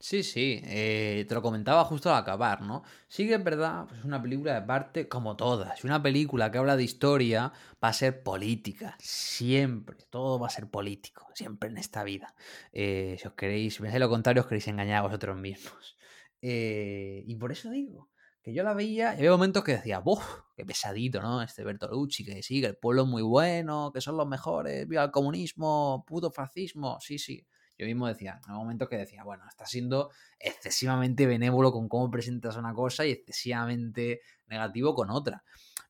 Sí, 0.03 0.23
sí, 0.23 0.63
eh, 0.65 1.27
te 1.29 1.35
lo 1.35 1.43
comentaba 1.43 1.85
justo 1.85 2.09
al 2.11 2.17
acabar, 2.23 2.63
¿no? 2.63 2.83
Sí 3.07 3.29
que 3.29 3.35
es 3.35 3.45
verdad, 3.45 3.85
pues 3.87 3.99
es 4.01 4.07
una 4.07 4.21
película 4.23 4.55
de 4.55 4.63
parte 4.67 5.09
como 5.09 5.37
todas. 5.37 5.85
Una 5.85 6.03
película 6.03 6.51
que 6.51 6.57
habla 6.57 6.75
de 6.77 6.85
historia 6.85 7.53
va 7.85 7.89
a 7.89 7.93
ser 7.93 8.23
política, 8.23 8.97
siempre, 8.99 9.99
todo 10.09 10.39
va 10.39 10.47
a 10.47 10.51
ser 10.51 10.71
político, 10.71 11.27
siempre 11.35 11.69
en 11.69 11.77
esta 11.77 12.03
vida. 12.03 12.35
Eh, 12.73 13.19
si 13.21 13.29
os 13.29 13.35
queréis, 13.35 13.75
si 13.75 13.83
pensáis 13.83 14.01
lo 14.01 14.09
contrario, 14.09 14.41
os 14.41 14.49
queréis 14.49 14.69
engañar 14.69 14.99
a 14.99 15.03
vosotros 15.03 15.37
mismos. 15.37 15.97
Eh, 16.43 17.23
y 17.27 17.37
por 17.37 17.53
eso 17.53 17.69
digo, 17.71 18.09
que 18.43 18.55
yo 18.55 18.63
la 18.63 18.73
veía 18.73 19.13
y 19.13 19.19
había 19.19 19.31
momentos 19.33 19.63
que 19.63 19.73
decía, 19.73 19.99
¡buf! 19.99 20.25
¡Qué 20.57 20.65
pesadito, 20.65 21.21
¿no? 21.21 21.43
Este 21.43 21.63
Bertolucci, 21.65 22.25
que 22.25 22.43
sí, 22.43 22.63
que 22.63 22.69
el 22.69 22.77
pueblo 22.79 23.03
es 23.03 23.09
muy 23.09 23.21
bueno, 23.21 23.91
que 23.93 24.01
son 24.01 24.17
los 24.17 24.27
mejores, 24.27 24.89
viva 24.89 25.05
el 25.05 25.11
comunismo, 25.11 26.03
puto 26.07 26.31
fascismo, 26.31 26.99
sí, 26.99 27.19
sí 27.19 27.47
yo 27.81 27.87
mismo 27.87 28.07
decía, 28.07 28.41
en 28.47 28.53
un 28.53 28.59
momento 28.59 28.89
que 28.89 28.99
decía, 28.99 29.24
bueno, 29.24 29.45
está 29.49 29.64
siendo 29.64 30.11
excesivamente 30.39 31.26
benévolo 31.26 31.72
con 31.72 31.89
cómo 31.89 32.11
presentas 32.11 32.57
una 32.57 32.74
cosa 32.74 33.07
y 33.07 33.12
excesivamente 33.12 34.20
negativo 34.49 34.95
con 34.95 35.11
otra. 35.11 35.43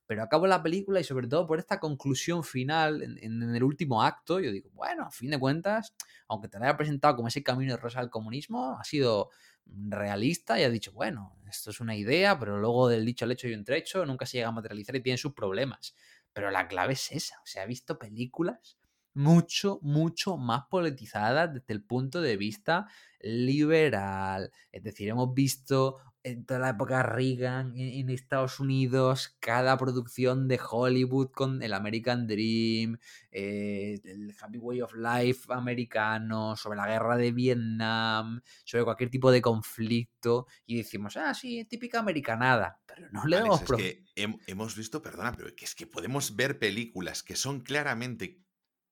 Pero 0.07 0.23
acabo 0.23 0.47
la 0.47 0.63
película 0.63 1.01
y 1.01 1.05
sobre 1.05 1.27
todo 1.27 1.47
por 1.47 1.59
esta 1.59 1.81
conclusión 1.81 2.45
final 2.45 3.03
en, 3.03 3.55
el 3.55 3.63
último 3.63 4.03
acto, 4.03 4.41
yo 4.41 4.53
digo, 4.53 4.71
bueno, 4.73 5.05
a 5.05 5.11
fin 5.11 5.31
de 5.31 5.39
cuentas, 5.39 5.95
aunque 6.29 6.49
te 6.49 6.59
la 6.59 6.67
haya 6.67 6.77
presentado 6.77 7.17
como 7.17 7.29
ese 7.29 7.43
camino 7.43 7.75
de 7.75 7.81
rosa 7.81 8.01
al 8.01 8.11
comunismo, 8.11 8.79
ha 8.79 8.85
sido 8.85 9.31
realista 9.67 10.59
y 10.59 10.65
ha 10.65 10.71
dicho, 10.71 10.93
bueno, 10.93 11.37
esto 11.49 11.71
es 11.71 11.81
una 11.81 11.97
idea, 11.97 12.39
pero 12.39 12.59
luego 12.59 12.89
del 12.89 13.05
dicho 13.05 13.25
al 13.25 13.33
hecho 13.33 13.49
y 13.49 13.55
un 13.55 13.65
trecho, 13.65 14.05
nunca 14.07 14.27
se 14.27 14.39
llega 14.39 14.49
a 14.49 14.53
materializar 14.53 14.97
y 14.97 15.03
tiene 15.03 15.19
sus 15.19 15.33
problemas. 15.33 15.95
Pero 16.33 16.51
la 16.51 16.69
clave 16.69 16.93
es 16.93 17.11
esa, 17.13 17.41
o 17.41 17.47
sea, 17.47 17.63
ha 17.63 17.67
visto 17.67 17.99
películas 17.99 18.80
mucho, 19.15 19.79
mucho 19.83 20.37
más 20.37 20.65
politizada 20.71 21.47
desde 21.49 21.73
el 21.73 21.83
punto 21.83 22.21
de 22.21 22.37
vista 22.37 22.87
liberal. 23.21 24.51
Es 24.73 24.83
decir, 24.83 25.09
hemos 25.09 25.35
visto 25.35 25.99
en 26.23 26.45
toda 26.45 26.61
la 26.61 26.71
época 26.71 27.03
Reagan 27.03 27.73
en, 27.77 28.11
Estados 28.11 28.61
Unidos, 28.61 29.37
cada 29.41 29.77
producción 29.79 30.49
de 30.49 30.61
Hollywood 30.71 31.31
con 31.31 31.63
el 31.63 31.73
American 31.73 32.27
Dream, 32.27 32.99
eh, 33.31 34.01
el 34.05 34.35
Happy 34.39 34.59
Way 34.59 34.83
of 34.83 34.95
Life 34.95 35.53
americano, 35.53 36.57
sobre 36.57 36.77
la 36.77 36.87
guerra 36.87 37.17
de 37.17 37.33
Vietnam, 37.33 38.43
sobre 38.65 38.85
cualquier 38.85 39.11
tipo 39.11 39.31
de 39.31 39.41
conflicto, 39.41 40.47
y 40.67 40.77
decimos, 40.77 41.17
ah, 41.17 41.33
sí, 41.33 41.65
típica 41.65 42.01
americanada, 42.01 42.81
pero 42.85 43.09
no 43.11 43.25
le 43.25 43.37
damos... 43.37 43.63
Es 43.63 43.73
que 43.73 44.05
hemos 44.47 44.77
visto, 44.77 45.01
perdona, 45.01 45.33
pero 45.33 45.49
es 45.57 45.75
que 45.75 45.87
podemos 45.87 46.37
ver 46.37 46.59
películas 46.59 47.23
que 47.23 47.37
son 47.37 47.61
claramente 47.61 48.43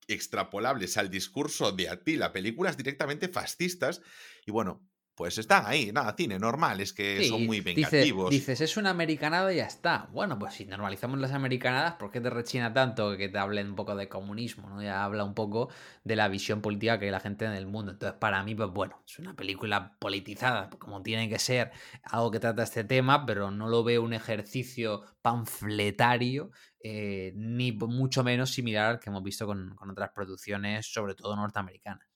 extrapolables 0.09 0.97
al 0.97 1.09
discurso 1.09 1.71
de 1.71 1.89
Atila, 1.89 2.33
películas 2.33 2.77
directamente 2.77 3.27
fascistas. 3.27 4.01
Y 4.45 4.51
bueno, 4.51 4.87
pues 5.19 5.37
están 5.37 5.65
ahí, 5.65 5.91
nada, 5.91 6.15
cine 6.15 6.39
normal, 6.39 6.79
es 6.79 6.93
que 6.93 7.27
son 7.27 7.45
muy 7.45 7.59
vengativos. 7.59 8.29
dices, 8.29 8.61
es 8.61 8.77
una 8.77 8.91
americanada 8.91 9.51
y 9.51 9.57
ya 9.57 9.65
está. 9.65 10.07
Bueno, 10.13 10.39
pues 10.39 10.53
si 10.53 10.63
normalizamos 10.63 11.19
las 11.19 11.33
americanadas, 11.33 11.95
¿por 11.95 12.09
qué 12.09 12.21
te 12.21 12.29
rechina 12.29 12.71
tanto 12.71 13.17
que 13.17 13.27
te 13.27 13.37
hablen 13.37 13.67
un 13.67 13.75
poco 13.75 13.97
de 13.97 14.07
comunismo? 14.07 14.69
¿no? 14.69 14.81
Ya 14.81 15.03
habla 15.03 15.25
un 15.25 15.33
poco 15.33 15.67
de 16.05 16.15
la 16.15 16.29
visión 16.29 16.61
política 16.61 16.99
que 16.99 17.07
hay 17.07 17.11
la 17.11 17.19
gente 17.19 17.43
en 17.43 17.51
el 17.51 17.67
mundo. 17.67 17.91
Entonces, 17.91 18.17
para 18.17 18.41
mí, 18.43 18.55
pues 18.55 18.69
bueno, 18.69 19.03
es 19.05 19.19
una 19.19 19.35
película 19.35 19.97
politizada, 19.99 20.69
como 20.79 21.01
tiene 21.03 21.27
que 21.27 21.37
ser, 21.37 21.71
algo 22.03 22.31
que 22.31 22.39
trata 22.39 22.63
este 22.63 22.85
tema, 22.85 23.25
pero 23.25 23.51
no 23.51 23.67
lo 23.67 23.83
veo 23.83 24.01
un 24.01 24.13
ejercicio 24.13 25.03
panfletario, 25.21 26.51
eh, 26.81 27.33
ni 27.35 27.73
mucho 27.73 28.23
menos 28.23 28.51
similar 28.51 28.85
al 28.85 28.99
que 29.01 29.09
hemos 29.09 29.21
visto 29.21 29.45
con 29.45 29.75
otras 29.91 30.11
producciones, 30.15 30.89
sobre 30.89 31.13
todo 31.13 31.35
norteamericanas 31.35 32.08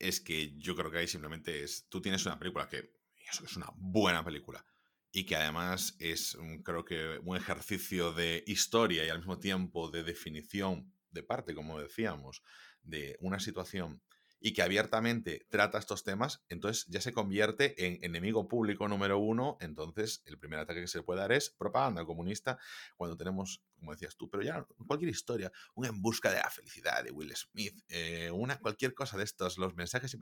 es 0.00 0.20
que 0.20 0.56
yo 0.56 0.74
creo 0.74 0.90
que 0.90 0.98
ahí 0.98 1.06
simplemente 1.06 1.62
es, 1.62 1.86
tú 1.88 2.00
tienes 2.00 2.26
una 2.26 2.38
película 2.38 2.68
que 2.68 2.90
es 3.30 3.56
una 3.56 3.70
buena 3.76 4.24
película 4.24 4.64
y 5.12 5.24
que 5.24 5.36
además 5.36 5.96
es, 5.98 6.36
creo 6.64 6.84
que, 6.84 7.20
un 7.24 7.36
ejercicio 7.36 8.12
de 8.12 8.42
historia 8.46 9.04
y 9.04 9.08
al 9.08 9.18
mismo 9.18 9.38
tiempo 9.38 9.90
de 9.90 10.02
definición 10.02 10.92
de 11.10 11.22
parte, 11.22 11.54
como 11.54 11.80
decíamos, 11.80 12.42
de 12.82 13.16
una 13.20 13.40
situación 13.40 14.02
y 14.40 14.52
que 14.54 14.62
abiertamente 14.62 15.46
trata 15.50 15.78
estos 15.78 16.02
temas, 16.02 16.42
entonces 16.48 16.86
ya 16.88 17.00
se 17.00 17.12
convierte 17.12 17.86
en 17.86 18.02
enemigo 18.02 18.48
público 18.48 18.88
número 18.88 19.18
uno. 19.18 19.58
Entonces, 19.60 20.22
el 20.24 20.38
primer 20.38 20.58
ataque 20.58 20.80
que 20.80 20.88
se 20.88 21.02
puede 21.02 21.20
dar 21.20 21.32
es 21.32 21.50
propaganda 21.50 22.04
comunista 22.04 22.58
cuando 22.96 23.16
tenemos, 23.16 23.62
como 23.76 23.92
decías 23.92 24.16
tú, 24.16 24.30
pero 24.30 24.42
ya 24.42 24.66
cualquier 24.86 25.10
historia, 25.10 25.52
un 25.74 25.84
en 25.84 26.00
busca 26.00 26.30
de 26.30 26.38
la 26.38 26.50
felicidad 26.50 27.04
de 27.04 27.10
Will 27.10 27.34
Smith, 27.36 27.78
eh, 27.88 28.30
una 28.32 28.58
cualquier 28.58 28.94
cosa 28.94 29.18
de 29.18 29.24
estos, 29.24 29.58
los 29.58 29.74
mensajes. 29.74 30.16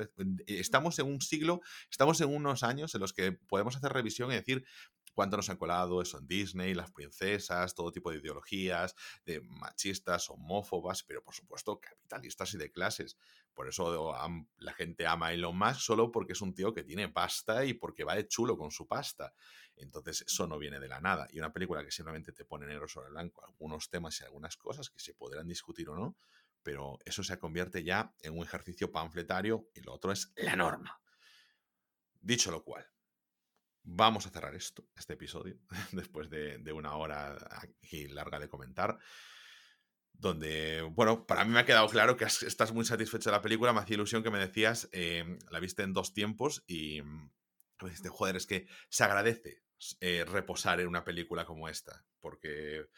Estamos 0.47 0.99
en 0.99 1.07
un 1.07 1.21
siglo, 1.21 1.61
estamos 1.91 2.21
en 2.21 2.35
unos 2.35 2.65
años 2.65 2.95
en 2.95 3.01
los 3.01 3.13
que 3.13 3.33
podemos 3.33 3.77
hacer 3.77 3.93
revisión 3.93 4.33
y 4.33 4.35
decir 4.35 4.65
cuánto 5.15 5.37
nos 5.37 5.51
han 5.51 5.57
colado 5.57 6.01
eso 6.01 6.19
en 6.19 6.27
Disney, 6.27 6.75
las 6.75 6.93
princesas, 6.93 7.75
todo 7.75 7.91
tipo 7.93 8.11
de 8.11 8.19
ideologías, 8.19 8.95
de 9.25 9.41
machistas, 9.41 10.31
homófobas, 10.31 11.03
pero 11.03 11.23
por 11.23 11.35
supuesto 11.35 11.81
capitalistas 11.81 12.55
y 12.55 12.59
de 12.59 12.71
clases. 12.71 13.17
Por 13.59 13.67
eso 13.67 14.15
la 14.59 14.73
gente 14.73 15.05
ama 15.05 15.27
a 15.27 15.33
Elon 15.33 15.59
Musk 15.59 15.81
solo 15.81 16.13
porque 16.13 16.35
es 16.35 16.41
un 16.43 16.55
tío 16.55 16.73
que 16.73 16.85
tiene 16.85 17.09
pasta 17.09 17.65
y 17.65 17.75
porque 17.75 18.05
va 18.05 18.15
de 18.15 18.29
chulo 18.29 18.57
con 18.57 18.71
su 18.71 18.87
pasta. 18.87 19.35
Entonces 19.75 20.23
eso 20.23 20.47
no 20.47 20.61
viene 20.61 20.79
de 20.79 20.87
la 20.87 21.01
nada. 21.01 21.27
Y 21.33 21.41
una 21.41 21.53
película 21.53 21.83
que 21.83 21.91
simplemente 21.91 22.31
te 22.31 22.45
pone 22.45 22.69
negro 22.69 22.87
sobre 22.87 23.11
blanco 23.11 23.45
algunos 23.45 23.91
temas 23.91 24.21
y 24.21 24.23
algunas 24.23 24.57
cosas 24.57 24.89
que 24.91 25.01
se 25.01 25.13
podrán 25.13 25.49
discutir 25.49 25.89
o 25.89 25.97
no, 25.97 26.17
pero 26.63 27.01
eso 27.05 27.25
se 27.25 27.37
convierte 27.37 27.83
ya 27.83 28.15
en 28.21 28.39
un 28.39 28.45
ejercicio 28.45 28.93
panfletario 28.93 29.69
y 29.75 29.81
lo 29.81 29.95
otro 29.95 30.13
es 30.13 30.33
la 30.37 30.55
norma. 30.55 31.03
Dicho 32.21 32.53
lo 32.53 32.63
cual, 32.63 32.87
vamos 33.83 34.25
a 34.25 34.31
cerrar 34.31 34.55
esto, 34.55 34.87
este 34.95 35.15
episodio, 35.15 35.59
después 35.91 36.31
de, 36.31 36.73
una 36.73 36.95
hora 36.95 37.37
aquí 37.61 38.07
larga 38.07 38.39
de 38.39 38.49
comentar. 38.49 39.01
Donde, 40.19 40.83
bueno, 40.83 41.27
para 41.27 41.45
mí 41.45 41.53
me 41.53 41.61
ha 41.61 41.65
quedado 41.65 41.89
claro 41.89 42.17
que 42.17 42.25
estás 42.25 42.73
muy 42.73 42.85
satisfecho 42.85 43.31
de 43.31 43.37
la 43.37 43.43
película. 43.43 43.73
Me 43.73 43.81
hacía 43.81 43.95
ilusión 43.95 44.23
que 44.23 44.31
me 44.31 44.39
decías, 44.39 44.89
eh, 44.93 45.39
la 45.51 45.61
viste 45.61 45.85
en 45.85 45.93
dos 45.93 46.13
tiempos 46.13 46.65
y 46.67 47.03
me 47.03 47.91
dijiste, 47.91 48.09
joder, 48.09 48.37
es 48.37 48.47
que 48.47 48.67
se 48.89 49.05
agradece 49.05 49.63
eh, 50.01 50.25
reposar 50.27 50.81
en 50.81 50.89
una 50.89 51.05
película 51.05 51.45
como 51.45 51.69
esta, 51.69 52.05
porque 52.21 52.89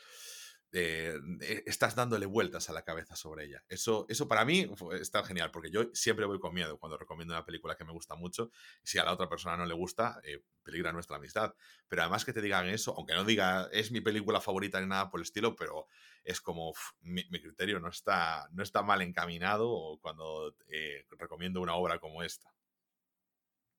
eh, 0.72 1.18
estás 1.66 1.96
dándole 1.96 2.26
vueltas 2.26 2.70
a 2.70 2.72
la 2.72 2.84
cabeza 2.84 3.16
sobre 3.16 3.44
ella. 3.46 3.64
Eso, 3.68 4.06
eso 4.08 4.28
para 4.28 4.44
mí 4.44 4.70
está 5.00 5.24
genial, 5.24 5.50
porque 5.50 5.70
yo 5.70 5.90
siempre 5.94 6.26
voy 6.26 6.38
con 6.38 6.54
miedo 6.54 6.78
cuando 6.78 6.96
recomiendo 6.96 7.34
una 7.34 7.44
película 7.44 7.76
que 7.76 7.84
me 7.84 7.92
gusta 7.92 8.14
mucho. 8.14 8.50
Si 8.84 8.98
a 8.98 9.04
la 9.04 9.12
otra 9.12 9.28
persona 9.28 9.56
no 9.56 9.66
le 9.66 9.74
gusta, 9.74 10.20
eh, 10.22 10.44
peligra 10.62 10.92
nuestra 10.92 11.16
amistad. 11.16 11.54
Pero 11.88 12.02
además 12.02 12.24
que 12.24 12.32
te 12.32 12.40
digan 12.40 12.68
eso, 12.68 12.94
aunque 12.96 13.14
no 13.14 13.24
diga 13.24 13.68
es 13.72 13.90
mi 13.90 14.00
película 14.00 14.40
favorita 14.40 14.80
ni 14.80 14.86
nada 14.86 15.10
por 15.10 15.20
el 15.20 15.24
estilo, 15.24 15.56
pero 15.56 15.86
es 16.24 16.40
como 16.40 16.72
mi, 17.02 17.24
criterio 17.24 17.80
no 17.80 17.88
está, 17.88 18.48
no 18.52 18.62
está 18.62 18.82
mal 18.82 19.02
encaminado 19.02 19.98
cuando 20.00 20.54
eh, 20.68 21.04
recomiendo 21.18 21.60
una 21.60 21.74
obra 21.74 21.98
como 21.98 22.22
esta. 22.22 22.52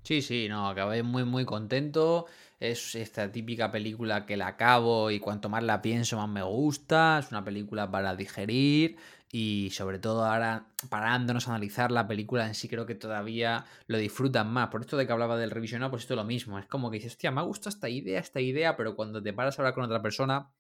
Sí, 0.04 0.24
sí, 0.24 0.48
no, 0.50 0.68
acabé 0.68 1.04
muy, 1.04 1.24
muy 1.26 1.46
contento. 1.46 2.26
Es 2.60 2.96
esta 2.96 3.32
típica 3.32 3.72
película 3.72 4.26
que 4.26 4.36
la 4.36 4.48
acabo 4.48 5.12
y 5.12 5.20
cuanto 5.20 5.48
más 5.48 5.64
la 5.64 5.82
pienso, 5.82 6.18
más 6.18 6.28
me 6.30 6.42
gusta. 6.42 7.20
Es 7.20 7.30
una 7.32 7.44
película 7.44 7.90
para 7.90 8.16
digerir 8.16 8.98
y 9.32 9.70
sobre 9.72 10.00
todo 10.00 10.26
ahora 10.26 10.68
parándonos 10.90 11.48
a 11.48 11.52
analizar 11.52 11.92
la 11.92 12.08
película 12.08 12.48
en 12.48 12.56
sí, 12.56 12.68
creo 12.68 12.86
que 12.86 12.96
todavía 12.96 13.66
lo 13.88 13.98
disfrutan 13.98 14.52
más. 14.52 14.70
Por 14.70 14.82
esto 14.82 14.98
de 14.98 15.06
que 15.06 15.14
hablaba 15.14 15.38
del 15.38 15.52
revisionado, 15.52 15.92
pues 15.92 16.04
esto 16.04 16.16
es 16.16 16.18
lo 16.18 16.24
mismo. 16.26 16.58
Es 16.58 16.66
como 16.66 16.90
que 16.90 16.98
dices, 16.98 17.14
hostia, 17.14 17.32
me 17.32 17.42
ha 17.42 17.44
gustado 17.44 17.70
esta 17.70 17.88
idea, 17.88 18.20
esta 18.20 18.42
idea, 18.42 18.76
pero 18.76 18.96
cuando 18.96 19.22
te 19.22 19.34
paras 19.34 19.58
a 19.58 19.62
hablar 19.62 19.76
con 19.76 19.84
otra 19.86 20.02
persona, 20.02 20.52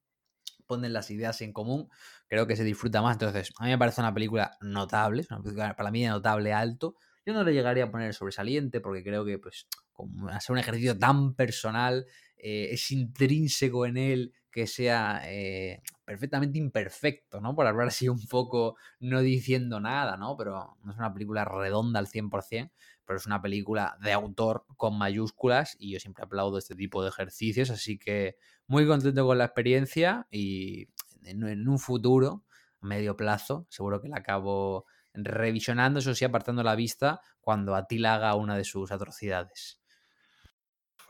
ponen 0.71 0.93
las 0.93 1.11
ideas 1.11 1.41
en 1.41 1.51
común, 1.51 1.89
creo 2.29 2.47
que 2.47 2.55
se 2.55 2.63
disfruta 2.63 3.01
más. 3.01 3.15
Entonces, 3.15 3.51
a 3.59 3.65
mí 3.65 3.71
me 3.71 3.77
parece 3.77 3.99
una 3.99 4.13
película 4.13 4.57
notable, 4.61 5.25
una 5.29 5.41
película 5.41 5.75
para 5.75 5.91
mí 5.91 6.05
notable 6.05 6.53
alto. 6.53 6.95
Yo 7.25 7.33
no 7.33 7.43
le 7.43 7.53
llegaría 7.53 7.83
a 7.83 7.91
poner 7.91 8.13
sobresaliente 8.13 8.79
porque 8.79 9.03
creo 9.03 9.25
que, 9.25 9.37
pues, 9.37 9.67
como 9.91 10.29
hacer 10.29 10.53
un 10.53 10.59
ejercicio 10.59 10.97
tan 10.97 11.35
personal, 11.35 12.05
eh, 12.37 12.69
es 12.71 12.89
intrínseco 12.91 13.85
en 13.85 13.97
él 13.97 14.33
que 14.49 14.65
sea 14.65 15.21
eh, 15.25 15.81
perfectamente 16.05 16.57
imperfecto, 16.57 17.41
¿no? 17.41 17.53
Por 17.53 17.67
hablar 17.67 17.87
así 17.87 18.07
un 18.07 18.25
poco, 18.27 18.77
no 19.01 19.19
diciendo 19.19 19.81
nada, 19.81 20.15
¿no? 20.15 20.37
Pero 20.37 20.77
no 20.83 20.91
es 20.93 20.97
una 20.97 21.13
película 21.13 21.43
redonda 21.43 21.99
al 21.99 22.07
100%, 22.07 22.71
pero 23.11 23.19
es 23.19 23.25
una 23.25 23.41
película 23.41 23.97
de 23.99 24.13
autor 24.13 24.65
con 24.77 24.97
mayúsculas 24.97 25.75
y 25.77 25.91
yo 25.91 25.99
siempre 25.99 26.23
aplaudo 26.23 26.57
este 26.57 26.75
tipo 26.75 27.03
de 27.03 27.09
ejercicios, 27.09 27.69
así 27.69 27.97
que 27.97 28.37
muy 28.67 28.87
contento 28.87 29.25
con 29.25 29.37
la 29.37 29.43
experiencia 29.43 30.27
y 30.31 30.87
en, 31.25 31.67
un 31.67 31.77
futuro, 31.77 32.45
a 32.79 32.85
medio 32.85 33.17
plazo, 33.17 33.67
seguro 33.69 34.01
que 34.01 34.07
la 34.07 34.19
acabo 34.19 34.85
revisionando, 35.13 35.99
eso 35.99 36.15
sí, 36.15 36.23
apartando 36.23 36.63
la 36.63 36.73
vista 36.73 37.19
cuando 37.41 37.75
Atila 37.75 38.15
haga 38.15 38.35
una 38.35 38.55
de 38.55 38.63
sus 38.63 38.93
atrocidades. 38.93 39.81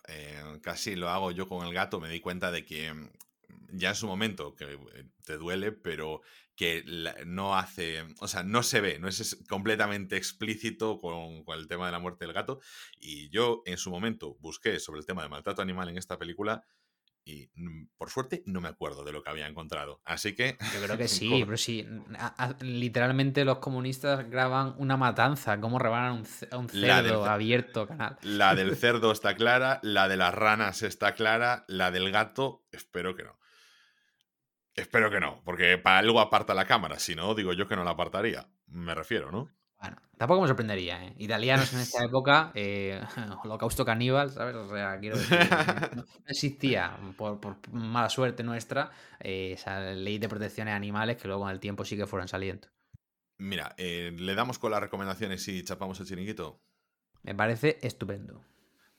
Eh, 0.07 0.57
casi 0.63 0.95
lo 0.95 1.09
hago 1.09 1.29
yo 1.29 1.47
con 1.47 1.67
el 1.67 1.71
gato, 1.71 1.99
me 1.99 2.09
di 2.09 2.19
cuenta 2.19 2.49
de 2.49 2.65
que 2.65 3.11
ya 3.71 3.89
en 3.89 3.95
su 3.95 4.07
momento, 4.07 4.55
que 4.55 4.65
eh, 4.65 5.05
te 5.23 5.37
duele, 5.37 5.71
pero 5.71 6.21
que 6.55 6.83
no 7.25 7.57
hace, 7.57 8.05
o 8.19 8.27
sea, 8.27 8.43
no 8.43 8.61
se 8.61 8.81
ve, 8.81 8.99
no 8.99 9.07
es 9.07 9.43
completamente 9.49 10.17
explícito 10.17 10.99
con, 10.99 11.43
con, 11.43 11.57
el 11.57 11.67
tema 11.67 11.87
de 11.87 11.91
la 11.91 11.99
muerte 11.99 12.25
del 12.25 12.33
gato. 12.33 12.59
Y 12.99 13.29
yo 13.29 13.63
en 13.65 13.77
su 13.77 13.89
momento 13.89 14.37
busqué 14.39 14.79
sobre 14.79 14.99
el 14.99 15.05
tema 15.05 15.23
de 15.23 15.29
maltrato 15.29 15.61
animal 15.61 15.89
en 15.89 15.97
esta 15.97 16.19
película 16.19 16.63
y 17.23 17.49
mm, 17.55 17.89
por 17.97 18.09
suerte 18.09 18.43
no 18.45 18.61
me 18.61 18.69
acuerdo 18.69 19.03
de 19.03 19.11
lo 19.11 19.23
que 19.23 19.29
había 19.29 19.47
encontrado. 19.47 20.01
Así 20.05 20.35
que... 20.35 20.57
Yo 20.73 20.83
creo 20.83 20.97
que 20.97 21.07
sí, 21.07 21.43
pero 21.45 21.57
sí. 21.57 21.87
literalmente 22.61 23.45
los 23.45 23.59
comunistas 23.59 24.29
graban 24.29 24.75
una 24.77 24.97
matanza, 24.97 25.59
cómo 25.59 25.79
rebanan 25.79 26.13
un, 26.13 26.59
un 26.59 26.69
cerdo 26.69 27.25
abierto 27.25 27.87
canal. 27.87 28.17
La 28.21 28.55
del 28.55 28.75
cerdo 28.77 29.11
está 29.11 29.35
clara, 29.35 29.79
la 29.83 30.07
de 30.07 30.17
las 30.17 30.33
ranas 30.33 30.81
está 30.83 31.13
clara, 31.13 31.65
la 31.67 31.91
del 31.91 32.11
gato, 32.11 32.65
espero 32.71 33.15
que 33.15 33.23
no. 33.23 33.40
Espero 34.75 35.11
que 35.11 35.19
no, 35.19 35.41
porque 35.43 35.77
para 35.77 35.99
algo 35.99 36.19
aparta 36.19 36.53
la 36.53 36.65
cámara, 36.65 36.99
si 36.99 37.15
no, 37.15 37.35
digo 37.35 37.53
yo 37.53 37.67
que 37.67 37.75
no 37.75 37.83
la 37.83 37.91
apartaría. 37.91 38.47
Me 38.67 38.95
refiero, 38.95 39.31
¿no? 39.31 39.49
Bueno, 39.81 39.97
tampoco 40.15 40.41
me 40.41 40.47
sorprendería, 40.47 41.03
¿eh? 41.03 41.15
Italianos 41.17 41.73
en 41.73 41.79
esta 41.79 42.05
época, 42.05 42.51
eh, 42.53 43.01
holocausto 43.43 43.83
caníbal, 43.83 44.29
¿sabes? 44.29 44.55
O 44.55 44.69
sea, 44.69 44.99
quiero 44.99 45.17
decir, 45.17 45.39
no, 45.95 46.05
existía, 46.27 46.97
por, 47.17 47.57
mala 47.71 48.09
suerte 48.09 48.43
nuestra, 48.43 48.91
eh, 49.19 49.53
esa 49.53 49.81
ley 49.91 50.19
de 50.19 50.29
protección 50.29 50.67
de 50.67 50.73
animales 50.73 51.17
que 51.17 51.27
luego 51.27 51.43
con 51.43 51.51
el 51.51 51.59
tiempo 51.59 51.83
sí 51.83 51.97
que 51.97 52.05
fueron 52.05 52.27
saliendo. 52.27 52.67
Mira, 53.39 53.73
eh, 53.77 54.15
¿le 54.15 54.35
damos 54.35 54.59
con 54.59 54.69
las 54.69 54.81
recomendaciones 54.81 55.47
y 55.47 55.63
chapamos 55.63 55.99
el 55.99 56.05
chiringuito? 56.05 56.61
Me 57.23 57.33
parece 57.33 57.79
estupendo. 57.81 58.45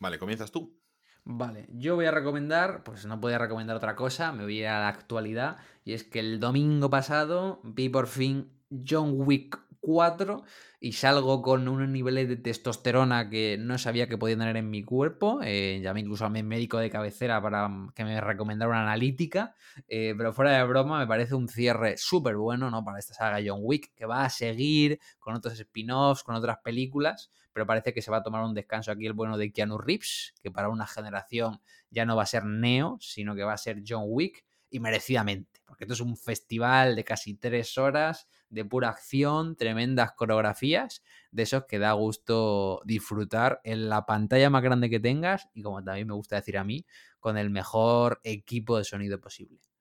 Vale, 0.01 0.19
¿comienzas 0.19 0.51
tú? 0.51 0.82
Vale, 1.25 1.69
yo 1.73 1.95
voy 1.95 2.07
a 2.07 2.11
recomendar, 2.11 2.83
pues 2.83 3.07
no 3.07 3.21
podía 3.21 3.39
recomendar 3.39 3.77
otra 3.77 3.95
cosa, 3.95 4.33
me 4.33 4.43
voy 4.43 4.65
a 4.65 4.81
la 4.81 4.89
actualidad, 4.89 5.59
y 5.85 5.93
es 5.93 6.03
que 6.03 6.19
el 6.19 6.41
domingo 6.41 6.91
pasado 6.91 7.61
vi 7.63 7.89
por 7.89 8.09
fin 8.09 8.51
John 8.87 9.13
Wick 9.15 9.61
4 9.83 10.45
y 10.81 10.93
salgo 10.93 11.43
con 11.43 11.69
unos 11.69 11.89
niveles 11.89 12.29
de 12.29 12.37
testosterona 12.37 13.29
que 13.29 13.57
no 13.59 13.79
sabía 13.79 14.09
que 14.09 14.17
podía 14.17 14.37
tener 14.39 14.57
en 14.57 14.71
mi 14.71 14.83
cuerpo. 14.83 15.41
Eh, 15.43 15.81
llamé 15.83 16.01
incluso 16.01 16.25
a 16.25 16.31
mi 16.31 16.43
médico 16.43 16.79
de 16.79 16.89
cabecera 16.89 17.43
para 17.43 17.69
que 17.95 18.05
me 18.05 18.21
recomendara 18.21 18.71
una 18.71 18.83
analítica. 18.83 19.55
Eh, 19.89 20.15
pero 20.17 20.33
fuera 20.33 20.57
de 20.57 20.65
broma, 20.65 21.01
me 21.01 21.07
parece 21.07 21.35
un 21.35 21.49
cierre 21.49 21.97
súper 21.99 22.37
bueno 22.37 22.71
¿no? 22.71 22.85
para 22.85 23.01
esta 23.01 23.15
saga 23.15 23.41
John 23.45 23.61
Wick, 23.63 23.93
que 23.95 24.07
va 24.07 24.25
a 24.25 24.31
seguir 24.31 25.01
con 25.19 25.35
otros 25.35 25.59
spin-offs, 25.59 26.23
con 26.23 26.37
otras 26.37 26.59
películas. 26.59 27.31
Pero 27.53 27.67
parece 27.67 27.93
que 27.93 28.03
se 28.03 28.11
va 28.11 28.19
a 28.19 28.23
tomar 28.23 28.45
un 28.45 28.55
descanso 28.55 28.91
aquí 28.93 29.07
el 29.07 29.13
bueno 29.13 29.37
de 29.37 29.53
Keanu 29.53 29.79
Reeves, 29.79 30.35
que 30.43 30.51
para 30.51 30.69
una 30.69 30.87
generación 30.87 31.61
ya 31.91 32.07
no 32.07 32.17
va 32.17 32.23
a 32.23 32.27
ser 32.27 32.45
Neo, 32.45 32.99
sino 33.01 33.35
que 33.35 33.45
va 33.45 33.53
a 33.53 33.59
ser 33.59 33.83
John 33.87 34.05
Wick 34.07 34.45
y 34.71 34.81
merecidamente, 34.81 35.61
porque 35.67 35.85
esto 35.85 35.95
es 35.95 36.01
un 36.01 36.17
festival 36.17 36.97
de 36.97 37.05
casi 37.05 37.35
tres 37.35 37.77
horas 37.77 38.27
de 38.49 38.65
pura 38.65 38.89
acción, 38.89 39.55
tremendas 39.57 40.13
coreografías, 40.13 41.03
de 41.31 41.43
esos 41.43 41.65
que 41.67 41.79
da 41.79 41.93
gusto 41.93 42.81
disfrutar 42.85 43.61
en 43.65 43.89
la 43.89 44.07
pantalla 44.07 44.51
más 44.51 44.63
grande 44.63 44.89
que 44.89 45.01
tengas 45.01 45.49
y 45.53 45.63
como 45.63 45.85
también 45.85 46.07
me 46.07 46.15
gusta 46.15 46.37
decir 46.37 46.57
a 46.57 46.65
mí, 46.65 46.87
con 47.21 47.37
el 47.37 47.51
mejor 47.51 48.21
equipo 48.25 48.79
de 48.79 48.85
sonido 48.85 49.21
posible. 49.21 49.72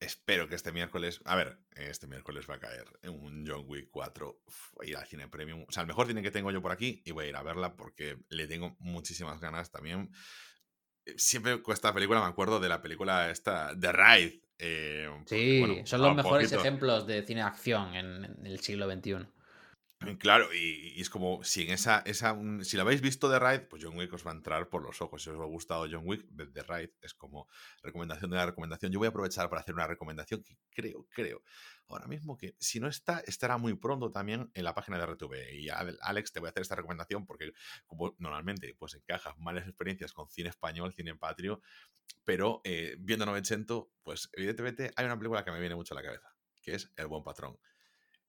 Espero 0.00 0.48
que 0.48 0.54
este 0.54 0.72
miércoles, 0.72 1.20
a 1.24 1.36
ver, 1.36 1.58
este 1.76 2.06
miércoles 2.06 2.46
va 2.48 2.54
a 2.54 2.60
caer 2.60 2.86
en 3.02 3.10
un 3.10 3.46
John 3.46 3.64
Wick 3.66 3.88
4, 3.90 4.42
voy 4.74 4.86
a 4.86 4.90
ir 4.90 4.96
al 4.96 5.06
cine 5.06 5.28
premium, 5.28 5.64
o 5.68 5.72
sea, 5.72 5.82
el 5.82 5.86
mejor 5.86 6.06
cine 6.06 6.22
que 6.22 6.30
tengo 6.30 6.50
yo 6.50 6.62
por 6.62 6.72
aquí 6.72 7.02
y 7.04 7.10
voy 7.12 7.26
a 7.26 7.28
ir 7.28 7.36
a 7.36 7.42
verla 7.42 7.76
porque 7.76 8.18
le 8.28 8.46
tengo 8.46 8.76
muchísimas 8.80 9.40
ganas 9.40 9.70
también 9.70 10.10
siempre 11.16 11.62
con 11.62 11.74
esta 11.74 11.92
película 11.94 12.20
me 12.20 12.26
acuerdo 12.26 12.60
de 12.60 12.68
la 12.68 12.82
película 12.82 13.30
esta, 13.30 13.72
The 13.78 13.92
Ride. 13.92 14.42
Eh, 14.60 15.08
sí, 15.26 15.82
son 15.84 16.02
los 16.02 16.16
mejores 16.16 16.50
ejemplos 16.52 17.06
de 17.06 17.22
cine 17.22 17.40
de 17.40 17.46
acción 17.46 17.94
en, 17.94 18.44
el 18.44 18.60
siglo 18.60 18.90
XXI. 18.90 19.26
Claro, 20.20 20.54
y, 20.54 21.00
es 21.00 21.10
como 21.10 21.42
si 21.42 21.62
en 21.62 21.70
esa, 21.70 22.00
esa 22.06 22.36
si 22.62 22.76
lo 22.76 22.82
habéis 22.82 23.00
visto 23.00 23.28
de 23.28 23.38
Ride, 23.40 23.60
pues 23.60 23.82
John 23.84 23.96
Wick 23.96 24.12
os 24.12 24.24
va 24.24 24.30
a 24.30 24.34
entrar 24.34 24.68
por 24.68 24.82
los 24.82 25.02
ojos. 25.02 25.22
Si 25.22 25.28
os 25.30 25.40
ha 25.40 25.44
gustado 25.44 25.86
John 25.90 26.02
Wick, 26.04 26.24
The 26.52 26.62
Ride 26.62 26.94
es 27.02 27.14
como 27.14 27.48
recomendación 27.82 28.30
de 28.30 28.36
la 28.36 28.46
recomendación. 28.46 28.92
Yo 28.92 29.00
voy 29.00 29.06
a 29.06 29.08
aprovechar 29.10 29.50
para 29.50 29.60
hacer 29.60 29.74
una 29.74 29.88
recomendación 29.88 30.44
que 30.44 30.56
creo, 30.70 31.06
creo, 31.10 31.42
ahora 31.88 32.06
mismo 32.06 32.36
que 32.36 32.54
si 32.60 32.78
no 32.78 32.86
está, 32.86 33.20
estará 33.26 33.58
muy 33.58 33.74
pronto 33.74 34.12
también 34.12 34.50
en 34.54 34.64
la 34.64 34.72
página 34.72 34.98
de 34.98 35.06
RTV. 35.06 35.52
Y 35.54 35.68
Alex, 35.68 36.32
te 36.32 36.38
voy 36.38 36.46
a 36.46 36.50
hacer 36.50 36.62
esta 36.62 36.76
recomendación 36.76 37.26
porque 37.26 37.52
normalmente 38.18 38.74
pues 38.78 38.94
encajas 38.94 39.36
malas 39.38 39.66
experiencias 39.66 40.12
con 40.12 40.28
cine 40.30 40.50
español, 40.50 40.92
cine 40.94 41.16
patrio, 41.16 41.60
pero 42.24 42.60
eh, 42.62 42.96
viendo 43.00 43.26
900, 43.26 43.86
pues 44.04 44.30
evidentemente 44.34 44.92
hay 44.94 45.06
una 45.06 45.18
película 45.18 45.44
que 45.44 45.50
me 45.50 45.60
viene 45.60 45.74
mucho 45.74 45.94
a 45.94 45.96
la 45.96 46.02
cabeza, 46.02 46.34
que 46.62 46.74
es 46.74 46.92
El 46.96 47.08
Buen 47.08 47.24
Patrón. 47.24 47.58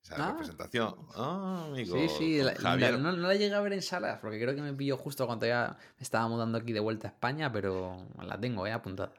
Esa 0.04 0.16
ah. 0.16 0.32
representación. 0.32 0.96
Ah, 1.16 1.66
amigo. 1.68 1.96
Sí, 1.98 2.10
sí, 2.18 2.42
no, 2.62 3.12
la 3.12 3.36
llegué 3.36 3.54
a 3.54 3.62
ver 3.62 3.74
en 3.74 3.82
salas 3.82 4.20
porque 4.20 4.40
creo 4.42 4.56
que 4.56 4.62
me 4.62 4.74
pilló 4.74 4.98
justo 4.98 5.26
cuando 5.26 5.46
ya 5.46 5.78
me 5.98 6.04
estaba 6.04 6.28
mudando 6.28 6.58
aquí 6.58 6.74
de 6.74 6.80
vuelta 6.80 7.08
a 7.08 7.12
España, 7.12 7.52
pero 7.52 8.08
la 8.22 8.40
tengo 8.40 8.66
eh, 8.66 8.72
apuntada. 8.72 9.14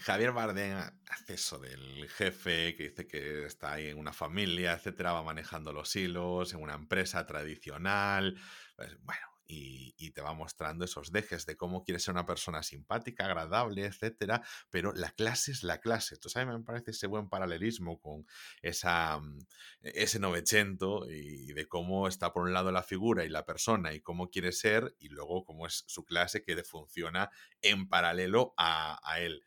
Javier 0.00 0.32
Bardem 0.32 0.78
hace 1.10 1.34
eso 1.34 1.58
del 1.58 2.08
jefe 2.08 2.76
que 2.76 2.84
dice 2.84 3.06
que 3.06 3.46
está 3.46 3.72
ahí 3.72 3.88
en 3.88 3.98
una 3.98 4.12
familia, 4.12 4.74
etcétera, 4.74 5.12
va 5.12 5.22
manejando 5.24 5.72
los 5.72 5.94
hilos 5.96 6.54
en 6.54 6.62
una 6.62 6.74
empresa 6.74 7.26
tradicional. 7.26 8.36
Pues, 8.76 8.96
bueno, 9.02 9.26
y, 9.48 10.10
te 10.12 10.22
va 10.22 10.34
mostrando 10.34 10.84
esos 10.84 11.12
dejes 11.12 11.46
de 11.46 11.56
cómo 11.56 11.84
quiere 11.84 12.00
ser 12.00 12.12
una 12.12 12.26
persona 12.26 12.62
simpática, 12.62 13.24
agradable, 13.24 13.84
etcétera, 13.86 14.42
pero 14.70 14.92
la 14.92 15.10
clase 15.10 15.52
es 15.52 15.62
la 15.62 15.80
clase. 15.80 16.14
Entonces 16.16 16.42
a 16.42 16.46
mí 16.46 16.52
me 16.52 16.64
parece 16.64 16.90
ese 16.90 17.06
buen 17.06 17.28
paralelismo 17.28 18.00
con 18.00 18.26
esa, 18.62 19.18
mm, 19.20 19.38
ese 19.82 20.18
novecento 20.18 21.08
y 21.10 21.52
de 21.52 21.66
cómo 21.66 22.08
está 22.08 22.32
por 22.32 22.44
un 22.44 22.52
lado 22.52 22.72
la 22.72 22.82
figura 22.82 23.24
y 23.24 23.28
la 23.28 23.44
persona 23.44 23.94
y 23.94 24.00
cómo 24.00 24.30
quiere 24.30 24.52
ser 24.52 24.94
y 24.98 25.08
luego 25.08 25.44
cómo 25.44 25.66
es 25.66 25.84
su 25.86 26.04
clase 26.04 26.42
que 26.42 26.62
funciona 26.64 27.30
en 27.62 27.88
paralelo 27.88 28.54
a 28.56 29.20
él. 29.20 29.42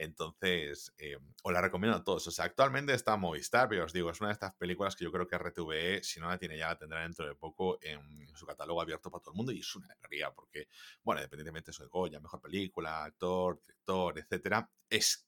Entonces, 0.00 0.94
eh, 0.96 1.18
os 1.42 1.52
la 1.52 1.60
recomiendo 1.60 1.98
a 1.98 2.02
todos. 2.02 2.26
O 2.26 2.30
sea, 2.30 2.46
actualmente 2.46 2.94
está 2.94 3.18
Movistar, 3.18 3.68
pero 3.68 3.84
os 3.84 3.92
digo, 3.92 4.10
es 4.10 4.18
una 4.20 4.28
de 4.28 4.32
estas 4.32 4.54
películas 4.54 4.96
que 4.96 5.04
yo 5.04 5.12
creo 5.12 5.26
que 5.26 5.36
RTVE, 5.36 6.02
si 6.02 6.20
no 6.20 6.28
la 6.28 6.38
tiene 6.38 6.56
ya, 6.56 6.68
la 6.68 6.78
tendrá 6.78 7.02
dentro 7.02 7.26
de 7.26 7.34
poco 7.34 7.78
en 7.82 8.26
su 8.34 8.46
catálogo 8.46 8.80
abierto 8.80 9.10
para 9.10 9.20
todo 9.20 9.32
el 9.34 9.36
mundo. 9.36 9.52
Y 9.52 9.60
es 9.60 9.76
una 9.76 9.86
alegría, 9.88 10.32
porque, 10.32 10.68
bueno, 11.02 11.20
independientemente 11.20 11.66
de 11.66 11.72
eso 11.72 11.82
de 11.82 11.90
Goya, 11.90 12.18
mejor 12.18 12.40
película, 12.40 13.04
actor, 13.04 13.60
director, 13.60 14.18
etcétera, 14.18 14.70
es 14.88 15.26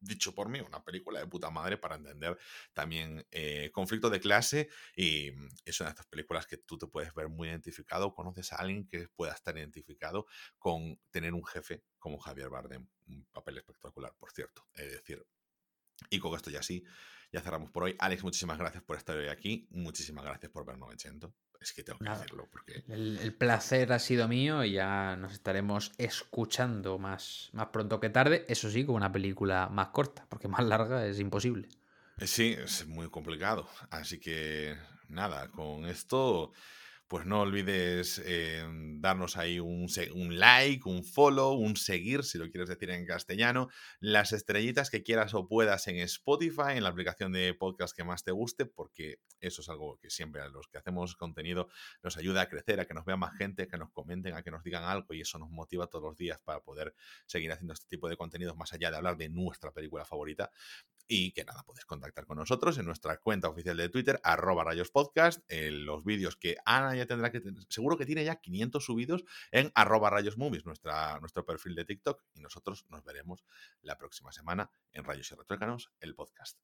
dicho 0.00 0.34
por 0.34 0.48
mí, 0.48 0.60
una 0.60 0.82
película 0.82 1.20
de 1.20 1.26
puta 1.28 1.50
madre 1.50 1.76
para 1.76 1.94
entender 1.94 2.36
también 2.72 3.24
eh, 3.30 3.70
conflicto 3.72 4.10
de 4.10 4.18
clase 4.18 4.68
y 4.96 5.28
es 5.64 5.80
una 5.80 5.90
de 5.90 5.92
estas 5.92 6.06
películas 6.06 6.46
que 6.46 6.56
tú 6.56 6.78
te 6.78 6.88
puedes 6.88 7.14
ver 7.14 7.28
muy 7.28 7.48
identificado, 7.48 8.12
conoces 8.12 8.52
a 8.52 8.56
alguien 8.56 8.88
que 8.88 9.08
pueda 9.14 9.32
estar 9.32 9.56
identificado 9.56 10.26
con 10.58 10.98
tener 11.10 11.32
un 11.32 11.44
jefe 11.44 11.84
como 12.04 12.18
Javier 12.18 12.50
Bardem, 12.50 12.86
un 13.06 13.24
papel 13.32 13.56
espectacular, 13.56 14.14
por 14.18 14.30
cierto, 14.30 14.66
es 14.74 14.92
decir. 14.92 15.26
Y 16.10 16.18
con 16.18 16.34
esto 16.36 16.50
ya 16.50 16.62
sí, 16.62 16.84
ya 17.32 17.40
cerramos 17.40 17.70
por 17.70 17.84
hoy. 17.84 17.96
Alex, 17.98 18.22
muchísimas 18.22 18.58
gracias 18.58 18.82
por 18.82 18.98
estar 18.98 19.16
hoy 19.16 19.28
aquí, 19.28 19.66
muchísimas 19.70 20.22
gracias 20.22 20.52
por 20.52 20.66
vernos 20.66 20.88
900 20.88 21.32
es 21.58 21.72
que 21.72 21.82
tengo 21.82 21.98
que 21.98 22.10
decirlo. 22.10 22.46
Porque... 22.52 22.84
El, 22.88 23.34
placer 23.38 23.90
ha 23.94 23.98
sido 23.98 24.28
mío 24.28 24.64
y 24.64 24.72
ya 24.72 25.16
nos 25.16 25.32
estaremos 25.32 25.92
escuchando 25.96 26.98
más, 26.98 27.48
más 27.54 27.68
pronto 27.68 28.00
que 28.00 28.10
tarde. 28.10 28.44
Eso 28.48 28.70
sí, 28.70 28.84
con 28.84 28.96
una 28.96 29.10
película 29.10 29.70
más 29.70 29.88
corta, 29.88 30.26
porque 30.28 30.46
más 30.46 30.62
larga 30.62 31.06
es 31.06 31.18
imposible. 31.18 31.70
Sí, 32.18 32.54
es 32.58 32.86
muy 32.86 33.08
complicado. 33.08 33.66
Así 33.88 34.20
que 34.20 34.76
nada, 35.08 35.48
con 35.48 35.86
esto 35.86 36.52
pues 37.08 37.26
no 37.26 37.42
olvides 37.42 38.22
eh, 38.24 38.64
darnos 38.98 39.36
ahí 39.36 39.60
un, 39.60 39.88
like, 40.38 40.88
un 40.88 41.04
follow, 41.04 41.54
un 41.54 41.76
seguir, 41.76 42.24
si 42.24 42.38
lo 42.38 42.50
quieres 42.50 42.68
decir 42.68 42.90
en 42.90 43.06
castellano, 43.06 43.68
las 44.00 44.32
estrellitas 44.32 44.90
que 44.90 45.02
quieras 45.02 45.34
o 45.34 45.46
puedas 45.46 45.86
en 45.86 45.96
Spotify, 45.98 46.72
en 46.76 46.82
la 46.82 46.88
aplicación 46.88 47.32
de 47.32 47.52
podcast 47.54 47.94
que 47.94 48.04
más 48.04 48.24
te 48.24 48.32
guste, 48.32 48.66
porque 48.66 49.18
eso 49.40 49.60
es 49.60 49.68
algo 49.68 49.98
que 50.00 50.10
siempre 50.10 50.40
a 50.40 50.48
los 50.48 50.68
que 50.68 50.78
hacemos 50.78 51.14
contenido 51.16 51.68
nos 52.02 52.16
ayuda 52.16 52.42
a 52.42 52.48
crecer, 52.48 52.80
a 52.80 52.86
que 52.86 52.94
nos 52.94 53.04
vea 53.04 53.16
más 53.16 53.36
gente, 53.36 53.68
que 53.68 53.76
nos 53.76 53.90
comenten, 53.90 54.34
a 54.34 54.42
que 54.42 54.50
nos 54.50 54.64
digan 54.64 54.84
algo 54.84 55.12
y 55.12 55.20
eso 55.20 55.38
nos 55.38 55.50
motiva 55.50 55.86
todos 55.86 56.04
los 56.04 56.16
días 56.16 56.40
para 56.40 56.60
poder 56.60 56.94
seguir 57.26 57.52
haciendo 57.52 57.74
este 57.74 57.86
tipo 57.86 58.08
de 58.08 58.16
contenidos 58.16 58.56
más 58.56 58.72
allá 58.72 58.90
de 58.90 58.96
hablar 58.96 59.16
de 59.16 59.28
nuestra 59.28 59.72
película 59.72 60.04
favorita. 60.04 60.50
Y 61.06 61.32
que 61.32 61.44
nada, 61.44 61.62
puedes 61.64 61.84
contactar 61.84 62.24
con 62.24 62.38
nosotros 62.38 62.78
en 62.78 62.86
nuestra 62.86 63.18
cuenta 63.18 63.48
oficial 63.48 63.76
de 63.76 63.90
Twitter, 63.90 64.18
arroba 64.22 64.64
rayospodcast, 64.64 65.42
en 65.48 65.84
los 65.84 66.02
vídeos 66.02 66.36
que 66.36 66.56
ya 66.96 67.06
tendrá 67.06 67.30
que 67.30 67.40
tener, 67.40 67.62
seguro 67.68 67.96
que 67.96 68.06
tiene 68.06 68.24
ya 68.24 68.36
500 68.36 68.84
subidos 68.84 69.24
en 69.50 69.70
arroba 69.74 70.10
rayos 70.10 70.36
nuestra, 70.38 71.18
nuestro 71.20 71.44
perfil 71.44 71.74
de 71.74 71.84
TikTok, 71.84 72.22
y 72.34 72.40
nosotros 72.40 72.86
nos 72.88 73.04
veremos 73.04 73.44
la 73.82 73.96
próxima 73.98 74.32
semana 74.32 74.70
en 74.92 75.04
Rayos 75.04 75.30
y 75.32 75.34
Retrócanos, 75.34 75.90
el 76.00 76.14
podcast. 76.14 76.58